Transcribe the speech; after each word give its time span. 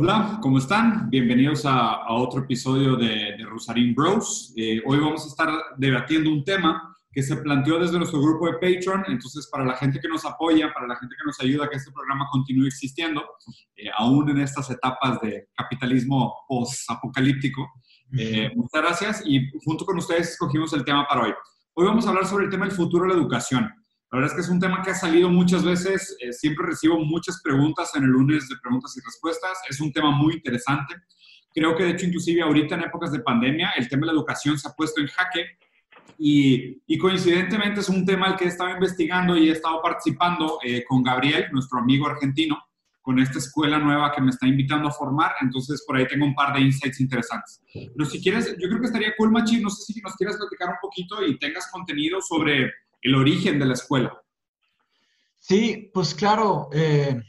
Hola, 0.00 0.38
¿cómo 0.40 0.58
están? 0.58 1.10
Bienvenidos 1.10 1.66
a, 1.66 1.94
a 1.94 2.12
otro 2.12 2.42
episodio 2.42 2.94
de, 2.94 3.34
de 3.36 3.44
Rosarín 3.44 3.96
Bros. 3.96 4.54
Eh, 4.56 4.80
hoy 4.86 5.00
vamos 5.00 5.24
a 5.24 5.26
estar 5.26 5.48
debatiendo 5.76 6.30
un 6.30 6.44
tema 6.44 6.96
que 7.10 7.20
se 7.20 7.34
planteó 7.38 7.80
desde 7.80 7.98
nuestro 7.98 8.22
grupo 8.22 8.46
de 8.46 8.52
Patreon. 8.52 9.06
Entonces, 9.08 9.48
para 9.50 9.64
la 9.64 9.74
gente 9.74 9.98
que 9.98 10.06
nos 10.06 10.24
apoya, 10.24 10.72
para 10.72 10.86
la 10.86 10.94
gente 10.94 11.16
que 11.16 11.26
nos 11.26 11.40
ayuda 11.40 11.64
a 11.64 11.68
que 11.68 11.78
este 11.78 11.90
programa 11.90 12.28
continúe 12.30 12.68
existiendo, 12.68 13.24
eh, 13.74 13.90
aún 13.98 14.30
en 14.30 14.38
estas 14.38 14.70
etapas 14.70 15.20
de 15.20 15.48
capitalismo 15.56 16.32
post-apocalíptico, 16.46 17.68
eh, 18.16 18.52
muchas 18.54 18.80
gracias. 18.80 19.22
Y 19.26 19.50
junto 19.64 19.84
con 19.84 19.98
ustedes 19.98 20.28
escogimos 20.30 20.72
el 20.74 20.84
tema 20.84 21.08
para 21.08 21.24
hoy. 21.24 21.34
Hoy 21.74 21.86
vamos 21.86 22.06
a 22.06 22.10
hablar 22.10 22.24
sobre 22.24 22.44
el 22.44 22.52
tema 22.52 22.66
del 22.66 22.76
futuro 22.76 23.02
de 23.02 23.14
la 23.14 23.20
educación. 23.20 23.68
La 24.10 24.18
verdad 24.18 24.32
es 24.32 24.34
que 24.36 24.40
es 24.40 24.48
un 24.48 24.60
tema 24.60 24.82
que 24.82 24.90
ha 24.90 24.94
salido 24.94 25.28
muchas 25.28 25.62
veces, 25.62 26.16
eh, 26.20 26.32
siempre 26.32 26.66
recibo 26.66 26.98
muchas 27.04 27.42
preguntas 27.42 27.94
en 27.94 28.04
el 28.04 28.10
lunes 28.10 28.48
de 28.48 28.56
preguntas 28.56 28.96
y 28.96 29.00
respuestas, 29.04 29.58
es 29.68 29.80
un 29.80 29.92
tema 29.92 30.10
muy 30.10 30.34
interesante. 30.34 30.94
Creo 31.54 31.76
que 31.76 31.84
de 31.84 31.90
hecho 31.90 32.06
inclusive 32.06 32.40
ahorita 32.40 32.76
en 32.76 32.84
épocas 32.84 33.12
de 33.12 33.20
pandemia 33.20 33.72
el 33.76 33.88
tema 33.88 34.02
de 34.02 34.06
la 34.06 34.12
educación 34.12 34.58
se 34.58 34.68
ha 34.68 34.72
puesto 34.72 35.00
en 35.00 35.08
jaque 35.08 35.44
y, 36.18 36.82
y 36.86 36.98
coincidentemente 36.98 37.80
es 37.80 37.88
un 37.90 38.06
tema 38.06 38.26
al 38.26 38.36
que 38.36 38.46
he 38.46 38.48
estado 38.48 38.70
investigando 38.70 39.36
y 39.36 39.50
he 39.50 39.52
estado 39.52 39.82
participando 39.82 40.58
eh, 40.64 40.84
con 40.88 41.02
Gabriel, 41.02 41.46
nuestro 41.52 41.78
amigo 41.78 42.06
argentino, 42.06 42.56
con 43.02 43.18
esta 43.18 43.38
escuela 43.38 43.78
nueva 43.78 44.12
que 44.12 44.22
me 44.22 44.30
está 44.30 44.46
invitando 44.46 44.88
a 44.88 44.92
formar, 44.92 45.32
entonces 45.40 45.84
por 45.86 45.96
ahí 45.96 46.06
tengo 46.06 46.24
un 46.24 46.34
par 46.34 46.54
de 46.54 46.60
insights 46.60 47.00
interesantes. 47.00 47.62
Pero 47.72 48.04
si 48.04 48.22
quieres, 48.22 48.54
yo 48.58 48.68
creo 48.68 48.80
que 48.80 48.86
estaría 48.86 49.14
cool, 49.16 49.30
Machi, 49.30 49.60
no 49.60 49.70
sé 49.70 49.92
si 49.92 50.00
nos 50.00 50.14
quieras 50.14 50.36
platicar 50.36 50.68
un 50.70 50.76
poquito 50.80 51.24
y 51.24 51.38
tengas 51.38 51.70
contenido 51.70 52.20
sobre 52.20 52.70
el 53.02 53.14
origen 53.14 53.58
de 53.58 53.66
la 53.66 53.74
escuela. 53.74 54.12
Sí, 55.38 55.90
pues 55.94 56.14
claro, 56.14 56.68
eh, 56.72 57.20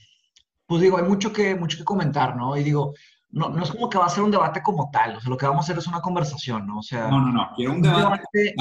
pues 0.66 0.82
digo, 0.82 0.98
hay 0.98 1.04
mucho 1.04 1.32
que, 1.32 1.56
mucho 1.56 1.78
que 1.78 1.84
comentar, 1.84 2.36
¿no? 2.36 2.58
Y 2.58 2.64
digo, 2.64 2.94
no, 3.32 3.50
no 3.50 3.64
es 3.64 3.72
como 3.72 3.90
que 3.90 3.98
va 3.98 4.06
a 4.06 4.10
ser 4.10 4.24
un 4.24 4.32
debate 4.32 4.62
como 4.62 4.90
tal, 4.92 5.16
o 5.16 5.22
sea, 5.22 5.30
lo 5.30 5.38
que 5.38 5.46
vamos 5.46 5.62
a 5.62 5.66
hacer 5.66 5.78
es 5.78 5.88
una 5.88 6.02
conversación, 6.02 6.66
¿no? 6.68 6.80
O 6.80 6.84
sea, 6.84 7.08
No, 7.08 7.20
no, 7.22 7.32
no, 7.32 7.50
quiero 7.56 7.74
un 7.74 7.82
debate. 7.82 8.56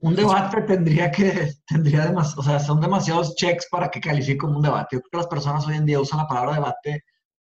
un 0.00 0.14
debate 0.14 0.62
tendría 0.62 1.10
que, 1.10 1.52
tendría 1.66 2.06
demasiado, 2.06 2.40
o 2.40 2.44
sea, 2.44 2.60
son 2.60 2.80
demasiados 2.80 3.34
checks 3.36 3.66
para 3.70 3.90
que 3.90 4.00
califique 4.00 4.38
como 4.38 4.56
un 4.56 4.62
debate. 4.62 4.96
Yo 4.96 5.00
creo 5.00 5.10
que 5.10 5.16
las 5.18 5.26
personas 5.26 5.66
hoy 5.66 5.76
en 5.76 5.86
día 5.86 6.00
usan 6.00 6.18
la 6.18 6.26
palabra 6.26 6.54
debate 6.54 7.04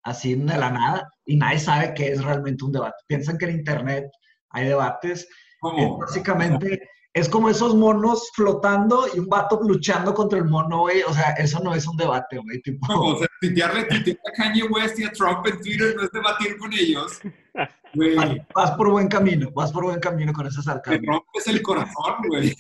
así 0.04 0.34
de 0.34 0.58
la 0.58 0.70
nada 0.70 1.08
y 1.24 1.36
nadie 1.36 1.58
sabe 1.58 1.94
qué 1.94 2.12
es 2.12 2.22
realmente 2.22 2.64
un 2.64 2.72
debate. 2.72 2.96
Piensan 3.06 3.38
que 3.38 3.46
en 3.46 3.56
Internet 3.56 4.10
hay 4.50 4.66
debates. 4.66 5.28
¿Cómo? 5.60 5.78
Es 5.78 5.98
básicamente, 5.98 6.88
es 7.14 7.28
como 7.28 7.48
esos 7.48 7.74
monos 7.76 8.30
flotando 8.34 9.06
y 9.14 9.20
un 9.20 9.28
vato 9.28 9.60
luchando 9.62 10.12
contra 10.12 10.38
el 10.38 10.44
mono, 10.46 10.80
güey. 10.80 11.02
O 11.02 11.12
sea, 11.14 11.30
eso 11.38 11.60
no 11.60 11.74
es 11.74 11.86
un 11.86 11.96
debate, 11.96 12.38
güey. 12.38 12.60
Tipo, 12.60 12.86
No, 12.92 13.00
o 13.02 13.18
sea, 13.18 13.28
tuitearle, 13.40 13.84
tuitear 13.84 14.18
a 14.26 14.32
Kanye 14.36 14.64
West 14.64 14.98
y 14.98 15.04
a 15.04 15.12
Trump 15.12 15.46
en 15.46 15.60
Twitter 15.60 15.94
no 15.96 16.02
es 16.02 16.10
debatir 16.12 16.58
con 16.58 16.72
ellos. 16.72 17.20
Güey, 17.94 18.16
vas, 18.16 18.30
vas 18.54 18.70
por 18.72 18.90
buen 18.90 19.06
camino, 19.08 19.48
vas 19.54 19.70
por 19.72 19.84
buen 19.84 20.00
camino 20.00 20.32
con 20.32 20.44
te 20.48 20.50
sarcasmo. 20.60 21.12
rompes 21.12 21.46
el 21.46 21.62
corazón, 21.62 22.14
güey. 22.28 22.52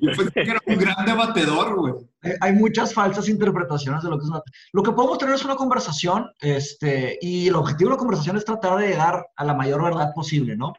Yo 0.00 0.10
pensé 0.16 0.32
que 0.32 0.50
era 0.50 0.60
un 0.64 0.76
gran 0.78 1.04
debatedor, 1.04 1.76
güey. 1.76 1.92
Hay- 2.22 2.32
Hay 2.40 2.52
muchas 2.54 2.94
falsas 2.94 3.28
interpretaciones 3.28 4.02
de 4.02 4.08
lo 4.08 4.16
que 4.16 4.22
es 4.22 4.28
un 4.28 4.32
debate. 4.36 4.50
Lo 4.72 4.82
que 4.82 4.92
podemos 4.92 5.18
tener 5.18 5.34
es 5.34 5.44
una 5.44 5.56
conversación, 5.56 6.30
este, 6.40 7.18
y 7.20 7.48
el 7.48 7.54
objetivo 7.56 7.90
de 7.90 7.96
la 7.96 7.98
conversación 7.98 8.38
es 8.38 8.46
tratar 8.46 8.78
de 8.78 8.88
llegar 8.88 9.26
a 9.36 9.44
la 9.44 9.52
mayor 9.52 9.82
verdad 9.82 10.10
posible, 10.14 10.56
¿no? 10.56 10.72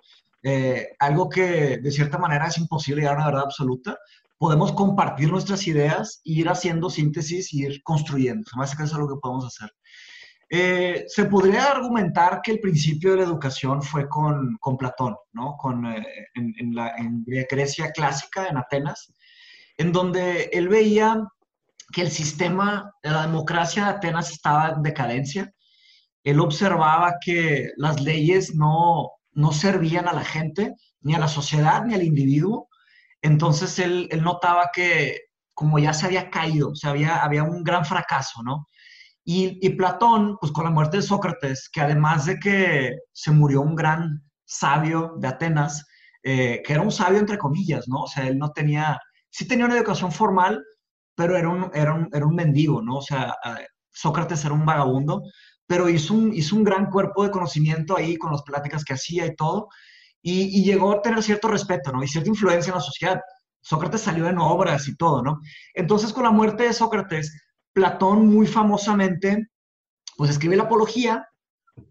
Eh, 0.44 0.90
algo 1.00 1.30
que 1.30 1.78
de 1.78 1.92
cierta 1.92 2.18
manera 2.18 2.48
es 2.48 2.58
imposible 2.58 3.02
llegar 3.02 3.16
a 3.16 3.20
una 3.20 3.26
verdad 3.28 3.44
absoluta. 3.46 3.98
Podemos 4.38 4.74
compartir 4.74 5.32
nuestras 5.32 5.66
ideas, 5.68 6.22
e 6.26 6.34
ir 6.34 6.50
haciendo 6.50 6.90
síntesis 6.90 7.54
y 7.54 7.66
ir 7.66 7.82
construyendo. 7.84 8.48
Se 8.50 8.58
me 8.58 8.64
hace 8.64 8.76
que 8.76 8.84
eso 8.84 8.96
es 8.96 9.00
lo 9.00 9.08
que 9.08 9.22
podemos 9.22 9.46
hacer. 9.46 9.72
Eh, 10.50 11.06
se 11.08 11.26
podría 11.26 11.72
argumentar 11.72 12.42
que 12.44 12.52
el 12.52 12.60
principio 12.60 13.12
de 13.12 13.18
la 13.18 13.24
educación 13.24 13.82
fue 13.82 14.08
con, 14.08 14.58
con 14.60 14.78
Platón, 14.78 15.16
¿no? 15.32 15.56
Con, 15.58 15.86
eh, 15.88 16.06
en, 16.36 16.54
en 16.60 16.76
la 16.76 16.90
en 16.98 17.24
Grecia 17.26 17.92
clásica, 17.92 18.48
en 18.48 18.58
Atenas, 18.58 19.14
en 19.78 19.92
donde 19.92 20.50
él 20.54 20.68
veía 20.68 21.24
que 21.92 22.02
el 22.02 22.12
sistema 22.12 22.94
la 23.02 23.24
democracia 23.24 23.86
de 23.86 23.90
Atenas 23.92 24.32
estaba 24.32 24.70
en 24.70 24.84
decadencia. 24.84 25.54
Él 26.24 26.40
observaba 26.40 27.16
que 27.24 27.72
las 27.78 28.02
leyes 28.02 28.54
no, 28.56 29.12
no 29.34 29.52
servían 29.52 30.08
a 30.08 30.14
la 30.14 30.24
gente, 30.24 30.76
ni 31.02 31.16
a 31.16 31.20
la 31.20 31.28
sociedad, 31.28 31.84
ni 31.84 31.94
al 31.94 32.04
individuo. 32.04 32.70
Entonces 33.22 33.80
él, 33.80 34.08
él 34.12 34.24
notaba 34.24 34.70
que 34.74 35.22
como 35.54 35.80
ya 35.80 35.94
se 35.94 36.06
había 36.06 36.30
caído, 36.30 36.70
o 36.70 36.88
había, 36.88 37.24
había 37.24 37.44
un 37.44 37.64
gran 37.64 37.86
fracaso, 37.86 38.42
¿no? 38.44 38.68
Y, 39.24 39.60
y 39.66 39.70
Platón, 39.72 40.38
pues 40.42 40.52
con 40.52 40.66
la 40.66 40.72
muerte 40.72 40.98
de 40.98 41.04
Sócrates, 41.04 41.70
que 41.72 41.82
además 41.82 42.26
de 42.26 42.40
que 42.40 42.98
se 43.14 43.32
murió 43.32 43.62
un 43.62 43.76
gran 43.76 44.24
sabio 44.46 45.14
de 45.20 45.28
Atenas, 45.28 45.86
eh, 46.24 46.62
que 46.66 46.74
era 46.74 46.82
un 46.82 46.92
sabio 46.92 47.20
entre 47.20 47.38
comillas, 47.38 47.88
¿no? 47.88 48.02
O 48.04 48.08
sea, 48.08 48.28
él 48.28 48.38
no 48.38 48.52
tenía, 48.52 49.00
sí 49.30 49.48
tenía 49.48 49.66
una 49.66 49.78
educación 49.78 50.12
formal, 50.12 50.64
pero 51.16 51.38
era 51.38 51.50
un, 51.50 51.72
era 51.74 51.94
un, 51.94 52.10
era 52.12 52.26
un 52.26 52.36
mendigo, 52.36 52.82
¿no? 52.82 52.98
O 52.98 53.02
sea, 53.02 53.36
eh, 53.46 53.68
Sócrates 53.92 54.44
era 54.44 54.54
un 54.54 54.66
vagabundo, 54.66 55.22
pero 55.74 55.90
hizo 55.90 56.14
un, 56.14 56.64
gran 56.64 56.86
cuerpo 56.92 57.24
de 57.24 57.32
conocimiento 57.32 57.98
ahí 57.98 58.16
con 58.16 58.32
las 58.32 58.44
pláticas 58.44 58.86
que 58.86 58.94
hacía 58.94 59.26
y 59.26 59.36
todo, 59.36 59.70
y, 60.22 60.60
y 60.60 60.64
llegó 60.64 60.92
a 60.92 61.02
tener 61.02 61.24
cierto 61.24 61.48
respeto, 61.48 61.92
¿no? 61.92 62.04
Y 62.04 62.08
cierta 62.08 62.30
influencia 62.30 62.70
en 62.70 62.76
la 62.76 62.82
sociedad. 62.82 63.20
Sócrates 63.60 64.02
salió 64.02 64.30
en 64.30 64.38
obras 64.38 64.88
y 64.88 64.96
todo, 64.96 65.24
¿no? 65.24 65.40
Entonces, 65.74 66.14
con 66.14 66.26
la 66.26 66.30
muerte 66.30 66.66
de 66.66 66.74
Sócrates, 66.74 67.42
Platón 67.74 68.28
muy 68.28 68.46
famosamente, 68.46 69.48
pues 70.16 70.30
escribe 70.30 70.56
la 70.58 70.66
Apología 70.66 71.28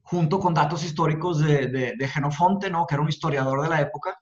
junto 0.02 0.38
con 0.38 0.54
datos 0.54 0.84
históricos 0.84 1.40
de, 1.40 1.66
de, 1.66 1.94
de 1.98 2.08
Genofonte, 2.08 2.70
¿no? 2.70 2.86
Que 2.86 2.94
era 2.94 3.02
un 3.02 3.08
historiador 3.08 3.62
de 3.62 3.68
la 3.68 3.80
época, 3.80 4.16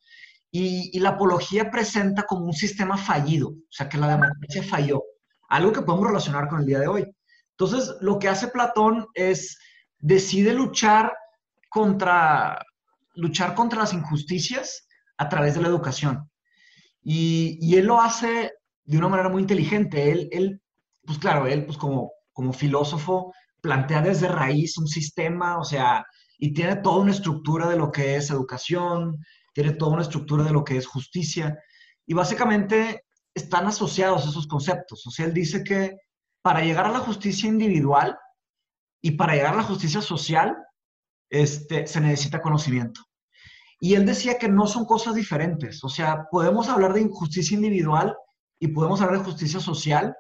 y, 0.51 0.91
y, 0.97 1.01
la 1.01 1.11
Apología 1.11 1.71
presenta 1.71 2.23
como 2.23 2.47
un 2.47 2.55
sistema 2.55 2.97
fallido, 2.97 3.51
o 3.51 3.69
sea, 3.69 3.91
que 3.91 3.99
la 3.99 4.09
democracia 4.09 4.63
falló, 4.63 5.03
algo 5.51 5.71
que 5.71 5.83
podemos 5.83 6.07
relacionar 6.07 6.49
con 6.49 6.61
el 6.61 6.67
día 6.67 6.79
de 6.79 6.89
hoy. 6.89 7.15
Entonces, 7.61 7.95
lo 8.01 8.19
que 8.19 8.29
hace 8.29 8.49
Platón 8.49 9.07
es, 9.13 9.59
decide 9.99 10.55
luchar 10.55 11.13
contra, 11.69 12.59
luchar 13.17 13.55
contra 13.55 13.81
las 13.81 13.93
injusticias 13.93 14.89
a 15.19 15.29
través 15.29 15.55
de 15.55 15.61
la 15.61 15.69
educación. 15.69 16.31
Y, 17.03 17.59
y, 17.61 17.77
él 17.77 17.85
lo 17.85 18.01
hace 18.01 18.53
de 18.85 18.97
una 18.97 19.09
manera 19.09 19.29
muy 19.29 19.43
inteligente. 19.43 20.11
Él, 20.11 20.31
él 20.33 20.63
pues 21.05 21.19
claro, 21.19 21.47
él 21.47 21.67
pues 21.67 21.77
como, 21.77 22.11
como 22.33 22.55
filósofo 22.55 23.35
plantea 23.61 24.01
desde 24.01 24.29
raíz 24.29 24.79
un 24.79 24.89
sistema, 24.89 25.59
o 25.59 25.65
sea, 25.65 26.07
y 26.39 26.55
tiene 26.55 26.77
toda 26.77 27.03
una 27.03 27.13
estructura 27.13 27.69
de 27.69 27.77
lo 27.77 27.93
que 27.93 28.17
es 28.17 28.31
educación, 28.31 29.19
tiene 29.53 29.73
toda 29.73 29.93
una 29.93 30.03
estructura 30.03 30.45
de 30.45 30.53
lo 30.53 30.65
que 30.65 30.79
es 30.79 30.87
justicia, 30.87 31.59
y 32.07 32.15
básicamente 32.15 33.05
están 33.35 33.67
asociados 33.67 34.27
esos 34.27 34.47
conceptos. 34.47 35.07
O 35.07 35.11
sea, 35.11 35.27
él 35.27 35.35
dice 35.35 35.63
que 35.63 35.99
para 36.43 36.61
llegar 36.61 36.87
a 36.87 36.93
la 36.93 37.01
justicia 37.01 37.49
individual 37.49 38.19
y 39.03 39.13
para 39.13 39.35
llegar 39.35 39.55
a 39.55 39.59
la 39.59 39.63
justicia 39.63 40.01
social, 40.01 40.57
este, 41.29 41.87
se 41.87 42.01
necesita 42.01 42.43
conocimiento. 42.43 43.03
Y 43.81 43.95
él 43.95 44.05
decía 44.05 44.39
que 44.39 44.49
no 44.49 44.67
son 44.67 44.85
cosas 44.85 45.15
diferentes. 45.15 45.83
O 45.85 45.89
sea, 45.89 46.27
podemos 46.31 46.69
hablar 46.69 46.93
de 46.93 47.01
injusticia 47.01 47.55
individual 47.55 48.15
y 48.59 48.69
podemos 48.69 49.01
hablar 49.01 49.21
de 49.21 49.25
justicia 49.25 49.59
social, 49.59 50.15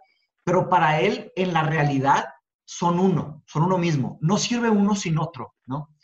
pero 0.44 0.68
para 0.68 1.00
él, 1.00 1.30
en 1.36 1.52
la 1.52 1.64
realidad, 1.64 2.24
son 2.64 2.98
uno, 2.98 3.42
son 3.46 3.64
uno 3.64 3.76
mismo. 3.76 4.18
No 4.22 4.38
sirve 4.38 4.70
uno 4.70 4.94
sin 4.94 5.18
otro, 5.18 5.54
¿no? 5.66 5.94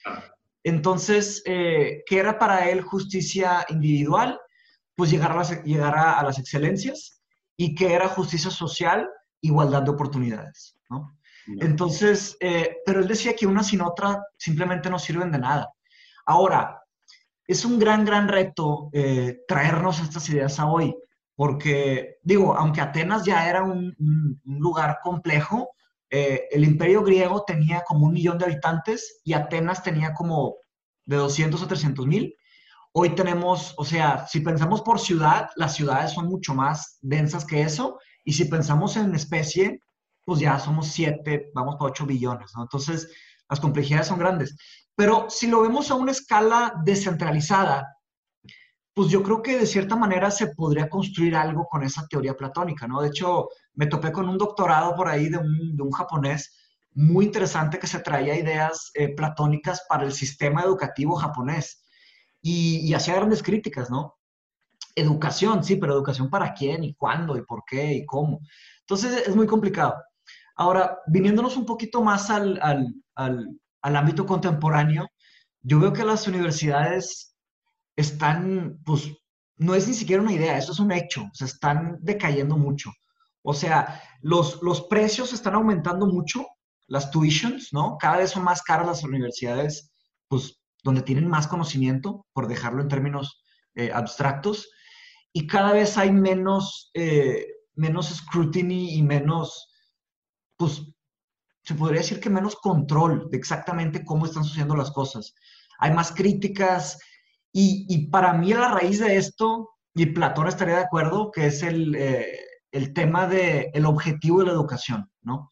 Entonces, 0.65 1.43
eh, 1.47 2.03
¿qué 2.07 2.19
era 2.19 2.39
para 2.39 2.69
él 2.69 2.83
justicia 2.83 3.65
individual? 3.69 4.39
Pues 4.95 5.11
llegar 5.11 5.33
a 5.33 5.37
las, 5.37 5.53
a 5.53 6.23
las 6.25 6.39
excelencias. 6.39 7.23
¿Y 7.57 7.75
qué 7.75 7.95
era 7.95 8.09
justicia 8.09 8.51
social? 8.51 9.09
Igualdad 9.41 9.83
de 9.83 9.91
oportunidades, 9.91 10.79
¿no? 10.91 11.17
Entonces, 11.61 12.37
eh, 12.41 12.79
pero 12.85 13.01
él 13.01 13.07
decía 13.07 13.37
que 13.37 13.47
una 13.47 13.63
sin 13.63 13.81
otra 13.81 14.21
simplemente 14.37 14.91
no 14.91 14.99
sirven 14.99 15.31
de 15.31 15.39
nada. 15.39 15.71
Ahora, 16.25 16.83
es 17.47 17.65
un 17.65 17.79
gran, 17.79 18.05
gran 18.05 18.27
reto 18.27 18.91
eh, 18.93 19.45
traernos 19.47 20.01
estas 20.01 20.29
ideas 20.29 20.59
a 20.59 20.67
hoy, 20.67 20.97
porque, 21.37 22.17
digo, 22.23 22.57
aunque 22.57 22.81
Atenas 22.81 23.25
ya 23.25 23.49
era 23.49 23.63
un, 23.63 23.95
un, 23.99 24.41
un 24.45 24.59
lugar 24.59 24.99
complejo, 25.05 25.71
eh, 26.11 26.49
el 26.51 26.65
imperio 26.65 27.03
griego 27.03 27.45
tenía 27.45 27.83
como 27.83 28.07
un 28.07 28.13
millón 28.13 28.39
de 28.39 28.45
habitantes 28.45 29.21
y 29.25 29.33
Atenas 29.33 29.83
tenía 29.83 30.15
como 30.15 30.57
de 31.05 31.17
200 31.17 31.63
a 31.63 31.69
300 31.69 32.07
mil. 32.07 32.35
hoy 32.93 33.11
tenemos, 33.15 33.75
o 33.77 33.85
sea, 33.85 34.27
si 34.27 34.41
pensamos 34.41 34.83
por 34.83 34.99
ciudad, 34.99 35.51
las 35.57 35.75
ciudades 35.75 36.13
son 36.13 36.29
mucho 36.29 36.55
más 36.55 36.99
densas 37.03 37.45
que 37.45 37.61
eso, 37.63 37.99
y 38.27 38.33
si 38.33 38.47
pensamos 38.47 38.97
en 38.97 39.15
especie, 39.15 39.81
pues 40.25 40.41
ya 40.41 40.59
somos 40.59 40.89
7, 40.89 41.53
vamos 41.55 41.77
para 41.77 41.93
8 41.93 42.07
billones, 42.07 42.51
¿no? 42.57 42.63
Entonces, 42.63 43.09
las 43.49 43.61
complejidades 43.61 44.09
son 44.09 44.19
grandes. 44.19 44.57
Pero 44.97 45.31
si 45.31 45.47
lo 45.47 45.63
vemos 45.63 45.91
a 45.91 45.95
una 45.95 46.11
escala 46.11 46.75
descentralizada, 46.85 47.97
pues 48.93 49.11
yo 49.11 49.23
creo 49.23 49.43
que 49.43 49.59
de 49.59 49.67
cierta 49.67 49.95
manera 49.95 50.33
se 50.33 50.49
podría 50.49 50.89
construir 50.89 51.37
algo 51.37 51.67
con 51.67 51.85
esa 51.85 52.05
teoría 52.09 52.35
platónica, 52.35 52.89
¿no? 52.89 53.01
De 53.01 53.09
hecho, 53.09 53.49
me 53.75 53.87
topé 53.87 54.11
con 54.11 54.29
un 54.29 54.39
doctorado 54.39 54.97
por 54.97 55.07
ahí 55.07 55.29
de 55.29 55.39
un, 55.39 55.77
de 55.77 55.83
un 55.83 55.93
japonés 55.93 56.53
muy 56.95 57.27
interesante 57.27 57.79
que 57.79 57.87
se 57.87 58.01
traía 58.01 58.35
ideas 58.35 58.91
eh, 58.95 59.15
platónicas 59.15 59.83
para 59.89 60.05
el 60.05 60.13
sistema 60.13 60.63
educativo 60.63 61.15
japonés 61.15 61.87
y, 62.43 62.93
hacía 62.95 63.17
grandes 63.17 63.43
críticas, 63.43 63.91
¿no? 63.91 64.16
Educación, 64.97 65.63
sí, 65.63 65.77
pero 65.77 65.93
educación 65.93 66.31
para 66.31 66.55
quién 66.55 66.83
y 66.83 66.95
cuándo 66.95 67.37
y 67.37 67.43
por 67.43 67.63
qué 67.65 67.93
y 67.93 68.07
cómo. 68.07 68.41
Entonces 68.81 69.29
es 69.29 69.37
muy 69.37 69.47
complicado. 69.47 69.95
Ahora, 70.57 70.99
viniéndonos 71.07 71.57
un 71.57 71.67
poquito 71.67 72.03
más 72.03 72.31
al, 72.31 72.59
al, 72.63 72.95
al, 73.83 73.97
ámbito 73.97 74.25
contemporáneo, 74.25 75.07
yo 75.61 75.79
veo 75.79 75.93
que 75.93 76.05
las 76.05 76.27
universidades 76.27 77.37
están, 77.95 78.79
pues, 78.85 79.13
no 79.59 79.75
es 79.75 79.87
ni 79.87 79.95
siquiera 79.95 80.23
una 80.23 80.33
idea, 80.33 80.57
eso 80.57 80.73
es 80.73 80.79
un 80.79 80.93
hecho, 80.93 81.29
se 81.35 81.45
están 81.45 81.99
decayendo 82.01 82.57
mucho. 82.57 82.91
O 83.43 83.53
sea, 83.53 84.03
los, 84.23 84.63
los 84.63 84.83
precios 84.83 85.33
están 85.33 85.55
aumentando 85.55 86.07
mucho, 86.07 86.47
las 86.87 87.11
tuitions, 87.11 87.73
¿no? 87.73 87.99
Cada 87.99 88.19
vez 88.19 88.31
son 88.31 88.45
más 88.45 88.63
caras 88.63 88.87
las 88.87 89.05
universidades, 89.05 89.93
pues, 90.29 90.59
donde 90.83 91.03
tienen 91.03 91.29
más 91.29 91.49
conocimiento, 91.49 92.27
por 92.33 92.49
dejarlo 92.49 92.81
en 92.81 92.89
términos 92.89 93.43
eh, 93.75 93.91
abstractos, 93.93 94.71
y 95.37 95.47
cada 95.47 95.73
vez 95.73 95.99
hay 95.99 96.13
menos, 96.13 96.91
eh, 96.95 97.47
menos 97.75 98.09
scrutiny 98.09 98.95
y 98.95 99.03
menos, 99.03 99.69
pues, 100.57 100.83
se 101.63 101.75
podría 101.75 102.01
decir 102.01 102.21
que 102.21 102.31
menos 102.31 102.57
control 102.57 103.29
de 103.31 103.37
exactamente 103.37 104.03
cómo 104.03 104.25
están 104.25 104.45
sucediendo 104.45 104.75
las 104.75 104.93
cosas. 104.93 105.35
Hay 105.79 105.93
más 105.93 106.13
críticas, 106.13 106.99
y, 107.53 108.07
para 108.07 108.33
mí 108.33 108.55
la 108.55 108.69
raíz 108.69 108.99
de 108.99 109.19
esto, 109.19 109.75
y 109.95 110.07
Platón 110.07 110.49
estaría 110.49 110.77
de 110.77 110.85
acuerdo, 110.85 111.31
que 111.31 111.49
es 111.49 111.63
el, 111.63 111.95
eh, 111.95 112.41
el 112.73 112.95
tema 112.95 113.27
del 113.27 113.67
el 113.75 113.85
objetivo 113.85 114.41
de 114.41 114.47
la 114.47 114.53
educación, 114.53 115.11
¿no? 115.21 115.51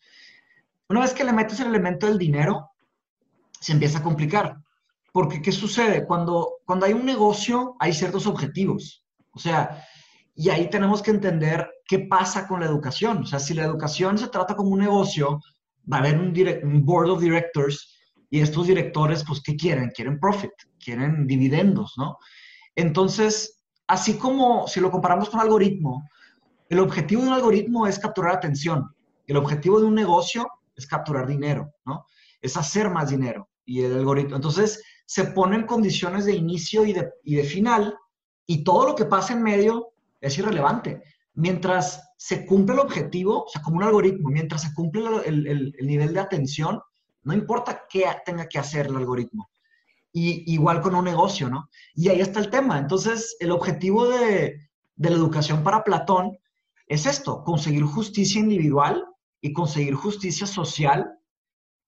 Una 0.89 1.01
vez 1.01 1.13
que 1.13 1.25
le 1.25 1.35
metes 1.35 1.61
el 1.61 1.69
elemento 1.69 2.07
del 2.07 2.17
dinero, 2.17 2.71
se 3.61 3.73
empieza 3.73 3.99
a 3.99 4.03
complicar. 4.03 4.57
Porque, 5.13 5.43
¿qué 5.43 5.53
sucede? 5.53 6.07
Cuando, 6.07 6.55
cuando 6.65 6.87
hay 6.87 6.95
un 6.95 7.05
negocio, 7.05 7.77
hay 7.79 7.93
ciertos 7.93 8.27
objetivos. 8.27 9.04
O 9.35 9.39
sea, 9.39 9.85
y 10.35 10.49
ahí 10.49 10.69
tenemos 10.69 11.03
que 11.03 11.11
entender 11.11 11.69
qué 11.87 12.01
pasa 12.01 12.47
con 12.47 12.61
la 12.61 12.67
educación. 12.67 13.19
O 13.19 13.27
sea, 13.27 13.39
si 13.39 13.55
la 13.55 13.65
educación 13.65 14.19
se 14.19 14.29
trata 14.29 14.57
como 14.57 14.71
un 14.71 14.81
negocio, 14.81 15.41
va 15.91 15.99
a 15.99 16.01
haber 16.01 16.19
un, 16.19 16.85
board 16.85 17.11
of 17.11 17.21
directors 17.21 17.99
y 18.31 18.41
estos 18.41 18.67
directores, 18.67 19.25
pues, 19.25 19.41
¿qué 19.43 19.57
quieren? 19.57 19.91
Quieren 19.95 20.19
profit, 20.19 20.53
quieren 20.83 21.27
dividendos, 21.27 21.95
¿no? 21.97 22.19
Entonces, 22.75 23.63
así 23.87 24.19
como 24.19 24.67
si 24.67 24.81
lo 24.81 24.91
comparamos 24.91 25.29
con 25.31 25.41
algoritmo, 25.41 26.09
el 26.69 26.81
objetivo 26.81 27.23
de 27.23 27.29
un 27.29 27.35
algoritmo 27.35 27.87
es 27.87 27.99
capturar 27.99 28.35
atención. 28.35 28.91
El 29.27 29.37
objetivo 29.37 29.79
de 29.79 29.87
un 29.87 29.95
negocio 29.95 30.49
es 30.75 30.87
capturar 30.87 31.27
dinero, 31.27 31.73
¿no? 31.85 32.07
Es 32.41 32.57
hacer 32.57 32.91
más 32.91 33.11
dinero. 33.11 33.49
Y 33.65 33.83
el 33.83 33.95
algoritmo, 33.95 34.37
entonces, 34.37 34.83
se 35.07 35.25
ponen 35.27 35.67
condiciones 35.67 36.25
de 36.25 36.35
inicio 36.35 36.85
y 36.85 36.93
de 36.93 37.45
final, 37.45 37.95
y 38.47 38.65
todo 38.65 38.87
lo 38.87 38.95
que 38.95 39.05
pasa 39.05 39.33
en 39.33 39.43
medio 39.43 39.89
es 40.21 40.39
irrelevante. 40.39 41.03
Mientras 41.35 42.03
se 42.17 42.47
cumple 42.47 42.75
el 42.75 42.81
objetivo, 42.81 43.45
o 43.45 43.49
sea, 43.49 43.63
como 43.63 43.79
un 43.79 43.83
algoritmo, 43.85 44.31
mientras 44.31 44.63
se 44.63 44.73
cumple 44.75 45.03
el, 45.27 45.47
el, 45.47 45.75
el 45.79 45.87
nivel 45.87 46.15
de 46.15 46.21
atención, 46.21 46.81
no 47.25 47.33
importa 47.35 47.83
qué 47.89 48.05
tenga 48.25 48.47
que 48.49 48.59
hacer 48.59 48.87
el 48.87 48.97
algoritmo. 48.97 49.51
Y 50.13 50.53
igual 50.53 50.81
con 50.81 50.95
un 50.95 51.05
negocio, 51.05 51.49
¿no? 51.49 51.69
Y 51.95 52.09
ahí 52.09 52.21
está 52.21 52.39
el 52.39 52.51
tema. 52.51 52.79
Entonces, 52.79 53.37
el 53.41 53.51
objetivo 53.51 54.09
de, 54.09 54.69
la 54.97 55.09
educación 55.11 55.65
para 55.65 55.83
Platón 55.83 56.39
es 56.87 57.07
esto, 57.07 57.43
conseguir 57.43 57.83
justicia 57.83 58.39
individual 58.39 59.05
y 59.41 59.53
conseguir 59.53 59.95
justicia 59.95 60.47
social 60.47 61.19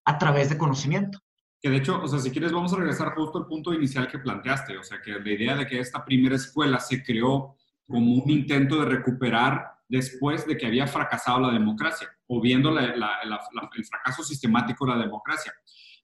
a 0.05 0.19
través 0.19 0.49
de 0.49 0.59
conocimiento. 0.59 1.20
Que 1.61 1.70
de 1.70 1.76
hecho, 1.76 2.00
o 2.03 2.06
sea, 2.06 2.19
si 2.19 2.31
quieres, 2.31 2.53
vamos 2.53 2.73
a 2.73 2.76
regresar 2.76 3.14
justo 3.14 3.38
al 3.38 3.47
punto 3.47 3.73
inicial 3.73 4.08
que 4.08 4.19
planteaste. 4.19 4.76
O 4.79 4.82
sea, 4.82 5.00
que 5.00 5.12
la 5.12 5.31
idea 5.31 5.56
de 5.56 5.67
que 5.67 5.81
esta 5.81 6.05
primera 6.05 6.37
escuela 6.37 6.79
se 6.81 7.03
creó 7.03 7.56
como 7.87 8.14
un 8.14 8.31
intento 8.31 8.81
de 8.81 8.87
recuperar 8.87 9.76
después 9.88 10.47
de 10.47 10.56
que 10.56 10.67
había 10.67 10.87
fracasado 10.87 11.41
la 11.41 11.53
democracia 11.53 12.08
o 12.26 12.41
viendo 12.41 12.76
el 12.79 13.85
fracaso 13.85 14.23
sistemático 14.23 14.85
de 14.85 14.93
la 14.93 15.03
democracia. 15.03 15.53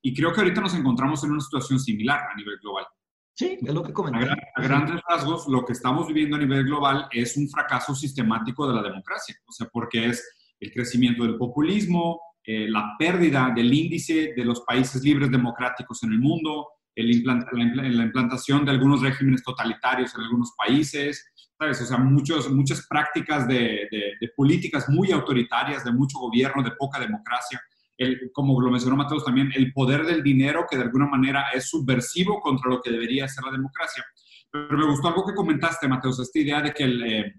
Y 0.01 0.15
creo 0.15 0.33
que 0.33 0.41
ahorita 0.41 0.61
nos 0.61 0.75
encontramos 0.75 1.23
en 1.25 1.33
una 1.33 1.41
situación 1.41 1.79
similar 1.79 2.21
a 2.33 2.37
nivel 2.37 2.59
global. 2.61 2.87
Sí, 3.35 3.59
es 3.61 3.75
lo 3.75 3.83
que 3.83 3.93
comenté. 3.93 4.29
A, 4.29 4.63
grandes 4.63 5.01
rasgos, 5.09 5.49
lo 5.49 5.65
que 5.65 5.73
estamos 5.73 6.07
viviendo 6.07 6.37
a 6.37 6.41
nivel 6.41 6.65
global 6.65 7.09
es 7.11 7.37
un 7.37 7.49
fracaso 7.49 7.95
sistemático 7.95 8.69
de 8.69 8.75
la 8.75 8.83
democracia, 8.83 9.37
o 9.47 9.53
sea, 9.53 9.69
porque 9.73 10.07
es 10.07 10.55
el 10.61 10.73
crecimiento 10.73 11.25
del 11.25 11.37
populismo, 11.37 12.21
eh, 12.45 12.69
la 12.69 12.95
pérdida 12.99 13.53
del 13.55 13.73
índice 13.73 14.33
de 14.37 14.45
los 14.45 14.63
países 14.63 15.03
libres 15.03 15.31
democráticos 15.31 16.03
en 16.03 16.13
el 16.13 16.19
mundo, 16.19 16.67
el 16.95 17.23
la, 17.25 18.05
implantación 18.05 18.65
de 18.65 18.73
algunos 18.73 19.01
regímenes 19.01 19.43
totalitarios 19.43 20.15
en 20.15 20.23
algunos 20.23 20.53
países, 20.57 21.33
¿sabes? 21.59 21.81
O 21.81 21.87
sea, 21.87 21.99
muchos, 21.99 22.51
muchas 22.51 22.87
prácticas 22.87 23.47
de, 23.47 23.89
políticas 24.37 24.89
muy 24.89 25.13
autoritarias, 25.13 25.85
de 25.85 25.93
mucho 25.93 26.19
gobierno, 26.19 26.63
de 26.63 26.73
poca 26.73 26.99
democracia. 26.99 27.61
El, 27.97 28.31
como 28.33 28.61
lo 28.61 28.71
mencionó 28.71 28.97
Mateos 28.97 29.25
también, 29.25 29.53
el 29.55 29.73
poder 29.73 30.05
del 30.05 30.23
dinero 30.23 30.67
que 30.69 30.77
de 30.77 30.83
alguna 30.83 31.07
manera 31.07 31.51
es 31.55 31.69
subversivo 31.69 32.41
contra 32.41 32.71
lo 32.71 32.81
que 32.81 32.91
debería 32.91 33.29
ser 33.29 33.45
la 33.45 33.53
democracia. 33.53 34.05
Pero 34.51 34.77
me 34.77 34.87
gustó 34.87 35.09
algo 35.09 35.25
que 35.25 35.35
comentaste, 35.35 35.89
Mateos, 35.89 36.19
esta 36.19 36.39
idea 36.39 36.61
de 36.61 36.73
que 36.73 36.85
eh, 36.85 37.35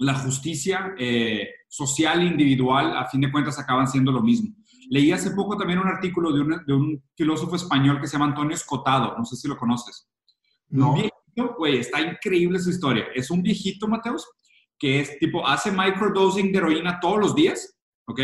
la 0.00 0.14
justicia 0.14 0.94
eh, 0.98 1.48
social 1.68 2.22
e 2.22 2.26
individual, 2.26 2.96
a 2.96 3.06
fin 3.06 3.20
de 3.20 3.30
cuentas, 3.30 3.58
acaban 3.58 3.86
siendo 3.86 4.10
lo 4.10 4.22
mismo. 4.22 4.54
Leí 4.88 5.12
hace 5.12 5.30
poco 5.32 5.56
también 5.56 5.78
un 5.78 5.88
artículo 5.88 6.32
de 6.32 6.40
un, 6.40 6.62
de 6.66 6.72
un 6.72 7.02
filósofo 7.14 7.54
español 7.54 8.00
que 8.00 8.06
se 8.06 8.14
llama 8.14 8.26
Antonio 8.26 8.54
Escotado, 8.54 9.16
no 9.16 9.24
sé 9.24 9.36
si 9.36 9.46
lo 9.46 9.56
conoces. 9.56 10.08
No. 10.68 10.92
Un 10.92 10.94
viejito, 10.94 11.54
güey, 11.58 11.78
está 11.78 12.00
increíble 12.00 12.58
su 12.58 12.70
historia. 12.70 13.04
Es 13.14 13.30
un 13.30 13.42
viejito, 13.42 13.86
Mateus, 13.86 14.26
que 14.78 15.00
es 15.00 15.18
tipo, 15.18 15.46
hace 15.46 15.70
microdosing 15.70 16.50
de 16.50 16.58
heroína 16.58 16.98
todos 16.98 17.18
los 17.18 17.34
días, 17.34 17.78
¿ok? 18.06 18.20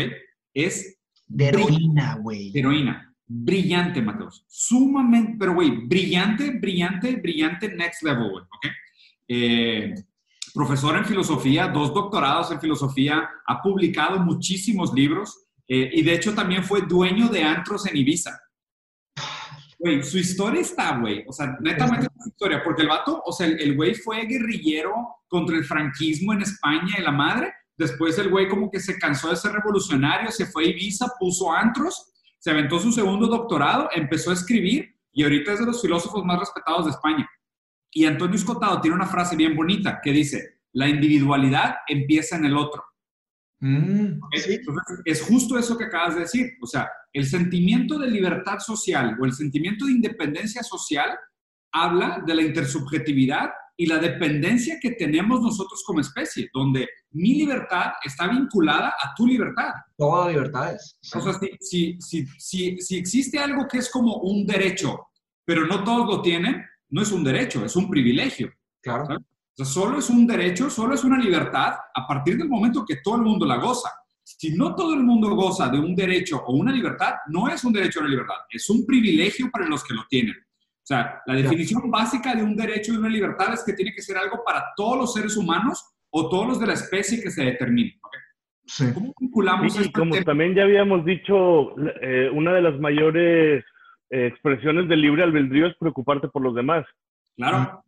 Es... 0.53 0.97
De 1.27 1.49
heroína, 1.49 2.17
güey. 2.21 2.51
De 2.51 2.59
heroína. 2.59 3.15
Brillante, 3.27 4.01
Mateus. 4.01 4.43
Sumamente, 4.47 5.35
pero 5.37 5.53
güey, 5.53 5.85
brillante, 5.85 6.49
brillante, 6.51 7.17
brillante, 7.17 7.69
next 7.75 8.01
level, 8.01 8.31
güey, 8.31 8.43
¿ok? 8.43 8.65
Eh, 9.27 9.93
profesor 10.57 10.97
en 10.97 11.05
filosofía, 11.05 11.67
dos 11.67 11.93
doctorados 11.93 12.51
en 12.51 12.59
filosofía, 12.59 13.29
ha 13.45 13.61
publicado 13.61 14.19
muchísimos 14.19 14.91
libros 14.91 15.45
eh, 15.67 15.91
y 15.93 16.01
de 16.01 16.15
hecho 16.15 16.33
también 16.33 16.63
fue 16.63 16.81
dueño 16.81 17.29
de 17.29 17.43
antros 17.43 17.85
en 17.85 17.95
Ibiza. 17.95 18.41
Güey, 19.77 20.01
su 20.03 20.17
historia 20.17 20.61
está, 20.61 20.97
güey. 20.97 21.23
O 21.27 21.31
sea, 21.31 21.55
netamente 21.61 22.07
su 22.19 22.29
historia, 22.29 22.63
porque 22.63 22.81
el 22.81 22.87
vato, 22.87 23.21
o 23.23 23.31
sea, 23.31 23.45
el 23.45 23.75
güey 23.75 23.93
fue 23.93 24.25
guerrillero 24.25 24.93
contra 25.27 25.55
el 25.55 25.63
franquismo 25.63 26.33
en 26.33 26.41
España 26.41 26.95
y 26.97 27.03
la 27.03 27.11
madre. 27.11 27.53
Después 27.77 28.17
el 28.17 28.29
güey 28.29 28.49
como 28.49 28.71
que 28.71 28.79
se 28.79 28.97
cansó 28.97 29.29
de 29.29 29.35
ser 29.35 29.51
revolucionario, 29.51 30.31
se 30.31 30.47
fue 30.47 30.65
a 30.65 30.67
Ibiza, 30.69 31.13
puso 31.19 31.53
antros, 31.53 32.11
se 32.39 32.49
aventó 32.49 32.79
su 32.79 32.91
segundo 32.91 33.27
doctorado, 33.27 33.89
empezó 33.93 34.31
a 34.31 34.33
escribir 34.33 34.95
y 35.11 35.23
ahorita 35.23 35.53
es 35.53 35.59
de 35.59 35.67
los 35.67 35.81
filósofos 35.81 36.25
más 36.25 36.39
respetados 36.39 36.85
de 36.85 36.91
España. 36.91 37.29
Y 37.91 38.05
Antonio 38.05 38.35
Escotado 38.35 38.81
tiene 38.81 38.95
una 38.95 39.07
frase 39.07 39.35
bien 39.35 39.55
bonita 39.55 39.99
que 40.03 40.11
dice, 40.11 40.61
la 40.73 40.87
individualidad 40.87 41.77
empieza 41.87 42.37
en 42.37 42.45
el 42.45 42.57
otro. 42.57 42.83
Mm, 43.59 44.19
es 45.05 45.21
justo 45.23 45.57
eso 45.57 45.77
que 45.77 45.85
acabas 45.85 46.15
de 46.15 46.21
decir. 46.21 46.51
O 46.61 46.67
sea, 46.67 46.89
el 47.13 47.25
sentimiento 47.25 47.97
de 47.97 48.09
libertad 48.09 48.59
social 48.59 49.17
o 49.19 49.25
el 49.25 49.33
sentimiento 49.33 49.85
de 49.85 49.93
independencia 49.93 50.61
social 50.63 51.17
habla 51.71 52.23
de 52.25 52.35
la 52.35 52.43
intersubjetividad 52.43 53.49
y 53.79 53.85
la 53.85 53.99
dependencia 53.99 54.79
que 54.81 54.91
tenemos 54.91 55.39
nosotros 55.39 55.83
como 55.85 56.01
especie, 56.01 56.49
donde 56.51 56.89
mi 57.11 57.35
libertad 57.35 57.91
está 58.03 58.27
vinculada 58.27 58.89
a 58.99 59.13
tu 59.15 59.27
libertad. 59.27 59.71
Todas 59.95 60.29
libertades. 60.29 60.97
O 61.13 61.21
sea, 61.21 61.33
si, 61.61 61.97
si, 61.99 62.25
si, 62.39 62.77
si, 62.79 62.97
existe 62.97 63.37
algo 63.37 63.67
que 63.67 63.77
es 63.77 63.91
como 63.91 64.15
un 64.17 64.47
derecho, 64.47 65.09
pero 65.45 65.67
no 65.67 65.83
todos 65.83 66.07
lo 66.07 66.21
tienen, 66.23 66.65
no 66.89 67.01
es 67.01 67.11
un 67.11 67.23
derecho, 67.23 67.65
es 67.65 67.75
un 67.75 67.89
privilegio. 67.89 68.51
Claro. 68.81 69.03
O 69.03 69.55
sea, 69.55 69.65
solo 69.65 69.99
es 69.99 70.09
un 70.09 70.27
derecho, 70.27 70.69
solo 70.69 70.93
es 70.93 71.03
una 71.03 71.17
libertad 71.17 71.73
a 71.93 72.07
partir 72.07 72.37
del 72.37 72.47
momento 72.47 72.85
que 72.85 72.97
todo 73.03 73.15
el 73.15 73.23
mundo 73.23 73.45
la 73.45 73.57
goza. 73.57 73.89
Si 74.23 74.55
no 74.55 74.75
todo 74.75 74.93
el 74.93 75.03
mundo 75.03 75.35
goza 75.35 75.69
de 75.69 75.79
un 75.79 75.95
derecho 75.95 76.43
o 76.45 76.53
una 76.53 76.71
libertad, 76.71 77.15
no 77.27 77.47
es 77.47 77.63
un 77.63 77.73
derecho 77.73 77.99
o 77.99 78.01
una 78.03 78.11
libertad, 78.11 78.35
es 78.49 78.69
un 78.69 78.85
privilegio 78.85 79.49
para 79.49 79.67
los 79.67 79.83
que 79.83 79.93
lo 79.93 80.05
tienen. 80.09 80.35
sea, 80.83 81.21
la 81.25 81.33
definición 81.33 81.89
básica 81.89 82.35
de 82.35 82.43
un 82.43 82.55
derecho 82.55 82.93
y 82.93 82.97
una 82.97 83.09
libertad 83.09 83.53
es 83.53 83.63
que 83.65 83.73
tiene 83.73 83.93
que 83.93 84.01
ser 84.01 84.17
algo 84.17 84.43
para 84.45 84.63
todos 84.75 84.97
los 84.97 85.13
seres 85.13 85.35
humanos 85.37 85.83
o 86.11 86.29
todos 86.29 86.47
los 86.47 86.59
de 86.59 86.67
la 86.67 86.73
especie 86.73 87.21
que 87.21 87.31
se 87.31 87.43
determine. 87.43 87.99
¿Cómo 88.93 89.13
vinculamos 89.19 89.75
y, 89.75 89.79
este 89.79 89.91
como 89.91 90.15
también 90.23 90.53
ya 90.53 90.63
habíamos 90.63 91.05
dicho, 91.05 91.77
eh, 92.01 92.29
una 92.33 92.53
de 92.53 92.61
las 92.61 92.79
mayores 92.79 93.63
eh, 94.09 94.27
expresiones 94.27 94.87
del 94.87 95.01
libre 95.01 95.23
albedrío 95.23 95.67
es 95.67 95.75
preocuparte 95.77 96.27
por 96.27 96.41
los 96.41 96.55
demás. 96.55 96.85
Claro 97.35 97.83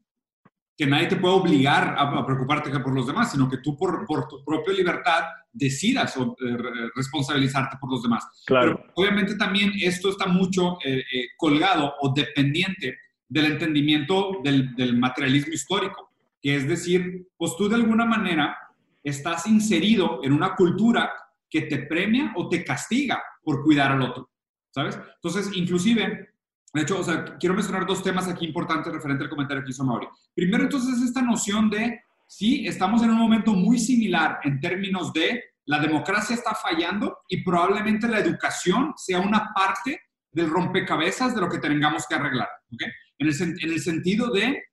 que 0.80 0.88
nadie 0.88 1.08
te 1.08 1.18
puede 1.18 1.36
obligar 1.36 1.94
a, 1.98 2.26
preocuparte 2.26 2.72
por 2.80 2.96
los 2.96 3.06
demás, 3.06 3.34
sino 3.34 3.50
que 3.50 3.58
tú 3.58 3.76
por, 3.76 4.06
por 4.06 4.30
tu 4.30 4.46
propia 4.46 4.74
libertad 4.74 5.26
decidas 5.52 6.16
o, 6.16 6.38
eh, 6.40 6.58
responsabilizarte 6.96 7.76
por 7.82 7.92
los 7.92 8.02
demás. 8.02 8.24
Claro. 8.46 8.82
obviamente 8.96 9.36
también 9.36 9.74
esto 9.76 10.08
está 10.08 10.28
mucho 10.28 10.78
eh, 10.86 11.00
eh, 11.00 11.26
colgado 11.36 11.96
o 12.00 12.14
dependiente 12.14 12.98
del 13.28 13.48
entendimiento 13.48 14.40
del, 14.42 14.74
del, 14.74 14.98
materialismo 14.98 15.52
histórico, 15.52 16.12
que 16.42 16.56
es 16.56 16.66
decir, 16.66 17.28
pues 17.36 17.58
tú 17.58 17.68
de 17.68 17.76
alguna 17.76 18.06
manera 18.06 18.58
estás 19.04 19.48
inserido 19.48 20.22
en 20.24 20.32
una 20.32 20.56
cultura 20.56 21.12
que 21.50 21.64
te 21.64 21.80
premia 21.80 22.32
o 22.38 22.48
te 22.48 22.64
castiga 22.64 23.22
por 23.44 23.66
cuidar 23.66 23.92
al 23.92 24.04
otro, 24.04 24.30
¿sabes? 24.72 25.00
Entonces, 25.22 25.52
inclusive 25.56 26.30
de 26.74 26.82
hecho, 26.82 27.02
quiero 27.40 27.56
mencionar 27.56 27.86
dos 27.86 28.04
temas 28.04 28.28
aquí 28.28 28.46
importantes 28.46 28.94
referente 28.94 29.24
al 29.24 29.30
comentario 29.30 29.64
que 29.64 29.72
hizo 29.72 29.84
Mauri. 29.84 30.08
Primero, 30.36 30.64
entonces, 30.64 31.02
esta 31.02 31.22
noción 31.22 31.70
de, 31.70 32.02
sí, 32.28 32.68
estamos 32.68 33.02
en 33.02 33.10
un 33.10 33.18
momento 33.18 33.54
muy 33.54 33.80
similar 33.80 34.40
en 34.44 34.60
términos 34.60 35.12
de 35.12 35.44
la 35.66 35.80
democracia 35.80 36.36
está 36.36 36.56
fallando 36.56 37.20
y 37.28 37.44
probablemente 37.44 38.08
la 38.08 38.20
educación 38.20 38.94
sea 38.98 39.20
una 39.20 39.52
parte 39.54 40.00
del 40.32 40.50
rompecabezas 40.50 41.36
de 41.36 41.42
lo 41.42 41.50
que 41.50 41.60
tengamos 41.60 42.06
que 42.08 42.16
arreglar. 42.16 42.48
¿okay? 42.74 42.88
En, 43.20 43.28
el, 43.28 43.42
en, 43.42 43.72
el, 43.72 43.80
sentido 43.80 44.32
de 44.32 44.64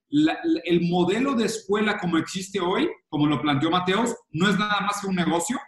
el 0.64 0.88
modelo 0.88 1.34
de 1.34 1.46
escuela 1.46 1.98
como 1.98 2.18
existe 2.18 2.60
hoy, 2.60 2.90
como 3.08 3.26
lo 3.26 3.40
planteó 3.40 3.70
Mateos, 3.70 4.14
no 4.30 4.48
es 4.48 4.58
nada 4.58 4.80
más 4.80 5.00
que 5.00 5.06
un 5.06 5.16
negocio. 5.16 5.58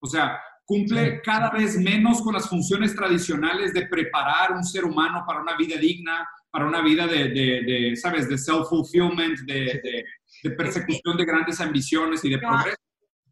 O 0.00 0.06
sea, 0.06 0.40
cumple 0.68 1.22
cada 1.22 1.48
vez 1.48 1.78
menos 1.78 2.20
con 2.20 2.34
las 2.34 2.46
funciones 2.46 2.94
tradicionales 2.94 3.72
de 3.72 3.86
preparar 3.86 4.52
un 4.52 4.62
ser 4.62 4.84
humano 4.84 5.24
para 5.26 5.40
una 5.40 5.56
vida 5.56 5.78
digna, 5.78 6.28
para 6.50 6.66
una 6.66 6.82
vida 6.82 7.06
de, 7.06 7.30
de, 7.30 7.96
¿sabes?, 7.96 8.28
de 8.28 8.36
self-fulfillment, 8.36 9.38
de, 9.46 10.04
de, 10.44 10.50
persecución 10.50 11.16
de 11.16 11.24
grandes 11.24 11.58
ambiciones 11.62 12.22
y 12.22 12.28
de 12.28 12.38
progreso. 12.38 12.76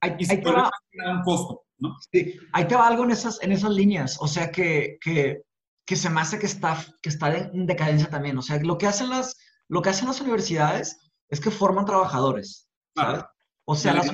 Ahí, 0.00 0.12
ahí 0.30 0.40
te 0.40 0.50
va, 0.50 0.70
un 1.10 1.22
costo, 1.22 1.64
¿no? 1.78 1.94
Sí, 2.10 2.40
ahí 2.54 2.66
te 2.66 2.74
va 2.74 2.86
algo 2.86 3.04
en 3.04 3.10
esas, 3.10 3.42
en 3.42 3.52
esas 3.52 3.70
líneas, 3.70 4.16
o 4.18 4.26
sea, 4.26 4.50
que, 4.50 4.96
que, 5.02 5.42
que 5.84 5.96
se 5.96 6.08
me 6.08 6.22
hace 6.22 6.38
que 6.38 6.46
está, 6.46 6.82
que 7.02 7.10
está 7.10 7.36
en 7.36 7.66
decadencia 7.66 8.08
también. 8.08 8.38
O 8.38 8.42
sea, 8.42 8.58
lo 8.62 8.78
que 8.78 8.86
hacen 8.86 9.10
las, 9.10 9.36
lo 9.68 9.82
que 9.82 9.90
hacen 9.90 10.08
las 10.08 10.22
universidades 10.22 11.12
es 11.28 11.40
que 11.40 11.50
forman 11.50 11.84
trabajadores, 11.84 12.66
¿sabes? 12.94 13.24
O 13.68 13.74
sea, 13.74 13.94
las, 13.94 14.08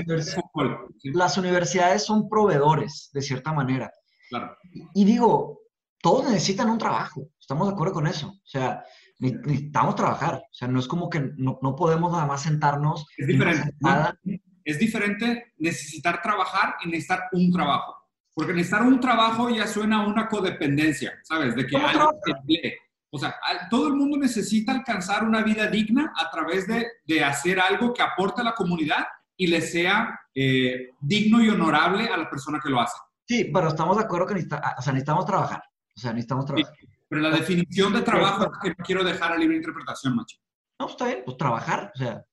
universidades 1.36 2.04
son 2.06 2.26
proveedores, 2.26 3.10
de 3.12 3.20
cierta 3.20 3.52
manera. 3.52 3.92
Claro. 4.30 4.56
Y 4.94 5.04
digo, 5.04 5.60
todos 6.00 6.24
necesitan 6.24 6.70
un 6.70 6.78
trabajo, 6.78 7.28
estamos 7.38 7.68
de 7.68 7.74
acuerdo 7.74 7.92
con 7.92 8.06
eso. 8.06 8.28
O 8.28 8.46
sea, 8.46 8.82
necesitamos 9.18 9.94
trabajar. 9.94 10.36
O 10.36 10.54
sea, 10.54 10.68
no 10.68 10.80
es 10.80 10.88
como 10.88 11.10
que 11.10 11.32
no, 11.36 11.58
podemos 11.76 12.10
nada 12.12 12.24
más 12.24 12.42
sentarnos. 12.42 13.06
Es 13.18 13.26
diferente. 13.26 13.74
Nada. 13.78 14.18
Es 14.64 14.78
diferente 14.78 15.52
necesitar 15.58 16.22
trabajar 16.22 16.76
y 16.82 16.88
necesitar 16.88 17.24
un 17.32 17.52
trabajo. 17.52 17.94
Porque 18.32 18.54
necesitar 18.54 18.82
un 18.82 19.00
trabajo 19.00 19.50
ya 19.50 19.66
suena 19.66 19.98
a 19.98 20.06
una 20.06 20.28
codependencia, 20.28 21.12
¿sabes? 21.24 21.54
De 21.54 21.66
que 21.66 21.76
alguien 21.76 22.06
te 22.24 22.30
emplee. 22.30 22.78
O 23.10 23.18
sea, 23.18 23.36
todo 23.68 23.88
el 23.88 23.94
mundo 23.94 24.16
necesita 24.16 24.72
alcanzar 24.72 25.24
una 25.24 25.42
vida 25.42 25.66
digna 25.66 26.14
a 26.16 26.30
través 26.30 26.66
de, 26.66 26.86
de 27.04 27.22
hacer 27.22 27.60
algo 27.60 27.92
que 27.92 28.00
aporte 28.00 28.40
a 28.40 28.44
la 28.44 28.54
comunidad 28.54 29.04
y 29.42 29.48
le 29.48 29.60
sea 29.60 30.20
eh, 30.32 30.90
digno 31.00 31.42
y 31.42 31.48
honorable 31.48 32.06
a 32.06 32.16
la 32.16 32.30
persona 32.30 32.60
que 32.62 32.70
lo 32.70 32.80
hace. 32.80 32.96
Sí, 33.26 33.50
pero 33.52 33.68
estamos 33.68 33.96
de 33.96 34.04
acuerdo 34.04 34.28
que 34.28 34.34
necesitamos 34.34 35.26
trabajar. 35.26 35.60
O 35.96 35.98
sea, 35.98 36.12
necesitamos 36.12 36.46
trabajar. 36.46 36.72
pero 37.08 37.22
la 37.22 37.30
definición 37.30 37.92
de 37.92 38.02
trabajo 38.02 38.44
es 38.44 38.58
que 38.62 38.68
no 38.68 38.84
quiero 38.84 39.02
dejar 39.02 39.32
a 39.32 39.36
libre 39.36 39.56
interpretación, 39.56 40.14
macho. 40.14 40.36
No, 40.78 40.86
está 40.86 41.06
bien, 41.06 41.22
pues 41.24 41.36
trabajar. 41.36 41.90
O 41.92 41.98
sea, 41.98 42.24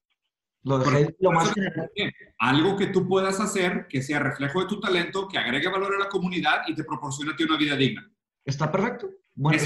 lo 0.65 0.77
dejé 0.77 1.15
lo 1.19 1.31
más 1.31 1.51
Algo 2.37 2.77
que 2.77 2.87
tú 2.87 3.07
puedas 3.07 3.39
hacer 3.39 3.87
que 3.89 4.03
sea 4.03 4.19
reflejo 4.19 4.61
de 4.61 4.67
tu 4.67 4.79
talento, 4.79 5.27
que 5.27 5.39
agregue 5.39 5.67
valor 5.67 5.95
a 5.95 5.99
la 5.99 6.09
comunidad 6.09 6.61
y 6.67 6.75
te 6.75 6.83
proporcione 6.83 7.31
a 7.31 7.35
ti 7.35 7.43
una 7.43 7.57
vida 7.57 7.75
digna. 7.75 8.07
Está 8.45 8.71
perfecto. 8.71 9.09
Buena, 9.33 9.63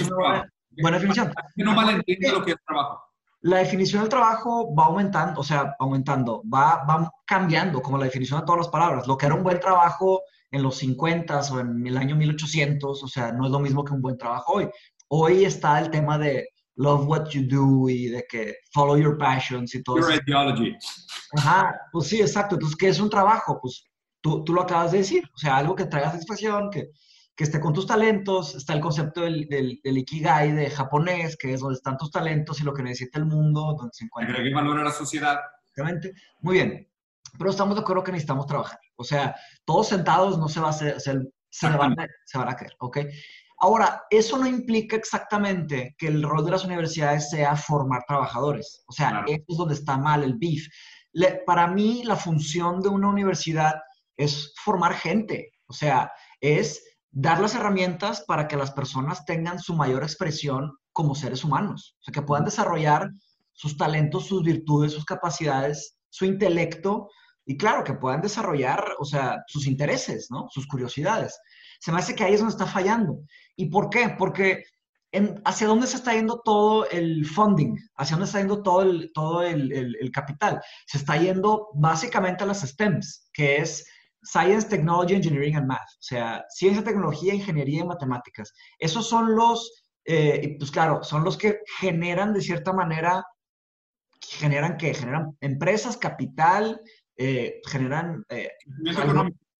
buena 0.82 0.98
definición. 0.98 1.34
Que 1.58 1.64
no 1.66 1.74
malentiende 1.74 2.32
lo 2.32 2.46
que 2.46 2.52
es 2.52 2.58
trabajo 2.66 3.13
la 3.44 3.58
definición 3.58 4.02
del 4.02 4.10
trabajo 4.10 4.74
va 4.74 4.86
aumentando, 4.86 5.42
o 5.42 5.44
sea, 5.44 5.76
aumentando, 5.80 6.42
va, 6.52 6.84
va 6.86 7.12
cambiando 7.26 7.82
como 7.82 7.98
la 7.98 8.06
definición 8.06 8.40
de 8.40 8.46
todas 8.46 8.62
las 8.62 8.70
palabras. 8.70 9.06
Lo 9.06 9.18
que 9.18 9.26
era 9.26 9.36
un 9.36 9.44
buen 9.44 9.60
trabajo 9.60 10.22
en 10.50 10.64
los 10.64 10.78
50 10.78 11.42
o 11.52 11.60
en 11.60 11.86
el 11.86 11.98
año 11.98 12.16
1800, 12.16 13.04
o 13.04 13.08
sea, 13.08 13.34
no 13.34 13.46
es 13.46 13.52
lo 13.52 13.60
mismo 13.60 13.84
que 13.84 13.94
un 13.94 14.02
buen 14.02 14.18
trabajo 14.18 14.54
hoy. 14.54 14.70
Hoy 15.10 15.44
está 15.44 15.78
el 15.80 15.92
tema 15.92 16.18
de 16.18 16.48
love 16.76 17.06
what 17.06 17.30
you 17.32 17.46
do 17.46 17.90
y 17.90 18.08
de 18.08 18.24
que 18.30 18.56
follow 18.72 18.98
your 18.98 19.18
passions 19.18 19.76
y 19.76 19.84
todo 19.84 19.98
your 19.98 20.14
ideology. 20.14 20.78
Ajá, 21.38 21.76
pues 21.92 22.08
sí, 22.08 22.22
exacto. 22.22 22.56
Entonces, 22.56 22.78
¿qué 22.78 22.88
es 22.88 23.00
un 23.00 23.10
trabajo? 23.10 23.60
Pues 23.62 23.84
tú, 24.22 24.42
tú 24.46 24.54
lo 24.54 24.62
acabas 24.62 24.94
de 24.94 25.00
decir, 25.00 25.30
o 25.36 25.38
sea, 25.38 25.58
algo 25.58 25.76
que 25.76 25.86
traiga 25.86 26.12
satisfacción, 26.12 26.70
que, 26.70 26.92
que 27.36 27.46
esté 27.46 27.60
con 27.60 27.74
tus 27.74 27.88
talentos, 27.88 28.56
está 28.56 28.74
el 28.74 28.80
concepto 28.80 29.22
del, 29.22 29.48
del, 29.48 29.98
Ikigai 29.98 30.52
de 30.52 30.70
japonés, 30.70 31.36
que 31.36 31.54
es 31.54 31.62
donde 31.62 31.78
están 31.78 31.98
tus 31.98 32.12
talentos 32.12 32.62
y 32.62 32.64
lo 32.64 32.74
que 32.74 32.84
necesita 32.84 33.20
el 33.20 33.26
mundo, 33.26 33.76
donde 33.78 33.94
se 33.94 34.06
encuentra. 34.06 34.36
Agregue 34.36 34.54
valor 34.54 34.80
a 34.80 34.84
la 34.84 34.92
sociedad. 34.92 35.40
Exactamente. 35.70 36.14
Muy 36.42 36.56
bien. 36.56 36.88
Pero 37.38 37.50
estamos 37.50 37.76
de 37.76 37.82
acuerdo 37.82 38.04
que 38.04 38.12
necesitamos 38.12 38.46
trabajar. 38.46 38.80
O 38.96 39.04
sea, 39.04 39.36
todos 39.66 39.88
sentados 39.88 40.38
no 40.38 40.48
se 40.48 40.60
va 40.60 40.68
a 40.68 40.70
hacer, 40.70 41.00
se, 41.00 41.68
van, 41.68 42.00
a, 42.00 42.08
se 42.26 42.38
van 42.38 42.50
a 42.50 42.56
caer, 42.56 42.74
¿ok? 42.80 43.00
Ahora, 43.60 44.04
eso 44.10 44.38
no 44.38 44.46
implica 44.46 44.96
exactamente 44.96 45.96
que 45.98 46.08
el 46.08 46.22
rol 46.22 46.46
de 46.46 46.52
las 46.52 46.66
universidades 46.66 47.30
sea 47.30 47.56
formar 47.56 48.04
trabajadores. 48.08 48.84
O 48.88 48.92
sea, 48.92 49.24
eso 49.26 49.44
es 49.48 49.58
donde 49.58 49.74
está 49.74 49.98
mal 49.98 50.24
el 50.24 50.36
beef. 50.36 50.68
para 51.46 51.68
mí, 51.68 52.04
la 52.04 52.16
función 52.16 52.82
de 52.82 52.90
una 52.90 53.10
universidad 53.10 53.76
es 54.18 54.54
formar 54.64 54.94
gente. 54.94 55.54
O 55.68 55.74
sea, 55.74 56.12
es 56.42 56.84
dar 57.14 57.40
las 57.40 57.54
herramientas 57.54 58.22
para 58.28 58.48
que 58.48 58.58
las 58.58 58.72
personas 58.72 59.24
tengan 59.24 59.60
su 59.60 59.76
mayor 59.76 60.02
expresión 60.04 60.74
como 60.92 61.16
seres 61.16 61.44
humanos, 61.44 61.96
o 62.00 62.04
sea, 62.04 62.12
que 62.12 62.24
puedan 62.24 62.44
desarrollar 62.44 63.12
sus 63.54 63.78
talentos, 63.78 64.26
sus 64.26 64.44
virtudes, 64.44 64.94
sus 64.94 65.06
capacidades, 65.06 65.96
su 66.10 66.26
intelecto 66.26 67.10
y 67.46 67.56
claro, 67.56 67.84
que 67.84 67.94
puedan 67.94 68.22
desarrollar, 68.22 68.84
o 69.00 69.06
sea, 69.06 69.44
sus 69.48 69.68
intereses, 69.68 70.28
¿no? 70.32 70.48
Sus 70.50 70.66
curiosidades. 70.66 71.40
Se 71.80 71.92
me 71.92 72.00
hace 72.00 72.16
que 72.16 72.24
ahí 72.24 72.34
es 72.34 72.40
donde 72.40 72.54
está 72.54 72.66
fallando. 72.66 73.20
¿Y 73.56 73.68
por 73.68 73.90
qué? 73.90 74.16
Porque 74.18 74.64
hacia 75.46 75.68
dónde 75.68 75.86
se 75.86 75.98
está 75.98 76.14
yendo 76.14 76.42
todo 76.44 76.90
el 76.90 77.26
funding, 77.26 77.76
hacia 77.98 78.16
dónde 78.16 78.26
está 78.26 78.40
yendo 78.40 78.64
todo 78.64 78.82
el, 78.82 79.12
todo 79.14 79.44
el, 79.44 79.72
el 79.72 80.12
capital. 80.12 80.62
Se 80.88 80.98
está 80.98 81.18
yendo 81.18 81.70
básicamente 81.76 82.44
a 82.44 82.48
las 82.48 82.62
STEMs, 82.62 83.30
que 83.34 83.58
es 83.58 83.86
Science, 84.24 84.68
Technology, 84.68 85.16
Engineering 85.16 85.56
and 85.56 85.68
Math, 85.68 85.90
o 86.00 86.02
sea, 86.02 86.46
ciencia, 86.50 86.84
tecnología, 86.84 87.34
ingeniería 87.34 87.82
y 87.82 87.88
matemáticas. 87.88 88.54
Esos 88.80 89.08
son 89.08 89.36
los, 89.36 89.84
eh, 90.06 90.56
pues 90.58 90.72
claro, 90.72 91.04
son 91.04 91.24
los 91.24 91.38
que 91.38 91.60
generan 91.80 92.34
de 92.34 92.42
cierta 92.42 92.74
manera, 92.74 93.24
generan 94.22 94.78
que 94.78 94.94
generan 94.94 95.38
empresas, 95.42 95.98
capital, 95.98 96.82
eh, 97.18 97.62
generan 97.68 98.24
eh, 98.30 98.52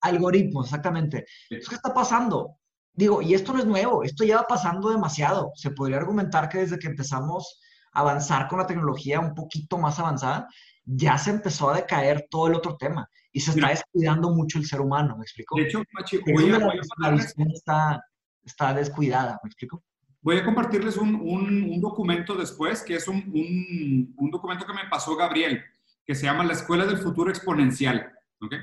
algoritmos, 0.02 0.68
exactamente. 0.68 1.26
¿Qué 1.50 1.58
está 1.58 1.94
pasando? 1.94 2.58
Digo, 2.94 3.22
y 3.22 3.34
esto 3.34 3.54
no 3.54 3.60
es 3.60 3.66
nuevo, 3.66 4.04
esto 4.04 4.24
ya 4.24 4.38
va 4.38 4.48
pasando 4.48 4.90
demasiado. 4.90 5.52
Se 5.56 5.72
podría 5.72 5.98
argumentar 5.98 6.48
que 6.48 6.60
desde 6.60 6.80
que 6.80 6.88
empezamos 6.88 7.60
a 7.92 8.00
avanzar 8.02 8.48
con 8.48 8.60
la 8.60 8.68
tecnología 8.68 9.20
un 9.20 9.34
poquito 9.34 9.78
más 9.78 10.00
avanzada, 10.00 10.48
ya 10.86 11.18
se 11.18 11.32
empezó 11.32 11.70
a 11.70 11.76
decaer 11.76 12.28
todo 12.30 12.48
el 12.48 12.56
otro 12.56 12.78
tema 12.78 13.10
y 13.34 13.40
se 13.40 13.52
está 13.52 13.70
descuidando 13.70 14.30
mucho 14.30 14.60
el 14.60 14.66
ser 14.66 14.80
humano, 14.80 15.18
¿me 15.18 15.24
explico? 15.24 15.56
De 15.58 15.64
hecho, 15.64 15.84
Machi, 15.92 16.20
voy 16.20 16.52
a, 16.52 16.60
la, 16.60 17.16
está, 17.52 18.06
está 18.46 18.74
descuidada, 18.76 19.40
¿me 19.44 19.48
explico? 19.48 19.84
Voy 20.22 20.38
a 20.38 20.46
compartirles 20.46 20.96
un, 20.98 21.16
un, 21.16 21.82
documento 21.82 22.36
después, 22.36 22.84
que 22.84 22.96
es 22.96 23.08
un, 23.08 24.14
un, 24.16 24.32
documento 24.32 24.66
que 24.66 24.74
me 24.74 24.88
pasó 24.90 25.16
Gabriel, 25.18 25.62
que 26.06 26.16
se 26.16 26.26
llama 26.28 26.46
La 26.46 26.54
Escuela 26.54 26.86
del 26.86 27.00
Futuro 27.00 27.30
Exponencial. 27.30 28.10
¿okay? 28.40 28.60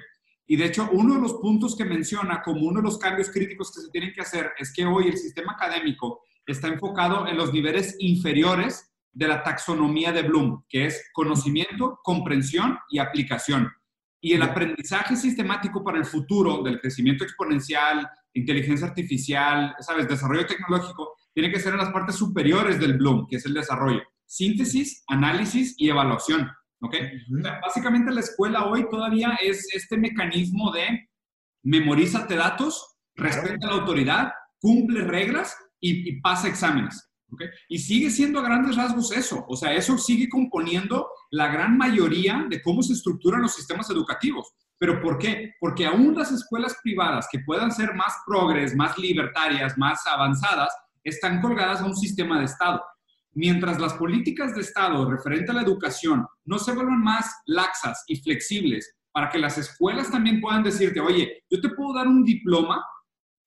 Y 0.47 0.57
de 0.57 0.67
hecho, 0.67 0.89
uno 0.93 1.17
de 1.17 1.21
los 1.21 1.35
puntos 1.35 1.77
que 1.77 1.85
menciona 1.85 2.41
como 2.41 2.67
uno 2.67 2.81
de 2.81 2.85
los 2.85 2.99
cambios 2.99 3.29
críticos 3.31 3.75
que 3.75 3.83
se 3.83 3.91
tienen 3.91 4.13
que 4.13 4.23
hacer 4.23 4.53
es 4.59 4.73
que 4.73 4.87
hoy 4.87 5.09
el 5.09 5.19
sistema 5.19 5.53
académico 5.53 6.23
está 6.47 6.69
enfocado 6.69 7.27
en 7.27 7.37
los 7.37 7.53
niveles 7.53 7.97
inferiores 7.99 8.91
de 9.13 9.29
la 9.29 9.43
taxonomía 9.43 10.13
de 10.13 10.23
Bloom, 10.23 10.65
que 10.69 10.87
es 10.87 11.11
conocimiento, 11.13 12.01
comprensión 12.03 12.79
y 12.89 13.01
aplicación. 13.01 13.71
Y 14.21 14.35
el 14.35 14.43
aprendizaje 14.43 15.17
sistemático 15.17 15.83
para 15.83 15.99
el 15.99 16.05
futuro 16.05 16.63
del 16.63 16.81
crecimiento 16.81 17.25
exponencial, 17.25 18.07
inteligencia 18.35 18.87
artificial, 18.87 19.75
¿sabes? 19.81 20.09
Desarrollo 20.09 20.47
tecnológico, 20.47 21.15
tiene 21.33 21.51
que 21.51 21.61
ser 21.61 21.73
en 21.73 21.79
las 21.79 21.91
partes 21.91 22.17
superiores 22.17 22.79
del 22.79 22.99
Bloom, 22.99 23.27
que 23.29 23.37
es 23.37 23.47
el 23.47 23.55
desarrollo. 23.55 24.03
síntesis, 24.27 25.03
análisis 25.09 25.75
y 25.77 25.89
evaluación. 25.89 26.49
¿Ok? 26.83 26.95
básicamente 27.61 28.11
la 28.11 28.21
escuela 28.21 28.65
hoy 28.65 28.89
todavía 28.89 29.37
es 29.43 29.69
este 29.75 29.99
mecanismo 29.99 30.73
de 30.73 31.11
memorízate 31.63 32.37
datos, 32.37 32.97
respeta 33.15 33.67
la 33.67 33.75
autoridad, 33.75 34.33
cumple 34.61 35.03
reglas 35.03 35.57
y, 35.81 36.21
pasa 36.21 36.49
exámenes. 36.49 37.10
Y 37.69 37.79
sigue 37.79 38.11
siendo 38.11 38.41
a 38.41 38.43
grandes 38.43 38.77
rasgos 38.77 39.13
eso. 39.13 39.45
O 39.49 39.57
sea, 39.57 39.73
eso 39.75 39.97
sigue 39.99 40.29
componiendo 40.29 41.09
la 41.31 41.49
gran 41.49 41.77
mayoría 41.77 42.47
de 42.49 42.61
cómo 42.63 42.83
se 42.83 42.93
estructuran 42.93 43.43
los 43.43 43.55
sistemas 43.55 43.91
educativos. 43.91 44.53
¿Pero 44.79 45.01
por 45.01 45.19
qué? 45.19 45.53
Porque 45.61 45.87
aún 45.87 46.15
las 46.15 46.33
escuelas 46.33 46.77
privadas 46.83 47.29
que 47.31 47.41
puedan 47.41 47.71
ser 47.71 47.95
más 47.95 48.15
progres, 48.27 48.75
más 48.75 48.97
libertarias, 48.99 49.77
más 49.77 50.01
avanzadas, 50.07 50.75
están 51.05 51.41
colgadas 51.41 51.81
a 51.81 51.87
un 51.87 51.97
sistema 51.97 52.39
de 52.39 52.47
Estado. 52.47 52.83
Mientras 53.33 53.79
las 53.79 53.95
políticas 53.95 54.55
de 54.55 54.63
Estado 54.63 55.09
referente 55.09 55.53
a 55.53 55.55
la 55.55 55.63
educación 55.63 56.27
no 56.45 56.59
se 56.59 56.73
vuelvan 56.73 57.03
más 57.03 57.27
laxas 57.47 58.05
y 58.09 58.17
flexibles 58.17 58.97
para 59.13 59.29
que 59.29 59.39
las 59.39 59.59
escuelas 59.59 60.11
también 60.11 60.41
puedan 60.41 60.63
decirte, 60.63 61.01
oye, 61.01 61.45
yo 61.51 61.61
te 61.61 61.69
puedo 61.71 61.95
dar 61.95 62.09
un 62.09 62.25
diploma 62.25 62.85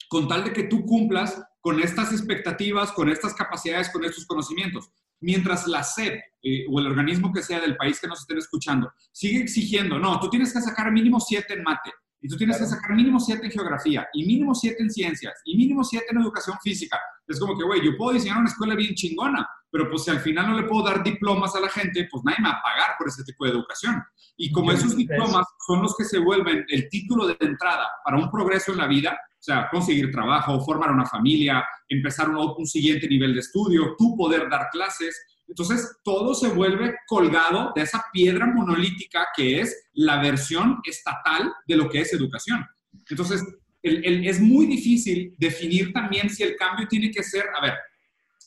con 0.10 0.28
tal 0.28 0.44
de 0.44 0.54
que 0.54 0.64
tú 0.64 0.86
cumplas 0.86 1.42
con 1.64 1.80
estas 1.80 2.12
expectativas, 2.12 2.92
con 2.92 3.08
estas 3.08 3.34
capacidades, 3.34 3.90
con 3.90 4.04
estos 4.04 4.26
conocimientos. 4.26 4.92
Mientras 5.22 5.66
la 5.66 5.82
SEP 5.82 6.22
eh, 6.44 6.66
o 6.70 6.78
el 6.82 6.88
organismo 6.88 7.32
que 7.32 7.42
sea 7.42 7.62
del 7.62 7.78
país 7.78 8.02
que 8.02 8.08
nos 8.08 8.20
estén 8.20 8.38
escuchando 8.38 8.92
sigue 9.14 9.40
exigiendo, 9.40 9.98
no, 9.98 10.20
tú 10.20 10.30
tienes 10.30 10.52
que 10.52 10.60
sacar 10.60 10.92
mínimo 10.92 11.22
siete 11.22 11.54
en 11.54 11.64
mate, 11.64 11.90
y 12.20 12.28
tú 12.28 12.36
tienes 12.36 12.58
que 12.58 12.66
sacar 12.66 12.94
mínimo 12.94 13.18
siete 13.18 13.46
en 13.46 13.52
geografía, 13.52 14.06
y 14.12 14.26
mínimo 14.26 14.54
siete 14.54 14.84
en 14.84 14.90
ciencias, 14.90 15.34
y 15.46 15.56
mínimo 15.56 15.86
siete 15.86 16.08
en 16.10 16.22
educación 16.22 16.58
física. 16.62 17.00
Es 17.26 17.40
como 17.40 17.58
que, 17.58 17.64
güey, 17.64 17.82
yo 17.82 17.96
puedo 17.96 18.12
diseñar 18.12 18.40
una 18.40 18.50
escuela 18.50 18.76
bien 18.76 18.94
chingona, 18.94 19.48
pero 19.72 19.90
pues 19.90 20.04
si 20.04 20.12
al 20.12 20.20
final 20.20 20.48
no 20.48 20.60
le 20.60 20.68
puedo 20.68 20.84
dar 20.84 21.02
diplomas 21.02 21.56
a 21.56 21.62
la 21.62 21.70
gente, 21.70 22.10
pues 22.12 22.26
nadie 22.26 22.40
me 22.42 22.50
va 22.50 22.56
a 22.56 22.62
pagar 22.62 22.96
por 22.98 23.08
ese 23.08 23.24
tipo 23.24 23.46
de 23.46 23.52
educación. 23.52 24.04
Y 24.36 24.52
como 24.52 24.74
esos 24.74 24.98
diplomas 24.98 25.48
son 25.66 25.82
los 25.82 25.96
que 25.96 26.04
se 26.04 26.20
vuelven 26.20 26.66
el 26.68 26.90
título 26.90 27.26
de 27.26 27.38
entrada 27.40 27.88
para 28.04 28.18
un 28.18 28.30
progreso 28.30 28.74
en 28.74 28.80
la 28.80 28.88
vida, 28.88 29.18
o 29.44 29.46
sea, 29.46 29.68
conseguir 29.70 30.10
trabajo, 30.10 30.64
formar 30.64 30.90
una 30.90 31.06
familia, 31.06 31.66
empezar 31.90 32.30
un, 32.30 32.38
un 32.58 32.66
siguiente 32.66 33.10
nivel 33.10 33.34
de 33.34 33.42
estudio, 33.42 33.94
tú 33.98 34.16
poder 34.16 34.50
dar 34.50 34.70
clases, 34.72 35.22
entonces, 35.48 36.00
todo 36.04 36.34
se 36.34 36.48
vuelve 36.48 36.96
colgado 37.06 37.74
de 37.76 37.82
esa 37.82 38.06
piedra 38.12 38.46
monolítica 38.46 39.28
que 39.36 39.60
es 39.60 39.90
la 39.94 40.22
versión 40.22 40.80
estatal 40.84 41.54
de 41.68 41.76
lo 41.76 41.90
que 41.90 42.02
es 42.02 42.14
educación. 42.14 42.66
Entonces, 43.10 43.44
es 43.82 44.40
muy 44.40 44.66
difícil 44.66 45.36
definir 45.38 45.92
también 45.92 46.30
si 46.30 46.44
el 46.44 46.56
cambio 46.56 46.88
tiene 46.88 47.12
que 47.12 47.22
ser, 47.22 47.46
a 47.56 47.62
ver, 47.62 47.74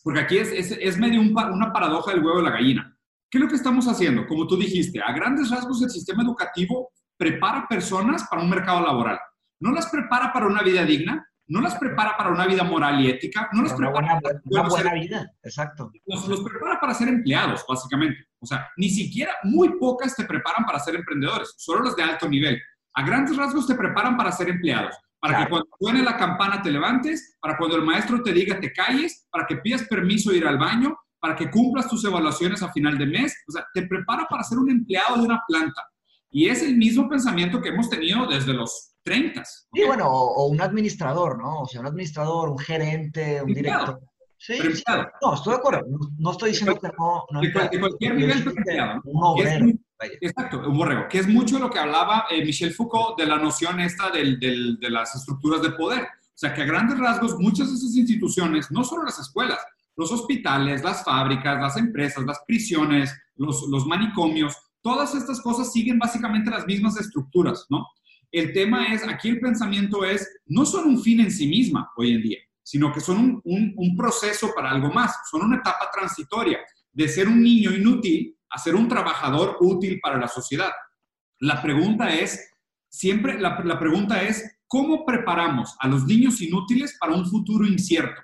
porque 0.02 0.20
aquí 0.20 0.38
es, 0.38 0.98
medio 0.98 1.20
una 1.20 1.72
paradoja 1.72 2.12
del 2.12 2.24
huevo 2.24 2.38
de 2.38 2.44
la 2.44 2.56
gallina. 2.56 2.98
¿Qué 3.28 3.38
es 3.38 3.44
lo 3.44 3.50
que 3.50 3.56
estamos 3.56 3.86
haciendo? 3.86 4.26
Como 4.26 4.46
tú 4.46 4.56
dijiste, 4.56 5.00
a 5.00 5.12
grandes 5.12 5.50
rasgos 5.50 5.82
el 5.82 5.90
sistema 5.90 6.22
educativo 6.22 6.90
prepara 7.16 7.66
personas 7.68 8.26
para 8.30 8.42
un 8.42 8.48
mercado 8.48 8.80
laboral. 8.80 9.18
No 9.60 9.72
las 9.72 9.88
prepara 9.88 10.32
para 10.32 10.46
una 10.46 10.62
vida 10.62 10.84
digna, 10.84 11.26
no 11.48 11.60
las 11.60 11.76
prepara 11.76 12.16
para 12.16 12.30
una 12.30 12.46
vida 12.46 12.64
moral 12.64 13.00
y 13.00 13.08
ética, 13.08 13.48
no 13.52 13.62
las 13.62 13.72
prepara 13.72 14.18
para 14.20 14.40
una 14.44 14.68
buena 14.68 14.94
vida, 14.94 15.30
exacto. 15.42 15.92
Los, 16.04 16.26
los, 16.26 16.40
prepara 16.40 16.80
para 16.80 16.92
ser 16.94 17.08
empleados, 17.08 17.64
básicamente. 17.68 18.26
O 18.40 18.46
sea, 18.46 18.68
ni 18.76 18.90
siquiera, 18.90 19.32
muy 19.44 19.78
pocas 19.78 20.16
te 20.16 20.24
preparan 20.24 20.64
para 20.64 20.80
ser 20.80 20.96
emprendedores, 20.96 21.54
solo 21.56 21.84
los 21.84 21.96
de 21.96 22.02
alto 22.02 22.28
nivel. 22.28 22.60
A 22.94 23.04
grandes 23.04 23.36
rasgos 23.36 23.66
te 23.66 23.74
preparan 23.74 24.16
para 24.16 24.32
ser 24.32 24.48
empleados. 24.48 24.96
Para 25.18 25.38
que 25.42 25.48
cuando 25.48 25.68
suene 25.78 26.02
la 26.02 26.16
campana 26.16 26.62
te 26.62 26.70
levantes, 26.70 27.36
para 27.40 27.56
cuando 27.56 27.76
el 27.76 27.82
maestro 27.82 28.22
te 28.22 28.32
diga 28.32 28.60
te 28.60 28.72
calles, 28.72 29.26
para 29.30 29.46
que 29.46 29.56
pidas 29.56 29.84
permiso 29.84 30.30
de 30.30 30.38
ir 30.38 30.46
al 30.46 30.58
baño, 30.58 30.96
para 31.18 31.34
que 31.34 31.50
cumplas 31.50 31.88
tus 31.88 32.04
evaluaciones 32.04 32.62
a 32.62 32.72
final 32.72 32.96
de 32.98 33.06
mes. 33.06 33.34
O 33.48 33.52
sea, 33.52 33.66
te 33.72 33.82
prepara 33.82 34.26
para 34.28 34.44
ser 34.44 34.58
un 34.58 34.70
empleado 34.70 35.16
de 35.16 35.22
una 35.22 35.42
planta. 35.46 35.82
Y 36.30 36.48
es 36.48 36.62
el 36.62 36.76
mismo 36.76 37.08
pensamiento 37.08 37.60
que 37.60 37.70
hemos 37.70 37.88
tenido 37.88 38.26
desde 38.26 38.52
los 38.52 38.95
30. 39.06 39.44
Sí, 39.44 39.84
bueno, 39.86 40.08
o, 40.08 40.48
un 40.48 40.60
administrador, 40.60 41.38
¿no? 41.38 41.62
O 41.62 41.66
sea, 41.66 41.80
un 41.80 41.86
administrador, 41.86 42.48
un 42.48 42.58
gerente, 42.58 43.40
un 43.40 43.54
director. 43.54 44.00
Sí, 44.36 44.58
no, 45.22 45.34
estoy 45.34 45.52
de 45.52 45.58
acuerdo. 45.58 45.86
No, 46.18 46.32
estoy 46.32 46.50
diciendo 46.50 46.78
que 46.78 46.88
no. 46.98 47.24
no 47.30 47.40
de, 47.40 47.52
cualquier 47.52 48.16
nivel, 48.16 48.44
¿no? 48.44 49.00
Un 49.04 49.24
obrero. 49.24 49.66
Exacto, 50.20 50.58
un 50.68 50.76
borrego, 50.76 51.06
que 51.08 51.20
es 51.20 51.28
mucho 51.28 51.58
lo 51.58 51.70
que 51.70 51.78
hablaba 51.78 52.26
eh, 52.30 52.44
Michel 52.44 52.74
Foucault 52.74 53.16
de 53.16 53.26
la 53.26 53.38
noción 53.38 53.80
esta 53.80 54.10
del, 54.10 54.38
del, 54.38 54.76
de 54.78 54.90
las 54.90 55.14
estructuras 55.14 55.62
de 55.62 55.70
poder. 55.70 56.02
O 56.02 56.38
sea, 56.38 56.52
que 56.52 56.62
a 56.62 56.66
grandes 56.66 56.98
rasgos 56.98 57.38
muchas 57.38 57.70
de 57.70 57.76
esas 57.76 57.94
instituciones, 57.94 58.70
no 58.70 58.84
solo 58.84 59.04
las 59.04 59.18
escuelas, 59.18 59.58
los 59.96 60.12
hospitales, 60.12 60.82
las 60.82 61.02
fábricas, 61.02 61.58
las 61.58 61.76
empresas, 61.78 62.24
las 62.26 62.40
prisiones, 62.46 63.16
los, 63.36 63.66
los 63.68 63.86
manicomios, 63.86 64.54
todas 64.82 65.14
estas 65.14 65.40
cosas 65.40 65.72
siguen 65.72 65.98
básicamente 65.98 66.50
las 66.50 66.66
mismas 66.66 66.98
estructuras, 67.00 67.66
¿no? 67.70 67.86
El 68.36 68.52
tema 68.52 68.92
es, 68.92 69.02
aquí 69.02 69.30
el 69.30 69.40
pensamiento 69.40 70.04
es, 70.04 70.40
no 70.44 70.66
son 70.66 70.88
un 70.88 71.02
fin 71.02 71.20
en 71.20 71.30
sí 71.30 71.46
misma 71.46 71.90
hoy 71.96 72.12
en 72.12 72.20
día, 72.20 72.38
sino 72.62 72.92
que 72.92 73.00
son 73.00 73.16
un, 73.16 73.40
un, 73.44 73.72
un 73.78 73.96
proceso 73.96 74.52
para 74.54 74.72
algo 74.72 74.92
más, 74.92 75.16
son 75.30 75.46
una 75.46 75.56
etapa 75.56 75.88
transitoria 75.90 76.58
de 76.92 77.08
ser 77.08 77.28
un 77.28 77.42
niño 77.42 77.72
inútil 77.72 78.36
a 78.50 78.58
ser 78.58 78.74
un 78.74 78.88
trabajador 78.88 79.56
útil 79.60 80.00
para 80.02 80.18
la 80.18 80.28
sociedad. 80.28 80.70
La 81.38 81.62
pregunta 81.62 82.14
es, 82.14 82.52
siempre 82.90 83.40
la, 83.40 83.58
la 83.64 83.78
pregunta 83.78 84.22
es, 84.22 84.58
¿cómo 84.66 85.06
preparamos 85.06 85.74
a 85.80 85.88
los 85.88 86.04
niños 86.04 86.42
inútiles 86.42 86.94
para 87.00 87.14
un 87.14 87.24
futuro 87.24 87.66
incierto? 87.66 88.20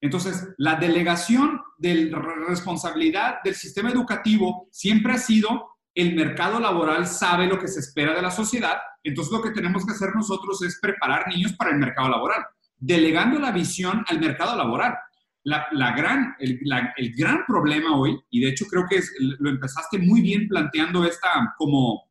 Entonces, 0.00 0.48
la 0.56 0.76
delegación 0.76 1.60
de 1.76 2.10
responsabilidad 2.48 3.42
del 3.44 3.56
sistema 3.56 3.90
educativo 3.90 4.68
siempre 4.72 5.12
ha 5.12 5.18
sido 5.18 5.68
el 5.98 6.14
mercado 6.14 6.60
laboral 6.60 7.08
sabe 7.08 7.48
lo 7.48 7.58
que 7.58 7.66
se 7.66 7.80
espera 7.80 8.14
de 8.14 8.22
la 8.22 8.30
sociedad, 8.30 8.78
entonces 9.08 9.32
lo 9.32 9.42
que 9.42 9.50
tenemos 9.50 9.84
que 9.84 9.92
hacer 9.92 10.14
nosotros 10.14 10.62
es 10.62 10.78
preparar 10.80 11.28
niños 11.28 11.52
para 11.54 11.70
el 11.70 11.78
mercado 11.78 12.08
laboral, 12.08 12.44
delegando 12.76 13.38
la 13.38 13.52
visión 13.52 14.04
al 14.06 14.20
mercado 14.20 14.56
laboral. 14.56 14.96
La, 15.44 15.92
gran, 15.96 16.36
el, 16.40 17.14
gran 17.16 17.46
problema 17.46 17.96
hoy, 17.96 18.20
y 18.28 18.40
de 18.40 18.50
hecho 18.50 18.66
creo 18.66 18.84
que 18.86 19.00
lo 19.18 19.48
empezaste 19.48 19.96
muy 19.98 20.20
bien 20.20 20.46
planteando 20.46 21.06
esta 21.06 21.54
como, 21.56 22.10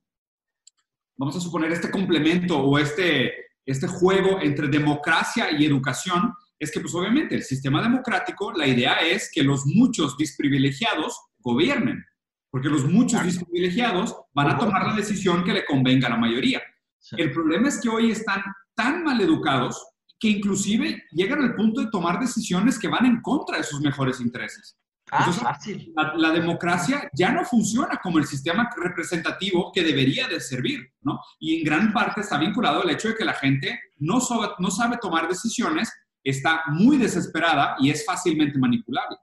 vamos 1.17 1.35
a 1.35 1.39
suponer, 1.39 1.71
este 1.71 1.91
complemento 1.91 2.57
o 2.57 2.79
este, 2.79 3.31
este 3.63 3.85
juego 3.87 4.39
entre 4.41 4.69
democracia 4.69 5.51
y 5.51 5.65
educación, 5.65 6.33
es 6.57 6.71
que 6.71 6.79
pues 6.79 6.95
obviamente 6.95 7.35
el 7.35 7.43
sistema 7.43 7.83
democrático, 7.83 8.51
la 8.53 8.65
idea 8.65 8.95
es 8.95 9.29
que 9.31 9.43
los 9.43 9.67
muchos 9.67 10.17
desprivilegiados 10.17 11.21
gobiernen, 11.37 12.03
porque 12.49 12.69
los 12.69 12.85
muchos 12.85 13.23
desprivilegiados 13.23 14.15
van 14.33 14.49
a 14.49 14.57
tomar 14.57 14.87
la 14.87 14.95
decisión 14.95 15.43
que 15.43 15.53
le 15.53 15.65
convenga 15.65 16.07
a 16.07 16.11
la 16.11 16.17
mayoría. 16.17 16.61
El 17.11 17.31
problema 17.31 17.67
es 17.67 17.79
que 17.79 17.89
hoy 17.89 18.11
están 18.11 18.41
tan 18.75 19.03
mal 19.03 19.19
educados 19.21 19.81
que 20.19 20.29
inclusive 20.29 21.03
llegan 21.11 21.41
al 21.41 21.55
punto 21.55 21.81
de 21.81 21.91
tomar 21.91 22.19
decisiones 22.19 22.79
que 22.79 22.87
van 22.87 23.05
en 23.05 23.21
contra 23.21 23.57
de 23.57 23.63
sus 23.63 23.81
mejores 23.81 24.19
intereses. 24.19 24.77
Ah, 25.09 25.31
fácil. 25.31 25.93
La, 26.15 26.31
democracia 26.31 27.09
ya 27.13 27.31
no 27.31 27.45
funciona 27.45 27.97
como 28.03 28.17
el 28.17 28.25
sistema 28.25 28.69
representativo 28.75 29.71
que 29.73 29.83
debería 29.83 30.27
de 30.27 30.41
servir, 30.41 30.81
¿no? 31.01 31.21
Y 31.39 31.59
en 31.59 31.63
gran 31.63 31.93
parte 31.93 32.21
está 32.21 32.37
vinculado 32.37 32.81
al 32.81 32.89
hecho 32.89 33.09
de 33.09 33.15
que 33.15 33.23
la 33.23 33.33
gente 33.33 33.79
no 33.97 34.19
sabe, 34.19 34.49
no 34.59 34.69
sabe 34.69 34.97
tomar 34.97 35.29
decisiones, 35.29 35.93
está 36.23 36.63
muy 36.67 36.97
desesperada 36.97 37.77
y 37.79 37.89
es 37.89 38.05
fácilmente 38.05 38.59
manipulable. 38.59 39.17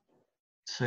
Sí. 0.65 0.87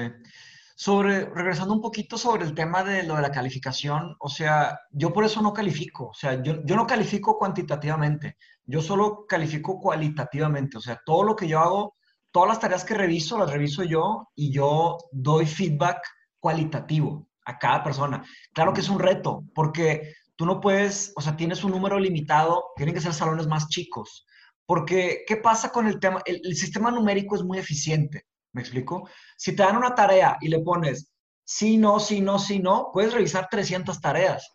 Sobre, 0.80 1.26
regresando 1.26 1.74
un 1.74 1.82
poquito 1.82 2.20
sobre 2.20 2.46
el 2.46 2.54
tema 2.54 2.84
de 2.84 3.02
lo 3.02 3.16
de 3.16 3.24
la 3.24 3.32
calificación, 3.32 4.16
o 4.20 4.30
sea, 4.30 4.80
yo 4.92 5.12
por 5.12 5.26
eso 5.26 5.42
no 5.42 5.52
califico, 5.52 6.10
o 6.10 6.14
sea, 6.14 6.40
yo, 6.44 6.64
yo 6.64 6.76
no 6.76 6.86
califico 6.86 7.36
cuantitativamente, 7.36 8.38
yo 8.64 8.80
solo 8.84 9.26
califico 9.28 9.80
cualitativamente, 9.80 10.78
o 10.78 10.80
sea, 10.80 11.02
todo 11.04 11.24
lo 11.24 11.36
que 11.36 11.48
yo 11.48 11.60
hago, 11.60 11.96
todas 12.30 12.50
las 12.50 12.60
tareas 12.60 12.86
que 12.86 12.94
reviso, 12.94 13.40
las 13.40 13.52
reviso 13.52 13.84
yo 13.84 14.28
y 14.36 14.52
yo 14.52 15.00
doy 15.12 15.48
feedback 15.48 16.00
cualitativo 16.40 17.28
a 17.46 17.58
cada 17.58 17.84
persona. 17.84 18.24
Claro 18.54 18.72
que 18.72 18.82
es 18.82 18.90
un 18.90 19.00
reto, 19.00 19.46
porque 19.56 20.14
tú 20.36 20.46
no 20.46 20.62
puedes, 20.62 21.12
o 21.16 21.22
sea, 21.22 21.36
tienes 21.36 21.64
un 21.64 21.72
número 21.72 21.98
limitado, 21.98 22.66
tienen 22.76 22.94
que 22.94 23.02
ser 23.02 23.16
salones 23.16 23.48
más 23.48 23.68
chicos, 23.68 24.28
porque 24.68 25.24
¿qué 25.28 25.38
pasa 25.38 25.72
con 25.72 25.88
el 25.88 26.00
tema? 26.00 26.22
el 26.26 26.56
sistema 26.56 26.92
numérico 26.92 27.36
es 27.36 27.42
muy 27.42 27.58
eficiente. 27.58 28.28
¿Me 28.58 28.64
explico? 28.64 29.08
Si 29.38 29.56
te 29.56 29.62
dan 29.62 29.78
una 29.78 29.94
tarea 29.94 30.36
y 30.42 30.48
le 30.48 30.62
pones 30.62 31.12
sí, 31.44 31.78
no, 31.78 32.00
sí, 32.00 32.22
no, 32.22 32.40
sí, 32.40 32.58
no, 32.58 32.90
puedes 32.92 33.14
revisar 33.14 33.48
300 33.52 34.02
tareas. 34.02 34.52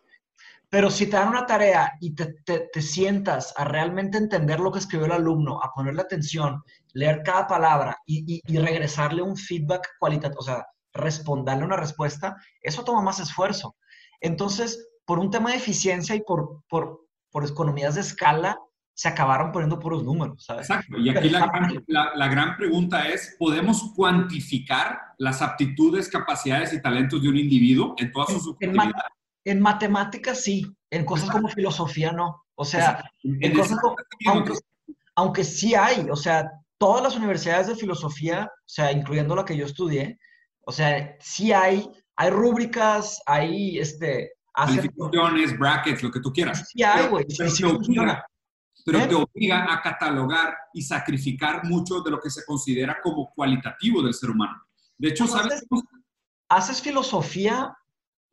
Pero 0.67 0.91
si 0.91 1.05
te 1.05 1.15
dan 1.15 1.29
una 1.29 1.45
tarea 1.45 1.93
y 2.01 2.13
te, 2.13 2.33
te, 2.43 2.81
sientas 2.81 3.53
a 3.55 3.63
realmente 3.63 4.17
entender 4.17 4.59
lo 4.59 4.73
que 4.73 4.79
escribió 4.79 5.05
el 5.05 5.13
alumno, 5.13 5.61
a 5.63 5.71
ponerle 5.71 6.01
atención, 6.01 6.61
leer 6.91 7.23
cada 7.23 7.47
palabra 7.47 7.97
y, 8.05 8.41
y, 8.45 8.57
regresarle 8.57 9.21
un 9.21 9.37
feedback 9.37 9.87
cualitativo, 9.97 10.41
o 10.41 10.43
sea, 10.43 10.65
responderle 10.91 11.63
una 11.63 11.77
respuesta, 11.77 12.35
eso 12.61 12.83
toma 12.83 13.01
más 13.01 13.21
esfuerzo. 13.21 13.77
Entonces, 14.19 14.85
por 15.05 15.17
un 15.17 15.31
tema 15.31 15.51
de 15.51 15.57
eficiencia 15.57 16.13
y 16.13 16.23
por, 16.23 16.63
por, 16.67 17.07
por 17.31 17.45
economías 17.45 17.95
de 17.95 18.01
escala, 18.01 18.59
se 18.95 19.07
acabaron 19.07 19.51
poniendo 19.51 19.79
puros 19.79 20.03
números, 20.03 20.45
¿sabes? 20.45 20.69
Exacto. 20.69 20.97
Y 20.99 21.09
aquí 21.09 21.29
la 21.29 21.47
gran, 21.47 21.83
la, 21.87 22.27
gran, 22.27 22.55
pregunta 22.55 23.07
es, 23.07 23.35
¿podemos 23.39 23.91
cuantificar 23.95 24.99
las 25.17 25.41
aptitudes, 25.41 26.09
capacidades 26.09 26.73
y 26.73 26.81
talentos 26.81 27.21
de 27.21 27.29
un 27.29 27.37
individuo 27.37 27.95
en 27.97 28.11
todas 28.11 28.31
sus 28.31 28.43
subjetividades? 28.43 28.93
En, 29.45 29.59
matemáticas 29.59 30.41
sí, 30.41 30.65
en 30.91 31.05
cosas 31.05 31.29
como 31.31 31.47
filosofía 31.49 32.11
no. 32.11 32.45
O 32.55 32.63
sea, 32.63 33.03
en, 33.23 33.53
cosas 33.53 33.79
como, 33.79 33.95
aunque, 34.27 34.53
aunque 35.15 35.43
sí 35.43 35.73
hay, 35.73 36.07
o 36.09 36.15
sea, 36.15 36.49
todas 36.77 37.01
las 37.01 37.15
universidades 37.15 37.67
de 37.67 37.75
filosofía, 37.75 38.51
o 38.53 38.69
sea, 38.69 38.91
incluyendo 38.91 39.35
la 39.35 39.43
que 39.43 39.57
yo 39.57 39.65
estudié, 39.65 40.19
o 40.65 40.71
sea, 40.71 41.15
sí 41.19 41.51
hay, 41.51 41.89
hay 42.15 42.29
rúbricas, 42.29 43.21
hay, 43.25 43.79
este... 43.79 44.33
Calificaciones, 44.55 45.57
brackets, 45.57 46.03
lo 46.03 46.11
que 46.11 46.19
tú 46.19 46.31
quieras. 46.31 46.69
Sí 46.69 46.83
hay, 46.83 47.07
güey. 47.07 47.25
Pero, 48.85 49.07
te 49.07 49.15
obliga 49.15 49.73
a 49.73 49.81
catalogar 49.81 50.55
y 50.73 50.81
sacrificar 50.81 51.63
mucho 51.65 52.01
de 52.01 52.11
lo 52.11 52.19
que 52.19 52.29
se 52.29 52.43
considera 52.45 52.97
como 53.01 53.31
cualitativo 53.33 54.01
del 54.01 54.13
ser 54.13 54.29
humano. 54.29 54.61
De 54.97 55.09
hecho, 55.09 55.25
¿sabes? 55.25 55.65
Haces, 56.49 56.81
filosofía 56.81 57.75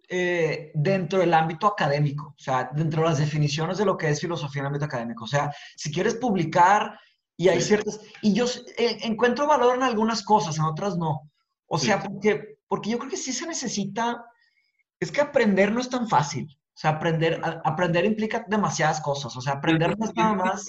eh, 0.09 0.73
dentro 0.75 1.21
del 1.21 1.33
ámbito 1.33 1.67
académico, 1.67 2.35
o 2.37 2.43
sea, 2.43 2.69
dentro 2.75 3.03
de 3.03 3.09
las 3.11 3.19
definiciones 3.19 3.79
de 3.79 3.85
lo 3.85 3.97
que 3.97 4.11
es 4.11 4.21
filosofía 4.21 4.61
en 4.61 4.67
el 4.67 4.69
ámbito 4.69 4.85
académico. 4.87 5.25
O 5.25 5.29
sea, 5.29 5.55
si 5.77 5.93
quieres 5.93 6.17
publicar 6.17 6.99
y 7.37 7.49
hay 7.49 7.61
ciertas... 7.63 8.01
Y 8.21 8.35
yo 8.35 8.47
eh, 8.77 8.99
encuentro 9.03 9.47
valor 9.47 9.77
en 9.77 9.85
algunas 9.85 10.23
cosas, 10.23 10.59
en 10.59 10.65
otras 10.65 10.99
no. 10.99 11.31
O 11.67 11.79
sea, 11.79 12.03
porque, 12.03 12.59
porque 12.67 12.91
yo 12.91 12.99
creo 12.99 13.11
que 13.11 13.17
sí 13.17 13.33
se 13.33 13.47
necesita... 13.47 14.23
Es 14.99 15.11
que 15.11 15.23
aprender 15.23 15.73
no 15.73 15.81
es 15.81 15.89
tan 15.89 16.09
fácil. 16.09 16.55
O 16.81 16.83
sea, 16.83 16.93
aprender, 16.93 17.39
aprender 17.63 18.07
implica 18.07 18.43
demasiadas 18.49 19.03
cosas. 19.03 19.37
O 19.37 19.41
sea, 19.43 19.53
aprender 19.53 19.99
no 19.99 20.07
es 20.07 20.17
nada 20.17 20.33
más... 20.33 20.67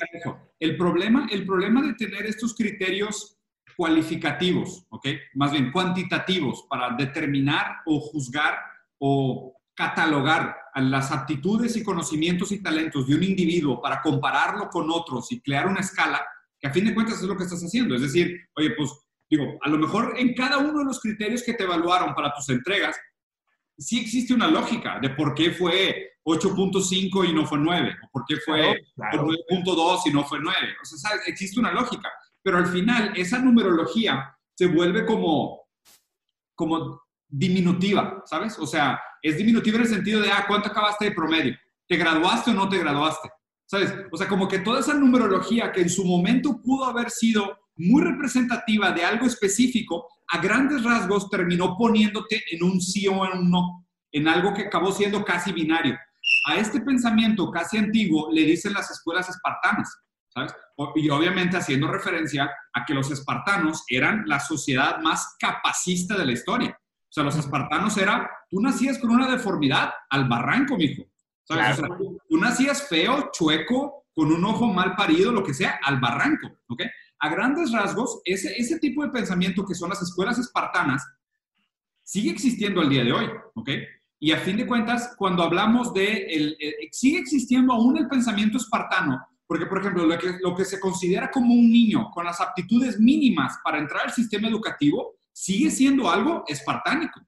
El 0.60 0.76
problema, 0.76 1.26
el 1.32 1.46
problema 1.46 1.82
de 1.82 1.94
tener 1.94 2.26
estos 2.26 2.54
criterios 2.54 3.38
cualificativos, 3.78 4.86
¿ok? 4.90 5.08
Más 5.36 5.54
bien 5.54 5.72
cuantitativos 5.72 6.66
para 6.70 6.98
determinar 6.98 7.78
o 7.86 8.02
juzgar 8.02 8.58
o 8.98 9.56
catalogar 9.74 10.58
las 10.76 11.14
aptitudes 11.14 11.78
y 11.78 11.84
conocimientos 11.84 12.52
y 12.52 12.62
talentos 12.62 13.08
de 13.08 13.16
un 13.16 13.24
individuo 13.24 13.82
para 13.82 14.02
compararlo 14.02 14.68
con 14.68 14.92
otros 14.92 15.32
y 15.32 15.40
crear 15.40 15.66
una 15.66 15.80
escala, 15.80 16.22
que 16.60 16.68
a 16.68 16.74
fin 16.74 16.84
de 16.84 16.94
cuentas 16.94 17.22
es 17.22 17.24
lo 17.24 17.38
que 17.38 17.44
estás 17.44 17.64
haciendo. 17.64 17.96
Es 17.96 18.02
decir, 18.02 18.38
oye, 18.58 18.72
pues 18.72 18.92
digo, 19.30 19.58
a 19.62 19.70
lo 19.70 19.78
mejor 19.78 20.16
en 20.18 20.34
cada 20.34 20.58
uno 20.58 20.80
de 20.80 20.86
los 20.86 21.00
criterios 21.00 21.42
que 21.42 21.54
te 21.54 21.64
evaluaron 21.64 22.14
para 22.14 22.34
tus 22.34 22.50
entregas, 22.50 22.98
sí 23.82 24.00
existe 24.00 24.34
una 24.34 24.48
lógica 24.48 25.00
de 25.02 25.10
por 25.10 25.34
qué 25.34 25.52
fue 25.52 26.12
8.5 26.24 27.28
y 27.28 27.34
no 27.34 27.46
fue 27.46 27.58
9, 27.58 27.96
o 28.04 28.10
por 28.12 28.26
qué 28.26 28.38
fue 28.38 28.80
9.2 28.96 30.02
y 30.06 30.12
no 30.12 30.24
fue 30.24 30.40
9. 30.40 30.58
O 30.82 30.86
sea, 30.86 31.12
existe 31.26 31.60
una 31.60 31.72
lógica, 31.72 32.10
pero 32.44 32.58
al 32.58 32.68
final 32.68 33.14
esa 33.16 33.40
numerología 33.40 34.38
se 34.56 34.68
vuelve 34.68 35.06
como, 35.06 35.68
como 36.56 37.02
diminutiva, 37.28 38.22
¿sabes? 38.26 38.58
O 38.60 38.68
sea, 38.68 39.02
es 39.22 39.38
diminutiva 39.38 39.78
en 39.78 39.84
el 39.84 39.90
sentido 39.90 40.22
de, 40.22 40.32
ah, 40.32 40.46
¿cuánto 40.48 40.70
acabaste 40.70 41.06
de 41.06 41.12
promedio? 41.12 41.58
¿Te 41.88 41.98
graduaste 41.98 42.52
o 42.52 42.54
no 42.54 42.70
te 42.70 42.78
graduaste? 42.78 43.30
¿Sabes? 43.66 43.94
O 44.12 44.18
sea, 44.18 44.28
como 44.28 44.48
que 44.48 44.60
toda 44.60 44.82
esa 44.82 44.94
numerología 44.94 45.72
que 45.72 45.82
en 45.82 45.90
su 45.90 46.06
momento 46.06 46.62
pudo 46.62 46.86
haber 46.86 47.10
sido 47.10 47.58
muy 47.82 48.04
representativa 48.04 48.92
de 48.92 49.04
algo 49.04 49.26
específico, 49.26 50.08
a 50.30 50.40
grandes 50.40 50.84
rasgos 50.84 51.30
terminó 51.30 51.76
poniéndote 51.78 52.44
en 52.52 52.64
un 52.64 52.80
sí 52.80 53.08
o 53.08 53.26
en 53.26 53.40
un 53.40 53.52
no, 53.52 53.88
en 54.12 54.28
algo 54.28 54.54
que 54.54 54.64
acabó 54.64 54.92
siendo 54.92 55.24
casi 55.26 55.52
binario. 55.52 55.98
A 56.48 56.58
este 56.58 56.82
pensamiento 56.82 57.52
casi 57.52 57.78
antiguo 57.78 58.32
le 58.32 58.44
dicen 58.44 58.74
las 58.74 58.90
escuelas 58.92 59.30
espartanas, 59.30 60.00
¿sabes? 60.30 60.54
Y 60.96 61.10
obviamente 61.10 61.58
haciendo 61.58 61.88
referencia 61.88 62.50
a 62.74 62.86
que 62.86 62.94
los 62.94 63.12
espartanos 63.12 63.84
eran 63.88 64.24
la 64.26 64.40
sociedad 64.40 65.00
más 65.00 65.36
capacista 65.40 66.18
de 66.18 66.26
la 66.26 66.32
historia. 66.32 66.80
O 67.12 67.14
sea, 67.14 67.24
los 67.24 67.38
espartanos 67.38 67.98
era, 67.98 68.30
tú 68.50 68.62
nacías 68.62 68.98
con 68.98 69.10
una 69.10 69.30
deformidad 69.30 69.92
al 70.10 70.30
barranco, 70.30 70.78
mijo. 70.78 71.04
tú, 71.46 72.38
nacías 72.38 72.88
feo, 72.88 73.30
chueco, 73.34 74.06
con 74.14 74.32
un 74.32 74.44
ojo 74.46 74.68
mal 74.68 74.96
parido, 74.96 75.32
lo 75.32 75.44
que 75.44 75.54
sea, 75.54 75.80
al 75.84 76.00
barranco, 76.00 76.48
¿ok? 76.68 76.84
A 77.22 77.30
grandes 77.30 77.72
rasgos, 77.72 78.22
ese, 78.26 78.54
ese 78.58 78.80
tipo 78.80 79.04
de 79.04 79.12
pensamiento 79.12 79.66
que 79.66 79.76
son 79.76 79.90
las 79.90 80.02
escuelas 80.02 80.38
espartanas 80.38 81.06
sigue 82.04 82.32
existiendo 82.32 82.82
al 82.82 82.90
día 82.90 83.04
de 83.04 83.14
hoy, 83.14 83.26
¿ok? 83.56 83.70
Y 84.20 84.32
a 84.34 84.38
fin 84.38 84.58
de 84.58 84.68
cuentas, 84.68 85.16
cuando 85.18 85.42
hablamos 85.42 85.94
de, 85.94 86.26
el, 86.26 86.58
sigue 86.92 87.20
existiendo 87.20 87.74
aún 87.74 87.98
el 87.98 88.08
pensamiento 88.08 88.58
espartano, 88.58 89.20
porque, 89.48 89.66
por 89.66 89.80
ejemplo, 89.80 90.06
lo 90.06 90.18
que, 90.18 90.38
lo 90.42 90.56
que 90.56 90.64
se 90.64 90.80
considera 90.80 91.32
como 91.32 91.54
un 91.54 91.72
niño 91.72 92.10
con 92.12 92.26
las 92.26 92.40
aptitudes 92.40 93.00
mínimas 93.00 93.58
para 93.64 93.80
entrar 93.80 94.04
al 94.06 94.14
sistema 94.14 94.48
educativo 94.48 95.16
sigue 95.34 95.72
siendo 95.72 96.10
algo 96.10 96.44
espartánico. 96.48 97.20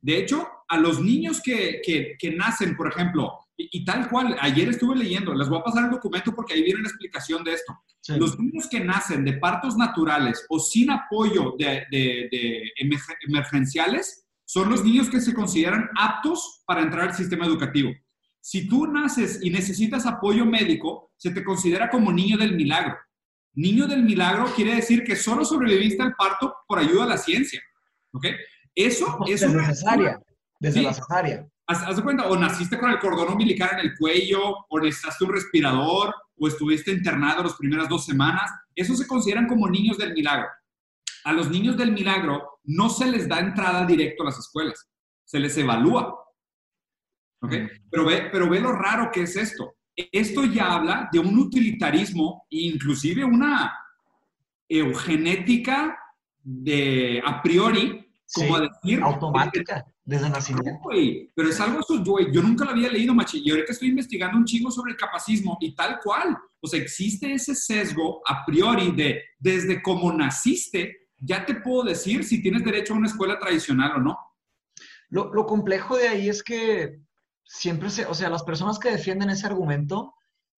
De 0.00 0.18
hecho, 0.18 0.46
a 0.68 0.78
los 0.78 1.00
niños 1.00 1.40
que, 1.40 1.80
que, 1.84 2.30
nacen, 2.32 2.76
por 2.76 2.88
ejemplo, 2.88 3.32
y, 3.70 3.84
tal 3.84 4.08
cual, 4.08 4.36
ayer 4.40 4.68
estuve 4.68 4.96
leyendo, 4.96 5.34
les 5.34 5.48
voy 5.48 5.58
a 5.58 5.64
pasar 5.64 5.84
el 5.84 5.90
documento 5.90 6.34
porque 6.34 6.54
ahí 6.54 6.62
viene 6.62 6.82
la 6.82 6.88
explicación 6.88 7.44
de 7.44 7.52
esto. 7.52 7.76
Los 8.08 8.38
niños 8.38 8.68
que 8.68 8.80
nacen 8.80 9.24
de 9.24 9.34
partos 9.34 9.76
naturales 9.76 10.44
o 10.48 10.58
sin 10.58 10.90
apoyo 10.90 11.54
de, 11.58 11.86
de, 11.90 12.72
emergenciales 13.26 14.26
son 14.44 14.70
los 14.70 14.84
niños 14.84 15.08
que 15.08 15.20
se 15.20 15.34
consideran 15.34 15.88
aptos 15.96 16.62
para 16.66 16.82
entrar 16.82 17.08
al 17.08 17.14
sistema 17.14 17.46
educativo. 17.46 17.90
Si 18.40 18.68
tú 18.68 18.86
naces 18.86 19.38
y 19.42 19.50
necesitas 19.50 20.04
apoyo 20.04 20.44
médico, 20.44 21.12
se 21.16 21.30
te 21.30 21.44
considera 21.44 21.88
como 21.88 22.12
niño 22.12 22.36
del 22.36 22.56
milagro. 22.56 22.96
Niño 23.54 23.86
del 23.86 24.02
milagro 24.02 24.46
quiere 24.56 24.74
decir 24.74 25.04
que 25.04 25.14
solo 25.14 25.44
sobreviviste 25.44 26.02
al 26.02 26.14
parto 26.14 26.54
por 26.66 26.78
ayuda 26.78 27.04
a 27.04 27.08
la 27.08 27.18
ciencia. 27.18 27.62
¿Ok? 28.12 28.26
Eso 28.74 29.18
es 29.26 29.42
una... 29.42 29.68
necesaria, 29.68 30.20
desde 30.58 30.82
la 30.82 30.94
cesárea. 30.94 31.46
Haz, 31.66 31.96
de 31.96 32.02
cuenta, 32.02 32.26
o 32.28 32.36
naciste 32.36 32.78
con 32.78 32.90
el 32.90 32.98
cordón 32.98 33.32
umbilical 33.32 33.70
en 33.74 33.86
el 33.86 33.96
cuello, 33.96 34.66
o 34.68 34.80
necesitaste 34.80 35.24
un 35.24 35.32
respirador, 35.32 36.14
o 36.36 36.48
estuviste 36.48 36.90
internado 36.90 37.42
las 37.42 37.54
primeras 37.54 37.88
dos 37.88 38.04
semanas. 38.04 38.50
Eso 38.74 38.94
se 38.94 39.06
consideran 39.06 39.46
como 39.46 39.68
niños 39.68 39.96
del 39.96 40.12
milagro. 40.12 40.48
A 41.24 41.32
los 41.32 41.50
niños 41.50 41.76
del 41.76 41.92
milagro 41.92 42.60
no 42.64 42.88
se 42.88 43.06
les 43.06 43.28
da 43.28 43.38
entrada 43.38 43.86
directo 43.86 44.22
a 44.22 44.26
las 44.26 44.38
escuelas, 44.38 44.88
se 45.24 45.38
les 45.38 45.56
evalúa. 45.56 46.18
¿Ok? 47.40 47.52
Mm. 47.52 47.68
Pero 47.90 48.04
ve, 48.04 48.28
pero 48.30 48.48
ve 48.48 48.60
lo 48.60 48.72
raro 48.72 49.10
que 49.12 49.22
es 49.22 49.36
esto. 49.36 49.74
Esto 49.94 50.44
ya 50.44 50.72
habla 50.72 51.08
de 51.12 51.18
un 51.18 51.38
utilitarismo 51.38 52.46
inclusive 52.50 53.24
una 53.24 53.72
eugenética 54.68 55.98
de 56.42 57.22
a 57.24 57.42
priori, 57.42 58.10
como 58.34 58.58
decir... 58.58 59.02
Automática, 59.02 59.84
desde 60.04 60.28
nacimiento. 60.28 60.80
pero 61.34 61.48
es 61.48 61.60
algo, 61.60 61.80
güey, 62.04 62.32
yo 62.32 62.42
nunca 62.42 62.64
lo 62.64 62.72
había 62.72 62.90
leído, 62.90 63.14
machi, 63.14 63.40
y 63.44 63.50
ahorita 63.50 63.72
estoy 63.72 63.88
investigando 63.88 64.36
un 64.36 64.44
chingo 64.44 64.70
sobre 64.70 64.92
el 64.92 64.96
capacismo 64.96 65.56
y 65.60 65.74
tal 65.74 66.00
cual. 66.02 66.36
O 66.60 66.66
sea, 66.66 66.80
existe 66.80 67.32
ese 67.32 67.54
sesgo 67.54 68.20
a 68.26 68.44
priori 68.44 68.92
de 68.92 69.22
desde 69.38 69.82
como 69.82 70.12
naciste, 70.12 71.08
ya 71.18 71.46
te 71.46 71.56
puedo 71.56 71.84
decir 71.84 72.24
si 72.24 72.42
tienes 72.42 72.64
derecho 72.64 72.94
a 72.94 72.96
una 72.96 73.08
escuela 73.08 73.38
tradicional 73.38 73.92
o 73.96 74.00
no. 74.00 74.18
Lo, 75.08 75.32
lo 75.32 75.46
complejo 75.46 75.96
de 75.96 76.08
ahí 76.08 76.28
es 76.28 76.42
que 76.42 77.00
siempre 77.44 77.90
se, 77.90 78.06
o 78.06 78.14
sea, 78.14 78.30
las 78.30 78.42
personas 78.42 78.78
que 78.78 78.90
defienden 78.90 79.30
ese 79.30 79.46
argumento 79.46 80.14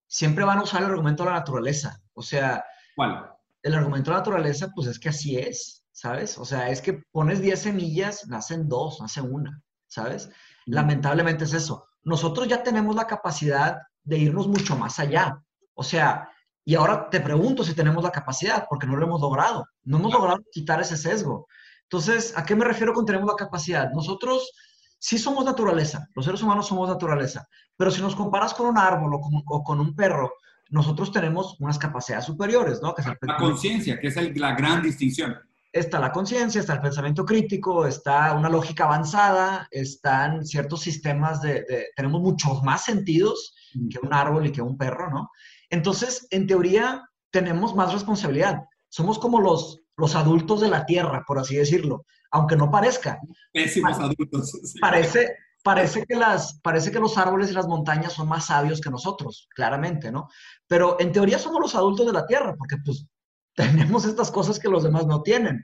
siempre 0.07 0.45
van 0.45 0.59
a 0.59 0.63
usar 0.63 0.81
el 0.81 0.89
argumento 0.89 1.23
de 1.23 1.29
la 1.29 1.37
naturaleza. 1.37 2.01
O 2.13 2.21
sea, 2.21 2.63
¿cuál? 2.95 3.29
El 3.61 3.73
argumento 3.73 4.09
de 4.09 4.15
la 4.15 4.19
naturaleza, 4.19 4.71
pues 4.73 4.87
es 4.87 4.99
que 4.99 5.09
así 5.09 5.37
es, 5.37 5.84
¿sabes? 5.95 6.37
O 6.37 6.43
sea, 6.43 6.69
es 6.69 6.81
que 6.81 7.01
pones 7.11 7.41
10 7.41 7.57
semillas, 7.57 8.27
nacen 8.27 8.67
dos, 8.67 8.99
nace 8.99 9.21
una, 9.21 9.63
¿sabes? 9.87 10.29
Lamentablemente 10.65 11.45
es 11.45 11.53
eso. 11.53 11.87
Nosotros 12.03 12.49
ya 12.49 12.61
tenemos 12.63 12.97
la 12.97 13.07
capacidad 13.07 13.77
de 14.03 14.17
irnos 14.17 14.49
mucho 14.49 14.75
más 14.75 14.99
allá. 14.99 15.41
O 15.73 15.83
sea, 15.83 16.29
y 16.65 16.75
ahora 16.75 17.09
te 17.09 17.21
pregunto 17.21 17.63
si 17.63 17.73
tenemos 17.73 18.03
la 18.03 18.11
capacidad, 18.11 18.65
porque 18.69 18.85
no 18.87 18.97
lo 18.97 19.05
hemos 19.05 19.21
logrado. 19.21 19.65
No 19.83 19.97
hemos 19.97 20.11
logrado 20.11 20.43
quitar 20.51 20.81
ese 20.81 20.97
sesgo. 20.97 21.47
Entonces, 21.83 22.37
¿a 22.37 22.43
qué 22.43 22.57
me 22.57 22.65
refiero 22.65 22.93
con 22.93 23.05
tenemos 23.05 23.29
la 23.29 23.35
capacidad? 23.35 23.89
Nosotros 23.93 24.51
sí 24.99 25.17
somos 25.17 25.45
naturaleza, 25.45 26.09
los 26.13 26.25
seres 26.25 26.41
humanos 26.41 26.67
somos 26.67 26.89
naturaleza, 26.89 27.47
pero 27.77 27.89
si 27.89 28.01
nos 28.01 28.15
comparas 28.15 28.53
con 28.53 28.65
un 28.67 28.77
árbol 28.77 29.13
o 29.45 29.63
con, 29.63 29.79
un 29.79 29.95
perro, 29.95 30.33
nosotros 30.69 31.11
tenemos 31.11 31.55
unas 31.59 31.77
capacidades 31.77 32.25
superiores, 32.25 32.81
¿no? 32.81 32.93
Que 32.93 33.03
la 33.21 33.37
conciencia, 33.37 33.97
que 33.97 34.07
es 34.07 34.37
la 34.37 34.55
gran 34.55 34.81
distinción. 34.81 35.37
Está 35.75 35.99
la 35.99 36.11
conciencia, 36.11 36.61
está 36.61 36.73
el 36.73 36.81
pensamiento 36.81 37.25
crítico, 37.25 37.85
está 37.85 38.33
una 38.33 38.49
lógica 38.49 38.85
avanzada, 38.85 39.67
están 39.71 40.45
ciertos 40.45 40.81
sistemas 40.81 41.41
de, 41.41 41.65
tenemos 41.95 42.21
muchos 42.21 42.63
más 42.63 42.85
sentidos 42.85 43.53
que 43.89 43.99
un 44.01 44.13
árbol 44.13 44.45
y 44.45 44.51
que 44.51 44.61
un 44.61 44.77
perro, 44.77 45.09
¿no? 45.09 45.29
Entonces, 45.69 46.27
en 46.31 46.47
teoría, 46.47 47.03
tenemos 47.29 47.75
más 47.75 47.91
responsabilidad. 47.91 48.61
Somos 48.87 49.19
como 49.19 49.41
los, 49.41 49.81
los 49.97 50.15
adultos 50.15 50.61
de 50.61 50.69
la 50.69 50.85
Tierra, 50.85 51.23
por 51.27 51.39
así 51.39 51.57
decirlo 51.57 52.05
aunque 52.35 52.55
no 52.55 52.69
parezca. 52.69 53.19
Pésimos 53.53 53.97
adultos. 53.97 54.51
Parece, 54.81 55.37
parece 55.63 56.05
que, 56.05 56.15
las, 56.15 56.59
parece 56.61 56.91
que 56.91 56.99
los 56.99 57.17
árboles 57.17 57.49
y 57.49 57.53
las 57.53 57.67
montañas 57.67 58.13
son 58.13 58.27
más 58.27 58.47
sabios 58.47 58.81
que 58.81 58.89
nosotros, 58.89 59.47
claramente, 59.55 60.11
¿no? 60.11 60.27
Pero 60.67 60.97
en 60.99 61.11
teoría 61.11 61.39
somos 61.39 61.61
los 61.61 61.75
adultos 61.75 62.05
de 62.05 62.13
la 62.13 62.27
Tierra, 62.27 62.53
porque 62.57 62.75
pues 62.83 63.07
tenemos 63.73 64.05
estas 64.05 64.31
cosas 64.31 64.59
que 64.59 64.69
los 64.69 64.83
demás 64.83 65.05
no 65.05 65.21
tienen. 65.21 65.63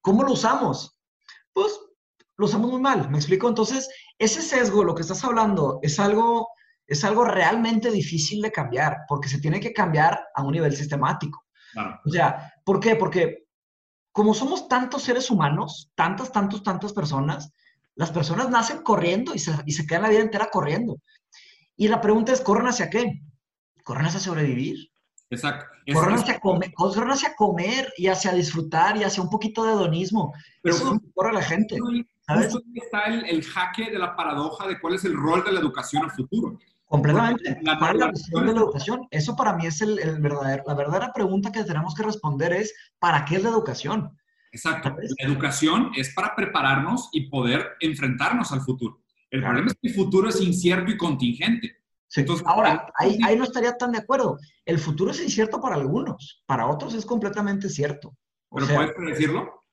¿Cómo 0.00 0.22
lo 0.22 0.32
usamos? 0.32 0.98
Pues 1.52 1.78
lo 2.36 2.46
usamos 2.46 2.70
muy 2.70 2.80
mal, 2.80 3.10
¿me 3.10 3.18
explico? 3.18 3.48
Entonces, 3.48 3.88
ese 4.18 4.42
sesgo, 4.42 4.84
lo 4.84 4.94
que 4.94 5.02
estás 5.02 5.24
hablando, 5.24 5.80
es 5.82 5.98
algo, 5.98 6.48
es 6.86 7.04
algo 7.04 7.24
realmente 7.24 7.90
difícil 7.90 8.40
de 8.42 8.52
cambiar, 8.52 8.98
porque 9.08 9.28
se 9.28 9.40
tiene 9.40 9.60
que 9.60 9.72
cambiar 9.72 10.20
a 10.34 10.42
un 10.42 10.52
nivel 10.52 10.74
sistemático. 10.74 11.44
O 12.04 12.10
sea, 12.10 12.52
¿por 12.64 12.80
qué? 12.80 12.96
Porque 12.96 13.46
como 14.12 14.34
somos 14.34 14.68
tantos 14.68 15.02
seres 15.02 15.30
humanos, 15.30 15.92
tantas, 15.94 16.32
tantos, 16.32 16.62
tantas 16.62 16.92
personas, 16.92 17.52
las 17.94 18.10
personas 18.10 18.50
nacen 18.50 18.82
corriendo 18.82 19.34
y 19.34 19.38
se, 19.38 19.52
y 19.66 19.72
se 19.72 19.86
quedan 19.86 20.02
la 20.02 20.08
vida 20.08 20.20
entera 20.20 20.48
corriendo. 20.50 20.98
Y 21.76 21.88
la 21.88 22.00
pregunta 22.00 22.32
es, 22.32 22.40
¿corren 22.40 22.66
hacia 22.66 22.90
qué? 22.90 23.20
¿Corren 23.84 24.06
hacia 24.06 24.20
sobrevivir? 24.20 24.90
Exacto. 25.30 25.66
corren, 25.92 26.14
hacia 26.14 26.40
comer, 26.40 26.72
hacia 27.10 27.34
comer 27.36 27.92
y 27.96 28.06
hacia 28.06 28.32
disfrutar 28.32 28.96
y 28.96 29.04
hacia 29.04 29.22
un 29.22 29.28
poquito 29.28 29.64
de 29.64 29.72
hedonismo. 29.72 30.32
Pero 30.62 30.74
Eso 30.74 30.84
es 30.86 30.92
lo 30.92 31.00
que 31.00 31.12
corre 31.14 31.32
la 31.34 31.42
gente. 31.42 31.76
Justo 31.78 32.62
está 32.74 33.04
el, 33.04 33.24
el, 33.26 33.42
jaque 33.42 33.90
de 33.90 33.98
la 33.98 34.16
paradoja 34.16 34.66
de 34.66 34.80
cuál 34.80 34.94
es 34.94 35.04
el 35.04 35.14
rol 35.14 35.44
de 35.44 35.52
la 35.52 35.60
educación 35.60 36.04
a 36.04 36.10
futuro. 36.10 36.58
Completamente. 36.86 37.58
La, 37.62 37.78
¿Cuál 37.78 37.96
es 37.96 38.00
la 38.00 38.10
visión 38.10 38.46
de 38.46 38.52
la 38.52 38.60
educación? 38.60 39.08
Eso 39.10 39.36
para 39.36 39.52
mí 39.54 39.66
es 39.66 39.80
el, 39.82 39.98
el 39.98 40.20
verdadero, 40.20 40.64
la 40.66 40.74
verdadera 40.74 41.12
pregunta 41.12 41.52
que 41.52 41.64
tenemos 41.64 41.94
que 41.94 42.02
responder 42.02 42.52
es, 42.54 42.74
¿para 42.98 43.24
qué 43.24 43.36
es 43.36 43.42
la 43.42 43.50
educación? 43.50 44.16
Exacto. 44.52 44.96
La 45.18 45.26
educación 45.26 45.90
es 45.94 46.14
para 46.14 46.34
prepararnos 46.34 47.10
y 47.12 47.28
poder 47.28 47.76
enfrentarnos 47.80 48.52
al 48.52 48.62
futuro. 48.62 49.02
El 49.30 49.42
problema 49.42 49.66
es 49.68 49.74
que 49.74 49.88
el 49.88 49.94
futuro 49.94 50.28
es 50.30 50.40
incierto 50.40 50.90
y 50.90 50.96
contingente. 50.96 51.76
Entonces, 52.16 52.46
Ahora, 52.46 52.90
ahí, 52.98 53.18
ahí, 53.24 53.36
no 53.36 53.44
estaría 53.44 53.76
tan 53.76 53.92
de 53.92 53.98
acuerdo. 53.98 54.38
El 54.64 54.78
futuro 54.78 55.10
es 55.10 55.20
incierto 55.20 55.60
para 55.60 55.76
algunos, 55.76 56.42
para 56.46 56.66
otros 56.66 56.94
es 56.94 57.04
completamente 57.04 57.68
cierto. 57.68 58.16
¿Pero 58.50 58.66
puedes 58.66 58.92
predecirlo? 58.92 59.64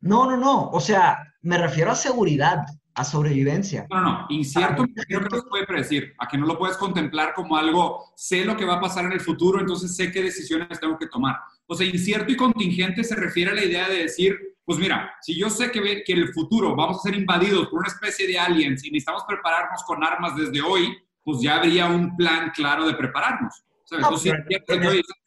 No, 0.00 0.30
no, 0.30 0.36
no. 0.36 0.70
O 0.70 0.80
sea, 0.80 1.18
me 1.42 1.56
refiero 1.56 1.90
a 1.90 1.94
seguridad, 1.94 2.64
a 2.94 3.04
sobrevivencia. 3.04 3.86
No, 3.90 4.00
no, 4.00 4.26
incierto 4.28 4.84
creo 5.06 5.20
que 5.20 5.28
no 5.28 5.40
se 5.40 5.48
puede 5.48 5.66
predecir, 5.66 6.14
a 6.18 6.28
que 6.28 6.38
no 6.38 6.46
lo 6.46 6.58
puedes 6.58 6.76
contemplar 6.76 7.32
como 7.34 7.56
algo, 7.56 8.12
sé 8.14 8.44
lo 8.44 8.56
que 8.56 8.64
va 8.64 8.74
a 8.74 8.80
pasar 8.80 9.06
en 9.06 9.12
el 9.12 9.20
futuro, 9.20 9.60
entonces 9.60 9.96
sé 9.96 10.12
qué 10.12 10.22
decisiones 10.22 10.78
tengo 10.78 10.98
que 10.98 11.08
tomar. 11.08 11.36
O 11.66 11.74
sea, 11.74 11.86
incierto 11.86 12.30
y 12.30 12.36
contingente 12.36 13.02
se 13.02 13.16
refiere 13.16 13.50
a 13.50 13.54
la 13.54 13.64
idea 13.64 13.88
de 13.88 14.02
decir, 14.02 14.38
pues 14.64 14.78
mira, 14.78 15.14
si 15.20 15.38
yo 15.38 15.50
sé 15.50 15.70
que, 15.70 16.04
que 16.04 16.12
en 16.12 16.18
el 16.18 16.32
futuro 16.32 16.76
vamos 16.76 16.98
a 16.98 17.02
ser 17.02 17.14
invadidos 17.14 17.68
por 17.68 17.80
una 17.80 17.88
especie 17.88 18.26
de 18.26 18.38
aliens 18.38 18.84
y 18.84 18.90
necesitamos 18.90 19.24
prepararnos 19.26 19.82
con 19.84 20.04
armas 20.04 20.36
desde 20.36 20.62
hoy, 20.62 20.96
pues 21.24 21.40
ya 21.40 21.56
habría 21.56 21.86
un 21.86 22.16
plan 22.16 22.52
claro 22.54 22.86
de 22.86 22.94
prepararnos. 22.94 23.64
Entonces, 23.90 24.32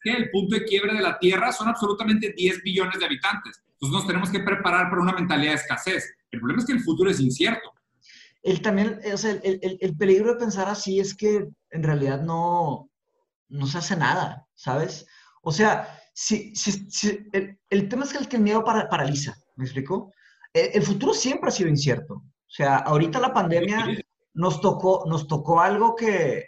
el 0.04 0.30
punto 0.30 0.56
de 0.56 0.64
quiebre 0.64 0.94
de 0.94 1.02
la 1.02 1.18
Tierra 1.18 1.52
son 1.52 1.68
absolutamente 1.68 2.32
10 2.36 2.62
billones 2.62 2.98
de 2.98 3.06
habitantes. 3.06 3.62
Entonces 3.72 3.94
nos 3.94 4.06
tenemos 4.06 4.30
que 4.30 4.40
preparar 4.40 4.90
para 4.90 5.02
una 5.02 5.12
mentalidad 5.12 5.52
de 5.52 5.58
escasez. 5.58 6.12
El 6.30 6.40
problema 6.40 6.60
es 6.60 6.66
que 6.66 6.72
el 6.72 6.82
futuro 6.82 7.10
es 7.10 7.20
incierto. 7.20 7.72
El, 8.42 8.60
también, 8.60 9.00
o 9.12 9.16
sea, 9.16 9.32
el, 9.32 9.60
el, 9.62 9.78
el, 9.80 9.96
peligro 9.96 10.32
de 10.32 10.38
pensar 10.38 10.68
así 10.68 11.00
es 11.00 11.14
que 11.14 11.48
en 11.70 11.82
realidad 11.82 12.22
no, 12.22 12.90
no 13.48 13.66
se 13.66 13.78
hace 13.78 13.96
nada, 13.96 14.46
¿sabes? 14.54 15.06
O 15.42 15.52
sea, 15.52 15.88
si, 16.12 16.54
si, 16.54 16.72
si 16.90 17.28
el, 17.32 17.88
tema 17.88 18.04
es 18.04 18.26
que 18.26 18.36
el, 18.36 18.42
miedo 18.42 18.64
para, 18.64 18.88
paraliza, 18.88 19.36
¿me 19.56 19.64
explico? 19.64 20.12
El, 20.52 20.82
futuro 20.82 21.14
siempre 21.14 21.48
ha 21.48 21.52
sido 21.52 21.68
incierto. 21.68 22.14
O 22.14 22.50
sea, 22.50 22.78
ahorita 22.78 23.20
la 23.20 23.32
pandemia 23.32 23.86
nos 24.38 24.60
tocó, 24.60 25.02
nos 25.08 25.26
tocó 25.26 25.60
algo 25.60 25.96
que 25.96 26.44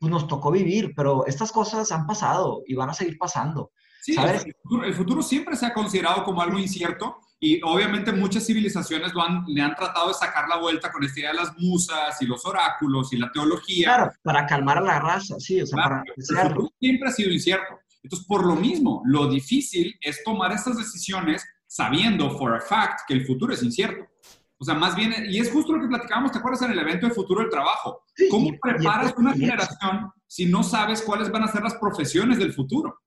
pues, 0.00 0.10
nos 0.10 0.26
tocó 0.26 0.50
vivir, 0.50 0.92
pero 0.96 1.24
estas 1.26 1.52
cosas 1.52 1.92
han 1.92 2.04
pasado 2.04 2.62
y 2.66 2.74
van 2.74 2.90
a 2.90 2.94
seguir 2.94 3.16
pasando. 3.18 3.70
Sí, 4.02 4.14
¿sabes? 4.14 4.44
El, 4.44 4.54
futuro, 4.60 4.84
el 4.84 4.94
futuro 4.94 5.22
siempre 5.22 5.54
se 5.54 5.66
ha 5.66 5.72
considerado 5.72 6.24
como 6.24 6.42
algo 6.42 6.58
incierto 6.58 7.20
y 7.38 7.60
obviamente 7.62 8.10
muchas 8.10 8.46
civilizaciones 8.46 9.14
lo 9.14 9.22
han, 9.22 9.44
le 9.46 9.62
han 9.62 9.76
tratado 9.76 10.08
de 10.08 10.14
sacar 10.14 10.48
la 10.48 10.56
vuelta 10.56 10.90
con 10.90 11.04
esta 11.04 11.20
idea 11.20 11.30
de 11.30 11.36
las 11.36 11.56
musas 11.56 12.20
y 12.20 12.26
los 12.26 12.44
oráculos 12.44 13.12
y 13.12 13.18
la 13.18 13.30
teología. 13.30 13.94
Claro, 13.94 14.12
para 14.24 14.44
calmar 14.46 14.78
a 14.78 14.82
la 14.82 14.98
raza, 14.98 15.38
sí. 15.38 15.62
O 15.62 15.66
sea, 15.66 15.76
claro, 15.76 16.02
para 16.34 16.42
el 16.42 16.48
futuro 16.48 16.72
siempre 16.80 17.08
ha 17.08 17.12
sido 17.12 17.30
incierto. 17.30 17.78
Entonces, 18.02 18.26
por 18.26 18.44
lo 18.44 18.56
mismo, 18.56 19.02
lo 19.04 19.28
difícil 19.28 19.94
es 20.00 20.24
tomar 20.24 20.50
estas 20.50 20.76
decisiones 20.78 21.44
sabiendo 21.68 22.36
for 22.36 22.56
a 22.56 22.60
fact 22.60 23.02
que 23.06 23.14
el 23.14 23.24
futuro 23.24 23.54
es 23.54 23.62
incierto. 23.62 24.04
O 24.60 24.64
sea, 24.64 24.74
más 24.74 24.94
bien, 24.94 25.14
y 25.26 25.38
es 25.38 25.50
justo 25.50 25.72
lo 25.72 25.80
que 25.80 25.88
platicábamos, 25.88 26.32
¿te 26.32 26.38
acuerdas 26.38 26.60
en 26.60 26.72
el 26.72 26.78
evento 26.78 27.06
de 27.06 27.14
futuro 27.14 27.40
del 27.40 27.50
trabajo? 27.50 28.04
¿Cómo 28.30 28.50
preparas 28.60 29.14
una 29.16 29.32
generación 29.32 30.12
si 30.26 30.44
no 30.44 30.62
sabes 30.62 31.00
cuáles 31.00 31.30
van 31.30 31.44
a 31.44 31.48
ser 31.48 31.62
las 31.62 31.76
profesiones 31.76 32.38
del 32.38 32.52
futuro? 32.52 33.00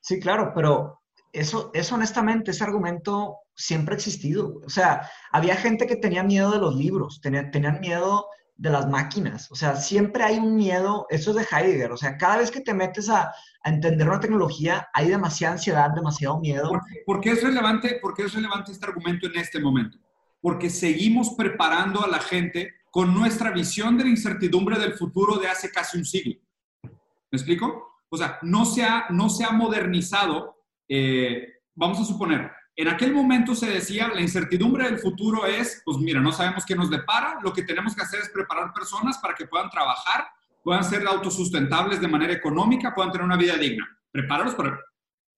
Sí, 0.00 0.18
claro, 0.18 0.52
pero 0.54 1.02
eso, 1.32 1.70
eso 1.74 1.96
honestamente, 1.96 2.52
ese 2.52 2.64
argumento 2.64 3.36
siempre 3.54 3.92
ha 3.94 3.98
existido. 3.98 4.62
O 4.64 4.70
sea, 4.70 5.06
había 5.32 5.56
gente 5.56 5.86
que 5.86 5.96
tenía 5.96 6.22
miedo 6.22 6.50
de 6.50 6.60
los 6.60 6.74
libros, 6.74 7.20
tenía, 7.20 7.50
tenían 7.50 7.80
miedo 7.80 8.26
de 8.56 8.70
las 8.70 8.88
máquinas. 8.88 9.50
O 9.50 9.54
sea, 9.54 9.76
siempre 9.76 10.22
hay 10.22 10.38
un 10.38 10.56
miedo, 10.56 11.06
eso 11.10 11.30
es 11.30 11.36
de 11.36 11.56
Heidegger. 11.56 11.92
O 11.92 11.98
sea, 11.98 12.16
cada 12.16 12.38
vez 12.38 12.50
que 12.50 12.62
te 12.62 12.72
metes 12.72 13.10
a, 13.10 13.34
a 13.64 13.68
entender 13.68 14.08
una 14.08 14.20
tecnología, 14.20 14.88
hay 14.94 15.08
demasiada 15.08 15.54
ansiedad, 15.54 15.90
demasiado 15.90 16.40
miedo. 16.40 16.72
¿Por 17.04 17.20
qué, 17.20 17.32
es 17.32 17.42
relevante, 17.42 17.98
¿Por 18.00 18.14
qué 18.14 18.22
es 18.24 18.32
relevante 18.32 18.72
este 18.72 18.86
argumento 18.86 19.26
en 19.26 19.36
este 19.36 19.60
momento? 19.60 19.98
Porque 20.40 20.70
seguimos 20.70 21.30
preparando 21.30 22.04
a 22.04 22.08
la 22.08 22.20
gente 22.20 22.74
con 22.90 23.14
nuestra 23.14 23.50
visión 23.50 23.98
de 23.98 24.04
la 24.04 24.10
incertidumbre 24.10 24.78
del 24.78 24.94
futuro 24.94 25.36
de 25.36 25.48
hace 25.48 25.70
casi 25.70 25.98
un 25.98 26.04
siglo. 26.04 26.40
¿Me 26.82 27.36
explico? 27.38 28.00
O 28.08 28.16
sea, 28.16 28.38
no 28.42 28.64
se 28.64 28.84
ha, 28.84 29.06
no 29.10 29.28
se 29.28 29.44
ha 29.44 29.50
modernizado, 29.50 30.62
eh, 30.88 31.60
vamos 31.74 32.00
a 32.00 32.04
suponer, 32.04 32.50
en 32.78 32.88
aquel 32.88 33.12
momento 33.14 33.54
se 33.54 33.66
decía, 33.66 34.08
la 34.08 34.20
incertidumbre 34.20 34.84
del 34.84 34.98
futuro 34.98 35.46
es, 35.46 35.80
pues 35.84 35.96
mira, 35.96 36.20
no 36.20 36.30
sabemos 36.30 36.64
qué 36.66 36.76
nos 36.76 36.90
depara, 36.90 37.38
lo 37.42 37.52
que 37.52 37.62
tenemos 37.62 37.94
que 37.94 38.02
hacer 38.02 38.20
es 38.20 38.28
preparar 38.28 38.72
personas 38.74 39.16
para 39.18 39.34
que 39.34 39.46
puedan 39.46 39.70
trabajar, 39.70 40.28
puedan 40.62 40.84
ser 40.84 41.06
autosustentables 41.06 42.02
de 42.02 42.08
manera 42.08 42.34
económica, 42.34 42.94
puedan 42.94 43.12
tener 43.12 43.24
una 43.24 43.36
vida 43.36 43.56
digna. 43.56 43.86
Prepáralos 44.12 44.54
para, 44.54 44.78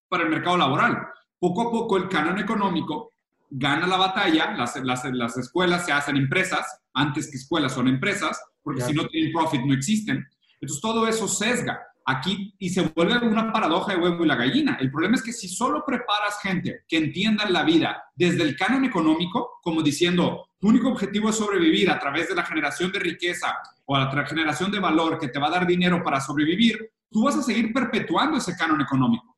para 0.08 0.24
el 0.24 0.30
mercado 0.30 0.56
laboral. 0.56 1.08
Poco 1.38 1.68
a 1.68 1.70
poco 1.70 1.96
el 1.96 2.08
canon 2.08 2.38
económico 2.40 3.12
gana 3.50 3.86
la 3.86 3.96
batalla, 3.96 4.52
las, 4.56 4.76
las, 4.82 5.04
las 5.04 5.36
escuelas 5.36 5.86
se 5.86 5.92
hacen 5.92 6.16
empresas, 6.16 6.80
antes 6.94 7.30
que 7.30 7.36
escuelas 7.36 7.72
son 7.72 7.88
empresas, 7.88 8.40
porque 8.62 8.82
si 8.82 8.92
no 8.92 9.06
tienen 9.06 9.32
profit 9.32 9.62
no 9.62 9.74
existen. 9.74 10.26
Entonces 10.60 10.80
todo 10.80 11.06
eso 11.06 11.28
sesga 11.28 11.80
aquí 12.04 12.54
y 12.58 12.70
se 12.70 12.80
vuelve 12.80 13.26
una 13.26 13.52
paradoja 13.52 13.92
de 13.92 13.98
huevo 14.00 14.24
y 14.24 14.28
la 14.28 14.34
gallina. 14.34 14.78
El 14.80 14.90
problema 14.90 15.16
es 15.16 15.22
que 15.22 15.32
si 15.32 15.46
solo 15.46 15.84
preparas 15.86 16.40
gente 16.42 16.84
que 16.88 16.96
entienda 16.96 17.48
la 17.50 17.62
vida 17.62 18.02
desde 18.14 18.42
el 18.42 18.56
canon 18.56 18.84
económico, 18.84 19.58
como 19.62 19.82
diciendo, 19.82 20.48
tu 20.58 20.68
único 20.68 20.88
objetivo 20.88 21.28
es 21.28 21.36
sobrevivir 21.36 21.90
a 21.90 21.98
través 21.98 22.28
de 22.28 22.34
la 22.34 22.44
generación 22.44 22.90
de 22.92 22.98
riqueza 22.98 23.54
o 23.84 23.94
a 23.94 24.12
la 24.12 24.26
generación 24.26 24.70
de 24.70 24.80
valor 24.80 25.18
que 25.18 25.28
te 25.28 25.38
va 25.38 25.48
a 25.48 25.50
dar 25.50 25.66
dinero 25.66 26.02
para 26.02 26.20
sobrevivir, 26.20 26.92
tú 27.10 27.24
vas 27.24 27.36
a 27.36 27.42
seguir 27.42 27.72
perpetuando 27.72 28.38
ese 28.38 28.56
canon 28.56 28.80
económico. 28.80 29.36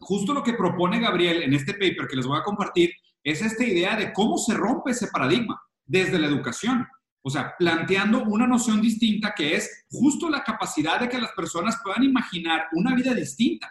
Justo 0.00 0.34
lo 0.34 0.42
que 0.42 0.54
propone 0.54 0.98
Gabriel 0.98 1.42
en 1.42 1.54
este 1.54 1.74
paper 1.74 2.08
que 2.08 2.16
les 2.16 2.26
voy 2.26 2.38
a 2.38 2.42
compartir 2.42 2.90
es 3.24 3.42
esta 3.42 3.64
idea 3.64 3.96
de 3.96 4.12
cómo 4.12 4.38
se 4.38 4.54
rompe 4.54 4.92
ese 4.92 5.08
paradigma 5.08 5.60
desde 5.84 6.18
la 6.18 6.26
educación. 6.26 6.86
O 7.22 7.30
sea, 7.30 7.54
planteando 7.58 8.24
una 8.24 8.46
noción 8.46 8.80
distinta 8.80 9.34
que 9.36 9.54
es 9.54 9.84
justo 9.90 10.30
la 10.30 10.42
capacidad 10.42 10.98
de 11.00 11.08
que 11.08 11.20
las 11.20 11.32
personas 11.32 11.78
puedan 11.82 12.02
imaginar 12.02 12.68
una 12.72 12.94
vida 12.94 13.12
distinta. 13.14 13.70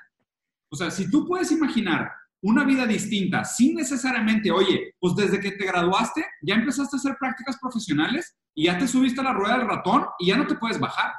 O 0.71 0.75
sea, 0.75 0.91
si 0.91 1.09
tú 1.09 1.25
puedes 1.27 1.51
imaginar 1.51 2.11
una 2.41 2.63
vida 2.63 2.85
distinta 2.85 3.43
sin 3.43 3.75
necesariamente, 3.75 4.51
oye, 4.51 4.93
pues 4.99 5.15
desde 5.15 5.39
que 5.39 5.51
te 5.51 5.65
graduaste 5.65 6.23
ya 6.41 6.55
empezaste 6.55 6.95
a 6.95 6.99
hacer 6.99 7.17
prácticas 7.19 7.57
profesionales 7.59 8.37
y 8.53 8.65
ya 8.65 8.77
te 8.77 8.87
subiste 8.87 9.19
a 9.21 9.23
la 9.23 9.33
rueda 9.33 9.57
del 9.57 9.67
ratón 9.67 10.05
y 10.19 10.27
ya 10.27 10.37
no 10.37 10.45
te 10.45 10.55
puedes 10.55 10.79
bajar. 10.79 11.11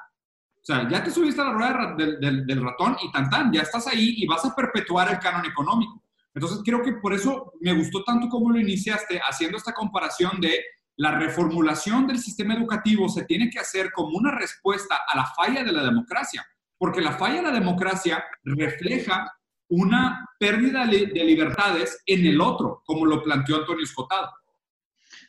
O 0.56 0.64
sea, 0.64 0.88
ya 0.88 1.02
te 1.02 1.10
subiste 1.10 1.40
a 1.40 1.44
la 1.44 1.52
rueda 1.52 1.94
del, 1.96 2.46
del 2.46 2.62
ratón 2.62 2.96
y 3.02 3.10
tan 3.10 3.28
tan, 3.28 3.52
ya 3.52 3.62
estás 3.62 3.86
ahí 3.88 4.14
y 4.18 4.26
vas 4.26 4.44
a 4.44 4.54
perpetuar 4.54 5.10
el 5.10 5.18
canon 5.18 5.44
económico. 5.46 6.02
Entonces 6.34 6.60
creo 6.64 6.82
que 6.82 6.92
por 6.94 7.12
eso 7.12 7.52
me 7.60 7.72
gustó 7.72 8.04
tanto 8.04 8.28
cómo 8.28 8.50
lo 8.50 8.60
iniciaste 8.60 9.20
haciendo 9.20 9.56
esta 9.56 9.72
comparación 9.72 10.40
de 10.40 10.60
la 10.96 11.18
reformulación 11.18 12.06
del 12.06 12.18
sistema 12.18 12.54
educativo 12.54 13.08
se 13.08 13.24
tiene 13.24 13.48
que 13.48 13.58
hacer 13.58 13.90
como 13.90 14.18
una 14.18 14.32
respuesta 14.32 15.00
a 15.08 15.16
la 15.16 15.24
falla 15.24 15.64
de 15.64 15.72
la 15.72 15.82
democracia, 15.82 16.46
porque 16.76 17.00
la 17.00 17.16
falla 17.16 17.36
de 17.36 17.42
la 17.42 17.52
democracia 17.52 18.22
refleja 18.44 19.32
una 19.68 20.28
pérdida 20.38 20.84
de 20.84 21.06
libertades 21.24 22.02
en 22.04 22.26
el 22.26 22.40
otro, 22.40 22.82
como 22.84 23.06
lo 23.06 23.22
planteó 23.22 23.56
Antonio 23.56 23.84
Escotado. 23.84 24.30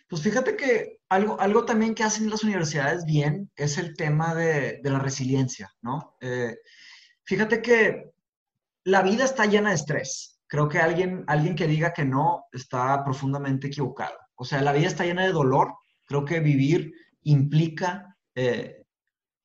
Pues 0.09 0.23
fíjate 0.23 0.57
que 0.57 0.99
algo, 1.07 1.39
algo 1.39 1.63
también 1.63 1.95
que 1.95 2.03
hacen 2.03 2.29
las 2.29 2.43
universidades 2.43 3.05
bien 3.05 3.49
es 3.55 3.77
el 3.77 3.95
tema 3.95 4.35
de, 4.35 4.81
de 4.83 4.89
la 4.89 4.99
resiliencia, 4.99 5.73
¿no? 5.81 6.17
Eh, 6.19 6.57
fíjate 7.23 7.61
que 7.61 8.11
la 8.83 9.03
vida 9.03 9.23
está 9.23 9.45
llena 9.45 9.69
de 9.69 9.75
estrés. 9.75 10.40
Creo 10.51 10.67
que 10.67 10.79
alguien, 10.79 11.23
alguien 11.27 11.55
que 11.55 11.65
diga 11.65 11.93
que 11.93 12.03
no 12.03 12.43
está 12.51 13.05
profundamente 13.05 13.67
equivocado. 13.67 14.17
O 14.35 14.43
sea, 14.43 14.61
la 14.61 14.73
vida 14.73 14.87
está 14.87 15.05
llena 15.05 15.23
de 15.23 15.31
dolor. 15.31 15.75
Creo 16.05 16.25
que 16.25 16.41
vivir 16.41 16.91
implica 17.23 18.17
eh, 18.35 18.83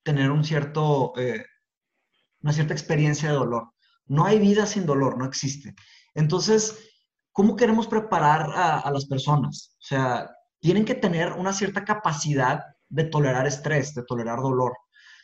tener 0.03 0.33
un 0.33 0.43
cierto, 0.43 1.13
eh, 1.17 1.45
una 2.43 2.53
cierta 2.53 2.75
experiencia 2.75 3.29
de 3.29 3.37
dolor. 3.37 3.71
No 4.07 4.25
hay 4.25 4.41
vida 4.41 4.67
sin 4.67 4.85
dolor, 4.85 5.17
no 5.17 5.27
existe. 5.27 5.77
Entonces, 6.13 6.77
¿cómo 7.31 7.55
queremos 7.55 7.87
preparar 7.87 8.51
a, 8.57 8.91
las 8.91 9.07
personas? 9.07 9.77
O 9.79 9.85
sea, 9.85 10.29
tienen 10.59 10.85
que 10.85 10.97
tener 10.97 11.35
una 11.35 11.53
cierta 11.53 11.85
capacidad 11.85 12.65
de 12.89 13.05
tolerar 13.05 13.47
estrés, 13.47 13.95
de 13.95 14.03
tolerar 14.03 14.41
dolor. 14.41 14.73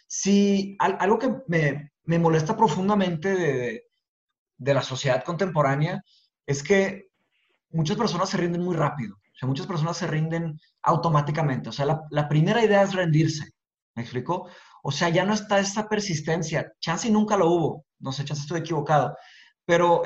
Si 0.06 0.76
algo 0.78 1.18
que 1.18 1.42
me, 1.48 2.18
molesta 2.20 2.56
profundamente 2.56 3.34
de, 3.34 3.82
de, 4.62 4.74
la 4.74 4.82
sociedad 4.82 5.24
contemporánea 5.24 6.02
es 6.46 6.62
que 6.62 7.08
muchas 7.70 7.96
personas 7.96 8.28
se 8.28 8.36
rinden 8.36 8.62
muy 8.62 8.76
rápido. 8.76 9.16
O 9.16 9.38
sea, 9.38 9.48
muchas 9.48 9.66
personas 9.66 9.96
se 9.96 10.06
rinden 10.06 10.58
automáticamente. 10.82 11.68
O 11.68 11.72
sea, 11.72 11.86
la, 11.86 12.00
la 12.10 12.28
primera 12.28 12.62
idea 12.64 12.82
es 12.82 12.92
rendirse. 12.94 13.52
¿Me 13.94 14.02
explico? 14.02 14.48
O 14.82 14.90
sea, 14.90 15.08
ya 15.08 15.24
no 15.24 15.32
está 15.32 15.60
esa 15.60 15.88
persistencia. 15.88 16.72
Chance 16.80 17.10
nunca 17.10 17.36
lo 17.36 17.48
hubo. 17.48 17.84
No 18.00 18.12
sé, 18.12 18.24
chance 18.24 18.42
estoy 18.42 18.60
equivocado. 18.60 19.16
Pero 19.64 20.02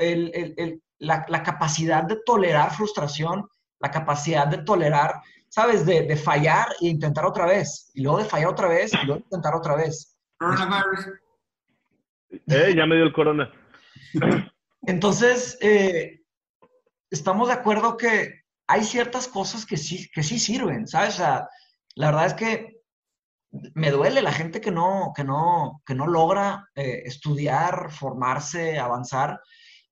la, 0.99 1.43
capacidad 1.43 2.03
de 2.03 2.17
tolerar 2.25 2.71
frustración, 2.71 3.47
la 3.79 3.89
capacidad 3.89 4.47
de 4.47 4.59
tolerar, 4.59 5.15
¿sabes? 5.49 5.85
De, 5.85 6.15
fallar 6.15 6.67
e 6.79 6.87
intentar 6.87 7.25
otra 7.25 7.47
vez. 7.47 7.91
Y 7.95 8.01
luego 8.01 8.19
de 8.19 8.25
fallar 8.25 8.49
otra 8.49 8.67
vez 8.67 8.93
y 8.93 9.05
luego 9.05 9.23
intentar 9.23 9.55
otra 9.55 9.75
vez. 9.75 10.15
Eh, 12.29 12.73
ya 12.75 12.85
me 12.85 12.95
dio 12.95 13.05
el 13.05 13.13
corona. 13.13 13.51
Entonces, 14.83 15.57
eh, 15.61 16.21
estamos 17.09 17.47
de 17.47 17.53
acuerdo 17.53 17.97
que 17.97 18.41
hay 18.67 18.83
ciertas 18.83 19.27
cosas 19.27 19.65
que 19.65 19.77
sí, 19.77 20.09
que 20.11 20.23
sí 20.23 20.39
sirven, 20.39 20.87
¿sabes? 20.87 21.19
La 21.19 21.47
verdad 22.11 22.27
es 22.27 22.33
que 22.33 22.77
me 23.51 23.91
duele 23.91 24.21
la 24.21 24.33
gente 24.33 24.61
que 24.61 24.71
no, 24.71 25.13
que 25.15 25.23
no, 25.23 25.81
que 25.85 25.95
no 25.95 26.05
logra 26.07 26.67
eh, 26.75 27.03
estudiar, 27.05 27.91
formarse, 27.91 28.77
avanzar, 28.77 29.39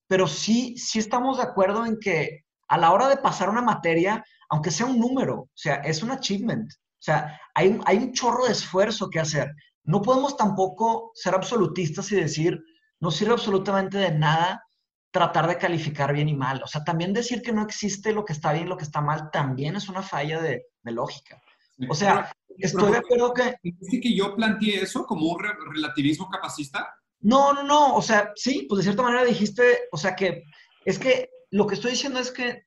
pero 0.08 0.28
sí, 0.28 0.78
sí 0.78 1.00
estamos 1.00 1.38
de 1.38 1.44
acuerdo 1.44 1.86
en 1.86 1.98
que 2.00 2.46
a 2.68 2.78
la 2.78 2.92
hora 2.92 3.08
de 3.08 3.18
pasar 3.18 3.50
una 3.50 3.62
materia, 3.62 4.24
aunque 4.50 4.72
sea 4.72 4.86
un 4.86 5.00
número, 5.00 5.42
o 5.42 5.52
sea, 5.54 5.76
es 5.76 6.04
un 6.04 6.12
achievement, 6.12 6.72
o 6.72 7.02
sea, 7.06 7.40
hay, 7.54 7.80
hay 7.86 7.98
un 7.98 8.14
chorro 8.14 8.46
de 8.46 8.52
esfuerzo 8.52 9.10
que 9.10 9.20
hacer. 9.20 9.54
No 9.84 10.02
podemos 10.02 10.36
tampoco 10.36 11.12
ser 11.14 11.36
absolutistas 11.36 12.12
y 12.12 12.16
decir, 12.16 12.60
no 13.06 13.12
sirve 13.12 13.34
absolutamente 13.34 14.00
de 14.00 14.12
nada 14.12 14.64
tratar 15.12 15.48
de 15.48 15.58
calificar 15.58 16.12
bien 16.12 16.28
y 16.28 16.36
mal. 16.36 16.62
O 16.64 16.68
sea, 16.68 16.84
también 16.84 17.14
decir 17.14 17.42
que 17.42 17.54
no 17.54 17.62
existe 17.62 18.12
lo 18.12 18.26
que 18.26 18.34
está 18.34 18.52
bien 18.52 18.66
y 18.66 18.70
lo 18.70 18.78
que 18.78 18.84
está 18.84 19.00
mal 19.00 19.30
también 19.32 19.76
es 19.76 19.88
una 19.88 20.02
falla 20.02 20.42
de, 20.42 20.66
de 20.82 20.92
lógica. 20.92 21.40
O 21.88 21.94
sea, 21.94 22.32
Estoy 22.58 22.92
de 22.92 22.98
acuerdo 22.98 23.34
que... 23.34 23.56
¿Dice 23.62 24.00
que 24.02 24.16
yo 24.16 24.36
planteé 24.36 24.82
eso 24.82 25.06
como 25.06 25.28
un 25.28 25.40
relativismo 25.74 26.30
capacista? 26.30 26.90
No, 27.22 27.54
no, 27.54 27.64
no. 27.64 27.96
O 27.96 28.02
sea, 28.02 28.32
sí, 28.36 28.66
pues 28.68 28.80
de 28.80 28.84
cierta 28.84 29.04
manera 29.04 29.24
dijiste, 29.24 29.88
o 29.92 29.98
sea 29.98 30.16
que 30.16 30.44
es 30.86 31.00
que 31.00 31.30
lo 31.52 31.68
que 31.68 31.76
estoy 31.76 31.92
diciendo 31.92 32.20
es 32.20 32.32
que 32.32 32.64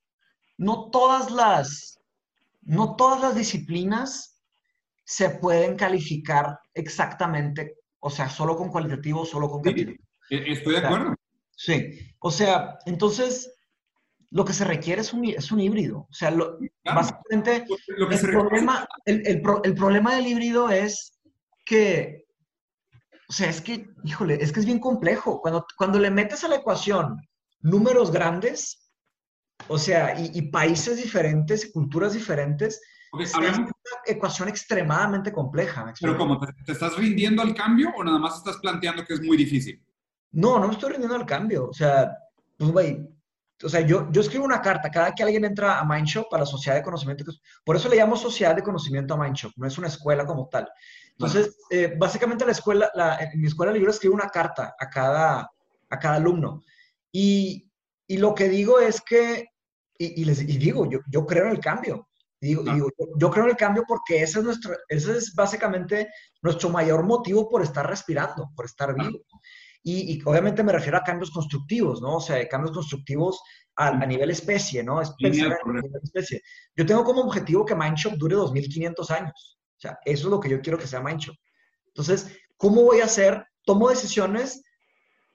no 0.58 0.90
todas 0.90 1.30
las, 1.30 2.00
no 2.62 2.96
todas 2.96 3.20
las 3.20 3.34
disciplinas 3.34 4.40
se 5.04 5.30
pueden 5.30 5.76
calificar 5.76 6.58
exactamente, 6.74 7.76
o 8.00 8.10
sea, 8.10 8.28
solo 8.28 8.56
con 8.56 8.68
cualitativo, 8.68 9.24
solo 9.24 9.48
con 9.48 9.62
sí, 9.64 9.70
e-, 9.70 9.96
Estoy 10.30 10.74
de 10.74 10.86
acuerdo. 10.86 11.14
Sí, 11.56 12.14
o 12.20 12.30
sea, 12.30 12.78
entonces 12.86 13.52
lo 14.30 14.44
que 14.44 14.52
se 14.52 14.64
requiere 14.64 15.00
es 15.00 15.12
un, 15.12 15.24
es 15.24 15.50
un 15.50 15.60
híbrido. 15.60 16.06
O 16.10 16.12
sea, 16.12 16.34
básicamente 16.84 17.64
el, 17.86 18.20
problema, 18.30 18.86
el, 19.06 19.74
problema 19.74 20.14
del 20.14 20.26
híbrido 20.26 20.68
es 20.68 21.18
que, 21.64 22.26
o 23.28 23.32
sea, 23.32 23.48
es 23.48 23.60
que, 23.60 23.88
híjole, 24.04 24.38
es 24.40 24.52
que 24.52 24.60
es 24.60 24.66
bien 24.66 24.80
complejo. 24.80 25.40
Cuando, 25.40 25.66
cuando 25.76 25.98
le 25.98 26.10
metes 26.10 26.44
a 26.44 26.48
la 26.48 26.56
ecuación 26.56 27.16
números 27.60 28.12
grandes, 28.12 28.92
o 29.66 29.78
sea, 29.78 30.14
y, 30.20 30.42
países 30.50 30.98
diferentes, 30.98 31.72
culturas 31.72 32.12
diferentes, 32.12 32.80
es 33.18 33.34
una 33.34 33.66
ecuación 34.06 34.48
extremadamente 34.48 35.32
compleja. 35.32 35.92
Pero 35.98 36.16
¿cómo? 36.16 36.38
¿Te, 36.38 36.52
¿Te, 36.64 36.72
estás 36.72 36.96
rindiendo 36.96 37.42
al 37.42 37.54
cambio 37.54 37.90
o 37.96 38.04
nada 38.04 38.18
más 38.18 38.36
estás 38.36 38.58
planteando 38.58 39.04
que 39.04 39.14
es 39.14 39.22
muy 39.22 39.36
difícil? 39.36 39.82
No, 40.32 40.58
no 40.58 40.68
me 40.68 40.74
estoy 40.74 40.90
rindiendo 40.90 41.16
al 41.16 41.26
cambio. 41.26 41.68
O 41.68 41.72
sea, 41.72 42.16
pues, 42.56 42.70
güey, 42.70 43.08
o 43.62 43.68
sea, 43.68 43.80
yo, 43.80 44.10
yo 44.12 44.20
escribo 44.20 44.44
una 44.44 44.62
carta 44.62 44.90
cada 44.90 45.14
que 45.14 45.22
alguien 45.22 45.44
entra 45.44 45.80
a 45.80 45.84
Mindshop, 45.84 46.32
a 46.32 46.38
la 46.38 46.46
Sociedad 46.46 46.76
de 46.76 46.82
Conocimiento. 46.82 47.24
Por 47.64 47.76
eso 47.76 47.88
le 47.88 47.96
llamo 47.96 48.16
Sociedad 48.16 48.54
de 48.54 48.62
Conocimiento 48.62 49.14
a 49.14 49.16
Mindshop, 49.16 49.52
no 49.56 49.66
es 49.66 49.76
una 49.78 49.88
escuela 49.88 50.24
como 50.24 50.48
tal. 50.48 50.68
Entonces, 51.10 51.56
eh, 51.70 51.94
básicamente 51.98 52.46
la 52.46 52.52
escuela, 52.52 52.90
en 53.20 53.40
mi 53.40 53.48
escuela 53.48 53.72
de 53.72 53.78
libro 53.78 53.90
escribo 53.90 54.14
una 54.14 54.28
carta 54.28 54.76
a 54.78 54.88
cada, 54.88 55.50
a 55.90 55.98
cada 55.98 56.16
alumno. 56.16 56.62
Y, 57.10 57.68
y 58.06 58.18
lo 58.18 58.34
que 58.34 58.48
digo 58.48 58.78
es 58.78 59.00
que, 59.00 59.48
y, 59.98 60.24
les 60.24 60.42
y 60.42 60.58
digo, 60.58 60.88
yo, 60.88 61.00
yo 61.10 61.26
creo 61.26 61.46
en 61.46 61.50
el 61.50 61.60
cambio. 61.60 62.08
Digo, 62.40 62.62
digo 62.62 62.88
yo, 62.96 63.06
yo, 63.18 63.30
creo 63.32 63.44
en 63.46 63.50
el 63.50 63.56
cambio 63.56 63.82
porque 63.88 64.22
ese 64.22 64.38
es, 64.38 64.44
nuestro, 64.44 64.76
ese 64.88 65.16
es 65.16 65.34
básicamente 65.34 66.08
nuestro 66.40 66.68
mayor 66.68 67.02
motivo 67.02 67.48
por 67.48 67.62
estar 67.62 67.84
respirando, 67.84 68.52
por 68.54 68.66
estar 68.66 68.94
vivo. 68.94 69.18
Y, 69.90 70.20
obviamente 70.26 70.62
me 70.62 70.72
refiero 70.72 70.98
a 70.98 71.02
cambios 71.02 71.30
constructivos, 71.30 72.02
¿no? 72.02 72.16
O 72.16 72.20
sea, 72.20 72.46
cambios 72.46 72.72
constructivos 72.72 73.40
a, 73.76 73.90
nivel 74.04 74.30
especie, 74.30 74.82
¿no? 74.82 75.00
Es 75.00 75.12
pensar 75.18 75.52
a 75.52 75.72
nivel 75.72 75.90
especie. 76.02 76.42
Yo 76.76 76.84
tengo 76.84 77.04
como 77.04 77.22
objetivo 77.22 77.64
que 77.64 77.74
Mindshop 77.74 78.14
dure 78.18 78.36
2.500 78.36 79.10
años. 79.10 79.58
O 79.78 79.80
sea, 79.80 79.98
eso 80.04 80.26
es 80.26 80.30
lo 80.30 80.40
que 80.40 80.50
yo 80.50 80.60
quiero 80.60 80.78
que 80.78 80.86
sea 80.86 81.00
Mindshop. 81.00 81.36
Entonces, 81.86 82.36
¿cómo 82.58 82.82
voy 82.82 83.00
a 83.00 83.06
hacer? 83.06 83.46
Tomo 83.64 83.88
decisiones 83.88 84.62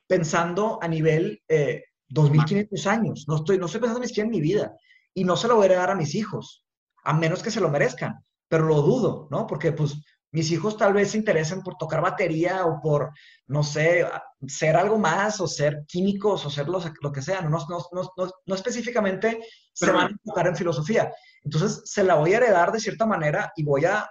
pensando 0.05 0.77
a 0.83 0.87
nivel 0.87 1.41
eh, 1.47 1.85
2.500 2.09 2.85
años. 2.85 3.25
No 3.27 3.37
estoy, 3.37 3.57
no 3.57 3.65
estoy 3.65 3.81
pensando 3.81 4.01
ni 4.01 4.07
siquiera 4.07 4.27
en 4.27 4.35
mi 4.35 4.41
vida. 4.41 4.77
Y 5.15 5.23
no 5.23 5.35
se 5.35 5.47
lo 5.47 5.55
voy 5.55 5.63
a 5.63 5.65
heredar 5.65 5.89
a 5.89 5.95
mis 5.95 6.13
hijos, 6.13 6.63
a 7.03 7.13
menos 7.13 7.41
que 7.41 7.49
se 7.49 7.59
lo 7.59 7.69
merezcan. 7.69 8.23
Pero 8.49 8.65
lo 8.65 8.83
dudo, 8.83 9.27
¿no? 9.31 9.47
Porque, 9.47 9.71
pues, 9.71 9.95
mis 10.33 10.51
hijos 10.51 10.77
tal 10.77 10.93
vez 10.93 11.11
se 11.11 11.17
interesen 11.17 11.61
por 11.61 11.77
tocar 11.77 12.01
batería 12.01 12.65
o 12.65 12.81
por, 12.81 13.11
no 13.45 13.63
sé, 13.63 14.03
ser 14.47 14.75
algo 14.75 14.97
más 14.97 15.39
o 15.39 15.47
ser 15.47 15.85
químicos 15.87 16.43
o 16.43 16.49
ser 16.49 16.67
lo, 16.67 16.81
que 17.11 17.21
sea. 17.21 17.41
No, 17.41 17.59
no, 17.69 18.11
no, 18.47 18.55
específicamente 18.55 19.39
se 19.71 19.91
van 19.91 20.07
a 20.07 20.09
enfocar 20.09 20.47
en 20.47 20.55
filosofía. 20.55 21.13
Entonces, 21.43 21.83
se 21.85 22.03
la 22.03 22.15
voy 22.15 22.33
a 22.33 22.37
heredar 22.37 22.71
de 22.71 22.79
cierta 22.79 23.05
manera 23.05 23.53
y 23.55 23.63
voy 23.63 23.85
a, 23.85 24.09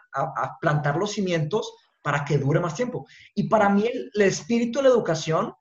plantar 0.60 0.96
los 0.96 1.10
cimientos 1.10 1.74
para 2.00 2.24
que 2.24 2.38
dure 2.38 2.60
más 2.60 2.76
tiempo. 2.76 3.04
Y 3.34 3.48
para 3.48 3.68
mí 3.68 3.84
el, 3.92 4.22
espíritu 4.22 4.78
de 4.78 4.84
la 4.84 4.90
educación 4.90 5.52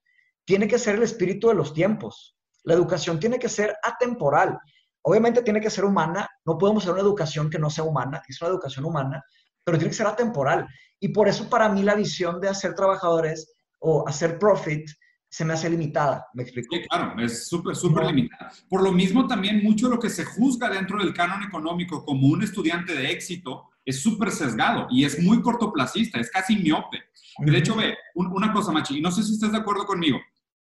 tiene 0.45 0.67
que 0.67 0.77
ser 0.77 0.95
el 0.95 1.03
espíritu 1.03 1.47
de 1.47 1.55
los 1.55 1.73
tiempos. 1.73 2.37
La 2.65 2.75
educación 2.75 3.19
tiene 3.19 3.39
que 3.39 3.49
ser 3.49 3.75
atemporal. 3.81 4.59
Obviamente 5.01 5.41
tiene 5.41 5.59
que 5.59 5.71
ser 5.71 5.85
humana. 5.85 6.29
No 6.45 6.59
podemos 6.59 6.83
hacer 6.83 6.93
una 6.93 7.01
educación 7.01 7.49
que 7.49 7.57
no 7.57 7.71
sea 7.71 7.83
humana. 7.83 8.21
Es 8.27 8.39
una 8.39 8.51
educación 8.51 8.85
humana 8.85 9.23
pero 9.63 9.77
tiene 9.77 9.91
que 9.91 9.97
ser 9.97 10.07
atemporal. 10.07 10.67
Y 10.99 11.09
por 11.09 11.27
eso 11.27 11.49
para 11.49 11.69
mí 11.69 11.83
la 11.83 11.95
visión 11.95 12.39
de 12.39 12.49
hacer 12.49 12.73
trabajadores 12.75 13.53
o 13.79 14.07
hacer 14.07 14.37
profit 14.37 14.89
se 15.29 15.45
me 15.45 15.53
hace 15.53 15.69
limitada, 15.69 16.27
¿me 16.33 16.43
explico? 16.43 16.75
Sí, 16.75 16.81
claro, 16.89 17.17
es 17.21 17.47
súper, 17.47 17.73
súper 17.73 18.05
limitada. 18.07 18.51
Por 18.69 18.83
lo 18.83 18.91
mismo 18.91 19.27
también 19.27 19.63
mucho 19.63 19.87
lo 19.87 19.97
que 19.97 20.09
se 20.09 20.25
juzga 20.25 20.69
dentro 20.69 20.99
del 20.99 21.13
canon 21.13 21.41
económico 21.43 22.03
como 22.03 22.27
un 22.27 22.43
estudiante 22.43 22.93
de 22.93 23.09
éxito 23.11 23.69
es 23.85 24.03
súper 24.03 24.29
sesgado 24.31 24.87
y 24.91 25.05
es 25.05 25.23
muy 25.23 25.41
cortoplacista, 25.41 26.19
es 26.19 26.29
casi 26.29 26.57
miope. 26.57 26.99
De 27.39 27.57
hecho, 27.57 27.75
ve, 27.75 27.95
una 28.13 28.51
cosa, 28.51 28.73
Machi, 28.73 28.97
y 28.97 29.01
no 29.01 29.09
sé 29.09 29.23
si 29.23 29.33
estás 29.33 29.53
de 29.53 29.57
acuerdo 29.57 29.85
conmigo, 29.85 30.19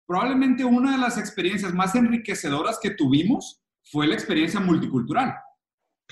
probablemente 0.05 0.65
una 0.65 0.91
de 0.91 0.97
las 0.97 1.17
experiencias 1.17 1.73
más 1.73 1.95
enriquecedoras 1.95 2.77
que 2.81 2.91
tuvimos 2.91 3.62
fue 3.83 4.05
la 4.05 4.15
experiencia 4.15 4.60
multicultural. 4.60 5.33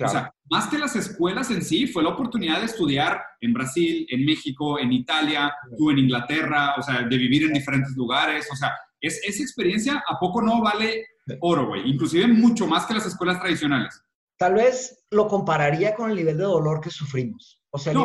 O 0.04 0.08
sea, 0.08 0.34
más 0.50 0.68
que 0.68 0.78
las 0.78 0.96
escuelas 0.96 1.50
en 1.52 1.64
sí, 1.64 1.88
fue 1.88 2.04
la 2.04 2.10
oportunidad 2.10 2.60
de 2.60 2.66
estudiar 2.66 3.22
en 3.40 3.54
Brasil, 3.54 4.06
en 4.10 4.26
México, 4.26 4.78
en 4.78 4.92
Italia, 4.92 5.54
tú 5.78 5.90
en 5.92 6.00
Inglaterra, 6.00 6.76
o 6.78 6.82
sea, 6.82 7.04
de 7.04 7.18
vivir 7.18 7.44
en 7.44 7.54
diferentes 7.54 7.96
lugares. 7.96 8.48
O 8.52 8.56
sea, 8.56 8.74
es, 9.00 9.22
esa 9.24 9.42
experiencia 9.42 10.04
a 10.08 10.20
poco 10.20 10.42
no 10.42 10.62
vale 10.62 11.06
oro, 11.40 11.68
güey. 11.68 11.90
Inclusive 11.90 12.28
mucho 12.28 12.68
más 12.68 12.86
que 12.86 12.94
las 12.94 13.06
escuelas 13.06 13.40
tradicionales. 13.40 14.02
Tal 14.38 14.56
vez 14.56 15.06
lo 15.12 15.28
compararía 15.28 15.96
con 15.96 16.10
el 16.10 16.18
nivel 16.18 16.38
de 16.38 16.44
dolor 16.44 16.82
que 16.82 16.90
sufrimos. 16.90 17.62
O 17.70 17.78
sea, 17.78 17.94
el 17.94 18.00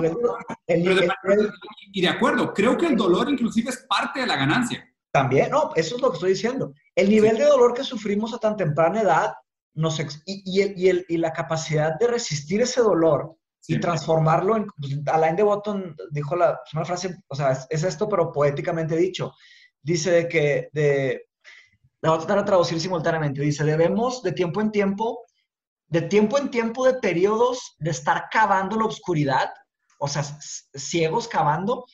nivel 0.83 0.97
de, 0.97 1.09
Y 1.93 2.03
de 2.03 2.09
acuerdo, 2.09 2.53
creo 2.55 2.77
que 2.77 2.87
el 2.87 2.97
dolor 2.97 3.29
inclusive 3.31 3.71
es 3.71 3.85
parte 3.89 4.21
de 4.21 4.27
la 4.27 4.37
ganancia. 4.37 4.85
También, 5.12 5.51
no, 5.51 5.73
eso 5.75 5.97
es 5.97 6.03
lo 6.03 6.11
que 6.11 6.14
estoy 6.14 6.31
diciendo. 6.31 6.73
El 6.95 7.11
nivel 7.11 7.37
de 7.37 7.45
dolor 7.45 7.75
que 7.75 7.83
sufrimos 7.83 8.33
a 8.33 8.39
tan 8.39 8.57
temprana 8.57 9.01
edad 9.01 9.33
y, 10.26 10.61
y, 10.62 11.05
y, 11.09 11.16
la 11.16 11.33
capacidad 11.33 11.99
de 11.99 12.07
resistir 12.07 12.61
ese 12.61 12.81
dolor 12.81 13.37
y 13.66 13.78
transformarlo 13.78 14.57
en... 14.57 14.66
Pues, 14.78 14.99
Alain 15.07 15.37
de 15.37 15.43
Botton 15.43 15.97
dijo 16.11 16.37
la, 16.37 16.59
una 16.72 16.85
frase, 16.85 17.16
o 17.28 17.35
sea, 17.35 17.53
es, 17.68 17.85
esto, 17.85 18.09
pero 18.09 18.33
poéticamente 18.33 18.97
dicho. 18.97 19.35
Dice 19.83 20.11
de 20.11 20.28
que, 20.28 20.68
de, 20.72 21.26
la 22.01 22.11
voy 22.11 22.16
a 22.16 22.20
tratar 22.20 22.39
de 22.39 22.47
traducir 22.47 22.81
simultáneamente, 22.81 23.41
dice, 23.41 23.64
debemos 23.64 24.22
de 24.22 24.33
tiempo 24.33 24.61
en 24.61 24.70
tiempo, 24.70 25.20
de 25.87 26.03
tiempo 26.03 26.39
en 26.39 26.51
tiempo 26.51 26.85
de 26.85 26.95
periodos 26.95 27.76
de 27.78 27.91
estar 27.91 28.28
cavando 28.31 28.76
la 28.76 28.87
oscuridad, 28.87 29.51
o 29.99 30.09
sea, 30.09 30.22
ciegos 30.22 31.28
cavando, 31.28 31.85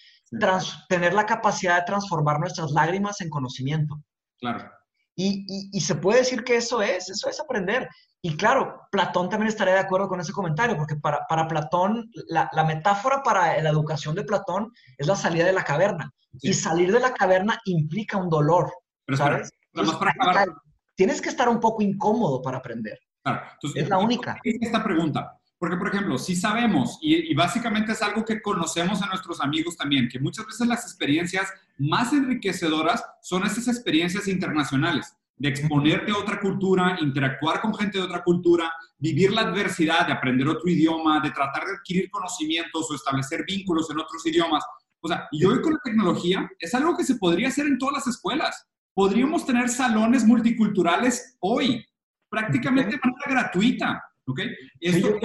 tener 0.89 1.14
la 1.14 1.26
capacidad 1.26 1.78
de 1.78 1.87
transformar 1.87 2.41
nuestras 2.41 2.70
lágrimas 2.72 3.20
en 3.20 3.30
conocimiento. 3.30 4.03
Claro. 4.39 4.70
Y, 5.19 5.71
y, 5.73 5.81
se 5.81 5.95
puede 5.95 6.19
decir 6.19 6.45
que 6.45 6.57
eso 6.57 6.83
es, 6.83 7.09
eso 7.09 7.31
es 7.31 7.41
aprender. 7.41 7.89
Y 8.21 8.37
claro, 8.37 8.83
Platón 8.91 9.31
también 9.31 9.49
estaría 9.49 9.73
de 9.73 9.81
acuerdo 9.81 10.09
con 10.09 10.21
ese 10.21 10.33
comentario, 10.33 10.77
porque 10.77 10.97
para, 10.97 11.27
para 11.27 11.49
Platón, 11.49 12.11
la, 12.29 12.51
la, 12.53 12.64
metáfora 12.64 13.23
para 13.23 13.61
la 13.62 13.71
educación 13.71 14.14
de 14.14 14.25
Platón 14.25 14.71
es 14.99 15.07
la 15.07 15.17
salida 15.17 15.47
de 15.47 15.55
la 15.55 15.64
caverna. 15.64 16.12
Y 16.43 16.53
salir 16.53 16.93
de 16.93 17.01
la 17.01 17.14
caverna 17.14 17.59
implica 17.64 18.19
un 18.19 18.29
dolor. 18.29 18.71
Pero 19.07 19.17
¿sabes? 19.17 19.51
para 19.73 20.47
Tienes 20.95 21.23
que 21.23 21.31
estar 21.31 21.49
un 21.49 21.61
poco 21.61 21.83
incómodo 21.83 22.43
para 22.43 22.59
aprender. 22.59 22.99
Claro. 23.23 23.43
es 23.75 23.89
la 23.89 23.99
única. 23.99 24.39
Esta 24.45 24.85
pregunta, 24.85 25.39
porque, 25.59 25.77
por 25.77 25.89
ejemplo, 25.89 26.19
si 26.19 26.37
sabemos, 26.37 26.99
y, 27.01 27.31
y, 27.31 27.35
básicamente 27.35 27.93
es 27.93 28.03
algo 28.03 28.25
que 28.25 28.43
conocemos 28.43 29.03
a 29.03 29.07
nuestros 29.07 29.41
amigos 29.41 29.77
también, 29.77 30.09
que 30.09 30.21
muchas 30.21 30.47
veces 30.47 30.67
las 30.67 30.85
experiencias 30.85 31.51
más 31.79 32.13
enriquecedoras 32.13 33.03
son 33.23 33.47
esas 33.47 33.67
experiencias 33.69 34.29
internacionales, 34.29 35.17
de 35.39 35.49
exponerte 35.49 36.13
a 36.13 36.19
otra 36.19 36.41
cultura, 36.41 36.97
interactuar 37.01 37.61
con 37.61 37.75
gente 37.75 37.99
de 37.99 38.05
otra 38.05 38.23
cultura, 38.23 38.73
vivir 38.99 39.33
la 39.33 39.43
adversidad 39.43 40.07
de 40.07 40.13
aprender 40.13 40.49
otro 40.49 40.69
idioma, 40.69 41.21
de 41.21 41.31
tratar 41.31 41.65
de 41.65 41.75
adquirir 41.77 42.11
conocimientos 42.11 42.91
o 42.91 42.95
establecer 42.95 43.45
vínculos 43.47 43.91
en 43.91 43.99
otros 43.99 44.25
idiomas. 44.27 44.65
O 45.01 45.09
sea, 45.09 45.29
y 45.31 45.45
hoy 45.45 45.61
con 45.61 45.75
la 45.75 45.81
tecnología 45.85 46.51
es 46.59 46.75
algo 46.75 46.97
que 46.97 47.05
se 47.05 47.17
podría 47.17 47.49
hacer 47.49 47.67
en 47.67 47.79
todas 47.79 47.97
las 47.97 48.07
escuelas. 48.07 48.67
Podríamos 48.95 49.45
tener 49.45 49.69
salones 49.69 50.25
multiculturales 50.25 51.37
hoy, 51.41 51.85
prácticamente 52.31 52.93
de 52.93 53.01
manera 53.03 53.43
gratuita. 53.43 54.03
¿Ok? 54.29 54.41
Esto, 54.81 55.18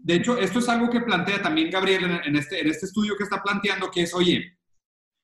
de 0.00 0.14
hecho, 0.14 0.38
esto 0.38 0.58
es 0.58 0.68
algo 0.68 0.88
que 0.88 1.02
plantea 1.02 1.42
también 1.42 1.70
Gabriel 1.70 2.20
en, 2.24 2.36
este, 2.36 2.60
en 2.60 2.68
este 2.68 2.86
estudio 2.86 3.16
que 3.16 3.24
está 3.24 3.42
planteando, 3.42 3.90
que 3.90 4.02
es, 4.02 4.14
oye, 4.14 4.58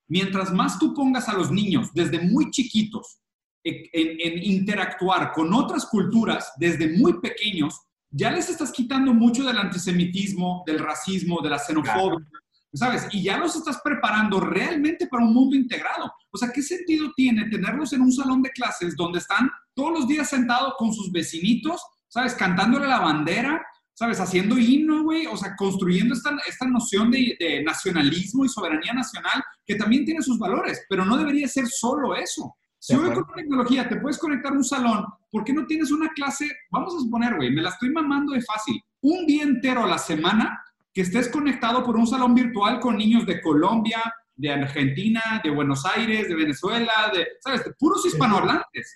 mientras 0.07 0.53
más 0.53 0.77
tú 0.77 0.93
pongas 0.93 1.27
a 1.29 1.33
los 1.33 1.51
niños 1.51 1.91
desde 1.93 2.19
muy 2.19 2.51
chiquitos 2.51 3.21
en, 3.63 3.89
en, 3.93 4.43
interactuar 4.43 5.31
con 5.33 5.51
otras 5.53 5.85
culturas 5.87 6.51
desde 6.57 6.95
muy 6.95 7.19
pequeños, 7.19 7.79
ya 8.11 8.29
les 8.29 8.49
estás 8.49 8.71
quitando 8.71 9.13
mucho 9.13 9.43
del 9.43 9.57
antisemitismo, 9.57 10.63
del 10.67 10.79
racismo, 10.79 11.41
de 11.41 11.49
la 11.49 11.57
xenofobia, 11.57 12.27
¿sabes? 12.73 13.07
Y 13.11 13.23
ya 13.23 13.37
los 13.37 13.55
estás 13.55 13.79
preparando 13.83 14.39
realmente 14.39 15.07
para 15.07 15.23
un 15.25 15.33
mundo 15.33 15.55
integrado. 15.55 16.11
O 16.29 16.37
sea, 16.37 16.51
¿qué 16.53 16.61
sentido 16.61 17.11
tiene 17.15 17.49
tenerlos 17.49 17.93
en 17.93 18.01
un 18.01 18.11
salón 18.11 18.41
de 18.41 18.51
clases 18.51 18.95
donde 18.95 19.19
están 19.19 19.49
todos 19.73 19.91
los 19.99 20.07
días 20.07 20.29
sentados 20.29 20.73
con 20.77 20.93
sus 20.93 21.11
vecinitos 21.11 21.81
¿sabes? 22.11 22.35
Cantándole 22.35 22.87
la 22.87 22.99
bandera, 22.99 23.65
¿sabes? 23.93 24.19
Haciendo 24.19 24.57
himno, 24.57 25.03
güey, 25.03 25.27
o 25.27 25.37
sea, 25.37 25.55
construyendo 25.55 26.13
esta, 26.13 26.31
esta 26.47 26.67
noción 26.67 27.09
de, 27.09 27.63
nacionalismo 27.65 28.43
y 28.43 28.49
soberanía 28.49 28.93
nacional 28.93 29.41
que 29.65 29.75
también 29.75 30.03
tiene 30.03 30.21
sus 30.21 30.37
valores, 30.37 30.85
pero 30.89 31.05
no 31.05 31.17
debería 31.17 31.47
ser 31.47 31.67
solo 31.67 32.13
eso. 32.15 32.53
Si 32.77 32.95
hoy 32.95 33.13
con 33.13 33.25
tecnología 33.35 33.87
te 33.87 33.95
puedes 33.97 34.17
conectar 34.17 34.51
a 34.51 34.55
un 34.55 34.63
salón, 34.63 35.05
¿por 35.29 35.43
qué 35.43 35.53
no 35.53 35.65
tienes 35.65 35.91
una 35.91 36.09
clase? 36.09 36.51
Vamos 36.69 36.95
a 36.95 36.99
suponer, 36.99 37.35
güey, 37.35 37.51
me 37.51 37.61
la 37.61 37.69
estoy 37.69 37.91
mamando 37.91 38.33
de 38.33 38.41
fácil. 38.41 38.81
Un 39.01 39.25
día 39.25 39.43
entero 39.43 39.83
a 39.83 39.87
la 39.87 39.97
semana 39.97 40.61
que 40.93 41.01
estés 41.01 41.29
conectado 41.29 41.83
por 41.83 41.95
un 41.95 42.07
salón 42.07 42.35
virtual 42.35 42.79
con 42.79 42.97
niños 42.97 43.25
de 43.25 43.39
Colombia, 43.39 44.01
de 44.35 44.51
Argentina, 44.51 45.39
de 45.43 45.51
Buenos 45.51 45.85
Aires, 45.85 46.27
de 46.27 46.35
Venezuela, 46.35 46.91
de, 47.13 47.27
¿sabes? 47.39 47.63
De 47.63 47.73
puros 47.73 48.05
hispanohablantes. 48.05 48.95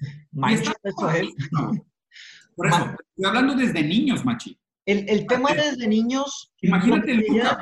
Por 2.56 2.68
eso, 2.68 2.96
estoy 3.00 3.26
hablando 3.26 3.56
desde 3.56 3.84
niños, 3.84 4.24
Machi. 4.24 4.58
El, 4.86 5.10
el 5.10 5.26
tema 5.26 5.52
desde 5.52 5.88
niños. 5.88 6.54
Imagínate, 6.62 7.16
Luca. 7.16 7.60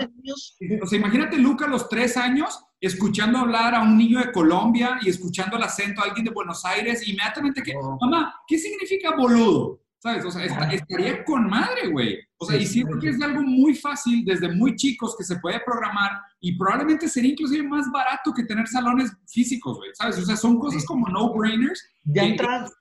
O 0.82 0.88
sea, 0.88 1.00
imagínate, 1.00 1.38
Luca, 1.38 1.66
a 1.66 1.70
los 1.70 1.88
tres 1.88 2.18
años, 2.18 2.60
escuchando 2.82 3.39
hablar 3.39 3.76
a 3.76 3.82
un 3.82 3.98
niño 3.98 4.20
de 4.20 4.32
Colombia 4.32 5.00
y 5.02 5.10
escuchando 5.10 5.56
el 5.56 5.64
acento 5.64 6.02
a 6.02 6.06
alguien 6.06 6.26
de 6.26 6.32
Buenos 6.32 6.66
Aires, 6.66 7.08
inmediatamente 7.08 7.64
que, 7.64 7.74
mamá, 8.02 8.36
¿qué 8.46 8.58
significa 8.58 9.16
boludo? 9.16 9.80
¿Sabes? 10.00 10.26
O 10.26 10.32
sea, 10.32 10.44
estaría 10.44 11.24
con 11.24 11.50
madre, 11.50 11.88
güey. 11.88 12.20
O 12.36 12.46
sea, 12.46 12.58
y 12.58 12.66
siento 12.66 13.00
que 13.00 13.08
es 13.08 13.22
algo 13.22 13.41
muy 13.41 13.74
fácil 13.74 14.26
desde 14.26 14.54
muy 14.54 14.76
chicos 14.76 15.16
que 15.18 15.24
se 15.24 15.38
puede 15.38 15.62
programar 15.62 16.20
y 16.41 16.58
probablemente 16.58 17.08
sería 17.08 17.32
inclusive 17.32 17.64
más 17.64 17.89
barato 17.89 18.34
que 18.34 18.44
tener 18.44 18.68
salones 18.68 19.14
físicos, 19.30 19.78
güey. 19.78 19.91
¿Sabes? 19.94 20.20
O 20.20 20.26
sea, 20.26 20.36
son 20.36 20.60
cosas 20.60 20.84
como 20.86 21.08
no-brainers 21.08 21.88
que 22.14 22.36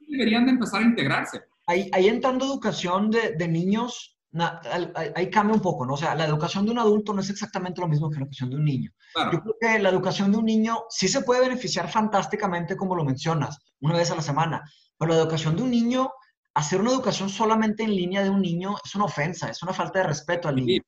deberían 0.08 0.46
de 0.46 0.50
empezar 0.50 0.82
a 0.82 0.84
integrarse 0.84 1.42
ahí, 1.72 1.90
ahí 1.92 2.08
entrando 2.08 2.44
educación 2.44 3.10
de, 3.10 3.32
de 3.32 3.48
niños, 3.48 4.16
ahí 5.14 5.30
cambia 5.30 5.54
un 5.54 5.60
poco, 5.60 5.84
¿no? 5.84 5.94
O 5.94 5.96
sea, 5.96 6.14
la 6.14 6.24
educación 6.24 6.64
de 6.64 6.72
un 6.72 6.78
adulto 6.78 7.12
no 7.12 7.20
es 7.20 7.30
exactamente 7.30 7.80
lo 7.80 7.88
mismo 7.88 8.08
que 8.08 8.16
la 8.16 8.22
educación 8.22 8.50
de 8.50 8.56
un 8.56 8.64
niño. 8.64 8.90
Yo 9.32 9.40
creo 9.40 9.56
que 9.60 9.78
la 9.78 9.90
educación 9.90 10.32
de 10.32 10.38
un 10.38 10.46
niño 10.46 10.84
sí 10.88 11.08
se 11.08 11.22
puede 11.22 11.42
beneficiar 11.42 11.90
fantásticamente, 11.90 12.76
como 12.76 12.96
lo 12.96 13.04
mencionas, 13.04 13.58
una 13.80 13.96
vez 13.96 14.10
a 14.10 14.16
la 14.16 14.22
semana, 14.22 14.62
pero 14.98 15.12
la 15.12 15.20
educación 15.20 15.56
de 15.56 15.62
un 15.62 15.70
niño, 15.70 16.10
hacer 16.54 16.80
una 16.80 16.92
educación 16.92 17.28
solamente 17.28 17.82
en 17.82 17.94
línea 17.94 18.22
de 18.22 18.30
un 18.30 18.40
niño 18.40 18.76
es 18.82 18.94
una 18.94 19.04
ofensa, 19.04 19.48
es 19.48 19.62
una 19.62 19.72
falta 19.72 20.00
de 20.00 20.06
respeto 20.06 20.48
al 20.48 20.56
niño. 20.56 20.82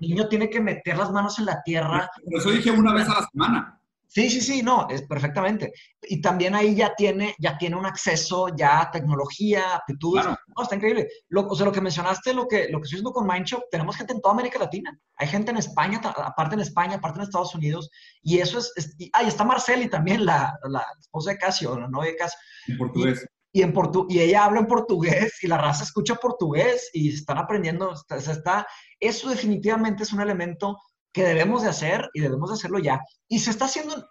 el 0.00 0.08
niño 0.08 0.28
tiene 0.28 0.50
que 0.50 0.60
meter 0.60 0.96
las 0.96 1.12
manos 1.12 1.38
en 1.38 1.46
la 1.46 1.62
tierra. 1.62 2.10
Por 2.24 2.40
eso 2.40 2.50
dije 2.50 2.70
una 2.70 2.94
vez 2.94 3.08
a 3.08 3.20
la 3.20 3.28
semana. 3.30 3.77
Sí, 4.10 4.30
sí, 4.30 4.40
sí, 4.40 4.62
no, 4.62 4.88
es 4.88 5.02
perfectamente. 5.02 5.70
Y 6.00 6.22
también 6.22 6.54
ahí 6.54 6.74
ya 6.74 6.94
tiene, 6.96 7.34
ya 7.38 7.58
tiene 7.58 7.76
un 7.76 7.84
acceso 7.84 8.48
ya 8.56 8.80
a 8.80 8.90
tecnología, 8.90 9.74
aptitudes. 9.74 10.24
No, 10.24 10.62
está 10.62 10.76
increíble. 10.76 11.08
Lo, 11.28 11.46
o 11.46 11.54
sea, 11.54 11.66
lo 11.66 11.72
que 11.72 11.82
mencionaste, 11.82 12.32
lo 12.32 12.48
que, 12.48 12.68
lo 12.70 12.78
que 12.78 12.84
estoy 12.84 12.96
haciendo 12.96 13.12
con 13.12 13.26
Mindshop, 13.26 13.64
tenemos 13.70 13.96
gente 13.96 14.14
en 14.14 14.22
toda 14.22 14.32
América 14.32 14.58
Latina. 14.58 14.98
Hay 15.16 15.28
gente 15.28 15.50
en 15.50 15.58
España, 15.58 16.00
aparte 16.02 16.54
en 16.54 16.62
España, 16.62 16.96
aparte 16.96 17.18
en 17.18 17.24
Estados 17.24 17.54
Unidos. 17.54 17.90
Y 18.22 18.38
eso 18.38 18.58
es, 18.58 18.94
y, 18.98 19.10
ahí 19.12 19.28
está 19.28 19.44
Marceli 19.44 19.90
también, 19.90 20.24
la, 20.24 20.58
la, 20.70 20.86
esposa 20.98 21.32
de 21.32 21.38
Casio, 21.38 21.78
la 21.78 21.88
novia 21.88 22.12
de 22.12 22.16
Casio. 22.16 22.38
En 22.66 22.78
portugués. 22.78 23.26
Y, 23.52 23.62
en 23.62 23.72
portu 23.74 24.06
y 24.08 24.20
ella 24.20 24.44
habla 24.44 24.60
en 24.60 24.66
portugués 24.66 25.42
y 25.42 25.48
la 25.48 25.58
raza 25.58 25.82
escucha 25.82 26.14
portugués 26.14 26.88
y 26.94 27.12
están 27.12 27.36
aprendiendo. 27.36 27.92
Está, 27.92 28.16
está, 28.16 28.66
eso 28.98 29.28
definitivamente 29.28 30.02
es 30.02 30.12
un 30.14 30.22
elemento 30.22 30.78
que 31.12 31.24
debemos 31.24 31.62
de 31.62 31.70
hacer 31.70 32.08
y 32.12 32.20
debemos 32.20 32.50
de 32.50 32.54
hacerlo 32.54 32.78
ya. 32.78 33.00
Y 33.28 33.38
se 33.38 33.50
está 33.50 33.66
haciendo, 33.66 34.08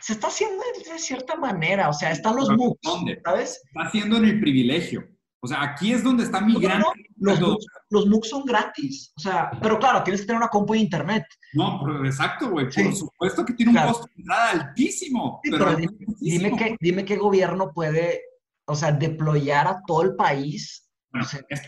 se 0.00 0.14
está 0.14 0.28
haciendo 0.28 0.62
de 0.90 0.98
cierta 0.98 1.36
manera, 1.36 1.88
o 1.88 1.92
sea, 1.92 2.10
están 2.10 2.36
los 2.36 2.50
MOOCs, 2.50 2.80
¿sabes? 3.24 3.60
Está 3.64 3.88
haciendo 3.88 4.16
en 4.16 4.24
el 4.24 4.40
privilegio. 4.40 5.04
O 5.42 5.46
sea, 5.46 5.62
aquí 5.62 5.92
es 5.92 6.04
donde 6.04 6.24
está 6.24 6.42
mi 6.42 6.60
gran... 6.60 6.82
los, 7.16 7.40
MOOCs, 7.40 7.66
los 7.90 8.06
MOOCs 8.06 8.28
son 8.28 8.44
gratis, 8.44 9.12
o 9.16 9.20
sea, 9.20 9.50
pero 9.62 9.78
claro, 9.78 10.02
tienes 10.02 10.20
que 10.20 10.26
tener 10.26 10.38
una 10.38 10.48
compu 10.48 10.74
de 10.74 10.80
internet. 10.80 11.24
No, 11.54 11.80
pero 11.82 12.04
exacto, 12.04 12.50
güey, 12.50 12.66
por 12.70 12.94
supuesto 12.94 13.44
que 13.44 13.54
tiene 13.54 13.72
un 13.72 13.86
costo 13.86 14.06
de 14.06 14.20
entrada 14.20 14.50
altísimo. 14.50 15.40
pero, 15.42 15.76
dime, 16.20 16.56
qué, 16.56 16.76
dime 16.78 17.04
qué 17.06 17.16
gobierno 17.16 17.72
puede, 17.72 18.20
o 18.66 18.74
sea, 18.74 18.92
deployar 18.92 19.66
a 19.66 19.80
todo 19.86 20.02
el 20.02 20.14
país 20.14 20.89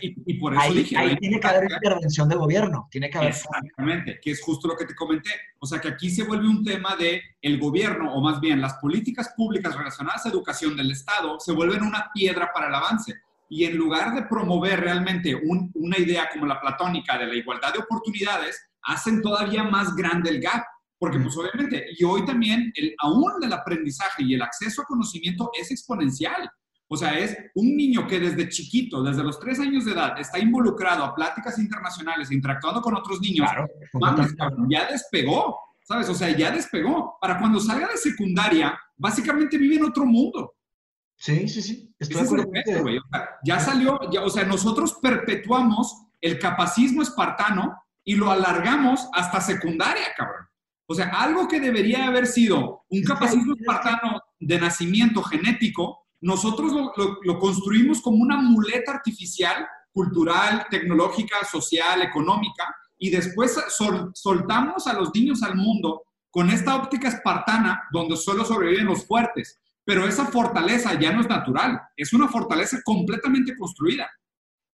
y, 0.01 0.33
por 0.35 0.53
eso 0.53 0.61
ahí, 0.61 0.73
dije, 0.73 0.97
ahí 0.97 1.17
tiene 1.17 1.39
que 1.39 1.47
haber 1.47 1.69
intervención 1.69 2.29
de 2.29 2.35
gobierno, 2.35 2.87
tiene 2.89 3.09
que 3.09 3.17
haber. 3.17 3.31
Exactamente, 3.31 4.19
que 4.21 4.31
es 4.31 4.41
justo 4.41 4.67
lo 4.69 4.77
que 4.77 4.85
te 4.85 4.95
comenté. 4.95 5.31
O 5.59 5.65
sea, 5.65 5.81
que 5.81 5.89
aquí 5.89 6.09
se 6.09 6.23
vuelve 6.23 6.47
un 6.47 6.63
tema 6.63 6.95
de 6.95 7.21
el 7.41 7.59
gobierno, 7.59 8.13
o 8.13 8.21
más 8.21 8.39
bien 8.39 8.61
las 8.61 8.75
políticas 8.75 9.33
públicas 9.35 9.75
relacionadas 9.75 10.25
a 10.25 10.29
educación 10.29 10.77
del 10.77 10.91
Estado, 10.91 11.39
se 11.39 11.51
vuelven 11.51 11.83
una 11.83 12.09
piedra 12.13 12.51
para 12.53 12.67
el 12.67 12.75
avance. 12.75 13.13
Y 13.49 13.65
en 13.65 13.75
lugar 13.75 14.15
de 14.15 14.23
promover 14.23 14.79
realmente 14.79 15.35
una 15.75 15.97
idea 15.97 16.29
como 16.31 16.45
la 16.45 16.61
platónica 16.61 17.17
de 17.17 17.27
la 17.27 17.35
igualdad 17.35 17.73
de 17.73 17.79
oportunidades, 17.79 18.69
hacen 18.83 19.21
todavía 19.21 19.63
más 19.63 19.93
grande 19.95 20.29
el 20.29 20.41
gap. 20.41 20.63
Porque, 20.97 21.19
pues 21.19 21.35
obviamente, 21.35 21.85
y 21.97 22.03
hoy 22.05 22.23
también, 22.25 22.71
el, 22.75 22.95
aún 22.99 23.33
el 23.43 23.51
aprendizaje 23.51 24.23
y 24.23 24.35
el 24.35 24.41
acceso 24.41 24.81
a 24.81 24.85
conocimiento 24.85 25.51
es 25.59 25.69
exponencial. 25.69 26.49
O 26.87 26.97
sea, 26.97 27.17
es 27.17 27.35
un 27.55 27.75
niño 27.75 28.07
que 28.07 28.19
desde 28.19 28.49
chiquito, 28.49 29.01
desde 29.01 29.23
los 29.23 29.39
tres 29.39 29.59
años 29.59 29.85
de 29.85 29.93
edad, 29.93 30.19
está 30.19 30.37
involucrado 30.39 31.03
a 31.03 31.15
pláticas 31.15 31.57
internacionales, 31.57 32.31
interactuando 32.31 32.81
con 32.81 32.95
otros 32.95 33.19
niños. 33.19 33.49
ya 34.69 34.87
despegó, 34.91 35.57
¿sabes? 35.83 36.09
O 36.09 36.13
sea, 36.13 36.29
ya 36.35 36.51
despegó. 36.51 37.17
Para 37.19 37.39
cuando 37.39 37.59
salga 37.59 37.87
de 37.87 37.97
secundaria, 37.97 38.77
básicamente 38.95 39.57
vive 39.57 39.75
en 39.77 39.85
otro 39.85 40.05
mundo. 40.05 40.53
Sí, 41.15 41.47
sí, 41.47 41.61
sí. 41.61 41.95
Estoy 41.97 42.27
güey. 42.81 42.97
O 42.97 43.03
sea, 43.09 43.29
ya 43.45 43.59
salió, 43.59 43.99
ya, 44.11 44.23
o 44.23 44.29
sea, 44.29 44.43
nosotros 44.43 44.97
perpetuamos 45.01 46.07
el 46.19 46.37
capacismo 46.39 47.01
espartano 47.01 47.77
y 48.03 48.15
lo 48.15 48.29
alargamos 48.31 49.07
hasta 49.13 49.39
secundaria, 49.39 50.07
cabrón. 50.17 50.45
O 50.85 50.95
sea, 50.95 51.07
algo 51.07 51.47
que 51.47 51.59
debería 51.59 52.07
haber 52.07 52.27
sido 52.27 52.83
un 52.89 53.03
capacismo 53.03 53.55
espartano 53.55 54.21
de 54.39 54.59
nacimiento 54.59 55.23
genético, 55.23 56.02
nosotros 56.23 56.71
lo, 57.23 57.39
construimos 57.39 58.01
como 58.01 58.23
una 58.23 58.37
muleta 58.37 58.93
artificial, 58.93 59.67
cultural, 59.91 60.65
tecnológica, 60.71 61.45
social, 61.45 62.01
económica, 62.01 62.73
y 62.97 63.09
después 63.09 63.59
soltamos 64.13 64.87
a 64.87 64.93
los 64.93 65.13
niños 65.13 65.43
al 65.43 65.57
mundo 65.57 66.03
con 66.31 66.49
esta 66.49 66.77
óptica 66.77 67.09
espartana 67.09 67.83
donde 67.91 68.15
solo 68.15 68.45
sobreviven 68.45 68.85
los 68.85 69.05
fuertes. 69.05 69.59
Pero 69.83 70.07
esa 70.07 70.25
fortaleza 70.27 70.97
ya 70.97 71.11
no 71.11 71.19
es 71.19 71.27
natural, 71.27 71.81
es 71.97 72.13
una 72.13 72.29
fortaleza 72.29 72.77
completamente 72.85 73.53
construida. 73.57 74.09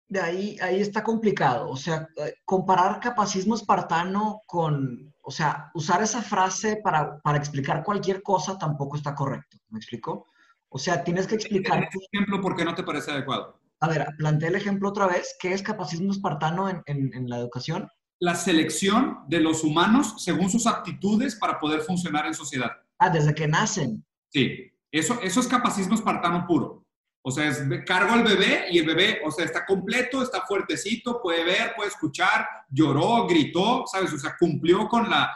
de 0.07 0.21
ahí, 0.21 0.57
ahí 0.61 0.79
está 0.79 1.03
complicado. 1.03 1.69
O 1.69 1.75
sea, 1.75 2.07
eh, 2.15 2.35
comparar 2.45 3.01
capacismo 3.01 3.55
espartano 3.55 4.41
con, 4.45 5.13
o 5.21 5.31
sea, 5.31 5.71
usar 5.73 6.01
esa 6.01 6.21
frase 6.21 6.79
para, 6.81 7.19
para 7.19 7.37
explicar 7.37 7.83
cualquier 7.83 8.23
cosa 8.23 8.57
tampoco 8.57 8.95
está 8.95 9.13
correcto. 9.13 9.57
¿Me 9.69 9.79
explico? 9.79 10.27
O 10.75 10.79
sea, 10.79 11.03
tienes 11.03 11.27
que 11.27 11.35
explicar... 11.35 11.83
Este 11.83 11.99
ejemplo 12.11 12.41
por 12.41 12.55
qué 12.55 12.65
no 12.65 12.73
te 12.73 12.81
parece 12.81 13.11
adecuado? 13.11 13.59
A 13.79 13.87
ver, 13.87 14.07
plantea 14.17 14.49
el 14.49 14.55
ejemplo 14.55 14.89
otra 14.89 15.05
vez. 15.05 15.35
¿Qué 15.39 15.53
es 15.53 15.61
capacismo 15.61 16.11
espartano 16.11 16.67
en, 16.67 16.81
en, 16.87 17.13
en 17.13 17.29
la 17.29 17.37
educación? 17.37 17.87
La 18.19 18.33
selección 18.33 19.19
de 19.27 19.39
los 19.39 19.63
humanos 19.63 20.15
según 20.17 20.49
sus 20.49 20.65
aptitudes 20.65 21.35
para 21.35 21.59
poder 21.59 21.81
funcionar 21.81 22.25
en 22.25 22.33
sociedad. 22.33 22.71
Ah, 22.97 23.11
desde 23.11 23.35
que 23.35 23.47
nacen. 23.47 24.03
Sí, 24.29 24.71
eso, 24.91 25.19
eso 25.21 25.41
es 25.41 25.47
capacismo 25.47 25.93
espartano 25.93 26.47
puro. 26.47 26.83
O 27.21 27.29
sea, 27.29 27.49
es, 27.49 27.61
cargo 27.85 28.13
al 28.13 28.23
bebé 28.23 28.65
y 28.71 28.79
el 28.79 28.87
bebé, 28.87 29.21
o 29.23 29.29
sea, 29.29 29.45
está 29.45 29.67
completo, 29.67 30.23
está 30.23 30.41
fuertecito, 30.41 31.21
puede 31.21 31.43
ver, 31.43 31.73
puede 31.75 31.89
escuchar, 31.89 32.47
lloró, 32.69 33.27
gritó, 33.27 33.83
¿sabes? 33.85 34.11
O 34.11 34.17
sea, 34.17 34.35
cumplió 34.39 34.87
con 34.87 35.07
la, 35.07 35.31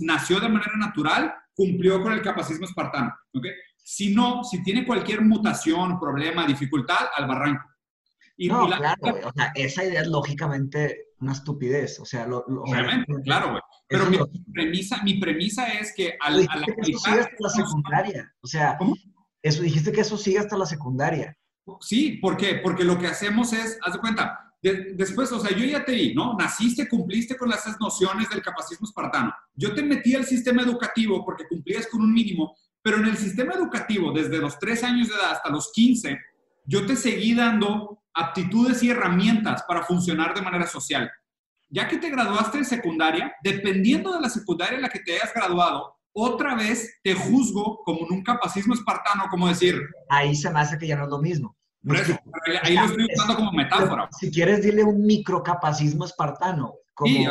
nació 0.00 0.40
de 0.40 0.48
manera 0.48 0.76
natural, 0.76 1.32
cumplió 1.54 2.02
con 2.02 2.12
el 2.12 2.20
capacismo 2.20 2.66
espartano, 2.66 3.14
¿ok? 3.32 3.46
Si 3.82 4.14
no, 4.14 4.44
si 4.44 4.62
tiene 4.62 4.86
cualquier 4.86 5.22
mutación, 5.22 5.98
problema, 5.98 6.46
dificultad, 6.46 7.08
al 7.16 7.26
barranco. 7.26 7.68
Y, 8.36 8.48
no, 8.48 8.66
claro, 8.66 8.96
o 9.02 9.32
sea, 9.34 9.52
esa 9.54 9.84
idea 9.84 10.02
es 10.02 10.08
lógicamente 10.08 11.08
una 11.20 11.32
estupidez, 11.32 12.00
o 12.00 12.04
sea, 12.04 12.26
lo, 12.26 12.38
Obviamente, 12.46 13.12
claro, 13.24 13.50
güey. 13.50 13.62
Pero 13.88 14.06
mi 14.06 14.18
premisa, 14.52 15.02
mi 15.02 15.20
premisa 15.20 15.66
es 15.68 15.92
que 15.94 16.16
al, 16.20 16.46
al 16.48 16.62
aplicar... 16.62 17.18
Eso 17.18 17.28
la 17.38 17.48
secundaria, 17.50 18.34
o 18.40 18.46
sea, 18.46 18.78
eso, 19.42 19.62
dijiste 19.62 19.92
que 19.92 20.00
eso 20.00 20.16
sigue 20.16 20.38
hasta 20.38 20.56
la 20.56 20.66
secundaria. 20.66 21.36
Sí, 21.80 22.18
¿por 22.22 22.36
qué? 22.36 22.60
Porque 22.62 22.84
lo 22.84 22.98
que 22.98 23.06
hacemos 23.06 23.52
es, 23.52 23.78
haz 23.84 23.92
de 23.92 24.00
cuenta, 24.00 24.52
después, 24.62 25.30
o 25.32 25.40
sea, 25.40 25.56
yo 25.56 25.64
ya 25.64 25.84
te 25.84 25.92
vi, 25.92 26.14
¿no? 26.14 26.34
Naciste, 26.34 26.88
cumpliste 26.88 27.36
con 27.36 27.48
las 27.48 27.64
nociones 27.80 28.28
del 28.30 28.42
capacismo 28.42 28.86
espartano. 28.86 29.32
Yo 29.54 29.74
te 29.74 29.82
metí 29.82 30.14
al 30.14 30.24
sistema 30.24 30.62
educativo 30.62 31.24
porque 31.24 31.46
cumplías 31.48 31.86
con 31.88 32.02
un 32.02 32.12
mínimo, 32.12 32.56
pero 32.82 32.98
en 32.98 33.06
el 33.06 33.16
sistema 33.16 33.54
educativo, 33.54 34.12
desde 34.12 34.38
los 34.38 34.58
3 34.58 34.84
años 34.84 35.08
de 35.08 35.14
edad 35.14 35.32
hasta 35.32 35.50
los 35.50 35.70
15, 35.72 36.18
yo 36.64 36.86
te 36.86 36.96
seguí 36.96 37.34
dando 37.34 38.02
aptitudes 38.14 38.82
y 38.82 38.90
herramientas 38.90 39.64
para 39.66 39.82
funcionar 39.82 40.34
de 40.34 40.42
manera 40.42 40.66
social. 40.66 41.10
Ya 41.70 41.88
que 41.88 41.96
te 41.96 42.10
graduaste 42.10 42.58
de 42.58 42.64
secundaria, 42.64 43.32
dependiendo 43.42 44.12
de 44.12 44.20
la 44.20 44.28
secundaria 44.28 44.76
en 44.76 44.82
la 44.82 44.88
que 44.88 45.00
te 45.00 45.14
hayas 45.14 45.32
graduado, 45.32 45.96
otra 46.12 46.54
vez 46.54 47.00
te 47.02 47.14
juzgo 47.14 47.82
como 47.84 48.06
un 48.10 48.22
capacismo 48.22 48.74
espartano, 48.74 49.24
como 49.30 49.48
decir... 49.48 49.80
Ahí 50.10 50.34
se 50.34 50.50
me 50.50 50.60
hace 50.60 50.76
que 50.76 50.86
ya 50.86 50.96
no 50.96 51.04
es 51.04 51.10
lo 51.10 51.18
mismo. 51.18 51.56
ahí 52.62 52.74
lo 52.76 52.84
estoy 52.84 53.06
usando 53.14 53.36
como 53.36 53.52
metáfora. 53.52 54.08
Si 54.18 54.30
quieres, 54.30 54.62
dile 54.62 54.84
un 54.84 55.06
microcapacismo 55.06 56.04
espartano. 56.04 56.74
Sí, 57.04 57.24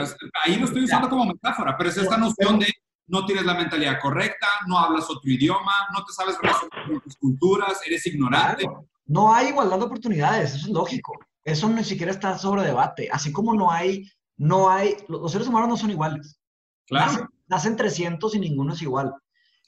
ahí 0.43 0.56
lo 0.58 0.66
estoy 0.66 0.86
usando 0.86 1.08
como 1.08 1.26
metáfora, 1.26 1.78
pero 1.78 1.89
es 1.89 1.97
esta 1.97 2.18
noción 2.18 2.58
de 2.60 2.68
no 3.12 3.26
tienes 3.26 3.45
la 3.45 3.55
mentalidad 3.55 3.99
correcta, 4.01 4.47
no 4.68 4.80
hablas 4.80 5.09
otro 5.09 5.30
idioma, 5.30 5.74
no 5.93 6.03
te 6.05 6.14
sabes 6.14 6.38
relacionar 6.41 6.88
con 6.88 7.01
tus 7.01 7.18
culturas, 7.18 7.82
eres 7.86 8.05
ignorante. 8.07 8.66
No 9.05 9.34
hay 9.34 9.49
igualdad 9.49 9.80
de 9.80 9.84
oportunidades, 9.84 10.55
eso 10.55 10.68
es 10.68 10.72
lógico. 10.72 11.20
Eso 11.43 11.68
ni 11.68 11.84
siquiera 11.84 12.12
está 12.12 12.38
sobre 12.38 12.64
debate. 12.64 13.09
Así 13.12 13.34
como 13.34 13.53
no 13.53 13.70
hay, 13.70 14.09
no 14.38 14.70
hay, 14.70 14.95
los 15.09 15.32
seres 15.32 15.47
humanos 15.47 15.68
no 15.68 15.78
son 15.78 15.91
iguales. 15.91 16.39
Claro. 16.88 17.28
Nacen, 17.47 17.76
300 17.76 18.34
y 18.36 18.39
ninguno 18.39 18.74
es 18.74 18.82
igual. 18.82 19.14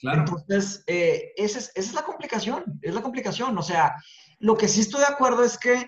Claro. 0.00 0.20
Entonces, 0.20 0.82
eh, 0.86 1.32
esa, 1.36 1.58
es, 1.58 1.70
esa 1.74 1.88
es 1.90 1.94
la 1.94 2.04
complicación, 2.04 2.64
es 2.80 2.94
la 2.94 3.02
complicación. 3.02 3.58
O 3.58 3.62
sea, 3.62 3.94
lo 4.38 4.56
que 4.56 4.68
sí 4.68 4.80
estoy 4.80 5.00
de 5.00 5.06
acuerdo 5.06 5.44
es 5.44 5.58
que 5.58 5.86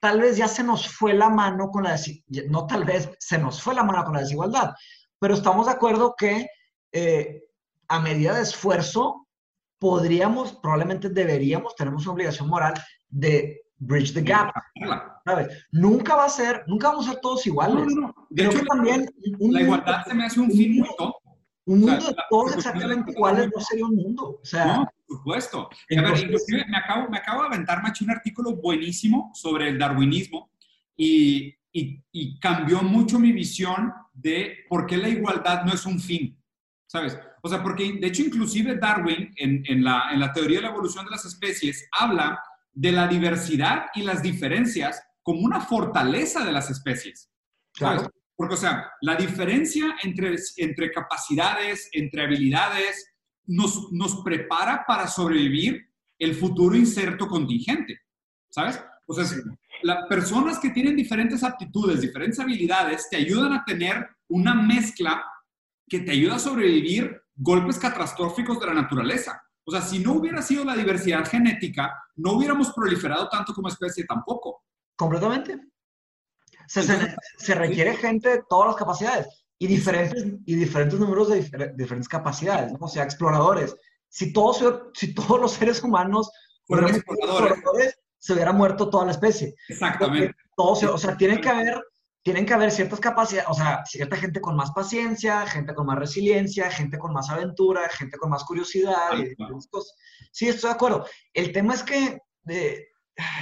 tal 0.00 0.20
vez 0.20 0.38
ya 0.38 0.48
se 0.48 0.64
nos 0.64 0.88
fue 0.88 1.12
la 1.12 1.28
mano 1.28 1.70
con 1.70 1.84
la 1.84 1.96
no 2.48 2.66
tal 2.66 2.84
vez 2.84 3.10
se 3.18 3.38
nos 3.38 3.62
fue 3.62 3.74
la 3.74 3.84
mano 3.84 4.02
con 4.02 4.14
la 4.14 4.20
desigualdad, 4.20 4.72
pero 5.22 5.34
estamos 5.34 5.66
de 5.66 5.72
acuerdo 5.72 6.16
que 6.18 6.48
eh, 6.90 7.44
a 7.86 8.00
medida 8.00 8.34
de 8.34 8.42
esfuerzo 8.42 9.28
podríamos, 9.78 10.54
probablemente 10.54 11.10
deberíamos, 11.10 11.76
tenemos 11.76 12.02
una 12.02 12.14
obligación 12.14 12.48
moral 12.48 12.74
de 13.08 13.62
bridge 13.78 14.14
the 14.14 14.22
gap. 14.22 14.52
¿sabes? 15.24 15.64
Nunca 15.70 16.16
va 16.16 16.24
a 16.24 16.28
ser, 16.28 16.64
nunca 16.66 16.88
vamos 16.88 17.06
a 17.06 17.12
ser 17.12 17.20
todos 17.20 17.46
iguales. 17.46 17.86
No, 17.94 18.08
no, 18.08 18.14
De 18.30 18.46
hecho, 18.46 18.64
también 18.64 19.08
la 19.38 19.62
igualdad 19.62 20.04
se 20.04 20.12
me 20.12 20.24
hace 20.26 20.40
un 20.40 20.50
fin 20.50 20.78
muy 20.78 20.88
tonto. 20.98 21.16
Un 21.66 21.80
mundo 21.82 22.04
de 22.04 22.16
todos 22.28 22.56
exactamente 22.56 23.12
iguales 23.12 23.48
no 23.54 23.60
sería 23.62 23.84
un 23.84 23.94
mundo. 23.94 24.40
O 24.42 24.44
sea, 24.44 24.66
no, 24.66 24.88
por 25.06 25.18
supuesto. 25.18 25.70
a 25.96 26.02
ver, 26.02 26.18
inclusive 26.18 26.64
me 26.68 26.78
acabo, 26.78 27.08
me 27.08 27.18
acabo 27.18 27.42
de 27.42 27.46
aventar, 27.46 27.80
Macho, 27.80 28.04
un 28.04 28.10
artículo 28.10 28.56
buenísimo 28.56 29.30
sobre 29.34 29.68
el 29.68 29.78
darwinismo 29.78 30.50
y, 30.96 31.54
y, 31.72 32.04
y 32.12 32.38
cambió 32.38 32.82
mucho 32.82 33.18
mi 33.18 33.32
visión 33.32 33.92
de 34.12 34.64
por 34.68 34.86
qué 34.86 34.96
la 34.96 35.08
igualdad 35.08 35.64
no 35.64 35.72
es 35.72 35.86
un 35.86 35.98
fin, 35.98 36.38
¿sabes? 36.86 37.18
O 37.42 37.48
sea, 37.48 37.62
porque 37.62 37.92
de 37.94 38.06
hecho 38.06 38.22
inclusive 38.22 38.76
Darwin 38.76 39.32
en, 39.36 39.82
la, 39.82 40.12
en 40.12 40.20
la 40.20 40.32
teoría 40.32 40.58
de 40.58 40.62
la 40.62 40.70
evolución 40.70 41.04
de 41.04 41.10
las 41.10 41.24
especies 41.24 41.88
habla 41.98 42.38
de 42.72 42.92
la 42.92 43.08
diversidad 43.08 43.86
y 43.94 44.02
las 44.02 44.22
diferencias 44.22 45.02
como 45.22 45.40
una 45.40 45.60
fortaleza 45.60 46.44
de 46.44 46.52
las 46.52 46.70
especies. 46.70 47.30
Claro. 47.74 48.10
Porque, 48.36 48.54
o 48.54 48.58
sea, 48.58 48.90
la 49.00 49.16
diferencia 49.16 49.96
entre, 50.02 50.36
entre 50.56 50.90
capacidades, 50.90 51.88
entre 51.92 52.24
habilidades, 52.24 53.12
nos, 53.46 53.92
nos 53.92 54.22
prepara 54.22 54.84
para 54.86 55.06
sobrevivir 55.06 55.90
el 56.18 56.34
futuro 56.34 56.76
inserto 56.76 57.26
contingente, 57.26 58.00
¿sabes? 58.48 58.82
O 59.06 59.14
sea, 59.14 59.24
las 59.82 60.06
personas 60.06 60.58
que 60.58 60.70
tienen 60.70 60.96
diferentes 60.96 61.42
aptitudes, 61.42 62.00
diferentes 62.00 62.38
habilidades, 62.40 63.08
te 63.08 63.16
ayudan 63.16 63.52
a 63.52 63.64
tener 63.64 64.08
una 64.28 64.54
mezcla 64.54 65.24
que 65.88 66.00
te 66.00 66.12
ayuda 66.12 66.36
a 66.36 66.38
sobrevivir 66.38 67.20
golpes 67.34 67.78
catastróficos 67.78 68.60
de 68.60 68.66
la 68.66 68.74
naturaleza. 68.74 69.42
O 69.64 69.70
sea, 69.70 69.80
si 69.80 69.98
no 69.98 70.14
hubiera 70.14 70.42
sido 70.42 70.64
la 70.64 70.74
diversidad 70.74 71.24
genética, 71.28 71.92
no 72.16 72.32
hubiéramos 72.32 72.72
proliferado 72.72 73.28
tanto 73.28 73.54
como 73.54 73.68
especie 73.68 74.04
tampoco. 74.04 74.62
Completamente. 74.96 75.60
Se, 76.66 77.54
requiere 77.54 77.96
gente 77.96 78.28
de 78.28 78.42
todas 78.48 78.68
las 78.68 78.76
capacidades 78.76 79.44
y 79.58 79.66
diferentes, 79.66 80.24
y 80.46 80.54
diferentes 80.54 80.98
números 80.98 81.28
de 81.28 81.72
diferentes 81.76 82.08
capacidades, 82.08 82.72
¿no? 82.72 82.78
o 82.80 82.88
sea, 82.88 83.04
exploradores. 83.04 83.76
Si 84.08 84.32
todos, 84.32 84.62
si 84.94 85.14
todos 85.14 85.40
los 85.40 85.52
seres 85.52 85.82
humanos 85.82 86.30
fueran 86.66 86.94
exploradores, 86.94 87.98
se 88.22 88.32
hubiera 88.34 88.52
muerto 88.52 88.88
toda 88.88 89.06
la 89.06 89.10
especie. 89.10 89.54
Exactamente. 89.68 90.36
Todos, 90.56 90.84
o 90.84 90.98
sea, 90.98 91.16
tiene 91.16 91.40
que 91.40 91.48
haber 91.48 91.82
tienen 92.24 92.46
que 92.46 92.54
haber 92.54 92.70
ciertas 92.70 93.00
capacidades, 93.00 93.50
o 93.50 93.54
sea, 93.54 93.84
cierta 93.84 94.16
gente 94.16 94.40
con 94.40 94.54
más 94.54 94.70
paciencia, 94.70 95.44
gente 95.44 95.74
con 95.74 95.86
más 95.86 95.98
resiliencia, 95.98 96.70
gente 96.70 96.96
con 96.96 97.12
más 97.12 97.28
aventura, 97.30 97.88
gente 97.88 98.16
con 98.16 98.30
más 98.30 98.44
curiosidad. 98.44 99.10
Sí, 100.30 100.48
estoy 100.48 100.70
de 100.70 100.74
acuerdo. 100.74 101.04
El 101.34 101.50
tema 101.50 101.74
es 101.74 101.82
que 101.82 102.20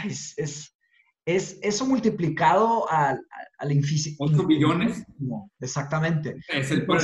es, 0.06 0.32
es, 0.38 0.74
es, 1.26 1.58
eso 1.60 1.84
multiplicado 1.84 2.90
al, 2.90 3.20
al 3.58 3.72
infinito. 3.72 4.24
¿8 4.24 4.46
billones? 4.46 5.04
No, 5.18 5.50
exactamente. 5.60 6.36
Es 6.48 6.70
el, 6.70 6.86
por, 6.86 6.96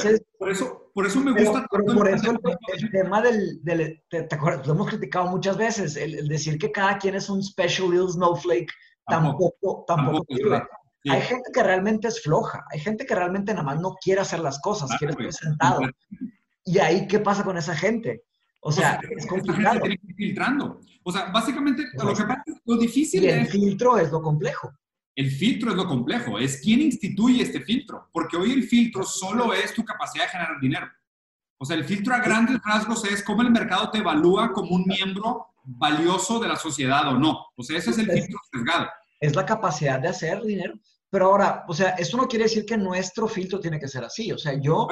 eso, 0.50 0.85
por 0.96 1.06
eso 1.06 1.20
me 1.20 1.32
gusta. 1.32 1.66
Pero, 1.70 1.84
por 1.94 2.08
eso 2.08 2.30
el, 2.32 2.90
tema 2.90 3.20
del, 3.20 3.62
del 3.62 4.02
te, 4.08 4.26
acuerdas, 4.30 4.66
lo 4.66 4.72
hemos 4.72 4.88
criticado 4.88 5.26
muchas 5.26 5.58
veces, 5.58 5.94
el, 5.94 6.26
decir 6.26 6.56
que 6.56 6.72
cada 6.72 6.96
quien 6.96 7.14
es 7.16 7.28
un 7.28 7.42
special 7.42 7.90
little 7.90 8.08
snowflake 8.08 8.72
tampoco, 9.06 9.84
tampoco, 9.86 10.24
tampoco 10.26 10.66
hay 11.08 11.20
gente 11.20 11.50
que 11.52 11.62
realmente 11.62 12.08
es 12.08 12.22
floja, 12.22 12.64
hay 12.72 12.80
gente 12.80 13.04
que 13.04 13.14
realmente 13.14 13.52
nada 13.52 13.62
más 13.62 13.78
no 13.78 13.94
quiere 14.02 14.22
hacer 14.22 14.40
las 14.40 14.58
cosas, 14.60 14.90
quiere 14.98 15.12
estar 15.12 15.32
sentado. 15.34 15.80
Y 16.64 16.78
ahí, 16.78 17.06
¿qué 17.06 17.20
pasa 17.20 17.44
con 17.44 17.58
esa 17.58 17.76
gente? 17.76 18.22
O 18.60 18.72
sea, 18.72 18.98
es 19.10 19.26
complicado. 19.26 19.80
Tiene 19.80 19.98
que 19.98 20.06
ir 20.06 20.14
filtrando. 20.16 20.80
O 21.04 21.12
sea, 21.12 21.26
básicamente 21.26 21.84
lo 21.92 22.14
que 22.14 22.22
pasa 22.22 22.42
es 22.46 22.54
lo 22.64 22.78
difícil 22.78 23.24
y 23.24 23.28
el 23.28 23.46
filtro 23.46 23.98
es 23.98 24.10
lo 24.10 24.22
complejo. 24.22 24.72
El 25.16 25.30
filtro 25.30 25.70
es 25.70 25.76
lo 25.76 25.86
complejo, 25.86 26.38
es 26.38 26.60
quién 26.60 26.82
instituye 26.82 27.42
este 27.42 27.62
filtro, 27.62 28.10
porque 28.12 28.36
hoy 28.36 28.52
el 28.52 28.64
filtro 28.64 29.02
solo 29.02 29.54
es 29.54 29.72
tu 29.72 29.82
capacidad 29.82 30.24
de 30.24 30.30
generar 30.30 30.60
dinero. 30.60 30.86
O 31.58 31.64
sea, 31.64 31.74
el 31.76 31.84
filtro 31.84 32.14
a 32.14 32.18
grandes 32.18 32.60
rasgos 32.62 33.02
es 33.06 33.22
cómo 33.22 33.40
el 33.40 33.50
mercado 33.50 33.90
te 33.90 33.98
evalúa 33.98 34.52
como 34.52 34.76
un 34.76 34.84
miembro 34.84 35.46
valioso 35.64 36.38
de 36.38 36.48
la 36.48 36.56
sociedad 36.56 37.08
o 37.08 37.18
no. 37.18 37.46
O 37.56 37.62
sea, 37.62 37.78
ese 37.78 37.90
es 37.90 37.98
el 37.98 38.10
filtro 38.10 38.38
sesgado. 38.52 38.88
Es 39.18 39.34
la 39.34 39.46
capacidad 39.46 39.98
de 39.98 40.08
hacer 40.08 40.42
dinero. 40.42 40.74
Pero 41.08 41.26
ahora, 41.26 41.64
o 41.66 41.72
sea, 41.72 41.90
eso 41.90 42.18
no 42.18 42.28
quiere 42.28 42.44
decir 42.44 42.66
que 42.66 42.76
nuestro 42.76 43.26
filtro 43.26 43.58
tiene 43.58 43.80
que 43.80 43.88
ser 43.88 44.04
así. 44.04 44.30
O 44.32 44.38
sea, 44.38 44.60
yo, 44.60 44.86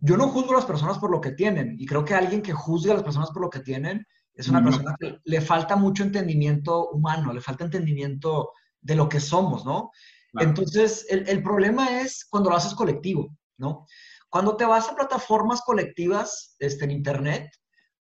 yo 0.00 0.18
no 0.18 0.28
juzgo 0.28 0.52
a 0.52 0.56
las 0.56 0.66
personas 0.66 0.98
por 0.98 1.10
lo 1.10 1.22
que 1.22 1.32
tienen. 1.32 1.76
Y 1.78 1.86
creo 1.86 2.04
que 2.04 2.14
alguien 2.14 2.42
que 2.42 2.52
juzgue 2.52 2.90
a 2.90 2.94
las 2.94 3.02
personas 3.02 3.30
por 3.30 3.40
lo 3.40 3.48
que 3.48 3.60
tienen 3.60 4.06
es 4.34 4.48
una 4.48 4.62
persona 4.62 4.94
que 5.00 5.20
le 5.24 5.40
falta 5.40 5.76
mucho 5.76 6.02
entendimiento 6.02 6.90
humano, 6.90 7.32
le 7.32 7.40
falta 7.40 7.64
entendimiento 7.64 8.50
de 8.84 8.94
lo 8.94 9.08
que 9.08 9.18
somos, 9.18 9.64
¿no? 9.64 9.90
Entonces, 10.34 11.06
el, 11.10 11.28
el, 11.28 11.42
problema 11.42 12.00
es 12.00 12.26
cuando 12.28 12.50
lo 12.50 12.56
haces 12.56 12.74
colectivo, 12.74 13.28
¿no? 13.56 13.86
Cuando 14.28 14.56
te 14.56 14.64
vas 14.64 14.88
a 14.88 14.96
plataformas 14.96 15.60
colectivas 15.60 16.56
este, 16.58 16.84
en 16.84 16.90
Internet, 16.90 17.50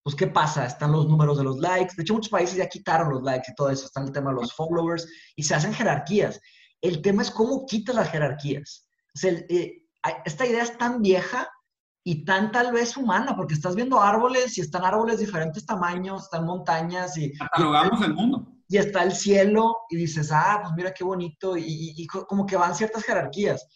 pues, 0.03 0.16
¿qué 0.16 0.26
pasa? 0.26 0.66
Están 0.66 0.93
los 0.93 1.07
números 1.07 1.39
de 1.39 1.45
los 1.45 1.59
likes. 1.59 1.95
De 1.97 2.03
hecho, 2.03 2.14
muchos 2.14 2.30
países 2.30 2.57
ya 2.57 2.68
quitaron 2.68 3.11
los 3.11 3.22
likes 3.22 3.51
y 3.51 3.55
todo 3.55 3.70
eso. 3.70 3.87
Está 3.87 4.03
el 4.03 4.12
tema 4.12 4.30
de 4.30 4.37
los 4.37 4.53
followers 4.55 5.07
y 5.37 5.43
se 5.43 5.55
hacen 5.55 5.74
jerarquías. 5.74 6.41
El 6.80 7.03
tema 7.03 7.22
es 7.22 7.30
cómo 7.30 7.66
quitas 7.66 7.95
las 7.95 8.11
jerarquías. 8.11 8.89
O 9.14 9.18
sea, 9.18 9.30
eh, 9.30 9.83
esta 10.24 10.47
idea 10.47 10.62
es 10.62 10.76
tan 10.78 11.03
vieja 11.03 11.49
y 12.05 12.24
tan 12.24 12.51
tal 12.51 12.72
vez 12.72 12.97
humana, 12.97 13.37
porque 13.37 13.55
estás 13.55 13.76
viendo 13.76 14.01
árboles 14.01 14.59
y 14.59 14.62
están 14.62 14.85
árboles 14.85 15.18
de 15.18 15.26
diferentes 15.26 15.64
tamaños, 15.64 16.24
están 16.24 16.47
montañas 16.47 17.16
y... 17.16 17.33
Catalogamos 17.35 18.03
el 18.03 18.14
mundo. 18.14 18.51
Y 18.73 18.79
está 18.79 19.03
el 19.03 19.12
cielo 19.12 19.81
y 19.91 19.97
dices, 19.97 20.31
ah, 20.33 20.61
pues 20.62 20.73
mira 20.75 20.95
qué 20.95 21.05
bonito, 21.05 21.59
y, 21.59 22.07
como 22.07 22.47
que 22.47 22.57
van 22.57 22.75
ciertas 22.75 23.05
jerarquías. 23.05 23.68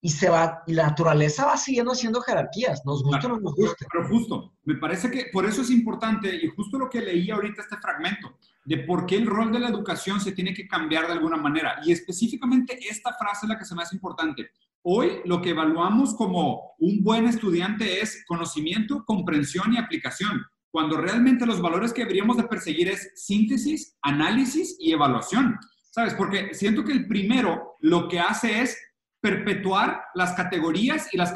Y 0.00 0.08
se 0.08 0.28
va, 0.28 0.64
y 0.66 0.72
la 0.72 0.88
naturaleza 0.88 1.46
va 1.46 1.56
siguiendo 1.56 1.92
haciendo 1.92 2.20
jerarquías, 2.20 2.82
nos 2.84 3.04
gusta 3.04 3.28
o 3.28 3.30
no 3.30 3.38
nos 3.38 3.54
gusta. 3.54 3.86
Pero, 3.92 4.08
justo, 4.08 4.54
me 4.64 4.74
parece 4.74 5.08
que 5.08 5.26
por 5.32 5.46
eso 5.46 5.62
es 5.62 5.70
importante, 5.70 6.34
y 6.34 6.48
justo 6.48 6.78
lo 6.78 6.90
que 6.90 7.00
leí 7.00 7.30
ahorita 7.30 7.62
este 7.62 7.76
fragmento, 7.76 8.38
de 8.64 8.78
por 8.78 9.06
qué 9.06 9.18
el 9.18 9.26
rol 9.28 9.52
de 9.52 9.60
la 9.60 9.68
educación 9.68 10.20
se 10.20 10.32
tiene 10.32 10.52
que 10.52 10.66
cambiar 10.66 11.06
de 11.06 11.12
alguna 11.12 11.36
manera. 11.36 11.78
Y 11.84 11.92
específicamente 11.92 12.76
esta 12.90 13.14
frase 13.14 13.46
es 13.46 13.50
la 13.50 13.56
que 13.56 13.64
se 13.64 13.76
me 13.76 13.84
hace 13.84 13.94
importante. 13.94 14.50
Hoy 14.82 15.20
lo 15.26 15.40
que 15.40 15.50
evaluamos 15.50 16.12
como 16.14 16.72
un 16.80 17.04
buen 17.04 17.28
estudiante 17.28 18.00
es 18.00 18.24
conocimiento, 18.26 19.04
comprensión 19.04 19.72
y 19.74 19.78
aplicación, 19.78 20.44
cuando 20.70 20.96
realmente 20.96 21.46
los 21.46 21.60
valores 21.60 21.92
que 21.92 22.02
deberíamos 22.02 22.36
de 22.36 22.44
perseguir 22.44 22.88
es 22.88 23.12
síntesis, 23.14 23.96
análisis 24.02 24.76
y 24.78 24.92
evaluación. 24.92 25.58
¿Sabes? 25.90 26.14
Porque 26.14 26.54
siento 26.54 26.84
que 26.84 26.92
el 26.92 27.08
primero 27.08 27.76
lo 27.80 28.08
que 28.08 28.20
hace 28.20 28.62
es 28.62 28.78
perpetuar 29.20 30.02
las 30.14 30.32
categorías 30.34 31.12
y 31.12 31.16
las, 31.16 31.34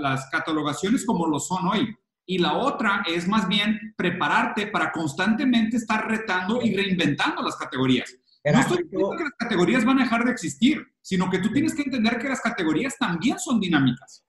las 0.00 0.28
catalogaciones 0.30 1.06
como 1.06 1.26
lo 1.26 1.38
son 1.38 1.68
hoy. 1.68 1.96
Y 2.26 2.38
la 2.38 2.54
otra 2.54 3.02
es 3.06 3.26
más 3.26 3.48
bien 3.48 3.94
prepararte 3.96 4.66
para 4.66 4.92
constantemente 4.92 5.76
estar 5.76 6.08
retando 6.08 6.60
y 6.62 6.74
reinventando 6.74 7.42
las 7.42 7.56
categorías. 7.56 8.14
No 8.44 8.60
estoy 8.60 8.84
diciendo 8.84 9.10
que 9.16 9.24
las 9.24 9.32
categorías 9.38 9.84
van 9.84 9.98
a 9.98 10.02
dejar 10.04 10.24
de 10.24 10.32
existir, 10.32 10.86
sino 11.02 11.28
que 11.28 11.38
tú 11.38 11.52
tienes 11.52 11.74
que 11.74 11.82
entender 11.82 12.18
que 12.18 12.28
las 12.28 12.40
categorías 12.40 12.96
también 12.98 13.38
son 13.38 13.60
dinámicas. 13.60 14.24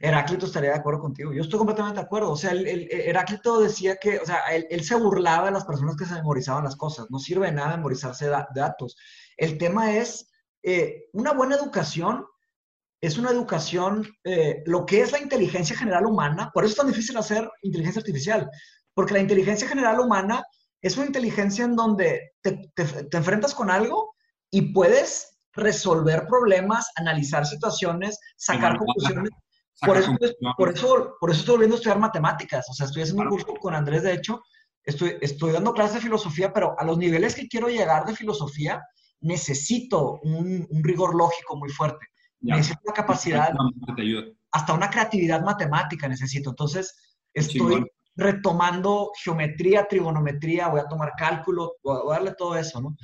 Heráclito 0.00 0.46
estaría 0.46 0.70
de 0.70 0.76
acuerdo 0.76 1.00
contigo. 1.00 1.32
Yo 1.32 1.42
estoy 1.42 1.58
completamente 1.58 2.00
de 2.00 2.06
acuerdo. 2.06 2.32
O 2.32 2.36
sea, 2.36 2.52
el, 2.52 2.88
Heráclito 2.90 3.60
decía 3.60 3.96
que, 3.96 4.18
o 4.18 4.26
sea, 4.26 4.40
él, 4.54 4.84
se 4.84 4.94
burlaba 4.96 5.46
de 5.46 5.52
las 5.52 5.64
personas 5.64 5.96
que 5.96 6.04
se 6.06 6.14
memorizaban 6.14 6.64
las 6.64 6.76
cosas. 6.76 7.06
No 7.10 7.18
sirve 7.18 7.50
nada 7.52 7.76
memorizarse 7.76 8.28
datos. 8.54 8.96
El 9.36 9.58
tema 9.58 9.96
es, 9.96 10.30
eh, 10.62 11.04
una 11.12 11.32
buena 11.32 11.56
educación 11.56 12.24
es 13.00 13.18
una 13.18 13.30
educación, 13.30 14.06
eh, 14.24 14.62
lo 14.66 14.86
que 14.86 15.00
es 15.00 15.12
la 15.12 15.20
inteligencia 15.20 15.76
general 15.76 16.06
humana. 16.06 16.50
Por 16.52 16.64
eso 16.64 16.72
es 16.72 16.78
tan 16.78 16.88
difícil 16.88 17.16
hacer 17.16 17.48
inteligencia 17.62 18.00
artificial. 18.00 18.50
Porque 18.94 19.14
la 19.14 19.20
inteligencia 19.20 19.68
general 19.68 20.00
humana 20.00 20.42
es 20.80 20.96
una 20.96 21.06
inteligencia 21.06 21.64
en 21.64 21.76
donde 21.76 22.32
te, 22.40 22.70
enfrentas 23.12 23.54
con 23.54 23.70
algo 23.70 24.14
y 24.50 24.72
puedes 24.72 25.35
resolver 25.56 26.26
problemas, 26.26 26.90
analizar 26.96 27.46
situaciones, 27.46 28.18
sacar 28.36 28.78
conclusiones. 28.78 29.30
Por 29.80 29.96
eso, 29.96 30.16
por, 30.56 30.72
eso, 30.72 31.16
por 31.20 31.30
eso 31.30 31.40
estoy 31.40 31.52
volviendo 31.54 31.76
a 31.76 31.78
estudiar 31.78 31.98
matemáticas. 31.98 32.66
O 32.70 32.72
sea, 32.72 32.86
estoy 32.86 33.02
haciendo 33.02 33.24
un 33.24 33.28
curso 33.28 33.54
con 33.60 33.74
Andrés, 33.74 34.02
de 34.02 34.14
hecho, 34.14 34.42
estoy, 34.84 35.16
estoy 35.20 35.52
dando 35.52 35.74
clases 35.74 35.96
de 35.96 36.00
filosofía, 36.02 36.52
pero 36.52 36.74
a 36.78 36.84
los 36.84 36.96
niveles 36.96 37.34
que 37.34 37.48
quiero 37.48 37.68
llegar 37.68 38.06
de 38.06 38.14
filosofía, 38.14 38.82
necesito 39.20 40.20
un, 40.22 40.66
rigor 40.82 41.14
lógico 41.14 41.56
muy 41.56 41.70
fuerte. 41.70 42.06
Necesito 42.40 42.80
una 42.84 42.94
capacidad, 42.94 43.52
hasta 44.52 44.72
una 44.72 44.88
creatividad 44.88 45.42
matemática 45.42 46.08
necesito. 46.08 46.50
Entonces, 46.50 46.94
estoy, 47.34 47.84
retomando 48.16 49.12
geometría, 49.22 49.86
trigonometría, 49.86 50.68
voy 50.68 50.80
a 50.80 50.88
tomar 50.88 51.12
cálculo, 51.16 51.74
voy 51.82 52.00
a 52.12 52.14
darle 52.14 52.34
todo 52.34 52.56
eso, 52.56 52.80
¿no? 52.80 52.96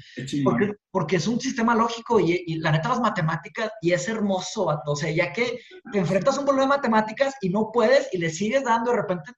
Porque, 0.42 0.72
porque, 0.90 1.16
es 1.16 1.26
un 1.28 1.38
sistema 1.38 1.74
lógico 1.74 2.18
y, 2.18 2.56
la 2.56 2.72
neta 2.72 2.88
las 2.88 3.00
matemáticas, 3.00 3.70
y 3.82 3.92
es 3.92 4.08
hermoso, 4.08 4.66
o 4.86 4.96
sea, 4.96 5.10
ya 5.10 5.32
que 5.32 5.60
te 5.92 5.98
enfrentas 5.98 6.36
a 6.36 6.40
un 6.40 6.46
problema 6.46 6.76
de 6.76 6.78
matemáticas 6.78 7.34
y 7.42 7.50
no 7.50 7.70
puedes 7.72 8.08
y 8.12 8.18
le 8.18 8.30
sigues 8.30 8.64
dando, 8.64 8.90
de 8.90 8.96
repente 8.96 9.32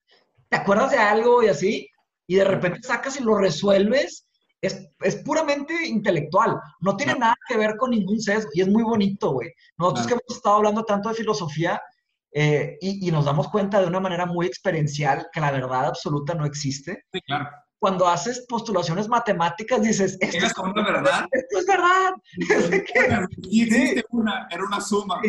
te 0.48 0.56
acuerdas 0.56 0.92
de 0.92 0.98
algo 0.98 1.42
y 1.42 1.48
así, 1.48 1.88
y 2.26 2.36
de 2.36 2.44
repente 2.44 2.80
sacas 2.82 3.18
y 3.18 3.24
lo 3.24 3.36
resuelves, 3.36 4.28
es, 4.60 4.88
es 5.00 5.16
puramente 5.16 5.74
intelectual, 5.86 6.58
no 6.80 6.96
tiene 6.96 7.16
nada 7.16 7.34
que 7.48 7.58
ver 7.58 7.76
con 7.76 7.90
ningún 7.90 8.20
sesgo, 8.20 8.50
y 8.54 8.60
es 8.60 8.68
muy 8.68 8.84
bonito, 8.84 9.32
güey. 9.32 9.50
Nosotros 9.76 10.06
que 10.06 10.12
hemos 10.14 10.36
estado 10.36 10.56
hablando 10.56 10.84
tanto 10.84 11.08
de 11.08 11.16
filosofía, 11.16 11.82
eh, 12.36 12.78
y, 12.80 13.12
nos 13.12 13.26
damos 13.26 13.48
cuenta 13.48 13.80
de 13.80 13.86
una 13.86 14.00
manera 14.00 14.26
muy 14.26 14.46
experiencial 14.46 15.28
que 15.32 15.40
la 15.40 15.52
verdad 15.52 15.86
absoluta 15.86 16.34
no 16.34 16.44
existe. 16.44 17.04
Sí, 17.12 17.20
claro. 17.20 17.48
Cuando 17.78 18.08
haces 18.08 18.44
postulaciones 18.48 19.06
matemáticas 19.08 19.80
dices, 19.80 20.18
esto, 20.20 20.46
es, 20.46 20.52
con 20.52 20.70
una 20.70 20.82
verdad? 20.82 21.26
esto 21.30 21.58
es 21.58 21.66
verdad. 21.66 22.12
Y 23.42 23.62
existe 23.62 24.04
una, 24.10 24.48
era 24.50 24.64
una 24.64 24.80
suma. 24.80 25.20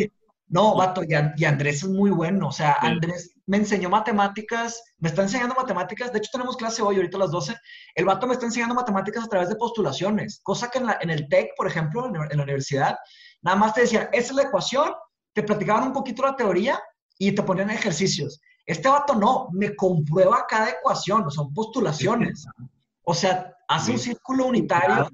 No, 0.48 0.74
vato, 0.74 1.02
y, 1.04 1.44
Andrés 1.44 1.84
es 1.84 1.88
muy 1.88 2.10
bueno. 2.10 2.48
O 2.48 2.52
sea, 2.52 2.72
Andrés 2.80 3.36
me 3.46 3.58
enseñó 3.58 3.88
matemáticas, 3.88 4.82
me 4.98 5.08
está 5.08 5.22
enseñando 5.22 5.54
matemáticas. 5.54 6.12
De 6.12 6.18
hecho, 6.18 6.30
tenemos 6.32 6.56
clase 6.56 6.82
hoy, 6.82 6.96
ahorita 6.96 7.18
a 7.18 7.20
las 7.20 7.30
12. 7.30 7.54
El 7.94 8.04
vato 8.04 8.26
me 8.26 8.32
está 8.32 8.46
enseñando 8.46 8.74
matemáticas 8.74 9.24
a 9.24 9.28
través 9.28 9.48
de 9.48 9.54
postulaciones, 9.54 10.40
cosa 10.42 10.68
que 10.70 10.78
en, 10.78 10.86
la, 10.86 10.98
en 11.00 11.10
el 11.10 11.28
TEC, 11.28 11.50
por 11.56 11.68
ejemplo, 11.68 12.08
en, 12.08 12.16
en 12.16 12.36
la 12.36 12.42
universidad, 12.42 12.96
nada 13.42 13.56
más 13.56 13.74
te 13.74 13.82
decían, 13.82 14.08
esa 14.12 14.30
es 14.30 14.34
la 14.34 14.42
ecuación, 14.42 14.92
te 15.34 15.44
platicaban 15.44 15.84
un 15.84 15.92
poquito 15.92 16.22
la 16.22 16.34
teoría 16.34 16.80
y 17.18 17.32
te 17.32 17.42
ponían 17.42 17.70
ejercicios. 17.70 18.40
Este 18.64 18.88
vato 18.88 19.14
no, 19.14 19.48
me 19.52 19.74
comprueba 19.76 20.44
cada 20.48 20.70
ecuación, 20.70 21.30
son 21.30 21.54
postulaciones. 21.54 22.46
O 23.02 23.14
sea, 23.14 23.54
hace 23.68 23.92
un 23.92 23.98
círculo 23.98 24.46
unitario 24.46 25.08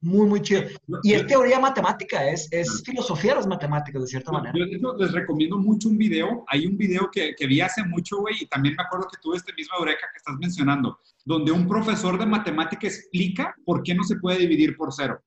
muy, 0.00 0.26
muy 0.26 0.40
chido. 0.40 0.62
Y 1.02 1.12
es 1.12 1.26
teoría 1.26 1.60
matemática, 1.60 2.26
es, 2.26 2.48
es 2.50 2.82
filosofía 2.84 3.32
de 3.32 3.36
las 3.36 3.46
matemáticas, 3.46 4.00
de 4.00 4.08
cierta 4.08 4.32
manera. 4.32 4.54
Yo 4.56 4.94
les 4.94 5.12
recomiendo 5.12 5.58
mucho 5.58 5.88
un 5.90 5.98
video. 5.98 6.44
Hay 6.48 6.66
un 6.66 6.76
video 6.78 7.10
que, 7.12 7.34
que 7.34 7.46
vi 7.46 7.60
hace 7.60 7.84
mucho, 7.84 8.18
güey, 8.20 8.36
y 8.40 8.46
también 8.46 8.74
me 8.76 8.82
acuerdo 8.82 9.06
que 9.08 9.18
tuve 9.20 9.36
este 9.36 9.52
mismo 9.52 9.76
eureka 9.78 10.06
que 10.10 10.16
estás 10.16 10.36
mencionando, 10.38 10.98
donde 11.24 11.52
un 11.52 11.68
profesor 11.68 12.18
de 12.18 12.24
matemática 12.26 12.86
explica 12.86 13.54
por 13.64 13.82
qué 13.82 13.94
no 13.94 14.02
se 14.04 14.16
puede 14.16 14.38
dividir 14.38 14.74
por 14.76 14.92
cero. 14.92 15.22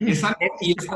Es 0.00 0.24
algo, 0.24 0.38
y 0.60 0.74
es, 0.76 0.86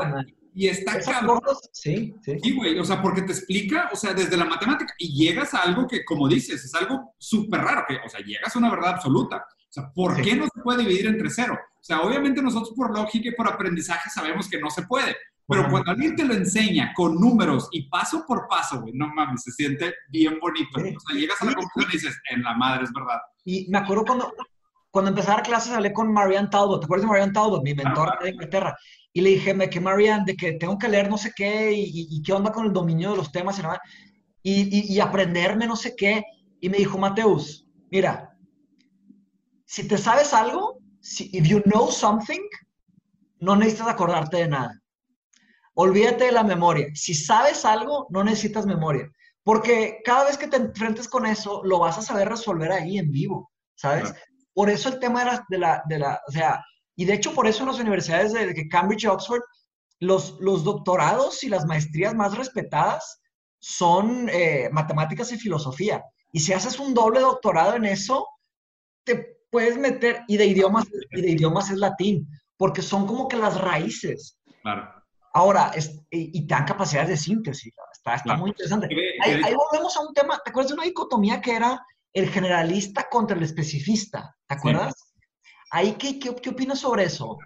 y 0.55 0.67
está 0.69 0.99
cabrón. 1.01 1.41
Sí, 1.73 2.15
sí. 2.23 2.37
Sí, 2.41 2.55
güey, 2.55 2.79
o 2.79 2.85
sea, 2.85 3.01
porque 3.01 3.21
te 3.21 3.33
explica, 3.33 3.89
o 3.91 3.95
sea, 3.95 4.13
desde 4.13 4.37
la 4.37 4.45
matemática, 4.45 4.93
y 4.97 5.13
llegas 5.13 5.53
a 5.53 5.63
algo 5.63 5.85
que, 5.85 6.05
como 6.05 6.27
dices, 6.29 6.63
es 6.63 6.73
algo 6.73 7.13
súper 7.19 7.61
raro, 7.61 7.83
que, 7.87 7.97
o 8.03 8.09
sea, 8.09 8.21
llegas 8.21 8.55
a 8.55 8.59
una 8.59 8.71
verdad 8.71 8.91
absoluta. 8.91 9.37
O 9.37 9.71
sea, 9.75 9.91
¿por 9.93 10.21
qué 10.21 10.35
no 10.35 10.45
se 10.45 10.61
puede 10.61 10.83
dividir 10.83 11.07
entre 11.07 11.29
cero? 11.29 11.59
O 11.61 11.83
sea, 11.83 12.01
obviamente 12.01 12.41
nosotros 12.41 12.73
por 12.75 12.97
lógica 12.97 13.27
y 13.29 13.35
por 13.35 13.47
aprendizaje 13.47 14.09
sabemos 14.09 14.47
que 14.49 14.57
no 14.57 14.69
se 14.69 14.83
puede, 14.83 15.15
pero 15.47 15.69
cuando 15.69 15.91
alguien 15.91 16.15
te 16.15 16.23
lo 16.23 16.33
enseña 16.33 16.91
con 16.95 17.19
números 17.19 17.67
y 17.71 17.87
paso 17.89 18.23
por 18.25 18.47
paso, 18.47 18.81
güey, 18.81 18.93
no 18.93 19.07
mames, 19.13 19.43
se 19.43 19.51
siente 19.51 19.93
bien 20.09 20.39
bonito. 20.39 20.79
O 20.79 20.99
sea, 20.99 21.19
llegas 21.19 21.39
a 21.41 21.45
la 21.45 21.53
conclusión 21.53 21.91
y 21.91 21.97
dices, 21.97 22.19
en 22.31 22.41
la 22.41 22.55
madre, 22.55 22.85
es 22.85 22.93
verdad. 22.93 23.19
Y 23.43 23.67
me 23.69 23.77
acuerdo 23.77 24.05
cuando, 24.05 24.33
cuando 24.89 25.09
empecé 25.09 25.29
a 25.29 25.35
dar 25.35 25.43
clases 25.43 25.73
hablé 25.73 25.93
con 25.93 26.11
Marianne 26.11 26.47
Talbot, 26.49 26.79
¿te 26.79 26.85
acuerdas 26.85 27.03
de 27.03 27.09
Marianne 27.09 27.33
Talbot, 27.33 27.61
mi 27.61 27.75
mentor 27.75 28.17
de 28.23 28.29
Inglaterra? 28.29 28.75
Y 29.17 29.21
le 29.21 29.29
dije, 29.29 29.53
me 29.53 29.69
que 29.69 29.79
Marianne, 29.79 30.25
de 30.25 30.35
que 30.35 30.51
tengo 30.53 30.77
que 30.77 30.89
leer 30.89 31.09
no 31.09 31.17
sé 31.17 31.31
qué 31.33 31.71
y, 31.73 32.21
qué 32.21 32.33
onda 32.33 32.51
con 32.51 32.65
el 32.65 32.73
dominio 32.73 33.11
de 33.11 33.15
los 33.15 33.31
temas 33.31 33.57
y, 34.43 34.93
y, 34.93 34.99
aprenderme 34.99 35.67
no 35.67 35.77
sé 35.77 35.95
qué. 35.95 36.21
Y 36.59 36.67
me 36.67 36.79
dijo, 36.79 36.97
Mateus, 36.97 37.65
mira, 37.89 38.37
si 39.63 39.87
te 39.87 39.97
sabes 39.97 40.33
algo, 40.33 40.79
si, 40.99 41.29
if 41.31 41.47
you 41.47 41.61
know 41.61 41.89
something, 41.89 42.41
no 43.39 43.55
necesitas 43.55 43.87
acordarte 43.87 44.35
de 44.35 44.49
nada. 44.49 44.81
Olvídate 45.75 46.25
de 46.25 46.33
la 46.33 46.43
memoria. 46.43 46.87
Si 46.93 47.13
sabes 47.13 47.63
algo, 47.63 48.07
no 48.09 48.21
necesitas 48.21 48.65
memoria. 48.65 49.09
Porque 49.43 50.01
cada 50.03 50.25
vez 50.25 50.37
que 50.37 50.49
te 50.49 50.57
enfrentes 50.57 51.07
con 51.07 51.25
eso, 51.25 51.61
lo 51.63 51.79
vas 51.79 51.97
a 51.97 52.01
saber 52.01 52.27
resolver 52.27 52.69
ahí 52.69 52.97
en 52.97 53.09
vivo, 53.11 53.49
¿sabes? 53.75 54.13
Por 54.53 54.69
eso 54.69 54.89
el 54.89 54.99
tema 54.99 55.23
de 55.23 55.25
la, 55.25 55.45
de 55.47 55.57
la, 55.57 55.83
de 55.87 55.99
la, 55.99 56.21
o 56.27 56.31
sea, 56.33 56.61
y 56.95 57.05
de 57.05 57.13
hecho, 57.13 57.33
por 57.33 57.47
eso 57.47 57.63
en 57.63 57.69
las 57.69 57.79
universidades 57.79 58.33
de, 58.33 58.67
Cambridge 58.69 59.03
y 59.03 59.07
Oxford, 59.07 59.41
los, 59.99 60.37
los 60.39 60.63
doctorados 60.63 61.43
y 61.43 61.49
las 61.49 61.65
maestrías 61.65 62.13
más 62.13 62.37
respetadas 62.37 63.21
son 63.59 64.29
eh, 64.29 64.69
matemáticas 64.71 65.31
y 65.31 65.37
filosofía. 65.37 66.03
Y 66.31 66.39
si 66.39 66.53
haces 66.53 66.79
un 66.79 66.93
doble 66.93 67.19
doctorado 67.19 67.75
en 67.75 67.85
eso, 67.85 68.27
te 69.03 69.37
puedes 69.49 69.77
meter, 69.77 70.23
y 70.27 70.37
de 70.37 70.45
idiomas, 70.45 70.85
y 71.11 71.21
de 71.21 71.31
idiomas 71.31 71.69
es 71.69 71.77
latín, 71.77 72.27
porque 72.57 72.81
son 72.81 73.05
como 73.07 73.27
que 73.27 73.37
las 73.37 73.59
raíces. 73.59 74.37
Claro. 74.61 74.89
Ahora, 75.33 75.71
y, 76.09 76.47
te 76.47 76.53
dan 76.53 76.65
capacidades 76.65 77.09
de 77.09 77.17
síntesis. 77.17 77.73
Está, 77.91 78.15
está 78.15 78.37
muy 78.37 78.51
interesante. 78.51 78.87
Ahí, 79.21 79.41
ahí, 79.43 79.53
volvemos 79.53 79.97
a 79.97 80.01
un 80.01 80.13
tema. 80.13 80.39
¿Te 80.43 80.49
acuerdas 80.49 80.69
de 80.69 80.75
una 80.75 80.85
dicotomía 80.85 81.41
que 81.41 81.55
era 81.55 81.85
el 82.13 82.29
generalista 82.29 83.07
contra 83.09 83.35
el 83.35 83.43
especificista? 83.43 84.33
¿Te 84.47 84.55
acuerdas? 84.55 85.04
Qué, 85.97 86.19
qué, 86.19 86.49
opinas 86.49 86.79
sobre 86.79 87.03
eso? 87.03 87.37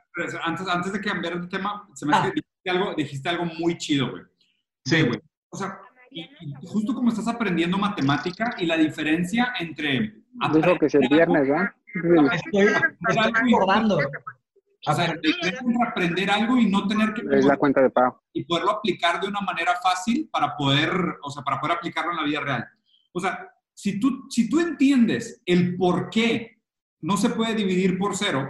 Antes, 0.43 0.67
antes 0.67 0.93
de 0.93 1.01
cambiar 1.01 1.39
de 1.41 1.47
tema, 1.47 1.88
se 1.93 2.05
me 2.05 2.15
ah. 2.15 2.23
dijiste, 2.25 2.69
algo, 2.69 2.93
dijiste 2.95 3.30
algo 3.30 3.45
muy 3.45 3.77
chido, 3.77 4.11
güey. 4.11 4.23
Sí, 4.86 5.01
güey. 5.01 5.19
O 5.49 5.57
sea, 5.57 5.80
justo 6.65 6.93
como 6.93 7.09
estás 7.09 7.27
aprendiendo 7.27 7.77
matemática 7.77 8.55
y 8.57 8.65
la 8.65 8.77
diferencia 8.77 9.53
entre 9.59 10.19
Dijo 10.53 10.77
que 10.80 10.86
es 10.86 10.95
el 10.95 11.07
viernes, 11.09 11.47
¿verdad? 11.47 11.69
Estoy, 12.34 12.67
estoy 13.09 13.32
recordando. 13.34 13.99
O 14.88 14.93
sea, 14.93 15.13
aprender 15.88 16.32
algo 16.32 16.57
y 16.57 16.69
no 16.69 16.88
tener 16.88 17.13
que... 17.13 17.23
Es 17.36 17.45
la 17.45 17.57
cuenta 17.57 17.82
de 17.82 17.89
pago. 17.89 18.23
Y 18.32 18.45
poderlo 18.45 18.71
aplicar 18.71 19.19
de 19.19 19.27
una 19.27 19.41
manera 19.41 19.73
fácil 19.84 20.30
para 20.32 20.55
poder, 20.55 20.91
o 21.21 21.30
sea, 21.30 21.43
para 21.43 21.59
poder 21.59 21.77
aplicarlo 21.77 22.11
en 22.11 22.17
la 22.17 22.23
vida 22.23 22.39
real. 22.39 22.67
O 23.11 23.19
sea, 23.19 23.49
si 23.73 23.99
tú, 23.99 24.27
si 24.30 24.49
tú 24.49 24.59
entiendes 24.59 25.41
el 25.45 25.75
por 25.75 26.09
qué 26.09 26.59
no 27.02 27.18
se 27.18 27.30
puede 27.30 27.56
dividir 27.56 27.97
por 27.97 28.16
cero, 28.16 28.50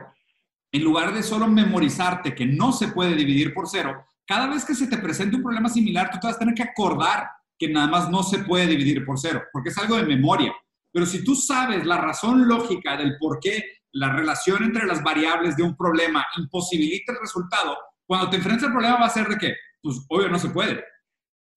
en 0.71 0.83
lugar 0.83 1.13
de 1.13 1.23
solo 1.23 1.47
memorizarte 1.47 2.35
que 2.35 2.45
no 2.45 2.71
se 2.71 2.89
puede 2.89 3.15
dividir 3.15 3.53
por 3.53 3.67
cero, 3.67 4.05
cada 4.25 4.47
vez 4.47 4.63
que 4.63 4.75
se 4.75 4.87
te 4.87 4.97
presente 4.97 5.35
un 5.35 5.43
problema 5.43 5.69
similar, 5.69 6.09
tú 6.11 6.19
te 6.19 6.27
vas 6.27 6.35
a 6.35 6.39
tener 6.39 6.53
que 6.53 6.63
acordar 6.63 7.27
que 7.57 7.67
nada 7.67 7.87
más 7.87 8.09
no 8.09 8.23
se 8.23 8.39
puede 8.39 8.67
dividir 8.67 9.03
por 9.03 9.19
cero, 9.19 9.43
porque 9.51 9.69
es 9.69 9.77
algo 9.77 9.97
de 9.97 10.03
memoria. 10.03 10.53
Pero 10.91 11.05
si 11.05 11.23
tú 11.23 11.35
sabes 11.35 11.85
la 11.85 11.97
razón 11.97 12.47
lógica 12.47 12.95
del 12.95 13.17
por 13.17 13.39
qué 13.39 13.63
la 13.91 14.13
relación 14.13 14.63
entre 14.63 14.85
las 14.85 15.03
variables 15.03 15.55
de 15.57 15.63
un 15.63 15.75
problema 15.75 16.25
imposibilita 16.37 17.11
el 17.13 17.19
resultado, 17.19 17.77
cuando 18.05 18.29
te 18.29 18.37
enfrentas 18.37 18.65
al 18.65 18.71
problema 18.71 18.99
va 18.99 19.05
a 19.07 19.09
ser 19.09 19.27
de 19.27 19.37
que, 19.37 19.55
pues, 19.81 20.05
obvio, 20.09 20.29
no 20.29 20.39
se 20.39 20.49
puede. 20.49 20.83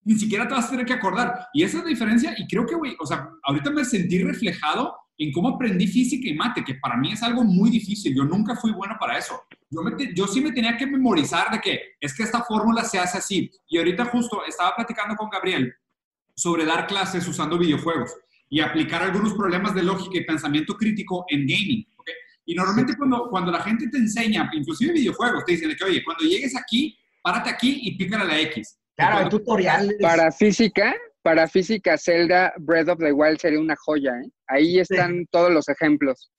Ni 0.03 0.15
siquiera 0.15 0.47
te 0.47 0.53
vas 0.53 0.65
a 0.65 0.71
tener 0.71 0.85
que 0.85 0.93
acordar. 0.93 1.47
Y 1.53 1.63
esa 1.63 1.77
es 1.77 1.83
la 1.83 1.89
diferencia. 1.89 2.33
Y 2.37 2.47
creo 2.47 2.65
que, 2.65 2.75
güey, 2.75 2.95
o 2.99 3.05
sea, 3.05 3.29
ahorita 3.43 3.69
me 3.69 3.85
sentí 3.85 4.21
reflejado 4.21 4.95
en 5.17 5.31
cómo 5.31 5.49
aprendí 5.49 5.87
física 5.87 6.27
y 6.27 6.33
mate, 6.33 6.63
que 6.63 6.75
para 6.75 6.97
mí 6.97 7.11
es 7.11 7.21
algo 7.23 7.43
muy 7.43 7.69
difícil. 7.69 8.15
Yo 8.15 8.23
nunca 8.23 8.55
fui 8.55 8.71
bueno 8.71 8.95
para 8.99 9.17
eso. 9.17 9.43
Yo, 9.69 9.81
yo 10.15 10.27
sí 10.27 10.41
me 10.41 10.51
tenía 10.51 10.75
que 10.75 10.87
memorizar 10.87 11.51
de 11.51 11.59
que 11.59 11.79
es 11.99 12.15
que 12.15 12.23
esta 12.23 12.43
fórmula 12.43 12.83
se 12.83 12.99
hace 12.99 13.17
así. 13.17 13.51
Y 13.67 13.77
ahorita 13.77 14.05
justo 14.05 14.43
estaba 14.47 14.75
platicando 14.75 15.15
con 15.15 15.29
Gabriel 15.29 15.73
sobre 16.35 16.65
dar 16.65 16.87
clases 16.87 17.27
usando 17.27 17.57
videojuegos 17.57 18.11
y 18.49 18.59
aplicar 18.59 19.03
algunos 19.03 19.33
problemas 19.33 19.73
de 19.73 19.83
lógica 19.83 20.17
y 20.17 20.25
pensamiento 20.25 20.75
crítico 20.75 21.25
en 21.29 21.41
gaming. 21.41 21.85
Y 22.45 22.55
normalmente 22.55 22.95
cuando, 22.97 23.29
cuando 23.29 23.51
la 23.51 23.61
gente 23.61 23.87
te 23.87 23.97
enseña, 23.97 24.49
inclusive 24.53 24.93
videojuegos, 24.93 25.45
te 25.45 25.53
dicen 25.53 25.73
que, 25.77 25.83
oye, 25.83 26.03
cuando 26.03 26.23
llegues 26.23 26.55
aquí, 26.57 26.97
párate 27.21 27.49
aquí 27.49 27.79
y 27.83 27.97
pícale 27.97 28.23
a 28.23 28.25
la 28.25 28.39
X. 28.41 28.79
Claro, 28.95 29.17
hay 29.19 29.29
tutoriales. 29.29 29.95
Para 30.01 30.31
física, 30.31 30.93
para 31.21 31.47
física, 31.47 31.97
Zelda 31.97 32.53
Breath 32.59 32.89
of 32.89 32.99
the 32.99 33.13
Wild 33.13 33.39
sería 33.39 33.59
una 33.59 33.75
joya, 33.77 34.11
¿eh? 34.19 34.29
Ahí 34.53 34.79
están 34.79 35.25
todos 35.31 35.51
los 35.51 35.67
ejemplos. 35.67 36.31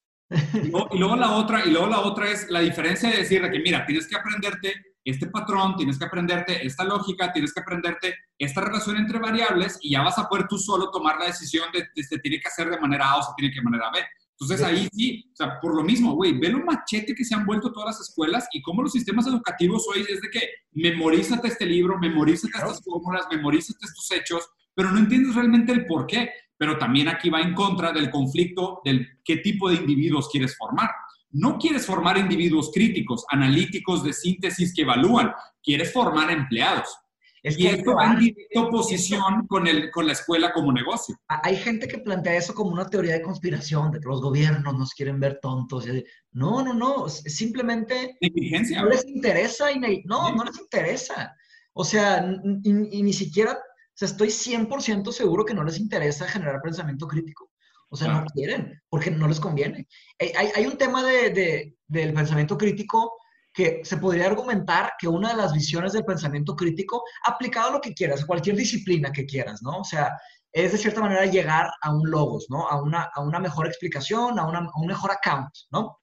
Y 0.55 0.99
luego, 0.99 1.17
la 1.17 1.33
otra, 1.33 1.65
y 1.65 1.71
luego 1.71 1.89
la 1.89 2.01
otra 2.01 2.31
es 2.31 2.49
la 2.51 2.61
diferencia 2.61 3.11
de 3.11 3.19
decir 3.19 3.43
que, 3.51 3.59
mira, 3.61 3.85
tienes 3.85 4.07
que 4.07 4.17
aprenderte 4.17 4.73
este 5.05 5.27
patrón, 5.27 5.77
tienes 5.77 5.99
que 5.99 6.07
aprenderte 6.07 6.67
esta 6.67 6.85
lógica, 6.85 7.33
tienes 7.33 7.53
que 7.53 7.61
aprenderte 7.61 8.15
esta 8.39 8.63
relación 8.63 8.97
entre 8.97 9.19
variables 9.19 9.79
y 9.83 9.91
ya 9.91 10.03
vas 10.03 10.19
a 10.19 10.29
poder 10.29 10.47
tú 10.49 10.59
solo 10.59 10.91
tomar 10.91 11.19
la 11.19 11.27
decisión 11.27 11.71
de, 11.73 11.87
si 11.95 12.03
se 12.05 12.19
tiene 12.19 12.41
que 12.41 12.49
hacer 12.49 12.71
de 12.71 12.81
manera 12.81 13.11
A 13.11 13.19
o 13.19 13.23
se 13.23 13.33
tiene 13.37 13.53
que 13.53 13.61
de 13.61 13.65
manera 13.65 13.91
B. 13.93 14.01
Entonces 14.39 14.67
ahí 14.67 14.89
sí, 14.93 15.31
o 15.33 15.37
sea, 15.37 15.61
por 15.61 15.77
lo 15.77 15.85
mismo, 15.85 16.15
güey, 16.15 16.39
ve 16.39 16.49
lo 16.49 16.65
machete 16.65 17.15
que 17.15 17.25
se 17.25 17.35
han 17.35 17.47
vuelto 17.47 17.73
todas 17.73 17.95
las 17.95 18.09
escuelas 18.09 18.49
y 18.53 18.63
cómo 18.63 18.83
los 18.83 18.93
sistemas 18.93 19.27
educativos 19.27 19.87
hoy 19.89 20.05
es 20.09 20.21
de 20.21 20.31
que 20.31 20.41
memorízate 20.73 21.49
este 21.49 21.67
libro, 21.67 21.99
memorízate 21.99 22.57
estas 22.57 22.83
fórmulas, 22.83 23.27
memorízate 23.31 23.79
estos 23.85 24.11
hechos, 24.11 24.49
pero 24.75 24.91
no 24.91 24.99
entiendes 24.99 25.35
realmente 25.35 25.73
el 25.73 25.87
por 25.87 26.07
qué. 26.07 26.31
Pero 26.57 26.79
también 26.79 27.09
aquí 27.09 27.31
va 27.31 27.41
en 27.41 27.55
contra 27.55 27.93
del 27.93 28.11
conflicto 28.11 28.81
del 28.85 29.21
qué 29.25 29.39
tipo 29.39 29.69
de 29.69 29.77
individuos 29.77 30.29
quieres 30.31 30.57
formar. 30.57 30.91
No 31.31 31.59
quieres 31.59 31.85
formar 31.85 32.17
individuos 32.17 32.71
críticos, 32.73 33.25
analíticos 33.29 34.05
de 34.05 34.13
síntesis 34.13 34.73
que 34.73 34.83
evalúan, 34.83 35.33
quieres 35.63 35.93
formar 35.93 36.31
empleados. 36.31 36.97
y 37.43 37.67
esto 37.67 37.95
va 37.97 38.13
en 38.13 38.21
directa 38.21 38.61
oposición 38.61 39.47
con, 39.49 39.67
el, 39.67 39.91
con 39.91 40.07
la 40.07 40.13
escuela 40.13 40.53
como 40.53 40.73
negocio. 40.73 41.17
Hay 41.27 41.57
gente 41.57 41.89
que 41.89 41.99
plantea 41.99 42.37
eso 42.37 42.55
como 42.55 42.71
una 42.71 42.89
teoría 42.89 43.15
de 43.15 43.23
conspiración, 43.23 43.91
de 43.91 43.99
que 43.99 44.09
los 44.09 44.23
gobiernos 44.23 44.79
nos 44.79 44.95
quieren 44.95 45.19
ver 45.19 45.41
tontos. 45.43 45.87
No, 46.31 46.63
no, 46.63 46.73
no, 46.73 47.09
simplemente 47.09 48.17
Negligencia. 48.21 48.81
no 48.81 48.89
les 48.89 49.05
interesa 49.05 49.73
y 49.73 50.05
no, 50.05 50.33
no 50.33 50.45
les 50.45 50.59
interesa. 50.59 51.35
O 51.75 51.85
sea, 51.85 52.25
y, 52.63 53.03
ni 53.03 53.13
siquiera, 53.13 53.59
o 53.95 53.97
sea, 53.97 54.07
estoy 54.07 54.29
100% 54.29 55.13
seguro 55.13 55.45
que 55.45 55.55
no 55.55 55.63
les 55.63 55.79
interesa 55.79 56.27
generar 56.27 56.61
pensamiento 56.61 57.07
crítico. 57.07 57.53
O 57.89 57.97
sea, 57.97 58.09
no 58.09 58.27
quieren, 58.27 58.83
porque 58.89 59.09
no 59.13 59.29
les 59.29 59.39
conviene. 59.39 59.87
Hay, 60.19 60.49
hay 60.53 60.67
un 60.67 60.77
tema 60.77 61.05
de, 61.05 61.31
de, 61.31 61.77
del 61.87 62.13
pensamiento 62.13 62.59
crítico 62.59 63.13
que 63.53 63.83
se 63.85 63.99
podría 63.99 64.27
argumentar 64.27 64.95
que 64.99 65.07
una 65.07 65.31
de 65.31 65.37
las 65.37 65.53
visiones 65.53 65.93
del 65.93 66.05
pensamiento 66.05 66.57
crítico, 66.57 67.05
aplicado 67.25 67.69
a 67.69 67.73
lo 67.75 67.81
que 67.81 67.95
quieras, 67.95 68.23
a 68.23 68.27
cualquier 68.27 68.57
disciplina 68.57 69.13
que 69.13 69.27
quieras, 69.27 69.63
¿no? 69.63 69.79
O 69.79 69.85
sea, 69.85 70.19
es 70.51 70.73
de 70.73 70.79
cierta 70.79 71.01
manera 71.01 71.25
llegar 71.27 71.71
a 71.81 71.95
un 71.95 72.11
logos, 72.11 72.47
¿no? 72.49 72.69
A 72.69 72.83
una, 72.83 73.11
a 73.15 73.21
una 73.21 73.39
mejor 73.39 73.69
explicación, 73.69 74.41
a, 74.41 74.47
una, 74.49 74.59
a 74.59 74.81
un 74.81 74.87
mejor 74.89 75.13
account, 75.13 75.55
¿no? 75.71 76.01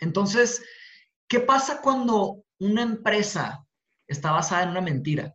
Entonces, 0.00 0.62
¿qué 1.28 1.40
pasa 1.40 1.82
cuando 1.82 2.44
una 2.60 2.80
empresa 2.80 3.62
está 4.06 4.32
basada 4.32 4.62
en 4.62 4.70
una 4.70 4.80
mentira? 4.80 5.34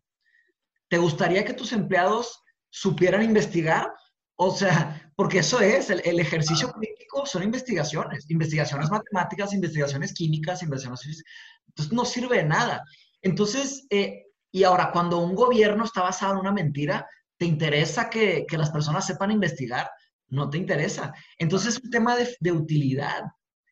¿Te 0.91 0.97
gustaría 0.97 1.45
que 1.45 1.53
tus 1.53 1.71
empleados 1.71 2.43
supieran 2.69 3.23
investigar? 3.23 3.89
O 4.35 4.53
sea, 4.53 5.09
porque 5.15 5.39
eso 5.39 5.61
es, 5.61 5.89
el, 5.89 6.19
ejercicio 6.19 6.69
crítico 6.69 7.25
son 7.25 7.43
investigaciones, 7.43 8.29
investigaciones 8.29 8.91
matemáticas, 8.91 9.53
investigaciones 9.53 10.13
químicas, 10.13 10.61
investigaciones... 10.63 11.23
Entonces 11.69 11.93
no 11.93 12.03
sirve 12.03 12.37
de 12.39 12.43
nada. 12.43 12.83
Entonces, 13.21 13.87
eh, 13.89 14.25
y 14.51 14.65
ahora, 14.65 14.91
cuando 14.91 15.19
un 15.19 15.33
gobierno 15.33 15.85
está 15.85 16.01
basado 16.01 16.33
en 16.33 16.39
una 16.39 16.51
mentira, 16.51 17.07
¿te 17.37 17.45
interesa 17.45 18.09
que, 18.09 18.45
que 18.45 18.57
las 18.57 18.69
personas 18.69 19.07
sepan 19.07 19.31
investigar? 19.31 19.89
No 20.27 20.49
te 20.49 20.57
interesa. 20.57 21.13
Entonces 21.37 21.77
es 21.77 21.83
un 21.85 21.89
tema 21.89 22.17
de, 22.17 22.35
de 22.41 22.51
utilidad. 22.51 23.21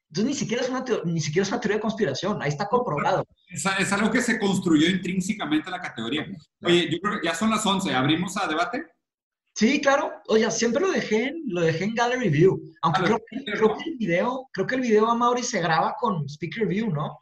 Entonces 0.10 0.26
ni 0.26 0.34
siquiera, 0.34 0.64
es 0.64 0.70
una 0.70 0.84
ni 1.06 1.22
siquiera 1.22 1.44
es 1.44 1.50
una 1.50 1.62
teoría 1.62 1.78
de 1.78 1.82
conspiración, 1.82 2.42
ahí 2.42 2.50
está 2.50 2.68
comprobado. 2.68 3.24
Es, 3.48 3.64
es, 3.66 3.94
algo 3.94 4.10
que 4.10 4.22
se 4.22 4.40
construyó 4.40 4.90
intrínsecamente 4.90 5.68
en 5.68 5.72
la 5.72 5.82
categoría. 5.82 6.26
Oye, 6.64 6.90
yo 6.92 6.98
creo 7.00 7.20
que 7.20 7.28
ya 7.28 7.36
son 7.36 7.52
las 7.52 7.64
11, 7.64 7.94
¿abrimos 7.94 8.36
a 8.38 8.48
debate? 8.48 8.88
Sí, 9.60 9.82
claro. 9.82 10.14
Oye, 10.30 10.50
siempre 10.52 10.82
lo 10.82 10.92
dejé 10.92 11.26
en, 11.26 11.44
lo 11.48 11.62
dejé 11.62 11.84
en 11.84 11.94
Gallery 11.94 12.30
View. 12.30 12.62
Aunque 12.82 13.04
creo, 13.04 13.18
que 13.20 13.90
el 13.90 13.98
video, 13.98 14.48
creo 14.54 14.66
que 14.66 14.76
el 14.76 14.82
video 14.82 15.08
a 15.08 15.16
Mauri 15.16 15.44
se 15.44 15.62
graba 15.62 15.96
con 16.00 16.28
Speaker 16.30 16.66
View, 16.66 16.90
¿no? 16.90 17.20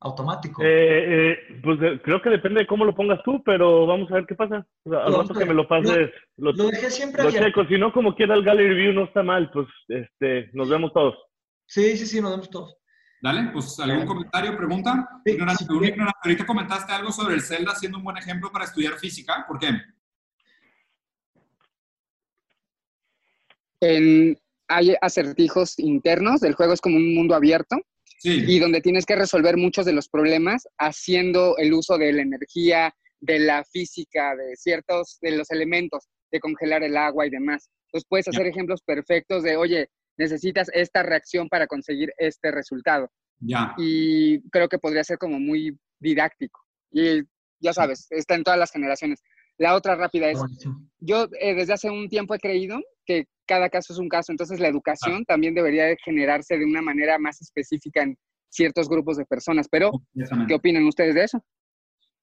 Automático. 0.00 0.60
Eh, 0.62 1.30
eh, 1.30 1.38
pues 1.62 1.78
creo 2.02 2.20
que 2.20 2.30
depende 2.30 2.60
de 2.60 2.66
cómo 2.66 2.84
lo 2.84 2.94
pongas 2.94 3.20
tú, 3.24 3.42
pero 3.44 3.86
vamos 3.86 4.10
a 4.10 4.14
ver 4.14 4.26
qué 4.26 4.34
pasa. 4.34 4.66
O 4.84 4.90
sea, 4.90 5.04
al 5.04 5.14
rato 5.14 5.34
que 5.34 5.44
me 5.44 5.54
lo 5.54 5.68
pases, 5.68 6.10
lo, 6.36 6.52
dejé 6.52 6.90
siempre 6.90 7.22
lo 7.22 7.30
checo. 7.30 7.64
Si 7.66 7.78
no, 7.78 7.92
como 7.92 8.14
quiera 8.14 8.34
el 8.34 8.44
Gallery 8.44 8.74
View 8.74 8.92
no 8.92 9.04
está 9.04 9.22
mal, 9.22 9.48
pues 9.52 9.68
este, 9.88 10.50
nos 10.54 10.68
vemos 10.68 10.92
todos. 10.92 11.14
Sí, 11.68 11.96
sí, 11.98 12.06
sí, 12.06 12.20
nos 12.20 12.30
vemos 12.30 12.50
todos. 12.50 12.76
Dale, 13.20 13.50
pues 13.52 13.78
algún 13.80 14.06
comentario, 14.06 14.56
pregunta. 14.56 15.06
Sí, 15.24 15.36
ahorita 16.24 16.46
comentaste 16.46 16.92
algo 16.92 17.12
sobre 17.12 17.34
el 17.34 17.42
Zelda 17.42 17.74
siendo 17.74 17.98
un 17.98 18.04
buen 18.04 18.16
ejemplo 18.16 18.50
para 18.50 18.64
estudiar 18.64 18.94
física. 18.94 19.44
¿Por 19.46 19.58
qué? 19.58 19.68
hay 24.68 24.94
acertijos 25.00 25.78
internos, 25.78 26.42
el 26.42 26.54
juego 26.54 26.72
es 26.72 26.80
como 26.80 26.96
un 26.96 27.14
mundo 27.14 27.36
abierto 27.36 27.76
y 28.24 28.58
donde 28.58 28.80
tienes 28.80 29.06
que 29.06 29.14
resolver 29.14 29.56
muchos 29.56 29.86
de 29.86 29.92
los 29.92 30.08
problemas 30.08 30.66
haciendo 30.78 31.56
el 31.58 31.72
uso 31.72 31.96
de 31.96 32.12
la 32.12 32.22
energía, 32.22 32.92
de 33.20 33.38
la 33.38 33.64
física, 33.64 34.34
de 34.34 34.56
ciertos, 34.56 35.18
de 35.20 35.36
los 35.36 35.50
elementos, 35.52 36.08
de 36.32 36.40
congelar 36.40 36.82
el 36.82 36.96
agua 36.96 37.26
y 37.26 37.30
demás. 37.30 37.70
Entonces 37.86 38.06
puedes 38.08 38.28
hacer 38.28 38.46
ejemplos 38.46 38.82
perfectos 38.82 39.44
de, 39.44 39.56
oye, 39.56 39.88
necesitas 40.18 40.70
esta 40.74 41.02
reacción 41.02 41.48
para 41.48 41.66
conseguir 41.66 42.12
este 42.18 42.50
resultado. 42.50 43.10
Ya. 43.40 43.74
Y 43.78 44.40
creo 44.50 44.68
que 44.68 44.78
podría 44.78 45.04
ser 45.04 45.18
como 45.18 45.38
muy 45.38 45.78
didáctico. 45.98 46.60
Y 46.90 47.22
ya 47.60 47.72
sabes, 47.72 48.06
está 48.10 48.34
en 48.34 48.44
todas 48.44 48.58
las 48.58 48.72
generaciones. 48.72 49.22
La 49.56 49.74
otra 49.74 49.96
rápida 49.96 50.30
es, 50.30 50.38
yo 51.00 51.26
eh, 51.40 51.54
desde 51.54 51.72
hace 51.72 51.90
un 51.90 52.08
tiempo 52.08 52.34
he 52.34 52.38
creído 52.38 52.80
que 53.04 53.26
cada 53.46 53.68
caso 53.68 53.92
es 53.92 53.98
un 53.98 54.08
caso, 54.08 54.30
entonces 54.30 54.60
la 54.60 54.68
educación 54.68 55.24
también 55.24 55.54
debería 55.54 55.96
generarse 56.04 56.58
de 56.58 56.64
una 56.64 56.82
manera 56.82 57.18
más 57.18 57.40
específica 57.40 58.02
en 58.02 58.16
ciertos 58.50 58.88
grupos 58.88 59.16
de 59.16 59.24
personas, 59.24 59.66
pero 59.68 59.90
¿qué 60.46 60.54
opinan 60.54 60.86
ustedes 60.86 61.14
de 61.14 61.24
eso? 61.24 61.42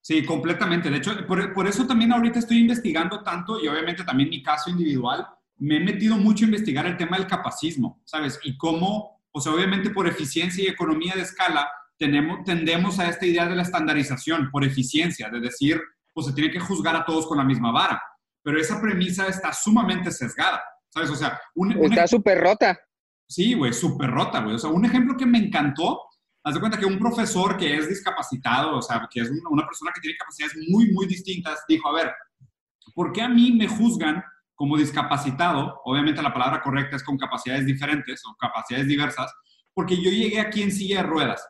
Sí, 0.00 0.24
completamente. 0.24 0.88
De 0.88 0.98
hecho, 0.98 1.10
por, 1.26 1.66
eso 1.66 1.86
también 1.86 2.12
ahorita 2.12 2.38
estoy 2.38 2.58
investigando 2.58 3.24
tanto 3.24 3.60
y 3.60 3.66
obviamente 3.66 4.04
también 4.04 4.30
mi 4.30 4.40
caso 4.40 4.70
individual, 4.70 5.26
me 5.58 5.76
he 5.76 5.80
metido 5.80 6.16
mucho 6.16 6.44
a 6.44 6.48
investigar 6.48 6.86
el 6.86 6.96
tema 6.96 7.16
del 7.16 7.26
capacismo, 7.26 8.02
¿sabes? 8.04 8.38
Y 8.44 8.56
cómo, 8.56 9.22
pues 9.32 9.46
obviamente 9.46 9.90
por 9.90 10.06
eficiencia 10.06 10.64
y 10.64 10.68
economía 10.68 11.14
de 11.14 11.22
escala, 11.22 11.68
tenemos, 11.98 12.44
tendemos 12.44 12.98
a 12.98 13.08
esta 13.08 13.26
idea 13.26 13.46
de 13.48 13.56
la 13.56 13.62
estandarización 13.62 14.50
por 14.50 14.64
eficiencia, 14.64 15.30
de 15.30 15.40
decir, 15.40 15.80
pues 16.12 16.26
se 16.26 16.32
tiene 16.32 16.50
que 16.50 16.60
juzgar 16.60 16.94
a 16.94 17.04
todos 17.04 17.26
con 17.26 17.38
la 17.38 17.44
misma 17.44 17.72
vara. 17.72 18.02
Pero 18.42 18.60
esa 18.60 18.80
premisa 18.80 19.26
está 19.26 19.52
sumamente 19.52 20.10
sesgada. 20.10 20.62
¿sabes? 20.96 21.10
O 21.10 21.16
sea, 21.16 21.38
un, 21.54 21.72
Está 21.84 22.06
súper 22.06 22.40
rota. 22.40 22.78
Sí, 23.28 23.54
güey, 23.54 23.72
súper 23.72 24.10
rota, 24.10 24.40
güey. 24.40 24.54
O 24.54 24.58
sea, 24.58 24.70
un 24.70 24.84
ejemplo 24.84 25.16
que 25.16 25.26
me 25.26 25.38
encantó, 25.38 26.00
haz 26.42 26.54
de 26.54 26.60
cuenta 26.60 26.78
que 26.78 26.86
un 26.86 26.98
profesor 26.98 27.56
que 27.56 27.76
es 27.76 27.88
discapacitado, 27.88 28.78
o 28.78 28.82
sea, 28.82 29.06
que 29.10 29.20
es 29.20 29.30
una, 29.50 29.66
persona 29.66 29.92
que 29.94 30.00
tiene 30.00 30.16
capacidades 30.16 30.56
muy, 30.68 30.90
muy 30.92 31.06
distintas, 31.06 31.64
dijo, 31.68 31.88
a 31.88 31.92
ver, 31.92 32.12
¿por 32.94 33.12
qué 33.12 33.22
a 33.22 33.28
mí 33.28 33.52
me 33.52 33.68
juzgan 33.68 34.22
como 34.56 34.76
discapacitado, 34.76 35.80
obviamente 35.84 36.22
la 36.22 36.32
palabra 36.32 36.62
correcta 36.62 36.96
es 36.96 37.04
con 37.04 37.18
capacidades 37.18 37.66
diferentes 37.66 38.22
o 38.26 38.34
capacidades 38.36 38.88
diversas, 38.88 39.32
porque 39.74 39.96
yo 39.96 40.10
llegué 40.10 40.40
aquí 40.40 40.62
en 40.62 40.72
silla 40.72 41.02
de 41.02 41.08
ruedas. 41.08 41.46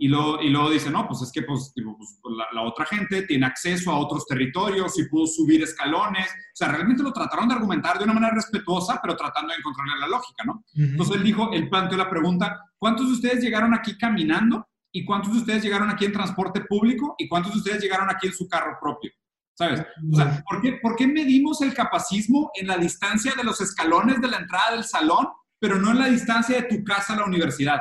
Y 0.00 0.06
luego, 0.06 0.40
y 0.40 0.48
luego 0.48 0.70
dice, 0.70 0.90
no, 0.90 1.06
pues 1.08 1.22
es 1.22 1.32
que 1.32 1.42
pues, 1.42 1.72
pues 1.74 2.34
la, 2.54 2.62
otra 2.62 2.86
gente 2.86 3.22
tiene 3.22 3.46
acceso 3.46 3.90
a 3.90 3.98
otros 3.98 4.26
territorios 4.26 4.96
y 4.98 5.08
pudo 5.08 5.26
subir 5.26 5.60
escalones. 5.62 6.26
O 6.28 6.56
sea, 6.56 6.68
realmente 6.68 7.02
lo 7.02 7.12
trataron 7.12 7.48
de 7.48 7.56
argumentar 7.56 7.98
de 7.98 8.04
una 8.04 8.14
manera 8.14 8.32
respetuosa, 8.32 9.00
pero 9.02 9.16
tratando 9.16 9.52
de 9.52 9.58
encontrarle 9.58 9.98
la 9.98 10.06
lógica, 10.06 10.44
¿no? 10.46 10.64
Entonces 10.74 11.16
él 11.16 11.24
dijo, 11.24 11.50
él 11.52 11.68
planteó 11.68 11.98
la 11.98 12.08
pregunta, 12.08 12.60
¿cuántos 12.78 13.08
de 13.08 13.12
ustedes 13.14 13.42
llegaron 13.42 13.74
aquí 13.74 13.98
caminando? 13.98 14.68
¿Y 14.92 15.04
cuántos 15.04 15.32
de 15.32 15.40
ustedes 15.40 15.64
llegaron 15.64 15.90
aquí 15.90 16.04
en 16.04 16.12
transporte 16.12 16.60
público? 16.60 17.16
¿Y 17.18 17.28
cuántos 17.28 17.52
de 17.52 17.58
ustedes 17.58 17.82
llegaron 17.82 18.08
aquí 18.08 18.28
en 18.28 18.34
su 18.34 18.48
carro 18.48 18.78
propio? 18.80 19.10
¿Sabes? 19.58 19.80
O 20.12 20.16
sea, 20.16 20.44
¿por 20.48 20.62
qué, 20.62 20.78
¿por 20.80 20.94
qué 20.94 21.08
medimos 21.08 21.60
el 21.62 21.74
capacismo 21.74 22.52
en 22.54 22.68
la 22.68 22.76
distancia 22.76 23.32
de 23.36 23.42
los 23.42 23.60
escalones 23.60 24.20
de 24.20 24.28
la 24.28 24.36
entrada 24.36 24.70
del 24.70 24.84
salón, 24.84 25.26
pero 25.58 25.80
no 25.80 25.90
en 25.90 25.98
la 25.98 26.06
distancia 26.06 26.60
de 26.60 26.68
tu 26.68 26.84
casa 26.84 27.14
a 27.14 27.16
la 27.16 27.24
universidad? 27.24 27.80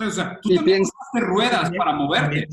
O 0.00 0.10
sea, 0.10 0.38
tú 0.40 0.54
también 0.54 0.82
haces 0.82 1.28
ruedas 1.28 1.70
para 1.76 1.92
moverte. 1.92 2.46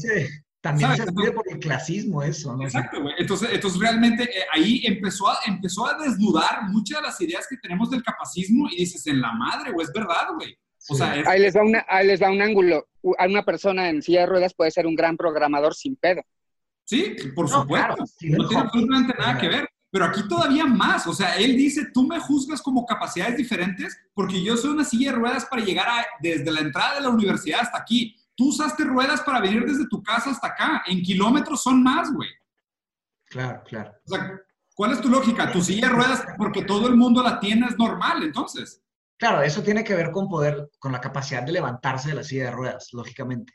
También 0.59 0.93
se, 0.97 1.05
pide 1.05 1.31
por 1.31 1.45
el 1.49 1.59
clasismo 1.59 2.21
eso, 2.21 2.57
¿no? 2.57 2.63
Exacto, 2.63 3.01
güey. 3.01 3.13
Entonces, 3.17 3.49
entonces 3.53 3.79
realmente 3.79 4.23
eh, 4.23 4.43
ahí 4.51 4.81
empezó 4.83 5.29
a, 5.29 5.37
empezó 5.45 5.87
a 5.87 5.97
desnudar 5.97 6.63
muchas 6.69 6.99
de 6.99 7.07
las 7.07 7.21
ideas 7.21 7.45
que 7.49 7.55
tenemos 7.57 7.91
del 7.91 8.03
capacismo 8.03 8.67
y 8.71 8.77
dices, 8.77 9.07
en 9.07 9.21
la 9.21 9.31
madre, 9.31 9.71
güey, 9.71 9.85
es 9.85 9.93
verdad, 9.93 10.27
güey. 10.35 10.57
O 10.89 10.95
sea, 10.95 11.11
ahí, 11.27 11.39
les 11.39 11.53
da 11.53 11.63
una, 11.63 11.85
ahí 11.87 12.07
les 12.07 12.19
da 12.19 12.29
un 12.29 12.41
ángulo. 12.41 12.87
A 13.19 13.25
una 13.27 13.45
persona 13.45 13.89
en 13.89 14.01
silla 14.01 14.21
de 14.21 14.25
ruedas 14.25 14.53
puede 14.53 14.71
ser 14.71 14.85
un 14.85 14.95
gran 14.95 15.15
programador 15.15 15.75
sin 15.75 15.95
pedo. 15.95 16.23
Sí, 16.85 17.15
por 17.35 17.49
supuesto. 17.49 17.95
no 17.97 18.47
tiene 18.47 18.63
absolutamente 18.63 19.13
nada 19.17 19.37
que 19.37 19.49
ver. 19.49 19.69
Pero 19.91 20.05
aquí 20.05 20.27
todavía 20.27 20.65
más, 20.65 21.07
o 21.07 21.13
sea, 21.13 21.37
él 21.37 21.55
dice, 21.55 21.87
tú 21.93 22.05
me 22.05 22.19
juzgas 22.19 22.61
como 22.61 22.85
capacidades 22.85 23.37
diferentes 23.37 23.97
porque 24.13 24.43
yo 24.43 24.57
soy 24.57 24.71
una 24.71 24.83
silla 24.83 25.11
de 25.11 25.17
ruedas 25.17 25.45
para 25.45 25.63
llegar 25.63 25.87
desde 26.19 26.51
la 26.51 26.59
entrada 26.59 26.95
de 26.95 27.01
la 27.01 27.09
universidad 27.09 27.61
hasta 27.61 27.77
aquí. 27.77 28.13
Tú 28.35 28.49
usaste 28.49 28.83
ruedas 28.83 29.21
para 29.21 29.39
venir 29.39 29.63
desde 29.65 29.87
tu 29.87 30.03
casa 30.03 30.31
hasta 30.31 30.47
acá. 30.47 30.83
En 30.85 31.01
kilómetros 31.01 31.63
son 31.63 31.81
más, 31.81 32.11
güey. 32.11 32.27
Claro, 33.27 33.63
claro. 33.65 33.93
O 34.05 34.13
sea, 34.13 34.41
¿cuál 34.75 34.91
es 34.91 35.01
tu 35.01 35.07
lógica? 35.07 35.49
Tu 35.51 35.61
silla 35.61 35.87
de 35.87 35.93
ruedas 35.93 36.25
porque 36.37 36.63
todo 36.63 36.89
el 36.89 36.97
mundo 36.97 37.23
la 37.23 37.39
tiene 37.39 37.65
es 37.67 37.77
normal, 37.77 38.21
entonces. 38.21 38.81
Claro, 39.17 39.41
eso 39.43 39.63
tiene 39.63 39.83
que 39.85 39.95
ver 39.95 40.11
con 40.11 40.27
poder, 40.27 40.71
con 40.77 40.91
la 40.91 40.99
capacidad 40.99 41.43
de 41.43 41.53
levantarse 41.53 42.09
de 42.09 42.15
la 42.15 42.23
silla 42.23 42.45
de 42.45 42.51
ruedas, 42.51 42.89
lógicamente. 42.91 43.53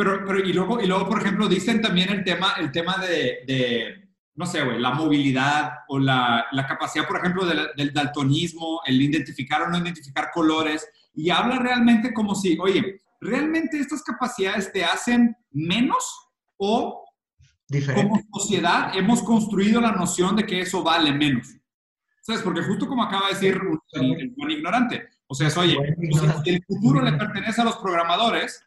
Pero, 0.00 0.24
pero 0.24 0.38
y 0.38 0.52
luego, 0.52 0.80
y 0.80 0.86
luego, 0.86 1.08
por 1.08 1.20
ejemplo, 1.20 1.48
dicen 1.48 1.82
también 1.82 2.10
el 2.10 2.24
tema, 2.24 2.54
el 2.58 2.70
tema 2.72 2.96
de 2.98 4.10
no 4.40 4.46
sé, 4.46 4.64
güey, 4.64 4.80
la 4.80 4.92
movilidad 4.92 5.80
o 5.88 5.98
la, 5.98 6.46
capacidad, 6.66 7.06
por 7.06 7.18
ejemplo, 7.18 7.44
del 7.44 7.92
daltonismo, 7.92 8.80
el 8.86 9.00
identificar 9.00 9.62
o 9.62 9.68
no 9.68 9.78
identificar 9.78 10.30
colores, 10.32 10.88
y 11.14 11.28
habla 11.28 11.58
realmente 11.58 12.14
como 12.14 12.34
si, 12.34 12.58
oye, 12.58 13.02
¿realmente 13.20 13.78
estas 13.78 14.02
capacidades 14.02 14.72
te 14.72 14.82
hacen 14.82 15.36
menos 15.50 16.30
o 16.56 17.04
como 17.94 18.20
sociedad 18.32 18.96
hemos 18.96 19.22
construido 19.22 19.80
la 19.80 19.92
noción 19.92 20.34
de 20.36 20.46
que 20.46 20.60
eso 20.60 20.82
vale 20.82 21.12
menos? 21.12 21.48
¿Sabes? 22.22 22.40
Porque 22.40 22.62
justo 22.62 22.86
como 22.86 23.02
acaba 23.02 23.28
de 23.28 23.34
decir 23.34 23.60
un, 23.60 24.50
ignorante, 24.50 25.06
o 25.26 25.34
sea, 25.34 25.48
oye, 25.58 25.76
pues, 25.96 26.42
si 26.44 26.50
el 26.50 26.64
futuro 26.66 27.02
le 27.02 27.12
pertenece 27.12 27.60
a 27.60 27.64
los 27.64 27.76
programadores, 27.76 28.64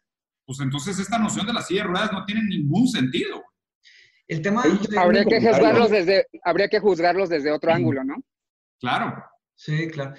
pues 0.54 0.66
entonces 0.66 1.00
esta 1.00 1.18
noción 1.18 1.48
de 1.48 1.54
las 1.54 1.66
silla 1.66 1.82
de 1.82 1.88
ruedas 1.88 2.12
no 2.12 2.26
tiene 2.26 2.44
ningún 2.44 2.88
sentido. 2.88 3.44
El 4.28 4.42
tema 4.42 4.64
habría 4.98 5.26
que 5.26 5.42
juzgarlos 5.42 5.90
desde 5.90 6.28
habría 6.44 6.70
que 6.70 6.80
juzgarlos 6.80 7.30
desde 7.30 7.52
otro 7.52 7.74
ángulo, 7.74 8.04
¿no? 8.04 8.16
Claro. 8.80 9.24
Sí, 9.56 9.88
claro. 9.88 10.14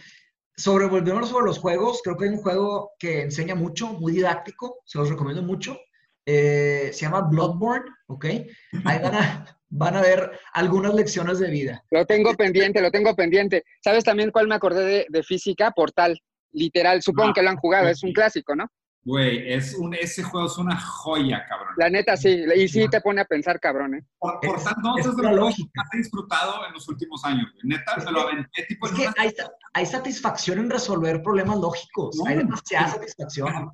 Sobre 0.56 0.86
volviéndonos 0.86 1.30
sobre 1.30 1.46
los 1.46 1.58
juegos, 1.58 2.00
creo 2.02 2.16
que 2.16 2.24
hay 2.24 2.30
un 2.30 2.42
juego 2.42 2.92
que 2.98 3.22
enseña 3.22 3.54
mucho, 3.54 3.92
muy 3.92 4.12
didáctico, 4.12 4.80
se 4.84 4.98
los 4.98 5.08
recomiendo 5.08 5.42
mucho. 5.42 5.78
Eh, 6.26 6.90
se 6.92 7.02
llama 7.02 7.20
Bloodborne, 7.20 7.90
¿ok? 8.06 8.24
Ahí 8.84 8.98
van 9.02 9.14
a, 9.14 9.58
van 9.68 9.96
a 9.96 10.02
ver 10.02 10.32
algunas 10.52 10.94
lecciones 10.94 11.38
de 11.38 11.50
vida. 11.50 11.84
Lo 11.90 12.06
tengo 12.06 12.34
pendiente, 12.34 12.80
lo 12.80 12.90
tengo 12.90 13.14
pendiente. 13.14 13.62
¿Sabes 13.82 14.02
también 14.02 14.30
cuál 14.32 14.48
me 14.48 14.54
acordé 14.56 14.84
de, 14.84 15.06
de 15.08 15.22
física? 15.22 15.70
Portal, 15.70 16.18
literal. 16.52 17.02
Supongo 17.02 17.30
ah, 17.30 17.32
que 17.34 17.42
lo 17.42 17.50
han 17.50 17.56
jugado, 17.56 17.88
es 17.88 18.02
un 18.02 18.12
clásico, 18.12 18.56
¿no? 18.56 18.66
Güey, 19.04 19.52
es 19.52 19.74
un, 19.74 19.94
ese 19.94 20.22
juego 20.22 20.46
es 20.46 20.56
una 20.56 20.80
joya, 20.80 21.44
cabrón. 21.46 21.74
La 21.76 21.90
neta, 21.90 22.16
sí. 22.16 22.42
Y 22.56 22.68
sí 22.68 22.88
te 22.90 23.02
pone 23.02 23.20
a 23.20 23.26
pensar, 23.26 23.60
cabrón, 23.60 23.96
¿eh? 23.96 24.04
Por, 24.18 24.40
tanto, 24.40 24.96
es, 24.98 25.04
es 25.04 25.16
de 25.16 25.22
los 25.24 25.54
que 25.54 25.62
más 25.74 25.88
he 25.92 25.98
disfrutado 25.98 26.66
en 26.66 26.72
los 26.72 26.88
últimos 26.88 27.22
años. 27.22 27.46
Neta, 27.64 27.96
me 28.02 28.10
lo 28.10 28.22
aventé 28.22 28.64
tipo... 28.66 28.86
Es 28.86 28.92
que 28.92 29.06
hay, 29.18 29.30
hay, 29.74 29.84
satisfacción 29.84 30.58
en 30.58 30.70
resolver 30.70 31.22
problemas 31.22 31.58
lógicos. 31.58 32.18
hay 32.26 32.38
demasiada 32.38 32.88
satisfacción. 32.88 33.70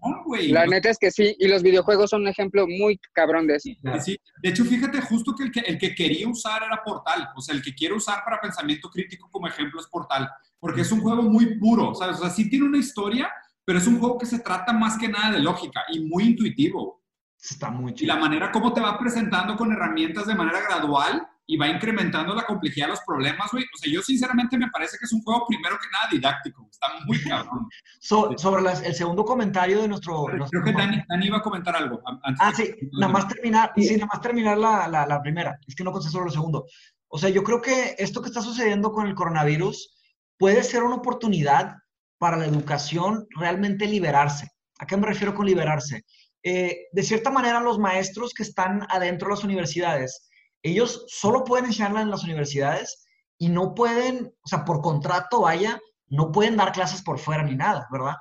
La 0.49 0.67
neta 0.67 0.91
es 0.91 0.99
que 0.99 1.13
sí. 1.13 1.37
Y 1.39 1.47
los 1.47 1.63
videojuegos 1.63 2.11
son 2.11 2.23
un 2.23 2.29
ejemplo 2.29 2.67
muy 2.67 2.99
cabrón 3.13 3.47
de 3.47 3.57
eso. 3.57 3.69
Sí, 4.01 4.19
De 4.43 4.49
hecho, 4.49 4.65
fíjate, 4.65 5.01
justo 5.01 5.33
que 5.37 5.45
el, 5.45 5.53
que 5.53 5.61
el 5.61 5.79
que 5.79 5.95
quería 5.95 6.29
usar 6.29 6.65
era 6.65 6.83
Portal. 6.85 7.29
O 7.37 7.41
sea, 7.41 7.55
el 7.55 7.63
que 7.63 7.73
quiero 7.73 7.97
usar 7.97 8.25
para 8.25 8.41
pensamiento 8.41 8.91
crítico 8.91 9.31
como 9.31 9.47
ejemplo 9.47 9.81
es 9.81 9.87
Portal. 9.87 10.29
Porque 10.59 10.81
es 10.81 10.91
un 10.91 11.01
juego 11.01 11.23
muy 11.23 11.57
puro, 11.57 11.95
¿sabes? 11.95 12.17
O 12.17 12.23
sea, 12.23 12.31
sí 12.31 12.51
tiene 12.51 12.67
una 12.67 12.79
historia 12.79 13.31
pero 13.65 13.79
es 13.79 13.87
un 13.87 13.99
juego 13.99 14.19
que 14.19 14.27
se 14.27 14.41
trata 14.41 14.73
más 14.73 14.99
que 14.99 15.09
nada 15.09 15.33
de 15.33 15.41
lógica 15.41 15.83
y 15.93 16.01
muy 16.01 16.25
intuitivo. 16.25 17.03
Está 17.43 17.71
muy 17.71 17.95
chido. 17.95 18.05
Y 18.05 18.17
la 18.17 18.21
manera 18.21 18.53
como 18.53 18.73
te 18.73 18.81
va 18.81 18.99
presentando 18.99 19.57
con 19.57 19.73
herramientas 19.73 20.27
de 20.27 20.35
manera 20.35 20.61
gradual 20.61 21.27
y 21.47 21.57
va 21.57 21.67
incrementando 21.67 22.33
la 22.35 22.45
complejidad 22.45 22.87
de 22.87 22.91
los 22.91 23.01
problemas, 23.01 23.51
güey. 23.51 23.65
O 23.65 23.77
sea, 23.77 23.93
yo 23.93 24.03
sinceramente 24.03 24.57
me 24.57 24.71
parece 24.71 24.97
que 24.99 25.05
es 25.05 25.13
un 25.13 25.23
juego 25.23 25.47
primero 25.49 25.77
que 25.81 25.89
nada 25.91 26.09
didáctico. 26.13 26.69
Está 26.71 26.87
muy 27.07 27.21
cabrón. 27.25 27.69
sobre 28.01 28.87
el 28.87 28.95
segundo 28.95 29.25
comentario 29.25 29.83
de 29.83 29.89
nuestro... 29.89 30.27
Creo 30.27 30.63
que 30.63 30.73
Dani, 30.73 31.27
iba 31.27 31.39
a 31.39 31.43
comentar 31.43 31.75
algo. 31.75 32.01
ah, 32.05 32.53
sí. 32.55 32.73
Nada 32.93 33.13
más 33.13 33.27
terminar, 33.27 33.73
sí, 33.77 33.95
nada 33.95 34.07
más 34.13 34.21
terminar 34.21 34.59
la, 34.59 34.87
la, 34.87 35.07
la 35.07 35.21
primera. 35.21 35.59
Es 35.67 35.75
que 35.75 35.83
no 35.83 35.91
conté 35.91 36.09
sobre 36.09 36.27
lo 36.27 36.31
segundo. 36.31 36.67
O 37.09 37.19
sea, 37.19 37.31
yo 37.31 37.43
creo 37.43 37.61
que 37.61 37.97
esto 37.99 38.23
que 38.23 38.29
está 38.29 38.43
sucediendo 38.43 38.93
con 38.93 39.09
el 39.09 39.17
coronavirus 39.17 39.97
puede 40.39 40.63
ser 40.63 40.85
una 40.85 40.97
oportunidad 40.97 41.75
para 42.21 42.37
la 42.37 42.45
educación 42.45 43.27
realmente 43.31 43.87
liberarse. 43.87 44.51
¿A 44.79 44.87
qué 44.87 44.95
me 44.99 45.07
refiero 45.07 45.35
con 45.35 45.47
liberarse? 45.47 46.05
Eh, 46.43 46.89
de 46.93 47.03
cierta 47.03 47.31
manera, 47.31 47.61
los 47.61 47.79
maestros 47.79 48.35
que 48.35 48.43
están 48.43 48.87
adentro 48.91 49.29
de 49.29 49.35
las 49.37 49.45
universidades, 49.45 50.29
ellos 50.63 51.07
solo 51.09 51.45
pueden 51.45 51.65
enseñarla 51.65 52.03
en 52.03 52.11
las 52.11 52.23
universidades 52.23 53.07
y 53.39 53.49
no 53.49 53.75
pueden, 53.75 54.35
o 54.43 54.49
sea, 54.49 54.67
por 54.67 54.83
contrato, 54.83 55.41
vaya, 55.41 55.81
no 56.09 56.31
pueden 56.31 56.59
dar 56.59 56.73
clases 56.73 57.01
por 57.01 57.19
fuera 57.19 57.43
ni 57.43 57.57
nada, 57.57 57.89
¿verdad? 57.91 58.17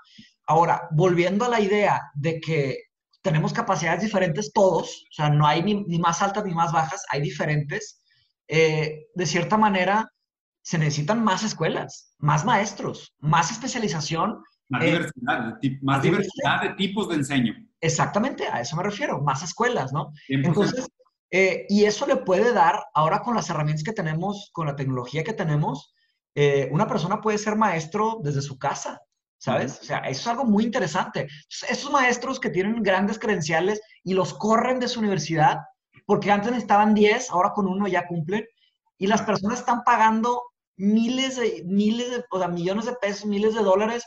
Ahora, 0.48 0.88
volviendo 0.92 1.44
a 1.44 1.50
la 1.50 1.60
idea 1.60 2.02
de 2.16 2.40
que 2.40 2.78
tenemos 3.22 3.52
capacidades 3.52 4.02
diferentes 4.02 4.54
todos, 4.54 5.08
o 5.10 5.14
sea, 5.14 5.30
no 5.30 5.46
hay 5.46 5.62
ni, 5.62 6.00
más 6.00 6.22
altas 6.22 6.46
ni 6.46 6.54
más 6.54 6.72
bajas, 6.72 7.04
hay 7.12 7.20
diferentes, 7.20 8.02
eh, 8.48 9.08
de 9.14 9.26
cierta 9.26 9.58
manera, 9.58 10.10
se 10.62 10.78
necesitan 10.78 11.24
más 11.24 11.44
escuelas, 11.44 12.14
más 12.20 12.46
maestros, 12.46 13.14
más 13.20 13.52
especialización. 13.52 14.44
Más, 14.70 14.84
eh, 14.84 14.92
diversidad, 14.92 15.60
de, 15.62 15.80
más 15.82 16.02
diversidad 16.02 16.62
de 16.62 16.70
tipos 16.76 17.10
de 17.10 17.16
enseño. 17.16 17.54
Exactamente, 17.82 18.48
a 18.48 18.62
eso 18.62 18.76
me 18.76 18.84
refiero, 18.84 19.22
más 19.22 19.42
escuelas, 19.42 19.94
¿no? 19.94 20.12
Entonces, 20.28 20.88
eh, 21.32 21.66
y 21.70 21.86
eso 21.86 22.06
le 22.06 22.18
puede 22.18 22.54
dar, 22.54 22.84
ahora 22.94 23.22
con 23.22 23.36
las 23.36 23.50
herramientas 23.50 23.84
que 23.84 23.94
tenemos, 23.94 24.50
con 24.52 24.68
la 24.68 24.76
tecnología 24.76 25.24
que 25.24 25.34
tenemos, 25.34 25.94
eh, 26.36 26.70
una 26.72 26.88
persona 26.88 27.22
puede 27.22 27.38
ser 27.38 27.56
maestro 27.56 28.20
desde 28.24 28.42
su 28.42 28.58
casa, 28.58 29.02
¿sabes? 29.38 29.80
O 29.82 29.84
sea, 29.84 30.00
eso 30.00 30.22
es 30.22 30.28
algo 30.28 30.46
muy 30.46 30.64
interesante. 30.64 31.28
Esos 31.70 31.92
maestros 31.92 32.40
que 32.40 32.50
tienen 32.50 32.84
grandes 32.84 33.18
credenciales 33.18 33.82
y 34.04 34.14
los 34.14 34.34
corren 34.34 34.80
de 34.80 34.88
su 34.88 35.00
universidad, 35.00 35.60
porque 36.06 36.32
antes 36.32 36.52
necesitaban 36.52 36.94
10, 36.94 37.32
ahora 37.32 37.52
con 37.54 37.68
uno 37.68 37.88
ya 37.88 38.08
cumplen, 38.08 38.46
y 38.98 39.08
las 39.08 39.22
personas 39.22 39.60
están 39.60 39.84
pagando 39.84 40.42
miles 40.80 41.36
de, 41.36 41.64
miles 41.66 42.10
de, 42.10 42.24
o 42.32 42.40
sea, 42.40 42.48
millones 42.48 42.86
de 42.86 42.94
pesos, 42.94 43.26
miles 43.26 43.54
de 43.54 43.62
dólares 43.62 44.04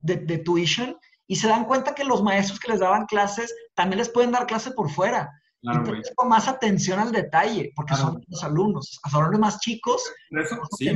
de, 0.00 0.16
de 0.16 0.38
tuition 0.38 0.96
y 1.26 1.36
se 1.36 1.48
dan 1.48 1.64
cuenta 1.64 1.94
que 1.94 2.04
los 2.04 2.22
maestros 2.22 2.58
que 2.58 2.72
les 2.72 2.80
daban 2.80 3.06
clases 3.06 3.54
también 3.74 3.98
les 3.98 4.08
pueden 4.08 4.32
dar 4.32 4.46
clase 4.46 4.72
por 4.72 4.90
fuera. 4.90 5.30
Claro, 5.60 5.80
Entonces, 5.80 6.12
con 6.16 6.28
más 6.28 6.48
atención 6.48 6.98
al 6.98 7.12
detalle, 7.12 7.72
porque 7.74 7.94
son 7.94 8.24
los 8.28 8.44
alumnos, 8.44 8.98
los 9.04 9.14
alumnos 9.14 9.40
más 9.40 9.60
chicos. 9.60 10.02
Por 10.30 10.40
eso, 10.40 10.56
sí. 10.76 10.90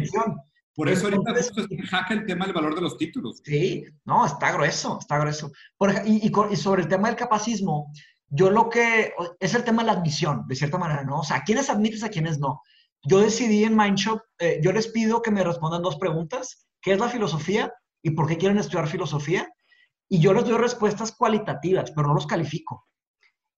Por 0.75 0.89
eso 0.89 1.05
ahorita 1.05 1.33
es 1.33 1.53
jaca 1.91 2.15
el 2.15 2.25
tema 2.25 2.47
del 2.47 2.55
valor 2.55 2.75
de 2.75 2.81
los 2.81 2.97
títulos. 2.97 3.43
Sí, 3.45 3.85
no, 4.05 4.25
está 4.25 4.53
grueso, 4.53 4.99
está 5.01 5.19
grueso. 5.19 5.53
y, 6.07 6.29
y, 6.29 6.33
y, 6.51 6.57
sobre 6.57 6.83
el 6.83 6.89
tema 6.89 7.09
del 7.09 7.17
capacismo, 7.17 7.93
yo 8.29 8.51
lo 8.51 8.71
que 8.71 9.13
es 9.39 9.55
el 9.55 9.65
tema 9.65 9.83
de 9.83 9.89
la 9.89 9.99
admisión, 9.99 10.47
de 10.49 10.55
cierta 10.55 10.79
manera, 10.79 11.05
¿no? 11.05 11.19
O 11.19 11.25
sea, 11.25 11.39
¿a 11.39 11.45
quiénes 11.45 11.69
admites, 11.69 12.03
a 12.05 12.09
quiénes 12.09 12.39
no? 12.39 12.63
Yo 13.05 13.21
decidí 13.21 13.65
en 13.65 13.77
Mindshop, 13.77 14.21
eh, 14.39 14.61
yo 14.63 14.73
les 14.73 14.89
pido 14.89 15.23
que 15.23 15.31
me 15.31 15.43
respondan 15.43 15.83
dos 15.83 15.97
preguntas. 15.97 16.69
¿Qué 16.81 16.93
es 16.93 16.99
la 16.99 17.09
filosofía 17.09 17.73
y 18.03 18.11
por 18.11 18.29
qué 18.29 18.37
quieren 18.37 18.59
estudiar 18.59 18.89
filosofía? 18.89 19.49
Y 20.09 20.21
yo 20.21 20.33
les 20.33 20.45
doy 20.45 20.57
respuestas 20.57 21.13
cualitativas, 21.13 21.91
pero 21.91 22.09
no 22.09 22.15
los 22.15 22.27
califico. 22.27 22.87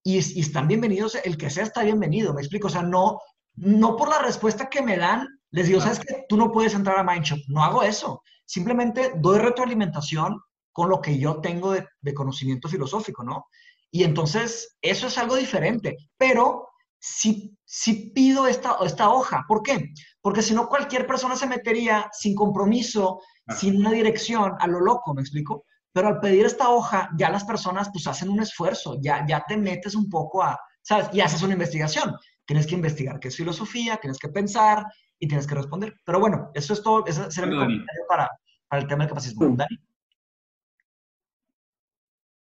Y, 0.02 0.18
están 0.18 0.68
bienvenidos, 0.68 1.14
el 1.16 1.36
que 1.36 1.50
sea 1.50 1.64
está 1.64 1.82
bienvenido, 1.82 2.32
me 2.32 2.40
explico. 2.40 2.68
O 2.68 2.70
sea, 2.70 2.82
no, 2.82 3.20
no 3.54 3.96
por 3.96 4.08
la 4.08 4.20
respuesta 4.20 4.68
que 4.68 4.82
me 4.82 4.96
dan 4.96 5.26
Les 5.50 5.68
digo, 5.68 5.80
¿sabes 5.80 6.00
qué? 6.00 6.24
Tú 6.28 6.36
no 6.36 6.50
puedes 6.50 6.74
entrar 6.74 6.98
a 6.98 7.04
Mindshop. 7.04 7.38
No 7.48 7.62
hago 7.62 7.82
eso. 7.82 8.22
Simplemente 8.46 9.12
doy 9.16 9.38
retroalimentación 9.38 10.40
con 10.72 10.88
lo 10.88 11.00
que 11.00 11.18
yo 11.18 11.40
tengo 11.40 11.72
de, 11.72 11.86
de 12.00 12.14
conocimiento 12.14 12.68
filosófico, 12.68 13.22
¿no? 13.22 13.46
Y 13.90 14.04
entonces, 14.04 14.76
eso 14.82 15.06
es 15.06 15.18
algo 15.18 15.36
diferente. 15.36 15.96
Pero 16.16 16.68
si, 17.06 17.54
si 17.66 18.10
pido 18.14 18.46
esta, 18.46 18.78
esta 18.82 19.10
hoja. 19.10 19.44
¿Por 19.46 19.62
qué? 19.62 19.92
Porque 20.22 20.40
si 20.40 20.54
no, 20.54 20.68
cualquier 20.68 21.06
persona 21.06 21.36
se 21.36 21.46
metería 21.46 22.08
sin 22.12 22.34
compromiso, 22.34 23.20
sin 23.58 23.76
una 23.76 23.92
dirección, 23.92 24.54
a 24.58 24.66
lo 24.66 24.80
loco, 24.80 25.12
¿me 25.12 25.20
explico? 25.20 25.66
Pero 25.92 26.08
al 26.08 26.18
pedir 26.18 26.46
esta 26.46 26.70
hoja, 26.70 27.10
ya 27.18 27.28
las 27.28 27.44
personas 27.44 27.90
pues 27.92 28.06
hacen 28.06 28.30
un 28.30 28.40
esfuerzo, 28.40 28.96
ya, 29.02 29.22
ya 29.28 29.44
te 29.46 29.58
metes 29.58 29.94
un 29.94 30.08
poco 30.08 30.42
a, 30.42 30.58
¿sabes? 30.80 31.10
Y 31.12 31.20
haces 31.20 31.42
una 31.42 31.52
investigación. 31.52 32.16
Tienes 32.46 32.66
que 32.66 32.74
investigar 32.74 33.20
qué 33.20 33.28
es 33.28 33.36
filosofía, 33.36 33.98
tienes 33.98 34.18
que 34.18 34.30
pensar 34.30 34.86
y 35.18 35.28
tienes 35.28 35.46
que 35.46 35.56
responder. 35.56 35.94
Pero 36.06 36.20
bueno, 36.20 36.52
eso 36.54 36.72
es 36.72 36.82
todo, 36.82 37.04
ese 37.06 37.30
será 37.30 37.46
mi 37.46 37.54
comentario 37.54 38.02
para, 38.08 38.30
para, 38.66 38.80
el 38.80 38.88
tema 38.88 39.04
del 39.04 39.10
capacismo. 39.10 39.54
Dani. 39.54 39.78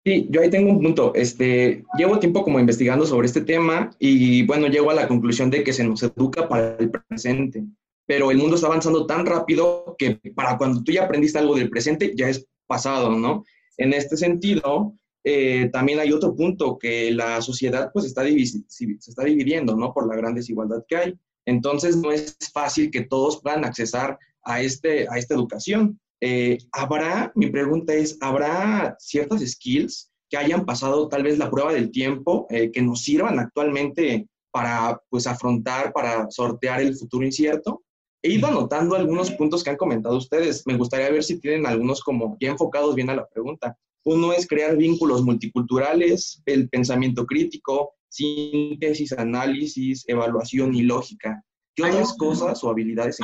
Sí, 0.08 0.26
yo 0.30 0.40
ahí 0.40 0.48
tengo 0.48 0.70
un 0.70 0.80
punto. 0.80 1.12
Este, 1.14 1.84
llevo 1.98 2.18
tiempo 2.18 2.42
como 2.42 2.58
investigando 2.58 3.04
sobre 3.04 3.26
este 3.26 3.42
tema 3.42 3.90
y 3.98 4.42
bueno, 4.46 4.66
llego 4.68 4.90
a 4.90 4.94
la 4.94 5.06
conclusión 5.06 5.50
de 5.50 5.62
que 5.62 5.74
se 5.74 5.84
nos 5.84 6.02
educa 6.02 6.48
para 6.48 6.76
el 6.78 6.90
presente, 6.90 7.62
pero 8.06 8.30
el 8.30 8.38
mundo 8.38 8.54
está 8.54 8.68
avanzando 8.68 9.04
tan 9.04 9.26
rápido 9.26 9.94
que 9.98 10.18
para 10.34 10.56
cuando 10.56 10.82
tú 10.82 10.92
ya 10.92 11.04
aprendiste 11.04 11.38
algo 11.38 11.56
del 11.56 11.68
presente 11.68 12.14
ya 12.16 12.26
es 12.30 12.46
pasado, 12.66 13.10
¿no? 13.10 13.44
En 13.76 13.92
este 13.92 14.16
sentido, 14.16 14.94
eh, 15.24 15.68
también 15.74 15.98
hay 15.98 16.10
otro 16.10 16.34
punto, 16.34 16.78
que 16.78 17.10
la 17.10 17.42
sociedad 17.42 17.90
pues 17.92 18.06
está 18.06 18.22
se 18.22 18.94
está 19.10 19.24
dividiendo, 19.24 19.76
¿no? 19.76 19.92
Por 19.92 20.08
la 20.08 20.16
gran 20.16 20.34
desigualdad 20.34 20.86
que 20.88 20.96
hay. 20.96 21.18
Entonces 21.44 21.98
no 21.98 22.12
es 22.12 22.34
fácil 22.50 22.90
que 22.90 23.02
todos 23.02 23.42
puedan 23.42 23.62
accesar 23.62 24.18
a, 24.42 24.62
este, 24.62 25.06
a 25.10 25.18
esta 25.18 25.34
educación. 25.34 26.00
Eh, 26.20 26.58
¿habrá, 26.72 27.32
mi 27.34 27.48
pregunta 27.48 27.94
es, 27.94 28.18
¿habrá 28.20 28.96
ciertas 28.98 29.40
skills 29.40 30.10
que 30.28 30.36
hayan 30.36 30.66
pasado 30.66 31.08
tal 31.08 31.22
vez 31.22 31.38
la 31.38 31.50
prueba 31.50 31.72
del 31.72 31.90
tiempo 31.90 32.46
eh, 32.50 32.70
que 32.72 32.82
nos 32.82 33.02
sirvan 33.02 33.38
actualmente 33.38 34.28
para 34.50 35.00
pues 35.08 35.26
afrontar, 35.26 35.92
para 35.92 36.30
sortear 36.30 36.80
el 36.80 36.96
futuro 36.96 37.24
incierto? 37.24 37.82
He 38.22 38.32
ido 38.32 38.48
anotando 38.48 38.96
algunos 38.96 39.30
puntos 39.30 39.62
que 39.62 39.70
han 39.70 39.76
comentado 39.76 40.16
ustedes. 40.16 40.66
Me 40.66 40.76
gustaría 40.76 41.10
ver 41.10 41.22
si 41.22 41.38
tienen 41.38 41.66
algunos 41.66 42.02
como 42.02 42.36
ya 42.40 42.50
enfocados 42.50 42.96
bien 42.96 43.10
a 43.10 43.14
la 43.14 43.28
pregunta. 43.28 43.78
Uno 44.04 44.32
es 44.32 44.46
crear 44.46 44.76
vínculos 44.76 45.22
multiculturales, 45.22 46.42
el 46.46 46.68
pensamiento 46.68 47.26
crítico, 47.26 47.94
síntesis, 48.08 49.12
análisis, 49.12 50.04
evaluación 50.08 50.74
y 50.74 50.82
lógica. 50.82 51.44
¿Qué 51.76 51.84
otras 51.84 52.14
cosas 52.14 52.64
o 52.64 52.70
habilidades 52.70 53.18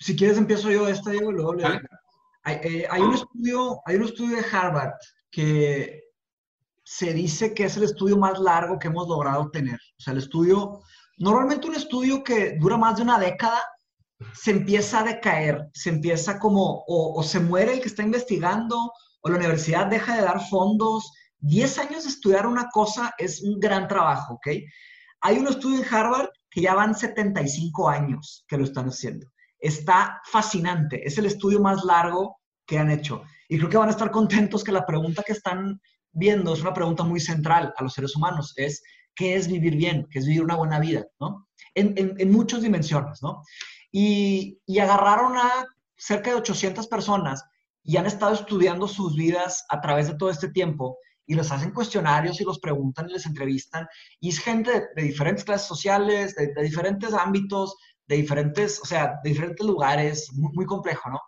si 0.00 0.16
quieres 0.16 0.38
empiezo 0.38 0.70
yo 0.70 0.88
esta, 0.88 1.10
Diego, 1.10 1.30
luego 1.30 1.54
le... 1.54 1.66
Hay, 2.42 2.54
eh, 2.62 2.86
hay, 2.90 3.02
un 3.02 3.12
estudio, 3.12 3.80
hay 3.84 3.96
un 3.96 4.04
estudio 4.04 4.36
de 4.36 4.46
Harvard 4.50 4.94
que 5.30 6.04
se 6.82 7.12
dice 7.12 7.52
que 7.52 7.64
es 7.64 7.76
el 7.76 7.82
estudio 7.82 8.16
más 8.16 8.38
largo 8.38 8.78
que 8.78 8.88
hemos 8.88 9.06
logrado 9.06 9.50
tener. 9.50 9.78
O 9.98 10.02
sea, 10.02 10.14
el 10.14 10.20
estudio, 10.20 10.80
normalmente 11.18 11.68
un 11.68 11.74
estudio 11.74 12.24
que 12.24 12.56
dura 12.58 12.78
más 12.78 12.96
de 12.96 13.02
una 13.02 13.18
década, 13.18 13.60
se 14.32 14.52
empieza 14.52 15.00
a 15.00 15.04
decaer, 15.04 15.68
se 15.74 15.90
empieza 15.90 16.38
como, 16.38 16.82
o, 16.86 17.18
o 17.18 17.22
se 17.22 17.38
muere 17.38 17.74
el 17.74 17.80
que 17.80 17.88
está 17.88 18.02
investigando, 18.02 18.90
o 19.20 19.28
la 19.28 19.36
universidad 19.36 19.86
deja 19.86 20.16
de 20.16 20.22
dar 20.22 20.40
fondos. 20.48 21.12
Diez 21.38 21.78
años 21.78 22.04
de 22.04 22.10
estudiar 22.10 22.46
una 22.46 22.70
cosa 22.70 23.14
es 23.18 23.42
un 23.42 23.60
gran 23.60 23.86
trabajo, 23.86 24.34
¿ok? 24.34 24.48
Hay 25.20 25.38
un 25.38 25.46
estudio 25.46 25.82
en 25.82 25.94
Harvard 25.94 26.30
que 26.50 26.62
ya 26.62 26.74
van 26.74 26.94
75 26.94 27.88
años 27.90 28.46
que 28.48 28.56
lo 28.56 28.64
están 28.64 28.88
haciendo 28.88 29.30
está 29.60 30.20
fascinante. 30.24 31.06
Es 31.06 31.18
el 31.18 31.26
estudio 31.26 31.60
más 31.60 31.84
largo 31.84 32.40
que 32.66 32.78
han 32.78 32.90
hecho. 32.90 33.22
Y 33.48 33.58
creo 33.58 33.68
que 33.68 33.76
van 33.76 33.88
a 33.88 33.92
estar 33.92 34.10
contentos 34.10 34.64
que 34.64 34.72
la 34.72 34.86
pregunta 34.86 35.22
que 35.24 35.32
están 35.32 35.80
viendo 36.12 36.54
es 36.54 36.60
una 36.60 36.74
pregunta 36.74 37.04
muy 37.04 37.20
central 37.20 37.74
a 37.76 37.82
los 37.82 37.92
seres 37.92 38.16
humanos. 38.16 38.52
Es, 38.56 38.82
¿qué 39.14 39.34
es 39.34 39.48
vivir 39.48 39.76
bien? 39.76 40.06
¿Qué 40.10 40.20
es 40.20 40.26
vivir 40.26 40.42
una 40.42 40.56
buena 40.56 40.78
vida? 40.78 41.04
¿no? 41.20 41.48
En, 41.74 41.94
en, 41.96 42.32
muchas 42.32 42.62
dimensiones, 42.62 43.22
¿no? 43.22 43.42
Y, 43.92 44.58
y 44.66 44.78
agarraron 44.78 45.36
a 45.36 45.66
cerca 45.96 46.30
de 46.30 46.36
800 46.36 46.86
personas 46.88 47.44
y 47.82 47.96
han 47.96 48.06
estado 48.06 48.34
estudiando 48.34 48.88
sus 48.88 49.16
vidas 49.16 49.64
a 49.68 49.80
través 49.80 50.08
de 50.08 50.14
todo 50.14 50.30
este 50.30 50.48
tiempo 50.48 50.98
y 51.26 51.34
les 51.34 51.52
hacen 51.52 51.70
cuestionarios 51.70 52.40
y 52.40 52.44
los 52.44 52.58
preguntan 52.58 53.08
y 53.08 53.12
les 53.12 53.24
entrevistan. 53.24 53.86
Y 54.18 54.30
es 54.30 54.40
gente 54.40 54.88
de, 54.96 55.02
diferentes 55.02 55.44
clases 55.44 55.68
sociales, 55.68 56.34
de, 56.34 56.52
diferentes 56.62 57.14
ámbitos, 57.14 57.76
de 58.10 58.16
diferentes, 58.16 58.80
o 58.82 58.84
sea, 58.84 59.20
de 59.22 59.30
diferentes 59.30 59.64
lugares, 59.64 60.32
muy, 60.32 60.66
complejo, 60.66 61.08
¿no? 61.10 61.20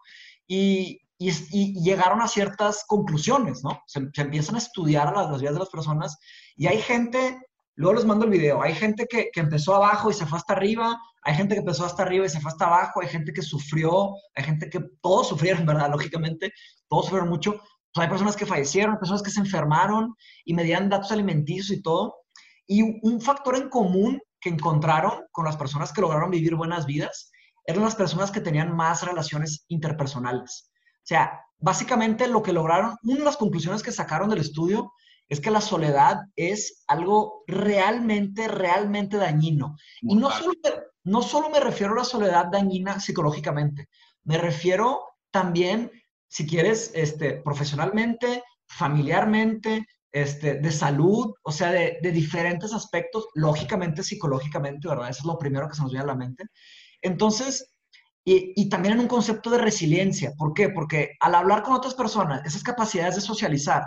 Y, 0.49 1.01
y, 1.17 1.81
llegaron 1.81 2.21
a 2.21 2.27
ciertas 2.27 2.85
conclusiones, 2.89 3.63
¿no? 3.63 3.81
Se, 3.87 4.01
empiezan 4.17 4.57
a 4.57 4.59
estudiar 4.59 5.15
las, 5.15 5.31
las, 5.31 5.41
vidas 5.41 5.55
de 5.55 5.61
las 5.61 5.69
personas 5.69 6.19
y 6.57 6.67
hay 6.67 6.83
gente, 6.83 7.39
luego 7.77 7.95
les 7.95 8.05
mando 8.05 8.25
el 8.25 8.33
video, 8.33 8.61
hay 8.61 8.75
gente 8.75 9.07
que, 9.09 9.31
que, 9.33 9.39
empezó 9.39 9.77
abajo 9.77 10.11
y 10.11 10.15
se 10.15 10.27
fue 10.27 10.39
hasta 10.39 10.55
arriba, 10.55 11.01
hay 11.23 11.37
gente 11.37 11.55
que 11.55 11.61
empezó 11.61 11.87
hasta 11.87 12.03
arriba 12.03 12.27
y 12.27 12.31
se 12.31 12.41
fue 12.41 12.51
hasta 12.51 12.67
abajo, 12.67 13.01
hay 13.01 13.09
gente 13.09 13.33
que 13.33 13.43
sufrió, 13.43 14.17
hay 14.35 14.43
gente 14.43 14.69
que 14.69 14.81
todos 15.01 15.29
sufrieron, 15.29 15.65
¿verdad? 15.67 15.89
Lógicamente, 15.89 16.53
todos 16.89 17.05
sufrieron 17.05 17.29
mucho. 17.29 17.61
Pues 17.95 18.05
hay 18.05 18.09
personas 18.09 18.35
que 18.35 18.47
fallecieron, 18.47 18.99
personas 18.99 19.23
que 19.23 19.31
se 19.31 19.39
enfermaron 19.39 20.17
y 20.45 20.55
medían 20.55 20.89
datos 20.89 21.13
alimenticios 21.13 21.71
y 21.71 21.81
todo. 21.81 22.17
Y 22.67 22.83
un 23.07 23.21
factor 23.21 23.55
en 23.55 23.69
común 23.69 24.21
que 24.43 24.51
encontraron 24.51 25.25
con 25.31 25.47
las 25.47 25.57
personas 25.57 25.93
que 25.93 26.01
lograron 26.03 26.31
vivir 26.31 26.57
buenas 26.57 26.85
vidas 26.85 27.31
eran 27.65 27.85
las 27.85 27.95
personas 27.95 28.31
que 28.31 28.41
tenían 28.41 28.75
más 28.75 29.07
relaciones 29.07 29.65
interpersonales. 29.69 30.71
O 30.97 31.07
sea, 31.07 31.41
básicamente 31.59 32.27
lo 32.27 32.43
que 32.43 32.53
lograron, 32.53 32.97
una 33.05 33.19
de 33.19 33.25
las 33.25 33.37
conclusiones 33.37 33.83
que 33.83 33.93
sacaron 33.93 34.29
del 34.29 34.41
estudio 34.41 34.93
es 35.29 35.41
que 35.41 35.51
la 35.51 35.61
soledad 35.61 36.23
es 36.37 36.85
algo 36.89 37.45
realmente, 37.47 38.49
realmente 38.49 39.17
dañino. 39.17 39.77
Y 40.01 40.17
no 40.17 40.31
solo, 40.31 40.53
no 41.05 41.23
solo 41.23 41.49
me 41.49 41.61
refiero 41.61 41.95
a 41.95 41.99
la 41.99 42.05
soledad 42.05 42.47
dañina 42.47 43.01
psicológicamente, 43.01 43.89
me 44.25 44.39
refiero 44.39 45.05
también, 45.31 45.91
si 46.29 46.47
quieres, 46.47 46.91
este, 46.95 47.35
profesionalmente, 47.35 48.43
familiarmente, 48.67 49.87
este, 50.13 50.55
de 50.55 50.71
salud, 50.71 51.35
o 51.43 51.51
sea, 51.51 51.71
de, 51.71 51.99
diferentes 52.13 52.73
aspectos, 52.75 53.29
lógicamente, 53.35 54.03
psicológicamente, 54.03 54.87
¿verdad? 54.87 55.09
Eso 55.09 55.21
es 55.21 55.27
lo 55.27 55.39
primero 55.39 55.69
que 55.69 55.75
se 55.75 55.83
nos 55.83 55.91
viene 55.91 56.05
a 56.05 56.09
la 56.09 56.15
mente. 56.15 56.45
Entonces, 57.01 57.75
y, 58.25 58.69
también 58.69 58.95
en 58.95 59.01
un 59.01 59.09
concepto 59.09 59.51
de 59.51 59.59
resiliencia. 59.59 60.33
¿Por 60.37 60.55
qué? 60.55 60.69
Porque 60.69 61.17
al 61.19 61.35
hablar 61.35 61.63
con 61.63 61.75
otras 61.75 61.95
personas, 61.95 62.45
esas 62.45 62.63
capacidades 62.63 63.17
de 63.17 63.21
socializar 63.21 63.83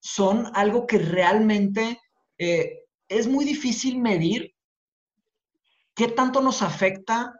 son 0.00 0.50
algo 0.54 0.86
que 0.86 0.98
realmente 0.98 1.98
eh, 2.38 2.84
es 3.08 3.26
muy 3.26 3.44
difícil 3.44 3.98
medir 3.98 4.54
qué 5.94 6.08
tanto 6.08 6.40
nos 6.40 6.62
afecta 6.62 7.32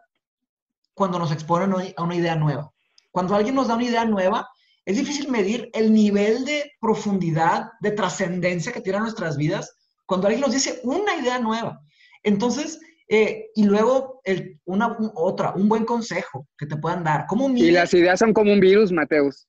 cuando 0.93 1.19
nos 1.19 1.31
exponen 1.31 1.93
a 1.95 2.03
una 2.03 2.15
idea 2.15 2.35
nueva. 2.35 2.71
Cuando 3.11 3.35
alguien 3.35 3.55
nos 3.55 3.67
da 3.67 3.75
una 3.75 3.85
idea 3.85 4.03
nueva, 4.03 4.49
es 4.85 4.97
difícil 4.97 5.29
medir 5.29 5.69
el 5.73 5.93
nivel 5.93 6.45
de 6.45 6.71
profundidad, 6.79 7.71
de 7.81 7.91
trascendencia 7.91 8.71
que 8.71 8.81
tiene 8.81 8.99
nuestras 8.99 9.35
vidas 9.35 9.75
cuando 10.05 10.27
alguien 10.27 10.41
nos 10.41 10.53
dice 10.53 10.79
una 10.83 11.15
idea 11.15 11.39
nueva. 11.39 11.81
Entonces, 12.21 12.79
eh, 13.07 13.49
y 13.55 13.63
luego 13.63 14.21
el, 14.23 14.59
una 14.65 14.95
otra, 15.15 15.53
un 15.53 15.67
buen 15.67 15.85
consejo 15.85 16.47
que 16.57 16.65
te 16.65 16.77
puedan 16.77 17.03
dar. 17.03 17.25
¿Cómo 17.27 17.49
y 17.49 17.71
las 17.71 17.93
ideas 17.93 18.19
son 18.19 18.33
como 18.33 18.53
un 18.53 18.59
virus, 18.59 18.91
Mateus. 18.91 19.47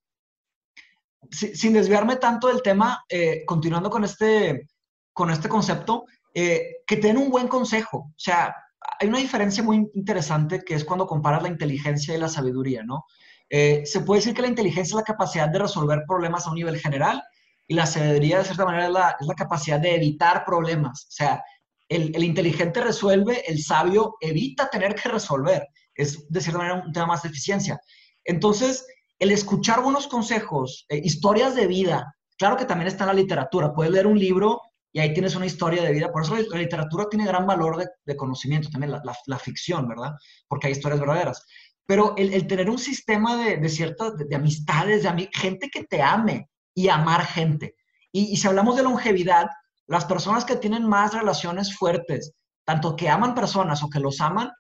sin 1.30 1.72
desviarme 1.72 2.16
tanto 2.16 2.48
del 2.48 2.62
tema, 2.62 3.04
eh, 3.08 3.44
continuando 3.46 3.90
con 3.90 4.04
este, 4.04 4.68
con 5.12 5.30
este 5.30 5.48
concepto, 5.48 6.04
eh, 6.34 6.76
que 6.86 6.96
te 6.96 7.08
den 7.08 7.18
un 7.18 7.30
buen 7.30 7.48
consejo. 7.48 7.98
O 7.98 8.14
sea, 8.18 8.54
hay 9.00 9.08
una 9.08 9.18
diferencia 9.18 9.62
muy 9.62 9.88
interesante 9.94 10.62
que 10.64 10.74
es 10.74 10.84
cuando 10.84 11.06
comparas 11.06 11.42
la 11.42 11.48
inteligencia 11.48 12.14
y 12.14 12.18
la 12.18 12.28
sabiduría, 12.28 12.82
¿no? 12.84 13.04
Eh, 13.48 13.82
se 13.84 14.00
puede 14.00 14.20
decir 14.20 14.34
que 14.34 14.42
la 14.42 14.48
inteligencia 14.48 14.92
es 14.92 14.96
la 14.96 15.02
capacidad 15.02 15.48
de 15.48 15.58
resolver 15.58 16.02
problemas 16.06 16.46
a 16.46 16.50
un 16.50 16.56
nivel 16.56 16.78
general 16.78 17.22
y 17.68 17.74
la 17.74 17.86
sabiduría, 17.86 18.38
de 18.38 18.44
cierta 18.44 18.64
manera, 18.64 18.86
es 19.20 19.26
la, 19.26 19.34
capacidad 19.34 19.80
de 19.80 19.94
evitar 19.94 20.44
problemas. 20.44 21.06
O 21.08 21.12
sea, 21.12 21.42
el, 21.88 22.22
inteligente 22.22 22.80
resuelve, 22.80 23.42
el 23.50 23.62
sabio 23.62 24.16
evita 24.20 24.68
tener 24.70 24.94
que 24.94 25.08
resolver. 25.08 25.66
Es, 25.94 26.28
de 26.28 26.40
cierta 26.40 26.58
manera, 26.58 26.82
un 26.86 26.92
tema 26.92 27.06
más 27.06 27.22
de 27.22 27.28
eficiencia. 27.28 27.80
Entonces, 28.24 28.86
el 29.18 29.30
escuchar 29.30 29.82
buenos 29.82 30.06
consejos, 30.06 30.84
eh, 30.88 31.00
historias 31.02 31.54
de 31.54 31.66
vida, 31.66 32.14
claro 32.38 32.56
que 32.56 32.66
también 32.66 32.88
está 32.88 33.04
en 33.04 33.08
la 33.08 33.14
literatura. 33.14 33.72
Puedes 33.72 33.92
leer 33.92 34.06
un 34.06 34.18
libro 34.18 34.60
y 34.92 35.00
ahí 35.00 35.12
tienes 35.12 35.34
una 35.34 35.46
historia 35.46 35.82
de 35.82 35.92
vida. 35.92 36.12
Por 36.12 36.22
eso 36.22 36.36
la 36.36 36.58
literatura 36.58 37.06
tiene 37.10 37.26
gran 37.26 37.46
valor 37.46 37.84
de, 38.04 38.16
conocimiento, 38.16 38.70
también 38.70 38.92
la, 38.92 39.02
la, 39.26 39.38
ficción, 39.38 39.88
¿verdad? 39.88 40.12
Porque 40.48 40.68
hay 40.68 40.72
historias 40.72 41.00
verdaderas. 41.00 41.44
Pero 41.86 42.14
el, 42.16 42.46
tener 42.46 42.68
un 42.68 42.78
sistema 42.78 43.36
de, 43.36 43.58
de 43.58 43.68
ciertas, 43.68 44.16
de, 44.16 44.34
amistades, 44.34 45.04
de 45.04 45.30
gente 45.32 45.70
que 45.70 45.84
te 45.84 46.02
ame 46.02 46.48
y 46.74 46.88
amar 46.88 47.24
gente. 47.24 47.76
Y, 48.12 48.36
si 48.36 48.46
hablamos 48.48 48.76
de 48.76 48.82
longevidad, 48.82 49.46
las 49.86 50.04
personas 50.04 50.44
que 50.44 50.56
tienen 50.56 50.86
más 50.86 51.14
relaciones 51.14 51.76
fuertes, 51.76 52.32
tanto 52.64 52.96
que 52.96 53.08
aman 53.08 53.34
personas 53.34 53.82
o 53.82 53.90
que 53.90 54.00
los 54.00 54.20
aman, 54.20 54.50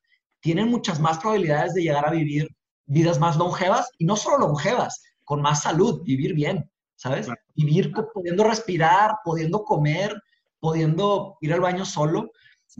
tienen 0.40 0.68
muchas 0.68 1.00
más 1.00 1.18
probabilidades 1.18 1.74
de 1.74 1.82
llegar 1.82 2.06
a 2.06 2.12
vivir 2.12 2.48
vidas 2.86 3.18
más 3.18 3.36
longevas 3.36 3.90
y 3.98 4.04
no 4.04 4.16
solo 4.16 4.38
longevas, 4.38 5.02
con 5.24 5.42
más 5.42 5.62
salud, 5.62 6.02
vivir 6.04 6.34
bien, 6.34 6.70
¿sabes? 6.94 7.28
Vivir 7.54 7.92
pudiendo 8.14 8.44
respirar, 8.44 9.16
pudiendo 9.24 9.64
comer, 9.64 10.14
pudiendo 10.60 11.36
ir 11.40 11.52
al 11.52 11.60
baño 11.60 11.84
solo, 11.84 12.30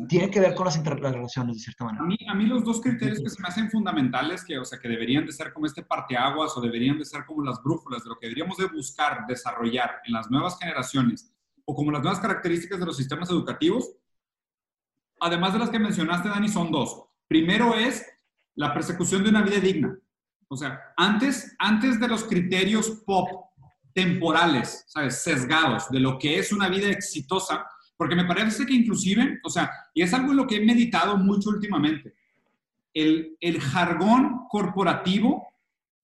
tiene 0.08 0.30
que 0.30 0.40
ver 0.40 0.54
con 0.54 0.66
las 0.66 0.76
interrelaciones 0.76 1.56
de 1.56 1.62
cierta 1.62 1.84
manera. 1.84 2.04
A 2.04 2.06
mí, 2.06 2.18
a 2.28 2.34
mí 2.34 2.46
los 2.46 2.64
dos 2.64 2.80
criterios 2.80 3.20
que 3.20 3.30
se 3.30 3.40
me 3.40 3.48
hacen 3.48 3.70
fundamentales, 3.70 4.44
que, 4.44 4.58
o 4.58 4.64
sea, 4.64 4.78
que 4.78 4.88
deberían 4.88 5.24
de 5.24 5.32
ser 5.32 5.52
como 5.52 5.66
este 5.66 5.82
parteaguas 5.82 6.56
o 6.56 6.60
deberían 6.60 6.98
de 6.98 7.04
ser 7.04 7.24
como 7.24 7.42
las 7.42 7.62
brújulas 7.62 8.02
de 8.04 8.10
lo 8.10 8.18
que 8.18 8.26
deberíamos 8.26 8.58
de 8.58 8.66
buscar 8.66 9.26
desarrollar 9.26 10.02
en 10.04 10.12
las 10.12 10.30
nuevas 10.30 10.58
generaciones 10.58 11.32
o 11.64 11.74
como 11.74 11.90
las 11.90 12.02
nuevas 12.02 12.20
características 12.20 12.78
de 12.78 12.86
los 12.86 12.96
sistemas 12.96 13.30
educativos, 13.30 13.90
además 15.20 15.52
de 15.52 15.58
las 15.58 15.70
que 15.70 15.78
mencionaste, 15.78 16.28
Dani, 16.28 16.48
son 16.48 16.70
dos. 16.70 17.04
Primero 17.26 17.74
es 17.74 18.06
la 18.54 18.72
persecución 18.72 19.24
de 19.24 19.30
una 19.30 19.42
vida 19.42 19.58
digna. 19.58 19.98
O 20.48 20.56
sea, 20.56 20.80
antes, 20.96 21.56
antes 21.58 21.98
de 21.98 22.08
los 22.08 22.24
criterios 22.24 23.02
pop 23.04 23.46
temporales, 23.92 24.84
¿sabes? 24.86 25.22
Sesgados 25.22 25.88
de 25.90 26.00
lo 26.00 26.18
que 26.18 26.38
es 26.38 26.52
una 26.52 26.68
vida 26.68 26.88
exitosa, 26.88 27.66
porque 27.96 28.16
me 28.16 28.24
parece 28.24 28.66
que 28.66 28.74
inclusive, 28.74 29.40
o 29.42 29.50
sea, 29.50 29.70
y 29.94 30.02
es 30.02 30.12
algo 30.12 30.30
en 30.30 30.36
lo 30.36 30.46
que 30.46 30.56
he 30.56 30.64
meditado 30.64 31.16
mucho 31.16 31.50
últimamente, 31.50 32.14
el, 32.92 33.36
el 33.40 33.60
jargón 33.60 34.46
corporativo, 34.48 35.46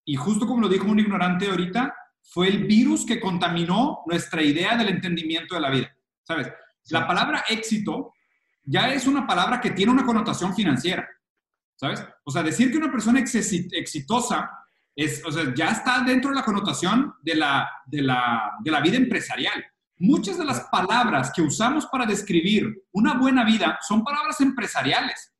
y 0.05 0.16
justo 0.16 0.47
como 0.47 0.62
lo 0.62 0.68
dijo 0.68 0.86
un 0.86 0.99
ignorante 0.99 1.49
ahorita, 1.49 1.95
fue 2.22 2.49
el 2.49 2.64
virus 2.64 3.05
que 3.05 3.20
contaminó 3.20 4.01
nuestra 4.07 4.43
idea 4.43 4.76
del 4.76 4.88
entendimiento 4.88 5.55
de 5.55 5.61
la 5.61 5.70
vida, 5.70 5.97
¿sabes? 6.22 6.51
La 6.90 7.07
palabra 7.07 7.45
éxito 7.49 8.12
ya 8.64 8.93
es 8.93 9.07
una 9.07 9.26
palabra 9.26 9.61
que 9.61 9.70
tiene 9.70 9.93
una 9.93 10.05
connotación 10.05 10.55
financiera, 10.55 11.09
¿sabes? 11.76 12.05
O 12.24 12.30
sea, 12.30 12.43
decir 12.43 12.70
que 12.70 12.78
una 12.78 12.90
persona 12.90 13.20
exitosa 13.20 14.51
es, 14.95 15.24
o 15.24 15.32
sea, 15.32 15.53
ya 15.55 15.70
está 15.70 16.03
dentro 16.03 16.30
de 16.30 16.36
la 16.36 16.45
connotación 16.45 17.14
de 17.22 17.34
la, 17.34 17.68
de 17.86 18.03
la, 18.03 18.53
de 18.62 18.70
la 18.70 18.80
vida 18.80 18.97
empresarial. 18.97 19.64
Muchas 20.03 20.36
de 20.36 20.44
las 20.44 20.62
palabras 20.62 21.30
que 21.32 21.42
usamos 21.42 21.86
para 21.86 22.05
describir 22.05 22.86
una 22.90 23.14
buena 23.14 23.44
vida 23.44 23.78
son 23.86 24.03
palabras 24.03 24.40
empresariales. 24.40 25.32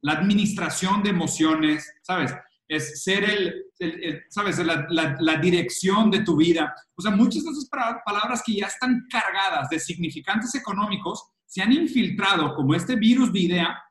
La 0.00 0.12
administración 0.12 1.02
de 1.02 1.10
emociones, 1.10 1.92
¿sabes? 2.00 2.34
Es 2.66 3.04
ser 3.04 3.24
el, 3.24 4.24
¿sabes? 4.30 4.58
La, 4.60 4.86
la, 4.88 5.18
la, 5.20 5.36
dirección 5.36 6.10
de 6.10 6.20
tu 6.20 6.34
vida. 6.34 6.74
O 6.94 7.02
sea, 7.02 7.10
muchas 7.10 7.44
de 7.44 7.50
esas 7.50 7.68
palabras 8.06 8.42
que 8.42 8.54
ya 8.54 8.68
están 8.68 9.06
cargadas 9.10 9.68
de 9.68 9.78
significantes 9.78 10.54
económicos 10.54 11.22
se 11.44 11.60
han 11.60 11.72
infiltrado 11.72 12.54
como 12.54 12.74
este 12.74 12.96
virus 12.96 13.30
de 13.34 13.40
idea 13.40 13.82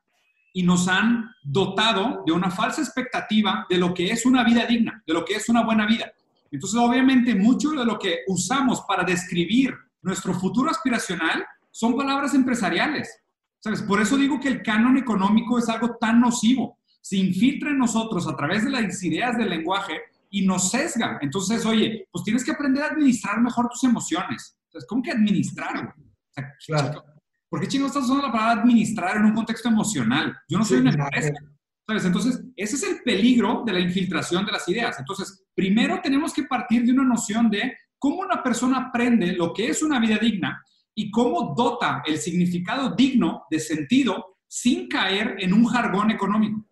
y 0.52 0.64
nos 0.64 0.88
han 0.88 1.30
dotado 1.44 2.24
de 2.26 2.32
una 2.32 2.50
falsa 2.50 2.80
expectativa 2.82 3.64
de 3.70 3.78
lo 3.78 3.94
que 3.94 4.10
es 4.10 4.26
una 4.26 4.42
vida 4.42 4.66
digna, 4.66 5.04
de 5.06 5.14
lo 5.14 5.24
que 5.24 5.34
es 5.34 5.48
una 5.48 5.62
buena 5.62 5.86
vida. 5.86 6.10
Entonces, 6.50 6.80
obviamente, 6.80 7.36
mucho 7.36 7.70
de 7.70 7.84
lo 7.84 7.96
que 7.96 8.24
usamos 8.26 8.82
para 8.88 9.04
describir 9.04 9.85
nuestro 10.06 10.32
futuro 10.34 10.70
aspiracional 10.70 11.44
son 11.72 11.96
palabras 11.96 12.32
empresariales. 12.32 13.22
¿Sabes? 13.58 13.82
Por 13.82 14.00
eso 14.00 14.16
digo 14.16 14.38
que 14.38 14.48
el 14.48 14.62
canon 14.62 14.96
económico 14.96 15.58
es 15.58 15.68
algo 15.68 15.96
tan 16.00 16.20
nocivo. 16.20 16.78
Se 17.00 17.16
infiltra 17.16 17.70
en 17.70 17.78
nosotros 17.78 18.28
a 18.28 18.36
través 18.36 18.64
de 18.64 18.70
las 18.70 19.02
ideas 19.02 19.36
del 19.36 19.50
lenguaje 19.50 20.00
y 20.30 20.46
nos 20.46 20.70
sesga. 20.70 21.18
Entonces, 21.20 21.66
oye, 21.66 22.06
pues 22.12 22.24
tienes 22.24 22.44
que 22.44 22.52
aprender 22.52 22.84
a 22.84 22.88
administrar 22.88 23.40
mejor 23.40 23.68
tus 23.68 23.82
emociones. 23.82 24.56
¿Sabes? 24.68 24.86
¿Cómo 24.86 25.02
que 25.02 25.10
administrar? 25.10 25.92
claro. 26.66 27.04
¿Por 27.48 27.60
qué 27.60 27.68
chingados 27.68 27.96
estás 27.96 28.04
usando 28.04 28.26
la 28.26 28.32
palabra 28.32 28.62
administrar 28.62 29.16
en 29.16 29.24
un 29.24 29.34
contexto 29.34 29.68
emocional? 29.68 30.36
Yo 30.48 30.58
no 30.58 30.64
soy 30.64 30.78
una 30.78 30.90
empresa. 30.90 31.32
¿Sabes? 31.84 32.04
Entonces, 32.04 32.44
ese 32.56 32.76
es 32.76 32.82
el 32.84 33.02
peligro 33.02 33.64
de 33.66 33.72
la 33.72 33.80
infiltración 33.80 34.46
de 34.46 34.52
las 34.52 34.68
ideas. 34.68 34.98
Entonces, 35.00 35.44
primero 35.54 36.00
tenemos 36.00 36.32
que 36.32 36.44
partir 36.44 36.84
de 36.84 36.92
una 36.92 37.04
noción 37.04 37.50
de 37.50 37.76
cómo 37.98 38.20
una 38.20 38.42
persona 38.42 38.88
aprende 38.88 39.32
lo 39.32 39.52
que 39.52 39.68
es 39.68 39.82
una 39.82 40.00
vida 40.00 40.18
digna 40.18 40.62
y 40.94 41.10
cómo 41.10 41.54
dota 41.56 42.02
el 42.06 42.18
significado 42.18 42.94
digno 42.94 43.44
de 43.50 43.60
sentido 43.60 44.36
sin 44.48 44.88
caer 44.88 45.36
en 45.38 45.52
un 45.52 45.66
jargón 45.66 46.10
económico. 46.10 46.64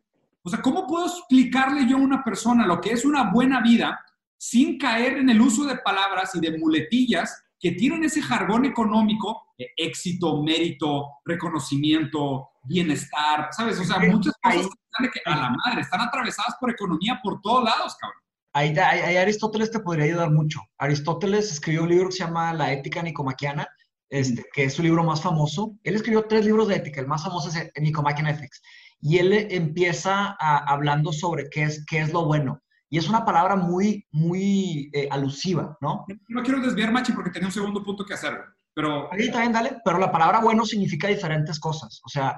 O 0.43 0.51
sea, 0.51 0.61
¿cómo 0.61 0.87
puedo 0.87 1.07
explicarle 1.07 1.87
yo 1.89 1.97
a 1.97 2.01
una 2.01 2.23
persona 2.23 2.67
lo 2.67 2.81
que 2.81 2.93
es 2.93 3.05
una 3.05 3.31
buena 3.33 3.61
vida 3.61 3.99
sin 4.37 4.79
caer 4.79 5.19
en 5.19 5.31
el 5.31 5.41
uso 5.41 5.65
de 5.65 5.79
palabras 5.79 6.35
y 6.35 6.41
de 6.41 6.59
muletillas 6.59 7.43
que 7.59 7.73
tienen 7.73 8.05
ese 8.05 8.21
jargón 8.21 8.67
económico, 8.67 9.55
de 9.57 9.71
éxito, 9.77 10.43
mérito, 10.43 11.09
reconocimiento, 11.25 12.51
bienestar, 12.63 13.49
¿sabes? 13.53 13.81
O 13.81 13.85
sea, 13.85 13.99
muchas 14.01 14.35
cosas 14.43 14.69
que 15.13 15.21
a 15.25 15.37
la 15.37 15.51
madre 15.51 15.81
están 15.81 16.03
atravesadas 16.03 16.57
por 16.61 16.71
economía 16.71 17.21
por 17.23 17.41
todos 17.41 17.65
lados, 17.65 17.97
cabrón. 17.99 18.21
Ahí, 18.57 18.73
ahí, 18.79 19.17
Aristóteles 19.17 19.73
te 19.73 19.81
podría 19.81 20.05
ayudar 20.05 20.31
mucho. 20.31 20.61
Aristóteles 20.79 21.51
escribió 21.51 21.83
un 21.83 21.89
libro 21.89 22.07
que 22.07 22.13
se 22.13 22.25
llama 22.25 22.55
La 22.55 22.73
ética 22.73 23.03
nicomaquiana, 23.03 23.67
este, 24.09 24.45
que 24.53 24.65
es 24.65 24.75
su 24.75 24.83
libro 24.83 25.03
más 25.03 25.21
famoso. 25.21 25.77
Él 25.83 25.97
escribió 25.97 26.27
tres 26.29 26.45
libros 26.45 26.69
de 26.69 26.77
ética, 26.77 27.01
el 27.01 27.09
más 27.09 27.25
famoso 27.25 27.49
es 27.49 27.73
Nicomachean 27.81 28.29
Ethics. 28.29 28.63
Y 29.01 29.19
él 29.19 29.33
empieza 29.51 30.37
hablando 30.39 31.13
sobre 31.13 31.51
qué 31.51 31.65
es, 31.65 31.85
qué 31.85 32.01
es 32.01 32.13
lo 32.13 32.27
bueno. 32.27 32.63
Y 32.89 32.99
es 32.99 33.09
una 33.09 33.25
palabra 33.25 33.57
muy, 33.57 34.07
muy 34.13 34.89
eh, 34.93 35.09
alusiva, 35.11 35.77
¿no? 35.81 36.07
No 36.29 36.43
quiero 36.45 36.61
desviar, 36.61 36.93
Machi, 36.93 37.13
porque 37.13 37.31
tenía 37.31 37.49
un 37.49 37.53
segundo 37.53 37.83
punto 37.83 38.05
que 38.05 38.15
hacer, 38.15 38.39
pero... 38.73 39.13
Ahí 39.13 39.33
también, 39.33 39.53
dale, 39.53 39.79
pero 39.85 39.99
la 39.99 40.13
palabra 40.13 40.39
bueno 40.39 40.65
significa 40.65 41.09
diferentes 41.09 41.59
cosas, 41.59 42.01
o 42.05 42.09
sea, 42.09 42.37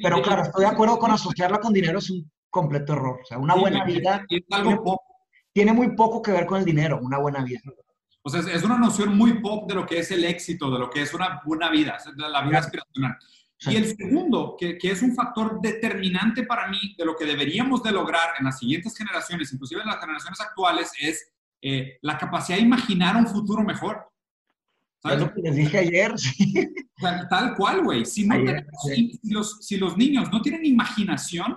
pero 0.00 0.22
claro, 0.22 0.42
estoy 0.42 0.64
de 0.64 0.70
acuerdo 0.70 0.98
con 1.00 1.10
asociarla 1.10 1.58
con 1.58 1.72
dinero, 1.72 1.98
es 1.98 2.08
un 2.10 2.30
completo 2.50 2.92
error, 2.92 3.18
o 3.20 3.26
sea, 3.26 3.38
una 3.38 3.56
buena 3.56 3.84
vida 3.84 4.24
tiene, 5.56 5.72
muy 5.72 5.96
poco 5.96 6.20
que 6.20 6.32
ver 6.32 6.44
con 6.44 6.58
el 6.58 6.66
dinero, 6.66 7.00
una 7.00 7.16
buena 7.16 7.42
vida. 7.42 7.60
O 8.20 8.28
sea, 8.28 8.40
es 8.40 8.62
una 8.62 8.76
noción 8.76 9.16
muy 9.16 9.40
pop 9.40 9.66
de 9.66 9.74
lo 9.74 9.86
que 9.86 10.00
es 10.00 10.10
el 10.10 10.22
éxito, 10.24 10.70
de 10.70 10.78
lo 10.78 10.90
que 10.90 11.00
es 11.00 11.14
una 11.14 11.40
buena 11.46 11.70
vida, 11.70 11.96
la 12.16 12.42
vida 12.42 12.58
aspiracional. 12.58 13.16
Y 13.60 13.76
el 13.76 13.96
segundo, 13.96 14.54
que, 14.58 14.76
que, 14.76 14.90
es 14.90 15.00
un 15.00 15.14
factor 15.14 15.58
determinante 15.62 16.42
para 16.42 16.68
mí 16.68 16.94
de 16.98 17.06
lo 17.06 17.16
que 17.16 17.24
deberíamos 17.24 17.82
de 17.82 17.90
lograr 17.90 18.34
en 18.38 18.44
las 18.44 18.58
siguientes 18.58 18.94
generaciones, 18.94 19.50
inclusive 19.50 19.80
en 19.80 19.86
las 19.86 19.98
generaciones 19.98 20.38
actuales, 20.42 20.92
es 21.00 21.32
eh, 21.62 21.98
la 22.02 22.18
capacidad 22.18 22.58
de 22.58 22.64
imaginar 22.64 23.16
un 23.16 23.26
futuro 23.26 23.62
mejor. 23.62 24.10
¿Sabes? 25.02 25.20
lo 25.20 25.32
que 25.32 25.40
les 25.40 25.56
dije 25.56 25.78
ayer. 25.78 26.14
Tal, 27.30 27.54
cual, 27.56 27.82
güey. 27.82 28.04
Si, 28.04 28.28
si, 28.28 29.30
los, 29.30 29.58
si 29.64 29.78
los 29.78 29.96
niños 29.96 30.30
no 30.30 30.42
tienen 30.42 30.66
imaginación 30.66 31.56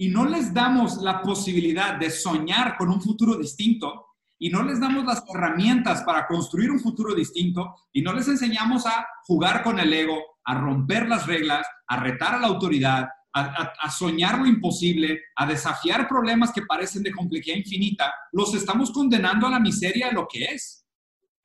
y 0.00 0.08
no 0.08 0.24
les 0.24 0.54
damos 0.54 0.96
la 1.02 1.20
posibilidad 1.20 1.96
de 1.96 2.08
soñar 2.08 2.78
con 2.78 2.88
un 2.88 3.02
futuro 3.02 3.36
distinto, 3.36 4.06
y 4.38 4.48
no 4.48 4.62
les 4.62 4.80
damos 4.80 5.04
las 5.04 5.22
herramientas 5.28 6.02
para 6.04 6.26
construir 6.26 6.70
un 6.70 6.80
futuro 6.80 7.14
distinto 7.14 7.74
y 7.92 8.00
no 8.00 8.14
les 8.14 8.26
enseñamos 8.26 8.86
a 8.86 9.06
jugar 9.26 9.62
con 9.62 9.78
el 9.78 9.92
ego, 9.92 10.18
a 10.46 10.58
romper 10.58 11.06
las 11.06 11.26
reglas, 11.26 11.66
a 11.86 12.00
retar 12.00 12.36
a 12.36 12.38
la 12.38 12.46
autoridad, 12.46 13.10
a, 13.34 13.90
soñar 13.90 14.38
lo 14.38 14.46
imposible, 14.46 15.20
a 15.36 15.44
desafiar 15.44 16.08
problemas 16.08 16.50
que 16.50 16.62
parecen 16.62 17.02
de 17.02 17.12
complejidad 17.12 17.58
infinita, 17.58 18.10
los 18.32 18.54
estamos 18.54 18.92
condenando 18.92 19.48
a 19.48 19.50
la 19.50 19.60
miseria 19.60 20.06
de 20.08 20.14
lo 20.14 20.26
que 20.26 20.44
es. 20.44 20.86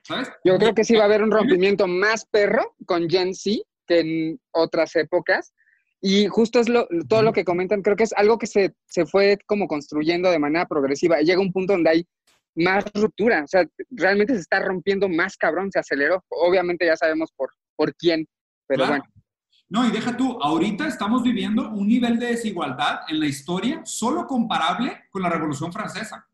¿Sabes? 0.01 0.31
Yo 0.45 0.57
creo 0.57 0.73
que 0.73 0.85
sí 0.85 0.95
va 0.95 1.01
a 1.01 1.05
haber 1.07 1.23
un 1.23 1.31
rompimiento 1.31 1.87
más 1.87 2.25
perro 2.25 2.75
con 2.85 3.09
Gen 3.09 3.35
Z 3.35 3.57
que 3.85 3.99
en 3.99 4.39
otras 4.51 4.95
épocas. 4.95 5.53
Y 6.07 6.27
justo 6.27 6.59
es 6.59 6.69
lo, 6.69 6.87
todo 7.09 7.23
lo 7.23 7.33
que 7.33 7.43
comentan, 7.43 7.81
creo 7.81 7.95
que 7.95 8.03
es 8.03 8.13
algo 8.13 8.37
que 8.37 8.45
se, 8.45 8.75
se 8.85 9.07
fue 9.07 9.39
como 9.47 9.67
construyendo 9.67 10.29
de 10.29 10.37
manera 10.37 10.67
progresiva. 10.67 11.19
Llega 11.21 11.41
un 11.41 11.51
punto 11.51 11.73
donde 11.73 11.89
hay 11.89 12.07
más 12.53 12.85
ruptura, 12.93 13.43
o 13.43 13.47
sea, 13.47 13.65
realmente 13.89 14.35
se 14.35 14.41
está 14.41 14.59
rompiendo 14.59 15.09
más 15.09 15.35
cabrón, 15.35 15.71
se 15.71 15.79
aceleró. 15.79 16.23
Obviamente 16.29 16.85
ya 16.85 16.95
sabemos 16.95 17.31
por, 17.35 17.49
por 17.75 17.95
quién, 17.95 18.27
pero 18.67 18.85
bueno. 18.85 19.03
No, 19.67 19.87
y 19.87 19.89
deja 19.89 20.15
tú, 20.15 20.37
ahorita 20.43 20.87
estamos 20.87 21.23
viviendo 21.23 21.71
un 21.71 21.87
nivel 21.87 22.19
de 22.19 22.27
desigualdad 22.27 22.99
en 23.07 23.19
la 23.19 23.25
historia 23.25 23.81
solo 23.83 24.27
comparable 24.27 25.05
con 25.09 25.23
la 25.23 25.29
Revolución 25.29 25.73
Francesa. 25.73 26.27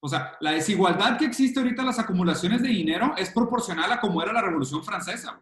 O 0.00 0.08
sea, 0.08 0.36
la 0.40 0.50
desigualdad 0.50 1.18
que 1.18 1.26
existe 1.26 1.60
ahorita 1.60 1.82
en 1.82 1.86
las 1.86 2.00
acumulaciones 2.00 2.62
de 2.62 2.68
dinero 2.68 3.14
es 3.16 3.30
proporcional 3.30 3.92
a 3.92 4.00
cómo 4.00 4.20
era 4.20 4.32
la 4.32 4.42
Revolución 4.42 4.82
Francesa. 4.82 5.40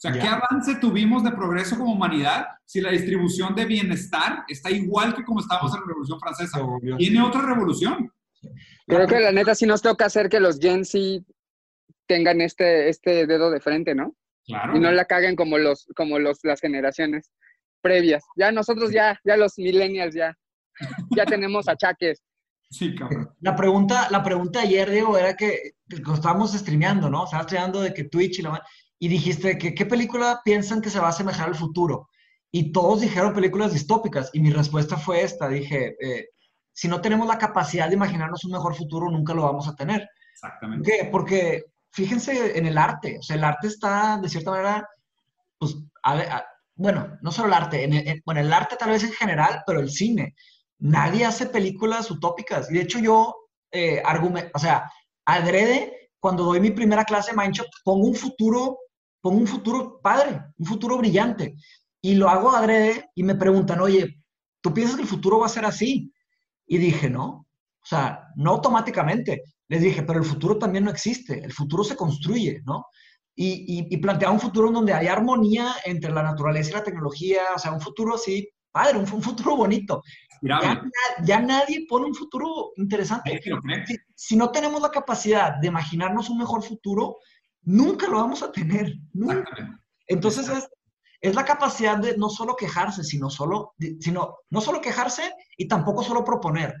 O 0.00 0.02
sea, 0.02 0.12
¿qué 0.12 0.26
avance 0.26 0.76
tuvimos 0.76 1.22
de 1.22 1.30
progreso 1.30 1.76
como 1.76 1.92
humanidad 1.92 2.46
si 2.64 2.80
la 2.80 2.90
distribución 2.90 3.54
de 3.54 3.66
bienestar 3.66 4.44
está 4.48 4.70
igual 4.70 5.14
que 5.14 5.22
como 5.22 5.40
estábamos 5.40 5.74
en 5.74 5.80
la 5.82 5.86
Revolución 5.88 6.18
Francesa? 6.18 6.58
Tiene 6.96 7.20
otra 7.20 7.42
revolución. 7.42 8.10
Creo 8.86 9.06
que 9.06 9.20
la 9.20 9.30
neta 9.30 9.54
sí 9.54 9.66
nos 9.66 9.82
toca 9.82 10.06
hacer 10.06 10.30
que 10.30 10.40
los 10.40 10.58
Gen 10.58 10.86
Z 10.86 11.22
tengan 12.06 12.40
este, 12.40 12.88
este 12.88 13.26
dedo 13.26 13.50
de 13.50 13.60
frente, 13.60 13.94
¿no? 13.94 14.16
Claro. 14.46 14.74
Y 14.74 14.80
no 14.80 14.90
la 14.90 15.04
caguen 15.04 15.36
como 15.36 15.58
los, 15.58 15.86
como 15.94 16.18
los, 16.18 16.38
las 16.44 16.62
generaciones 16.62 17.30
previas. 17.82 18.24
Ya 18.36 18.52
nosotros 18.52 18.92
ya, 18.92 19.20
ya 19.22 19.36
los 19.36 19.58
millennials 19.58 20.14
ya, 20.14 20.34
ya 21.14 21.26
tenemos 21.26 21.68
achaques. 21.68 22.22
Sí, 22.70 22.94
cabrón. 22.94 23.34
La 23.40 23.54
pregunta, 23.54 24.08
la 24.10 24.22
pregunta 24.22 24.62
ayer, 24.62 24.90
Diego, 24.90 25.18
era 25.18 25.36
que 25.36 25.72
estábamos 26.14 26.54
streameando, 26.54 27.10
¿no? 27.10 27.24
Estábamos 27.24 27.50
streameando 27.50 27.82
de 27.82 27.92
que 27.92 28.04
Twitch 28.04 28.38
y 28.38 28.42
la 28.42 28.62
y 29.02 29.08
dijiste 29.08 29.58
que 29.58 29.74
qué 29.74 29.86
película 29.86 30.42
piensan 30.44 30.80
que 30.82 30.90
se 30.90 31.00
va 31.00 31.06
a 31.06 31.10
asemejar 31.10 31.48
al 31.48 31.56
futuro. 31.56 32.08
y 32.52 32.72
todos 32.72 33.00
dijeron 33.00 33.32
películas 33.32 33.72
distópicas 33.72 34.30
y 34.32 34.40
mi 34.40 34.50
respuesta 34.50 34.96
fue 34.96 35.22
esta, 35.22 35.48
dije, 35.48 35.96
eh, 36.00 36.30
si 36.72 36.88
no 36.88 37.00
tenemos 37.00 37.28
la 37.28 37.38
capacidad 37.38 37.88
de 37.88 37.94
imaginarnos 37.94 38.44
un 38.44 38.50
mejor 38.52 38.74
futuro, 38.74 39.08
nunca 39.08 39.34
lo 39.34 39.42
vamos 39.42 39.68
a 39.68 39.76
tener. 39.76 40.08
Exactamente. 40.32 40.90
¿Por 40.90 40.98
qué? 40.98 41.08
Porque 41.10 41.64
fíjense 41.92 42.58
en 42.58 42.66
el 42.66 42.76
arte, 42.76 43.18
o 43.18 43.22
sea, 43.22 43.36
el 43.36 43.44
arte 43.44 43.68
está 43.68 44.18
de 44.20 44.28
cierta 44.28 44.50
manera, 44.50 44.88
pues, 45.58 45.76
bueno, 46.74 47.18
no 47.22 47.30
solo 47.30 47.48
el 47.48 47.54
arte, 47.54 47.84
en 47.84 48.20
bueno, 48.24 48.40
el 48.40 48.52
arte 48.52 48.76
tal 48.76 48.90
vez 48.90 49.04
en 49.04 49.12
general, 49.12 49.62
pero 49.64 49.80
el 49.80 49.90
cine. 49.90 50.34
Nadie 50.78 51.26
hace 51.26 51.46
películas 51.46 52.10
utópicas. 52.10 52.70
Y 52.70 52.74
de 52.74 52.80
hecho 52.80 52.98
yo, 52.98 53.34
eh, 53.70 54.02
o 54.54 54.58
sea, 54.58 54.90
adrede, 55.24 56.10
cuando 56.18 56.44
doy 56.44 56.60
mi 56.60 56.70
primera 56.70 57.04
clase 57.04 57.30
de 57.30 57.36
Mindshot, 57.36 57.68
pongo 57.84 58.08
un 58.08 58.14
futuro, 58.14 58.78
pongo 59.20 59.38
un 59.38 59.46
futuro 59.46 60.00
padre, 60.02 60.42
un 60.58 60.66
futuro 60.66 60.98
brillante. 60.98 61.56
Y 62.02 62.14
lo 62.14 62.28
hago 62.28 62.50
adrede 62.50 63.10
y 63.14 63.22
me 63.22 63.34
preguntan, 63.34 63.80
oye, 63.80 64.22
¿tú 64.60 64.72
piensas 64.72 64.96
que 64.96 65.02
el 65.02 65.08
futuro 65.08 65.38
va 65.38 65.46
a 65.46 65.50
ser 65.50 65.64
así? 65.64 66.12
Y 66.66 66.78
dije, 66.78 67.10
no. 67.10 67.46
O 67.82 67.86
sea, 67.86 68.28
no 68.36 68.52
automáticamente. 68.52 69.42
Les 69.68 69.82
dije, 69.82 70.02
pero 70.02 70.18
el 70.18 70.24
futuro 70.24 70.58
también 70.58 70.84
no 70.84 70.90
existe. 70.90 71.44
El 71.44 71.52
futuro 71.52 71.84
se 71.84 71.96
construye, 71.96 72.62
¿no? 72.64 72.86
Y, 73.34 73.86
y, 73.90 73.96
planteaba 73.98 74.34
un 74.34 74.40
futuro 74.40 74.68
en 74.68 74.74
donde 74.74 74.92
haya 74.92 75.12
armonía 75.12 75.72
entre 75.84 76.12
la 76.12 76.22
naturaleza 76.22 76.70
y 76.70 76.74
la 76.74 76.82
tecnología, 76.82 77.40
o 77.56 77.58
sea, 77.58 77.72
un 77.72 77.80
futuro 77.80 78.16
así, 78.16 78.46
padre, 78.70 78.98
un, 78.98 79.10
un 79.10 79.22
futuro 79.22 79.56
bonito. 79.56 80.02
Ya, 80.42 80.82
ya, 81.24 81.40
nadie 81.40 81.86
pone 81.88 82.06
un 82.06 82.14
futuro 82.14 82.72
interesante. 82.76 83.40
Si, 83.86 83.96
si, 84.14 84.36
no 84.36 84.50
tenemos 84.50 84.82
la 84.82 84.90
capacidad 84.90 85.54
de 85.58 85.68
imaginarnos 85.68 86.28
un 86.28 86.38
mejor 86.38 86.62
futuro, 86.62 87.16
nunca 87.62 88.08
lo 88.08 88.16
vamos 88.16 88.42
a 88.42 88.52
tener. 88.52 88.94
Entonces 90.06 90.48
es, 90.48 90.68
es, 91.20 91.34
la 91.34 91.44
capacidad 91.44 91.98
de 91.98 92.16
no 92.16 92.28
solo 92.28 92.56
quejarse, 92.56 93.04
sino, 93.04 93.30
solo, 93.30 93.74
sino 94.00 94.36
no 94.50 94.60
solo 94.60 94.80
quejarse 94.80 95.32
y 95.56 95.68
tampoco 95.68 96.02
solo 96.02 96.24
proponer. 96.24 96.74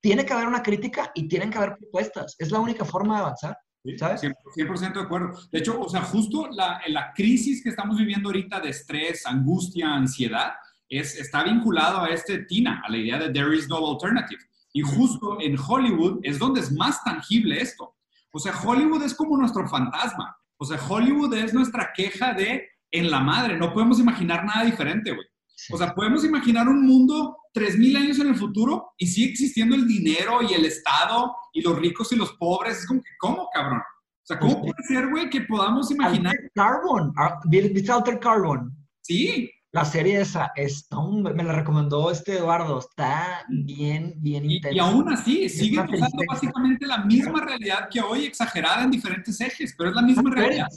Tiene 0.00 0.24
que 0.24 0.32
haber 0.32 0.46
una 0.46 0.62
crítica 0.62 1.10
y 1.14 1.28
tienen 1.28 1.50
que 1.50 1.58
haber 1.58 1.76
propuestas. 1.76 2.36
Es 2.38 2.50
la 2.50 2.60
única 2.60 2.84
forma 2.84 3.16
de 3.16 3.20
avanzar. 3.22 3.56
¿Sabes? 3.98 4.20
100%, 4.22 4.94
de 4.94 5.00
acuerdo. 5.00 5.38
De 5.52 5.60
hecho, 5.60 5.80
o 5.80 5.88
sea, 5.88 6.02
justo 6.02 6.48
la, 6.50 6.80
la 6.88 7.12
crisis 7.14 7.62
que 7.62 7.68
estamos 7.68 7.96
viviendo 7.96 8.28
ahorita 8.28 8.58
de 8.58 8.70
estrés, 8.70 9.24
angustia, 9.26 9.94
ansiedad, 9.94 10.54
es, 10.88 11.16
está 11.16 11.44
vinculado 11.44 12.00
a 12.00 12.08
este 12.08 12.38
TINA, 12.44 12.82
a 12.84 12.90
la 12.90 12.98
idea 12.98 13.18
de 13.18 13.30
there 13.30 13.56
is 13.56 13.68
no 13.68 13.76
alternative. 13.76 14.40
Y 14.72 14.82
justo 14.82 15.40
en 15.40 15.56
Hollywood 15.58 16.20
es 16.22 16.38
donde 16.38 16.60
es 16.60 16.72
más 16.72 17.02
tangible 17.04 17.60
esto. 17.60 17.95
O 18.36 18.38
sea, 18.38 18.52
Hollywood 18.54 19.02
es 19.02 19.14
como 19.14 19.38
nuestro 19.38 19.66
fantasma. 19.66 20.36
O 20.58 20.66
sea, 20.66 20.78
Hollywood 20.86 21.32
es 21.32 21.54
nuestra 21.54 21.90
queja 21.94 22.34
de 22.34 22.68
en 22.90 23.10
la 23.10 23.20
madre. 23.20 23.56
No 23.56 23.72
podemos 23.72 23.98
imaginar 23.98 24.44
nada 24.44 24.62
diferente, 24.62 25.10
güey. 25.10 25.26
O 25.72 25.78
sea, 25.78 25.94
podemos 25.94 26.22
imaginar 26.22 26.68
un 26.68 26.86
mundo 26.86 27.38
3.000 27.54 27.96
años 27.96 28.18
en 28.18 28.26
el 28.28 28.36
futuro 28.36 28.92
y 28.98 29.06
sigue 29.06 29.30
existiendo 29.30 29.74
el 29.74 29.88
dinero 29.88 30.40
y 30.42 30.52
el 30.52 30.66
Estado 30.66 31.34
y 31.54 31.62
los 31.62 31.78
ricos 31.78 32.12
y 32.12 32.16
los 32.16 32.34
pobres. 32.34 32.80
Es 32.80 32.86
como 32.86 33.00
que, 33.00 33.10
¿cómo, 33.18 33.48
cabrón? 33.54 33.80
O 33.80 34.26
sea, 34.26 34.38
¿cómo 34.38 34.60
puede 34.60 34.82
ser, 34.86 35.08
güey, 35.08 35.30
que 35.30 35.40
podamos 35.40 35.90
imaginar... 35.90 36.34
Alter 36.34 36.52
Carbon, 36.54 37.14
ah, 37.16 37.40
¿viste 37.48 37.90
Alter 37.90 38.20
Carbon? 38.20 38.70
Sí. 39.00 39.50
La 39.76 39.84
serie 39.84 40.22
esa, 40.22 40.52
está 40.56 40.96
me 41.34 41.44
la 41.44 41.52
recomendó 41.52 42.10
este 42.10 42.38
Eduardo, 42.38 42.78
está 42.78 43.44
bien, 43.46 44.14
bien 44.16 44.50
intensa. 44.50 44.74
Y, 44.74 44.78
aún 44.78 45.06
así, 45.12 45.50
sigue 45.50 45.78
usando 45.78 46.24
básicamente 46.26 46.86
la 46.86 47.04
misma 47.04 47.44
realidad 47.44 47.90
que 47.90 48.00
hoy, 48.00 48.24
exagerada 48.24 48.84
en 48.84 48.90
diferentes 48.90 49.38
ejes, 49.38 49.74
pero 49.76 49.90
es 49.90 49.96
la 49.96 50.00
misma 50.00 50.30
realidad. 50.30 50.68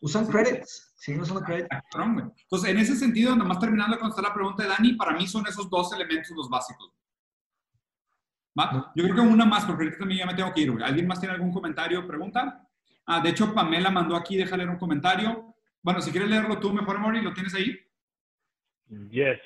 Usan 0.00 0.28
credits. 0.28 0.92
Sí, 0.94 1.18
usando 1.18 1.40
credits. 1.40 1.66
Entonces, 2.42 2.70
en 2.70 2.78
ese 2.78 2.94
sentido, 2.94 3.34
nomás 3.34 3.58
terminando 3.58 3.96
de 3.96 4.00
contestar 4.00 4.26
la 4.26 4.34
pregunta 4.34 4.62
de 4.62 4.68
Dani, 4.68 4.92
para 4.92 5.16
mí 5.16 5.26
son 5.26 5.44
esos 5.48 5.68
dos 5.68 5.92
elementos 5.92 6.30
los 6.36 6.48
básicos. 6.48 6.92
¿Va? 8.56 8.92
Yo 8.94 9.02
creo 9.02 9.16
que 9.16 9.20
una 9.20 9.46
más, 9.46 9.64
porque 9.64 9.82
ahorita 9.82 9.98
también 9.98 10.20
ya 10.20 10.26
me 10.26 10.34
tengo 10.34 10.54
que 10.54 10.60
ir. 10.60 10.72
¿Alguien 10.84 11.08
más 11.08 11.18
tiene 11.18 11.34
algún 11.34 11.52
comentario 11.52 11.98
o 11.98 12.06
pregunta? 12.06 12.68
Ah, 13.04 13.20
de 13.20 13.30
hecho, 13.30 13.52
Pamela 13.52 13.90
mandó 13.90 14.14
aquí, 14.14 14.36
déjale 14.36 14.64
un 14.64 14.78
comentario. 14.78 15.56
Bueno, 15.82 16.00
si 16.00 16.12
quieres 16.12 16.30
leerlo 16.30 16.60
tú 16.60 16.72
mejor, 16.72 17.00
Mori, 17.00 17.20
¿lo 17.20 17.34
tienes 17.34 17.52
ahí? 17.54 17.83
Yes. 19.10 19.40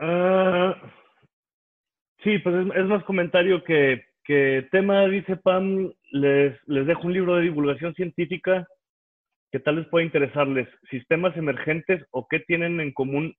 Uh, 0.00 0.74
sí, 2.24 2.38
pues 2.38 2.66
es, 2.74 2.86
más 2.86 3.04
comentario 3.04 3.62
que, 3.62 4.04
que, 4.24 4.66
tema, 4.72 5.06
dice 5.06 5.36
Pam, 5.36 5.92
les, 6.10 6.56
les 6.66 6.86
dejo 6.86 7.06
un 7.06 7.12
libro 7.12 7.36
de 7.36 7.42
divulgación 7.42 7.94
científica 7.94 8.66
que 9.52 9.60
tal 9.60 9.76
vez 9.76 9.86
pueda 9.88 10.04
interesarles. 10.04 10.68
Sistemas 10.90 11.36
emergentes 11.36 12.04
o 12.10 12.26
qué 12.28 12.40
tienen 12.40 12.80
en 12.80 12.92
común 12.92 13.34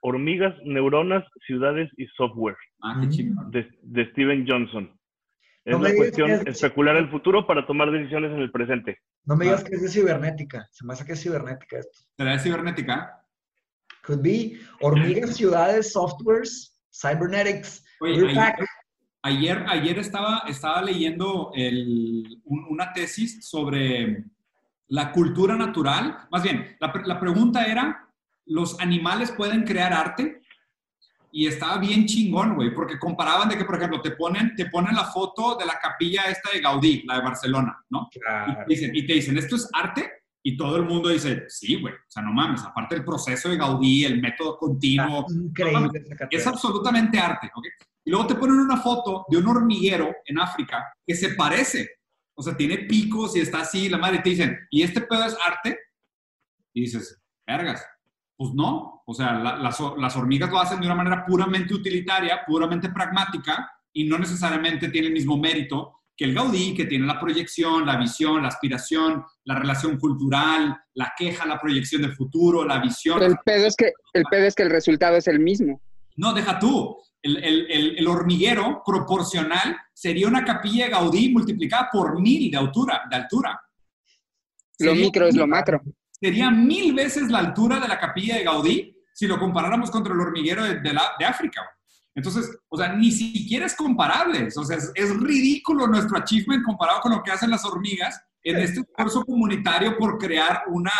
hormigas, 0.00 0.54
neuronas, 0.64 1.24
ciudades 1.46 1.90
y 1.96 2.06
software. 2.08 2.56
Ah, 2.82 3.00
qué 3.00 3.30
de, 3.50 3.68
de 3.82 4.10
Steven 4.10 4.46
Johnson. 4.48 4.99
Es 5.64 5.78
la 5.78 5.94
cuestión 5.94 6.30
especular 6.46 6.96
el 6.96 7.10
futuro 7.10 7.46
para 7.46 7.66
tomar 7.66 7.90
decisiones 7.90 8.32
en 8.32 8.40
el 8.40 8.50
presente. 8.50 8.98
No 9.24 9.36
me 9.36 9.44
digas 9.44 9.62
que 9.62 9.76
es 9.76 9.82
de 9.82 9.88
cibernética. 9.88 10.66
Se 10.70 10.86
me 10.86 10.94
hace 10.94 11.04
que 11.04 11.12
es 11.12 11.22
cibernética 11.22 11.78
esto. 11.78 11.98
¿Será 12.16 12.32
de 12.32 12.38
cibernética? 12.38 13.24
Could 14.02 14.22
be. 14.22 14.58
Hormigas, 14.80 15.36
ciudades, 15.36 15.92
softwares, 15.92 16.78
cybernetics. 16.90 17.84
ayer, 19.22 19.64
ayer, 19.68 19.98
estaba, 19.98 20.44
estaba 20.48 20.80
leyendo 20.80 21.52
una 22.44 22.92
tesis 22.94 23.46
sobre 23.46 24.24
la 24.88 25.12
cultura 25.12 25.56
natural. 25.56 26.26
Más 26.30 26.42
bien, 26.42 26.76
la, 26.80 26.92
la 27.04 27.20
pregunta 27.20 27.66
era, 27.66 28.08
¿los 28.46 28.80
animales 28.80 29.30
pueden 29.30 29.64
crear 29.64 29.92
arte? 29.92 30.40
Y 31.32 31.46
estaba 31.46 31.78
bien 31.78 32.06
chingón, 32.06 32.54
güey, 32.54 32.74
porque 32.74 32.98
comparaban 32.98 33.48
de 33.48 33.56
que, 33.56 33.64
por 33.64 33.76
ejemplo, 33.76 34.00
te 34.00 34.12
ponen, 34.12 34.54
te 34.54 34.66
ponen 34.66 34.94
la 34.94 35.04
foto 35.04 35.56
de 35.56 35.64
la 35.64 35.78
capilla 35.78 36.24
esta 36.24 36.50
de 36.52 36.60
Gaudí, 36.60 37.02
la 37.06 37.16
de 37.16 37.22
Barcelona, 37.22 37.84
¿no? 37.90 38.08
Y, 38.68 39.06
te 39.06 39.12
dicen, 39.14 39.38
¿esto 39.38 39.56
es 39.56 39.68
arte? 39.72 40.10
Y 40.42 40.56
todo 40.56 40.76
el 40.76 40.84
mundo 40.84 41.08
dice, 41.10 41.44
sí, 41.48 41.80
güey, 41.80 41.94
o 41.94 42.10
sea, 42.10 42.22
no 42.22 42.32
mames, 42.32 42.62
aparte 42.62 42.94
del 42.94 43.04
proceso 43.04 43.48
de 43.48 43.56
Gaudí, 43.56 44.04
el 44.04 44.20
método 44.20 44.56
continuo, 44.56 45.26
increíble 45.28 46.02
es 46.30 46.46
absolutamente 46.46 47.18
arte, 47.18 47.50
¿ok? 47.54 47.66
Y 48.04 48.10
luego 48.10 48.26
te 48.26 48.34
ponen 48.34 48.56
una 48.56 48.78
foto 48.78 49.26
de 49.28 49.36
un 49.36 49.46
hormiguero 49.46 50.14
en 50.24 50.38
África 50.40 50.92
que 51.06 51.14
se 51.14 51.34
parece, 51.34 51.90
o 52.34 52.42
sea, 52.42 52.56
tiene 52.56 52.78
picos 52.78 53.36
y 53.36 53.40
está 53.40 53.60
así, 53.60 53.88
la 53.88 53.98
madre, 53.98 54.18
y 54.18 54.22
te 54.22 54.30
dicen, 54.30 54.58
¿y 54.70 54.82
este 54.82 55.02
pedo 55.02 55.24
es 55.26 55.36
arte? 55.46 55.78
Y 56.72 56.82
dices, 56.82 57.20
vergas, 57.46 57.84
pues 58.40 58.54
no, 58.54 59.02
o 59.04 59.12
sea, 59.12 59.34
las, 59.34 60.16
hormigas 60.16 60.48
lo 60.48 60.58
hacen 60.58 60.80
de 60.80 60.86
una 60.86 60.94
manera 60.94 61.26
puramente 61.26 61.74
utilitaria, 61.74 62.40
puramente 62.46 62.88
pragmática 62.88 63.70
y 63.92 64.04
no 64.04 64.16
necesariamente 64.16 64.88
tiene 64.88 65.08
el 65.08 65.12
mismo 65.12 65.36
mérito 65.36 66.00
que 66.16 66.24
el 66.24 66.32
Gaudí, 66.32 66.72
que 66.72 66.86
tiene 66.86 67.04
la 67.04 67.20
proyección, 67.20 67.84
la 67.84 67.98
visión, 67.98 68.40
la 68.40 68.48
aspiración, 68.48 69.22
la 69.44 69.56
relación 69.56 69.98
cultural, 69.98 70.74
la 70.94 71.12
queja, 71.18 71.44
la 71.44 71.60
proyección 71.60 72.00
del 72.00 72.14
futuro, 72.14 72.64
la 72.64 72.78
visión. 72.78 73.22
el 73.22 73.36
pedo 73.44 73.66
es 73.66 73.76
que 73.76 73.92
el, 74.14 74.24
pedo 74.30 74.46
es 74.46 74.54
que 74.54 74.62
el 74.62 74.70
resultado 74.70 75.18
es 75.18 75.28
el 75.28 75.38
mismo. 75.38 75.82
No, 76.16 76.32
deja 76.32 76.58
tú. 76.58 76.96
El, 77.20 77.36
el, 77.70 78.06
hormiguero 78.06 78.82
proporcional 78.86 79.76
sería 79.92 80.26
una 80.26 80.46
capilla 80.46 80.86
de 80.86 80.92
Gaudí 80.92 81.28
multiplicada 81.28 81.90
por 81.92 82.18
mil 82.18 82.50
de 82.50 82.56
altura. 82.56 83.02
De 83.10 83.16
altura. 83.16 83.60
Lo 84.78 84.94
micro 84.94 85.26
es 85.26 85.36
lo 85.36 85.46
macro 85.46 85.82
sería 86.20 86.50
mil 86.50 86.94
veces 86.94 87.30
la 87.30 87.38
altura 87.38 87.80
de 87.80 87.88
la 87.88 87.98
capilla 87.98 88.36
de 88.36 88.44
Gaudí 88.44 88.96
si 89.12 89.26
lo 89.26 89.38
comparáramos 89.38 89.90
contra 89.90 90.14
el 90.14 90.20
hormiguero 90.20 90.64
de, 90.64 90.80
de, 90.80 91.24
África. 91.26 91.62
Entonces, 92.14 92.58
o 92.68 92.76
sea, 92.76 92.94
ni 92.94 93.10
siquiera 93.10 93.66
es 93.66 93.74
comparable. 93.74 94.48
O 94.56 94.64
sea, 94.64 94.76
es, 94.76 95.20
ridículo 95.20 95.86
nuestro 95.86 96.16
achievement 96.16 96.64
comparado 96.64 97.00
con 97.00 97.12
lo 97.12 97.22
que 97.22 97.30
hacen 97.30 97.50
las 97.50 97.64
hormigas 97.64 98.18
en 98.42 98.58
este 98.58 98.80
esfuerzo 98.80 99.24
comunitario 99.24 99.96
por 99.98 100.18
crear 100.18 100.62
una, 100.68 100.92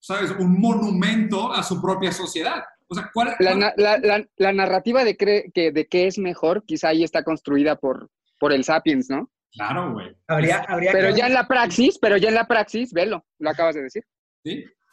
¿sabes? 0.00 0.32
Un 0.38 0.60
monumento 0.60 1.52
a 1.52 1.62
su 1.62 1.80
propia 1.80 2.10
sociedad. 2.10 2.64
O 2.88 2.94
sea, 2.94 3.10
¿cuál, 3.12 3.34
La, 3.38 3.72
la, 3.76 4.24
la, 4.36 4.52
narrativa 4.52 5.04
de, 5.04 5.16
que, 5.16 5.50
de 5.54 5.86
qué 5.86 6.06
es 6.06 6.18
mejor 6.18 6.64
quizá 6.64 6.88
ahí 6.88 7.04
está 7.04 7.22
construida 7.22 7.76
por, 7.76 8.10
por 8.38 8.52
el 8.52 8.64
Sapiens, 8.64 9.08
¿no? 9.08 9.30
Claro, 9.52 9.92
güey. 9.92 10.14
Habría, 10.26 10.64
habría 10.68 10.92
pero 10.92 11.10
ya 11.10 11.26
en 11.26 11.34
la 11.34 11.48
praxis, 11.48 11.98
pero 11.98 12.16
ya 12.16 12.28
en 12.28 12.34
la 12.34 12.46
praxis, 12.46 12.92
velo, 12.92 13.24
lo 13.38 13.50
acabas 13.50 13.74
de 13.74 13.82
decir. 13.82 14.04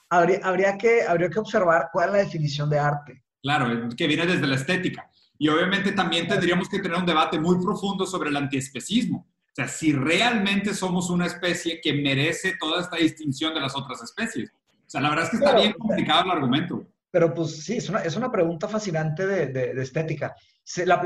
Habría, 0.10 0.40
habría, 0.44 0.78
que, 0.78 1.04
habría 1.04 1.30
que 1.30 1.40
observar 1.40 1.90
cuál 1.92 2.10
es 2.10 2.14
la 2.14 2.20
definición 2.20 2.70
de 2.70 2.80
arte. 2.80 3.24
Claro, 3.42 3.90
que 3.96 4.08
viene 4.08 4.26
desde 4.26 4.48
la 4.48 4.56
estética. 4.56 5.10
Y 5.38 5.50
obviamente 5.50 5.92
también 5.92 6.28
tendríamos 6.28 6.70
que 6.70 6.80
tener 6.80 6.98
un 6.98 7.06
debate 7.06 7.40
muy 7.40 7.62
profundo 7.62 8.06
sobre 8.06 8.30
el 8.30 8.38
antiespecismo. 8.38 9.28
O 9.28 9.56
sea, 9.56 9.68
si 9.68 9.94
realmente 9.94 10.74
somos 10.74 11.10
una 11.10 11.26
especie 11.26 11.80
que 11.82 11.94
merece 11.94 12.56
toda 12.60 12.82
esta 12.82 12.98
distinción 12.98 13.54
de 13.54 13.60
las 13.60 13.76
otras 13.76 14.02
especies. 14.02 14.50
O 14.52 14.90
sea, 14.90 15.02
la 15.02 15.10
verdad 15.10 15.26
es 15.26 15.32
que 15.32 15.38
está 15.38 15.56
bien 15.56 15.74
complicado 15.74 16.26
el 16.26 16.32
argumento. 16.32 16.88
Pero 17.14 17.32
pues 17.32 17.64
sí, 17.64 17.78
es 17.78 17.90
una, 17.90 18.00
es 18.00 18.16
una 18.16 18.32
pregunta 18.32 18.68
fascinante 18.68 19.28
de, 19.28 19.46
de, 19.46 19.80
estética. 19.84 20.36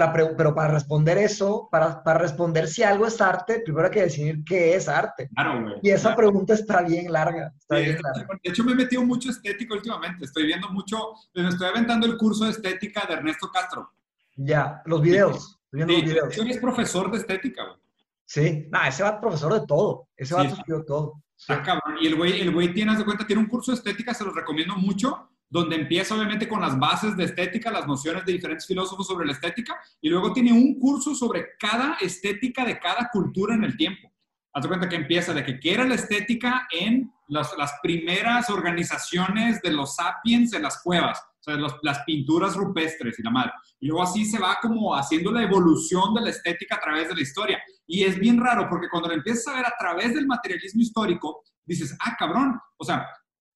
pero 0.08 0.56
para 0.56 0.74
responder 0.74 1.18
eso, 1.18 1.68
para, 1.70 2.02
para, 2.02 2.20
responder 2.20 2.70
si 2.70 2.82
algo 2.82 3.06
es 3.08 3.20
arte, 3.20 3.60
primero 3.60 3.88
hay 3.88 3.92
que 3.92 4.04
definir 4.04 4.42
qué 4.46 4.74
es 4.74 4.88
arte. 4.88 5.28
Claro, 5.36 5.76
y 5.84 5.90
esa 5.90 6.16
pregunta 6.16 6.54
está 6.54 6.82
bien 6.82 7.12
larga. 7.12 7.52
Está 7.60 7.80
bien 7.80 8.00
larga. 8.02 8.26
De 8.42 8.50
hecho, 8.50 8.64
me 8.64 8.72
he 8.72 8.76
metido 8.76 9.04
mucho 9.04 9.30
estético 9.32 9.74
últimamente. 9.74 10.24
Estoy 10.24 10.46
viendo 10.46 10.70
mucho, 10.70 10.98
me 11.34 11.50
estoy 11.50 11.68
aventando 11.68 12.08
el 12.08 12.16
curso 12.16 12.46
de 12.46 12.52
estética 12.52 13.06
de 13.06 13.16
Ernesto 13.16 13.52
Castro. 13.52 13.92
Ya, 14.38 14.82
los 14.86 15.02
videos. 15.02 15.60
Sí, 15.74 15.80
los 15.80 15.88
videos. 15.88 16.38
es 16.38 16.58
profesor 16.60 17.12
de 17.12 17.18
estética, 17.18 17.66
güey. 17.66 17.78
Sí, 18.24 18.66
no, 18.72 18.82
ese 18.86 19.04
va 19.04 19.20
profesor 19.20 19.60
de 19.60 19.68
todo. 19.68 20.08
Ese 20.16 20.36
va 20.36 20.50
sí. 20.50 20.56
todo. 20.88 21.22
Está 21.38 21.62
cabrón. 21.62 21.98
Y 22.00 22.08
el 22.08 22.16
güey, 22.16 22.40
el 22.40 22.54
güey 22.54 22.74
tiene, 22.74 22.96
de 22.96 23.04
cuenta, 23.04 23.28
tiene 23.28 23.42
un 23.42 23.50
curso 23.50 23.74
de 23.74 23.78
estética, 23.78 24.14
se 24.14 24.24
los 24.24 24.34
recomiendo 24.34 24.78
mucho, 24.78 25.30
donde 25.50 25.76
empieza 25.76 26.16
obviamente 26.16 26.48
con 26.48 26.62
las 26.62 26.78
bases 26.78 27.16
de 27.16 27.24
estética, 27.24 27.72
las 27.72 27.88
nociones 27.88 28.26
de 28.26 28.34
diferentes 28.34 28.68
filósofos 28.68 29.08
sobre 29.08 29.26
la 29.26 29.34
estética, 29.34 29.80
y 30.02 30.10
luego 30.10 30.34
tiene 30.34 30.52
un 30.52 30.80
curso 30.80 31.16
sobre 31.16 31.58
cada 31.60 31.98
estética 32.02 32.66
de 32.66 32.80
cada 32.80 33.10
cultura 33.12 33.56
en 33.56 33.64
el 33.64 33.78
tiempo. 33.78 34.12
Haz 34.54 34.64
de 34.64 34.70
cuenta 34.70 34.90
que 34.90 34.96
empieza 34.96 35.34
de 35.34 35.46
que 35.46 35.60
qué 35.60 35.74
era 35.74 35.86
la 35.86 35.96
estética 35.96 36.68
en 36.72 37.12
las, 37.28 37.56
las 37.58 37.74
primeras 37.82 38.50
organizaciones 38.50 39.62
de 39.62 39.72
los 39.72 39.96
sapiens 39.96 40.54
en 40.54 40.64
las 40.64 40.82
cuevas, 40.82 41.20
o 41.20 41.44
sea, 41.44 41.58
las 41.82 42.00
pinturas 42.06 42.56
rupestres 42.56 43.20
y 43.20 43.24
la 43.24 43.30
madre. 43.30 43.52
Y 43.80 43.88
luego 43.88 44.04
así 44.04 44.26
se 44.26 44.40
va 44.40 44.58
como 44.62 44.96
haciendo 44.96 45.32
la 45.32 45.44
evolución 45.44 46.14
de 46.16 46.22
la 46.22 46.30
estética 46.32 46.76
a 46.76 46.80
través 46.80 47.08
de 47.08 47.16
la 47.16 47.22
historia. 47.22 47.62
Y 47.86 48.04
es 48.04 48.18
bien 48.18 48.40
raro 48.40 48.68
porque 48.68 48.90
cuando 48.90 49.10
lo 49.10 49.16
empiezas 49.16 49.48
a 49.48 49.58
ver 49.58 49.66
a 49.66 49.76
través 49.78 50.14
del 50.16 50.26
materialismo 50.26 50.82
histórico, 50.82 51.44
dices, 51.66 51.96
ah, 52.02 52.16
cabrón, 52.18 52.60
o 52.78 52.84
sea, 52.84 53.08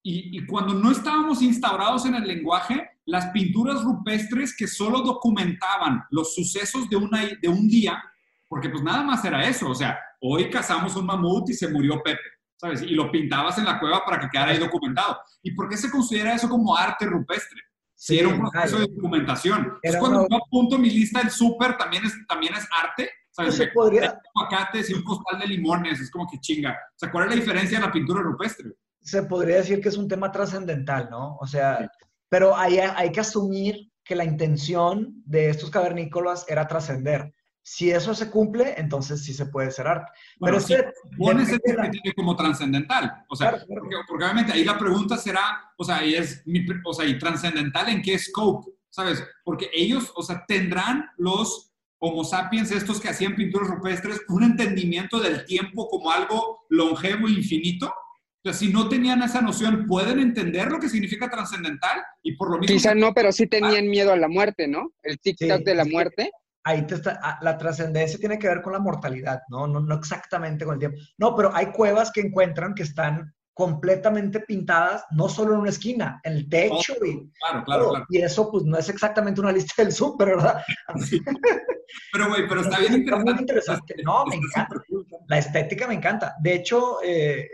y, 0.04 0.46
cuando 0.48 0.74
no 0.74 0.92
estábamos 0.92 1.42
instaurados 1.42 2.06
en 2.06 2.16
el 2.16 2.28
lenguaje, 2.28 2.90
las 3.06 3.28
pinturas 3.28 3.84
rupestres 3.84 4.56
que 4.56 4.68
solo 4.68 5.02
documentaban 5.02 6.04
los 6.10 6.34
sucesos 6.34 6.90
de, 6.90 6.96
una, 6.96 7.26
de 7.40 7.48
un 7.48 7.68
día, 7.68 8.04
porque 8.48 8.70
pues 8.70 8.84
nada 8.84 9.04
más 9.04 9.24
era 9.26 9.48
eso, 9.48 9.70
o 9.70 9.76
sea, 9.76 10.00
hoy 10.22 10.50
cazamos 10.50 10.96
un 10.96 11.06
mamut 11.06 11.50
y 11.50 11.54
se 11.54 11.68
murió 11.68 12.02
Pepe, 12.04 12.22
¿sabes? 12.58 12.82
Y 12.82 12.96
lo 12.96 13.12
pintabas 13.12 13.58
en 13.60 13.66
la 13.66 13.80
cueva 13.80 14.04
para 14.04 14.20
que 14.20 14.30
quedara 14.30 14.52
ahí 14.52 14.58
documentado. 14.58 15.20
¿Y 15.44 15.52
por 15.52 15.70
qué 15.70 15.78
se 15.78 15.92
considera 15.92 16.34
eso 16.34 16.50
como 16.50 16.76
arte 16.76 17.06
rupestre? 17.06 17.62
Si 17.96 18.18
era 18.18 18.30
un 18.30 18.40
proceso 18.40 18.80
de 18.80 18.88
documentación. 18.88 19.78
Es 19.84 19.96
cuando 19.98 20.28
yo 20.28 20.38
apunto 20.38 20.80
mi 20.80 20.90
lista 20.90 21.20
del 21.20 21.30
súper, 21.30 21.78
también 21.78 22.04
es, 22.06 22.16
también 22.28 22.56
es 22.56 22.68
arte. 22.84 23.10
¿sabes? 23.30 23.56
Se 23.56 23.68
podría... 23.68 24.20
aguacates 24.36 24.90
y 24.90 24.94
un 24.94 25.04
costal 25.04 25.40
de 25.40 25.48
limones, 25.48 26.00
es 26.00 26.10
como 26.10 26.28
que 26.28 26.40
chinga. 26.40 26.72
O 26.72 26.98
sea, 26.98 27.12
¿cuál 27.12 27.26
es 27.26 27.30
la 27.30 27.36
diferencia 27.42 27.80
de 27.80 27.86
la 27.86 27.92
pintura 27.92 28.22
rupestre? 28.22 28.72
Se 29.02 29.24
podría 29.24 29.58
decir 29.58 29.82
que 29.82 29.90
es 29.90 29.98
un 29.98 30.08
tema 30.08 30.32
trascendental, 30.32 31.10
¿no? 31.10 31.38
O 31.38 31.48
sea, 31.48 31.90
pero 32.30 32.56
hay, 32.56 32.78
hay 32.80 33.12
que 33.12 33.20
asumir 33.20 33.92
que 34.04 34.16
la 34.16 34.24
intención 34.24 35.22
de 35.26 35.50
estos 35.50 35.70
cavernícolas 35.70 36.46
era 36.48 36.68
trascender. 36.68 37.34
Si 37.64 37.92
eso 37.92 38.16
se 38.16 38.32
cumple, 38.32 38.74
entonces 38.78 39.24
sí 39.24 39.34
se 39.34 39.46
puede 39.46 39.70
ser 39.72 39.88
arte. 39.88 40.12
Pero 40.40 40.60
si 40.60 40.76
pones 41.18 41.50
el 41.50 42.14
como 42.16 42.36
trascendental, 42.36 43.24
o 43.30 43.36
sea, 43.36 43.52
Porque, 43.52 43.96
obviamente 44.10 44.52
ahí 44.52 44.64
la 44.64 44.78
pregunta 44.78 45.18
será, 45.18 45.72
o 45.78 45.84
sea, 45.84 46.04
y 46.04 46.16
es, 46.16 46.44
o 46.86 46.94
sea, 46.94 47.06
y 47.06 47.20
trascendental 47.20 47.90
en 47.90 48.02
qué 48.02 48.18
scope, 48.18 48.72
¿sabes? 48.90 49.24
Porque 49.44 49.70
ellos, 49.74 50.12
o 50.16 50.24
sea, 50.24 50.44
tendrán 50.48 51.06
los 51.18 51.72
Homo 52.04 52.24
sapiens, 52.24 52.72
estos 52.72 53.00
que 53.00 53.10
hacían 53.10 53.36
pinturas 53.36 53.70
rupestres, 53.70 54.22
un 54.28 54.44
entendimiento 54.44 55.20
del 55.20 55.46
tiempo 55.46 55.88
como 55.88 56.12
algo 56.12 56.66
longevo 56.70 57.28
e 57.28 57.32
infinito. 57.32 57.94
O 58.44 58.50
sea, 58.50 58.54
si 58.54 58.74
no 58.74 58.90
tenían 58.90 59.22
esa 59.22 59.40
noción, 59.40 59.86
¿pueden 59.86 60.20
entender 60.20 60.72
lo 60.72 60.80
que 60.80 60.90
significa 60.90 61.30
trascendental? 61.30 62.02
Y 62.24 62.36
por 62.36 62.50
lo 62.50 62.58
mismo... 62.58 62.74
Quizá 62.74 62.96
no, 62.96 63.14
pero 63.14 63.32
sí 63.32 63.46
tenían 63.46 63.88
miedo 63.88 64.12
a 64.12 64.16
la 64.16 64.28
muerte, 64.28 64.68
¿no? 64.68 64.92
El 65.04 65.20
tic-tac 65.20 65.64
de 65.64 65.76
la 65.76 65.86
muerte. 65.86 66.32
Ahí 66.64 66.88
te 66.88 66.96
está, 66.96 67.20
ah, 67.22 67.38
la 67.42 67.58
trascendencia 67.58 68.20
tiene 68.20 68.40
que 68.40 68.48
ver 68.48 68.64
con 68.64 68.74
la 68.74 68.80
mortalidad, 68.80 69.42
¿no? 69.50 69.68
¿no? 69.68 69.80
No 69.80 69.96
exactamente 69.96 70.66
con 70.66 70.74
el 70.74 70.80
tiempo. 70.80 70.98
No, 71.20 71.36
pero 71.36 71.56
hay 71.56 71.68
cuevas 71.68 72.12
que 72.12 72.22
encuentran 72.22 72.74
que 72.74 72.84
están 72.84 73.32
completamente 73.54 74.40
pintadas, 74.40 75.06
no 75.12 75.30
solo 75.30 75.54
en 75.54 75.60
una 75.60 75.70
esquina, 75.70 76.20
en 76.24 76.34
el 76.34 76.50
techo. 76.50 76.94
y, 77.06 77.30
claro, 77.40 77.64
claro, 77.64 77.90
claro, 77.90 78.06
y 78.10 78.22
eso 78.22 78.50
pues 78.50 78.64
no 78.64 78.78
es 78.78 78.90
exactamente 78.90 79.42
una 79.42 79.52
lista 79.52 79.84
del 79.84 79.92
súper, 79.92 80.30
¿verdad? 80.30 80.64
Pero, 82.14 82.30
güey, 82.30 82.48
pero 82.48 82.62
está 82.62 82.80
bien 82.80 82.94
interesante. 82.96 83.96
No, 84.04 84.26
me 84.26 84.36
encanta. 84.36 84.82
La 85.28 85.38
estética 85.38 85.88
me 85.88 85.96
encanta. 85.96 86.36
De 86.40 86.56
hecho, 86.56 87.00
eh, 87.04 87.48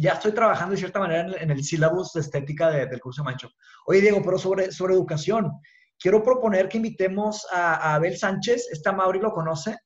ya 0.00 0.12
estoy 0.12 0.32
trabajando 0.32 0.72
de 0.72 0.78
cierta 0.78 0.98
manera 0.98 1.36
en, 1.38 1.50
el 1.50 1.62
sílabus 1.62 2.12
de 2.12 2.20
estética 2.20 2.70
del 2.70 3.00
curso 3.00 3.22
de 3.22 3.26
Mancho. 3.26 3.50
Oye, 3.86 4.00
Diego, 4.00 4.22
pero 4.24 4.38
sobre, 4.38 4.72
sobre 4.72 4.94
educación, 4.94 5.52
quiero 5.98 6.22
proponer 6.22 6.68
que 6.68 6.78
invitemos 6.78 7.46
a, 7.52 7.94
Abel 7.94 8.16
Sánchez, 8.16 8.68
esta 8.72 8.92
Mauri 8.92 9.20
lo 9.20 9.32
conoce. 9.32 9.78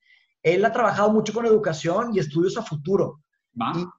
Él 0.43 0.65
ha 0.65 0.73
trabajado 0.73 1.11
mucho 1.13 1.33
con 1.33 1.47
educación 1.47 2.11
y 2.15 2.21
estudios 2.21 2.57
a 2.57 2.63
futuro. 2.63 3.21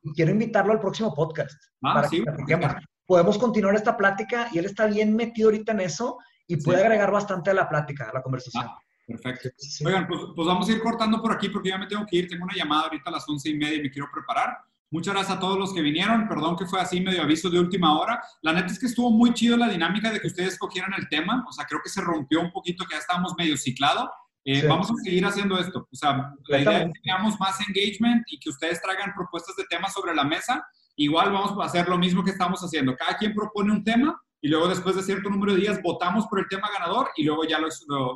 Y, 0.03 0.13
quiero 0.13 0.31
invitarlo 0.31 0.73
al 0.73 0.79
próximo 0.79 1.13
podcast. 1.13 1.57
para 1.81 2.07
sí, 2.07 2.23
que 2.47 2.59
Podemos 3.05 3.37
continuar 3.37 3.75
esta 3.75 3.95
plática 3.95 4.49
y 4.51 4.57
él 4.57 4.65
está 4.65 4.87
bien 4.87 5.15
metido 5.15 5.49
ahorita 5.49 5.73
en 5.73 5.81
eso 5.81 6.17
y 6.47 6.57
puede 6.57 6.81
agregar 6.81 7.11
bastante 7.11 7.51
a 7.51 7.53
la 7.53 7.69
plática, 7.69 8.09
a 8.09 8.13
la 8.13 8.21
conversación. 8.21 8.65
Perfecto. 9.05 9.49
Oigan, 9.85 10.07
pues, 10.07 10.21
pues, 10.35 10.47
vamos 10.47 10.67
a 10.67 10.71
ir 10.71 10.81
cortando 10.81 11.21
por 11.21 11.31
aquí 11.31 11.49
porque 11.49 11.69
ya 11.69 11.77
me 11.77 11.85
tengo 11.85 12.05
que 12.05 12.17
ir. 12.17 12.27
Tengo 12.27 12.45
una 12.45 12.55
llamada 12.55 12.83
ahorita 12.83 13.09
a 13.09 13.13
las 13.13 13.29
once 13.29 13.49
y 13.49 13.55
media 13.55 13.75
y 13.75 13.83
me 13.83 13.91
quiero 13.91 14.07
preparar. 14.11 14.57
Muchas 14.95 15.13
gracias 15.13 15.35
a 15.35 15.41
todos 15.41 15.59
los 15.59 15.73
que 15.73 15.81
vinieron. 15.81 16.25
Perdón 16.29 16.55
que 16.55 16.65
fue 16.65 16.79
así 16.79 17.01
medio 17.01 17.21
aviso 17.21 17.49
de 17.49 17.59
última 17.59 17.99
hora. 17.99 18.23
La 18.41 18.53
neta 18.53 18.67
es 18.67 18.79
que 18.79 18.85
estuvo 18.85 19.11
muy 19.11 19.33
chido 19.33 19.57
la 19.57 19.67
dinámica 19.67 20.09
de 20.09 20.21
que 20.21 20.27
ustedes 20.27 20.57
cogieran 20.57 20.93
el 20.97 21.09
tema. 21.09 21.43
O 21.49 21.51
sea, 21.51 21.65
creo 21.65 21.81
que 21.83 21.89
se 21.89 21.99
rompió 21.99 22.39
un 22.39 22.49
poquito, 22.49 22.85
que 22.85 22.95
ya 22.95 22.99
estábamos 22.99 23.35
medio 23.37 23.57
ciclado. 23.57 24.09
Eh, 24.45 24.65
vamos 24.65 24.89
a 24.89 24.93
seguir 25.03 25.25
haciendo 25.25 25.59
esto. 25.59 25.85
O 25.91 25.95
sea, 25.97 26.31
la 26.47 26.59
idea 26.61 26.83
es 26.83 26.85
que 26.85 27.01
tengamos 27.03 27.37
más 27.41 27.59
engagement 27.67 28.23
y 28.31 28.39
que 28.39 28.49
ustedes 28.49 28.81
traigan 28.81 29.13
propuestas 29.13 29.57
de 29.57 29.65
temas 29.65 29.91
sobre 29.91 30.15
la 30.15 30.23
mesa. 30.23 30.65
Igual 30.95 31.33
vamos 31.33 31.61
a 31.61 31.65
hacer 31.65 31.89
lo 31.89 31.97
mismo 31.97 32.23
que 32.23 32.31
estamos 32.31 32.61
haciendo. 32.61 32.95
Cada 32.95 33.17
quien 33.17 33.33
propone 33.33 33.73
un 33.73 33.83
tema 33.83 34.17
y 34.39 34.47
luego 34.47 34.69
después 34.69 34.95
de 34.95 35.03
cierto 35.03 35.29
número 35.29 35.55
de 35.55 35.59
días 35.59 35.81
votamos 35.83 36.25
por 36.27 36.39
el 36.39 36.47
tema 36.47 36.69
ganador 36.71 37.09
y 37.17 37.25
luego 37.25 37.43
ya 37.43 37.59
lo, 37.59 37.67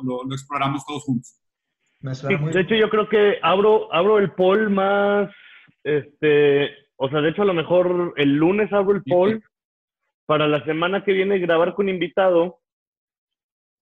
lo, 0.02 0.32
exploramos 0.32 0.86
todos 0.86 1.02
juntos. 1.02 1.36
de 2.00 2.60
hecho, 2.62 2.74
yo 2.74 2.88
creo 2.88 3.06
que 3.06 3.34
abro, 3.42 3.92
abro 3.92 4.18
el 4.18 4.32
poll 4.32 4.70
más, 4.70 5.28
este, 5.84 6.76
o 6.96 7.08
sea, 7.08 7.20
de 7.20 7.30
hecho 7.30 7.42
a 7.42 7.46
lo 7.46 7.54
mejor 7.54 8.14
el 8.16 8.34
lunes 8.34 8.72
abro 8.72 8.96
el 8.96 9.02
poll 9.02 9.42
para 10.26 10.46
la 10.46 10.64
semana 10.64 11.02
que 11.04 11.12
viene 11.12 11.38
grabar 11.38 11.74
con 11.74 11.88
invitado, 11.88 12.60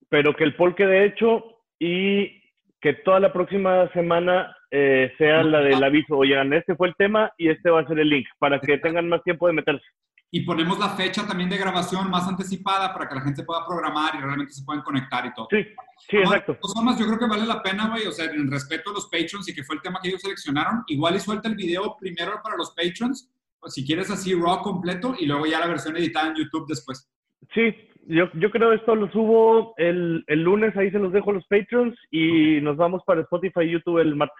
pero 0.08 0.34
que 0.34 0.44
el 0.44 0.54
poll 0.56 0.74
quede 0.74 1.04
hecho 1.04 1.62
y 1.78 2.42
que 2.80 2.94
toda 2.94 3.20
la 3.20 3.32
próxima 3.32 3.90
semana 3.92 4.56
eh, 4.70 5.12
sea 5.18 5.42
la 5.42 5.60
del 5.60 5.82
aviso. 5.82 6.16
Oigan, 6.16 6.52
este 6.52 6.76
fue 6.76 6.88
el 6.88 6.94
tema 6.94 7.32
y 7.36 7.48
este 7.48 7.70
va 7.70 7.80
a 7.80 7.86
ser 7.86 7.98
el 7.98 8.08
link 8.08 8.26
para 8.38 8.60
que 8.60 8.78
tengan 8.78 9.08
más 9.08 9.22
tiempo 9.22 9.46
de 9.46 9.54
meterse 9.54 9.84
y 10.30 10.42
ponemos 10.42 10.78
la 10.78 10.90
fecha 10.90 11.26
también 11.26 11.48
de 11.48 11.56
grabación 11.56 12.10
más 12.10 12.28
anticipada 12.28 12.92
para 12.92 13.08
que 13.08 13.14
la 13.14 13.22
gente 13.22 13.44
pueda 13.44 13.66
programar 13.66 14.14
y 14.14 14.20
realmente 14.20 14.52
se 14.52 14.62
puedan 14.62 14.82
conectar 14.82 15.24
y 15.24 15.32
todo. 15.32 15.48
Sí, 15.50 15.64
sí, 16.10 16.16
exacto. 16.18 16.52
De 16.52 16.58
todas 16.58 16.74
formas, 16.74 16.98
yo 16.98 17.06
creo 17.06 17.18
que 17.18 17.26
vale 17.26 17.46
la 17.46 17.62
pena, 17.62 17.88
güey, 17.88 18.06
o 18.06 18.12
sea, 18.12 18.26
en 18.26 18.50
respeto 18.50 18.90
a 18.90 18.94
los 18.94 19.06
patrons 19.06 19.48
y 19.48 19.54
que 19.54 19.64
fue 19.64 19.76
el 19.76 19.82
tema 19.82 20.00
que 20.02 20.08
ellos 20.08 20.20
seleccionaron, 20.20 20.84
igual 20.88 21.16
y 21.16 21.20
suelta 21.20 21.48
el 21.48 21.54
video 21.54 21.96
primero 21.98 22.40
para 22.42 22.56
los 22.56 22.72
patrons, 22.72 23.30
o 23.60 23.68
si 23.68 23.86
quieres 23.86 24.10
así 24.10 24.34
raw 24.34 24.60
completo 24.60 25.14
y 25.18 25.26
luego 25.26 25.46
ya 25.46 25.60
la 25.60 25.66
versión 25.66 25.96
editada 25.96 26.28
en 26.28 26.36
YouTube 26.36 26.68
después. 26.68 27.10
Sí, 27.54 27.74
yo, 28.06 28.30
yo 28.34 28.50
creo 28.50 28.72
esto 28.72 28.94
lo 28.94 29.10
subo 29.10 29.74
el, 29.78 30.24
el 30.26 30.42
lunes, 30.42 30.76
ahí 30.76 30.90
se 30.90 30.98
los 30.98 31.12
dejo 31.12 31.30
a 31.30 31.34
los 31.34 31.46
patrons 31.46 31.98
y 32.10 32.60
nos 32.60 32.76
vamos 32.76 33.02
para 33.06 33.22
Spotify 33.22 33.62
y 33.62 33.72
YouTube 33.72 33.98
el 33.98 34.14
martes. 34.14 34.36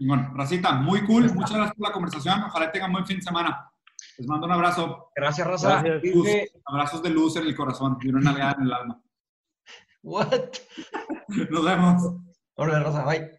Y 0.00 0.06
bueno, 0.06 0.32
Racita, 0.34 0.72
muy 0.74 1.00
cool, 1.02 1.24
muchas 1.32 1.56
gracias 1.56 1.76
por 1.76 1.88
la 1.88 1.92
conversación, 1.92 2.42
ojalá 2.42 2.70
tengan 2.72 2.92
buen 2.92 3.06
fin 3.06 3.16
de 3.16 3.22
semana. 3.22 3.70
Les 4.18 4.26
mando 4.26 4.46
un 4.46 4.52
abrazo. 4.52 5.12
Gracias, 5.14 5.46
Rosa. 5.46 5.84
abrazos 6.64 7.02
de 7.04 7.10
luz 7.10 7.36
en 7.36 7.44
el 7.44 7.54
corazón 7.54 7.98
y 8.02 8.08
una 8.08 8.20
nalgada 8.20 8.56
en 8.58 8.66
el 8.66 8.72
alma. 8.72 9.00
What? 10.02 10.54
Nos 11.50 11.64
vemos. 11.64 12.16
Hola, 12.54 12.82
Rosa. 12.82 13.04
Bye. 13.04 13.30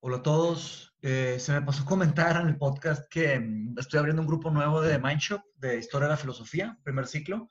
Hola 0.00 0.16
a 0.16 0.22
todos. 0.24 0.92
Eh, 1.02 1.36
se 1.38 1.52
me 1.52 1.62
pasó 1.62 1.84
comentar 1.84 2.40
en 2.40 2.48
el 2.48 2.58
podcast 2.58 3.08
que 3.08 3.38
mm, 3.38 3.78
estoy 3.78 4.00
abriendo 4.00 4.22
un 4.22 4.26
grupo 4.26 4.50
nuevo 4.50 4.80
de 4.80 4.98
Mindshop 4.98 5.40
de 5.54 5.78
Historia 5.78 6.08
de 6.08 6.14
la 6.14 6.20
Filosofía, 6.20 6.76
primer 6.82 7.06
ciclo. 7.06 7.48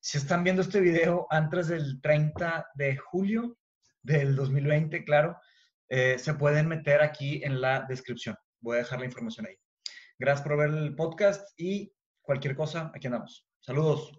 Si 0.00 0.18
están 0.18 0.42
viendo 0.42 0.62
este 0.62 0.80
video 0.80 1.28
antes 1.30 1.68
del 1.68 2.00
30 2.00 2.66
de 2.74 2.96
julio 2.96 3.56
del 4.02 4.34
2020, 4.34 5.04
claro, 5.04 5.36
eh, 5.88 6.18
se 6.18 6.34
pueden 6.34 6.66
meter 6.66 7.00
aquí 7.00 7.40
en 7.44 7.60
la 7.60 7.82
descripción. 7.88 8.34
Voy 8.60 8.74
a 8.74 8.78
dejar 8.78 8.98
la 8.98 9.06
información 9.06 9.46
ahí. 9.46 9.61
Gracias 10.18 10.46
por 10.46 10.56
ver 10.56 10.70
el 10.70 10.94
podcast 10.94 11.48
y 11.58 11.92
cualquier 12.20 12.54
cosa, 12.56 12.90
aquí 12.94 13.06
andamos. 13.06 13.46
Saludos. 13.60 14.12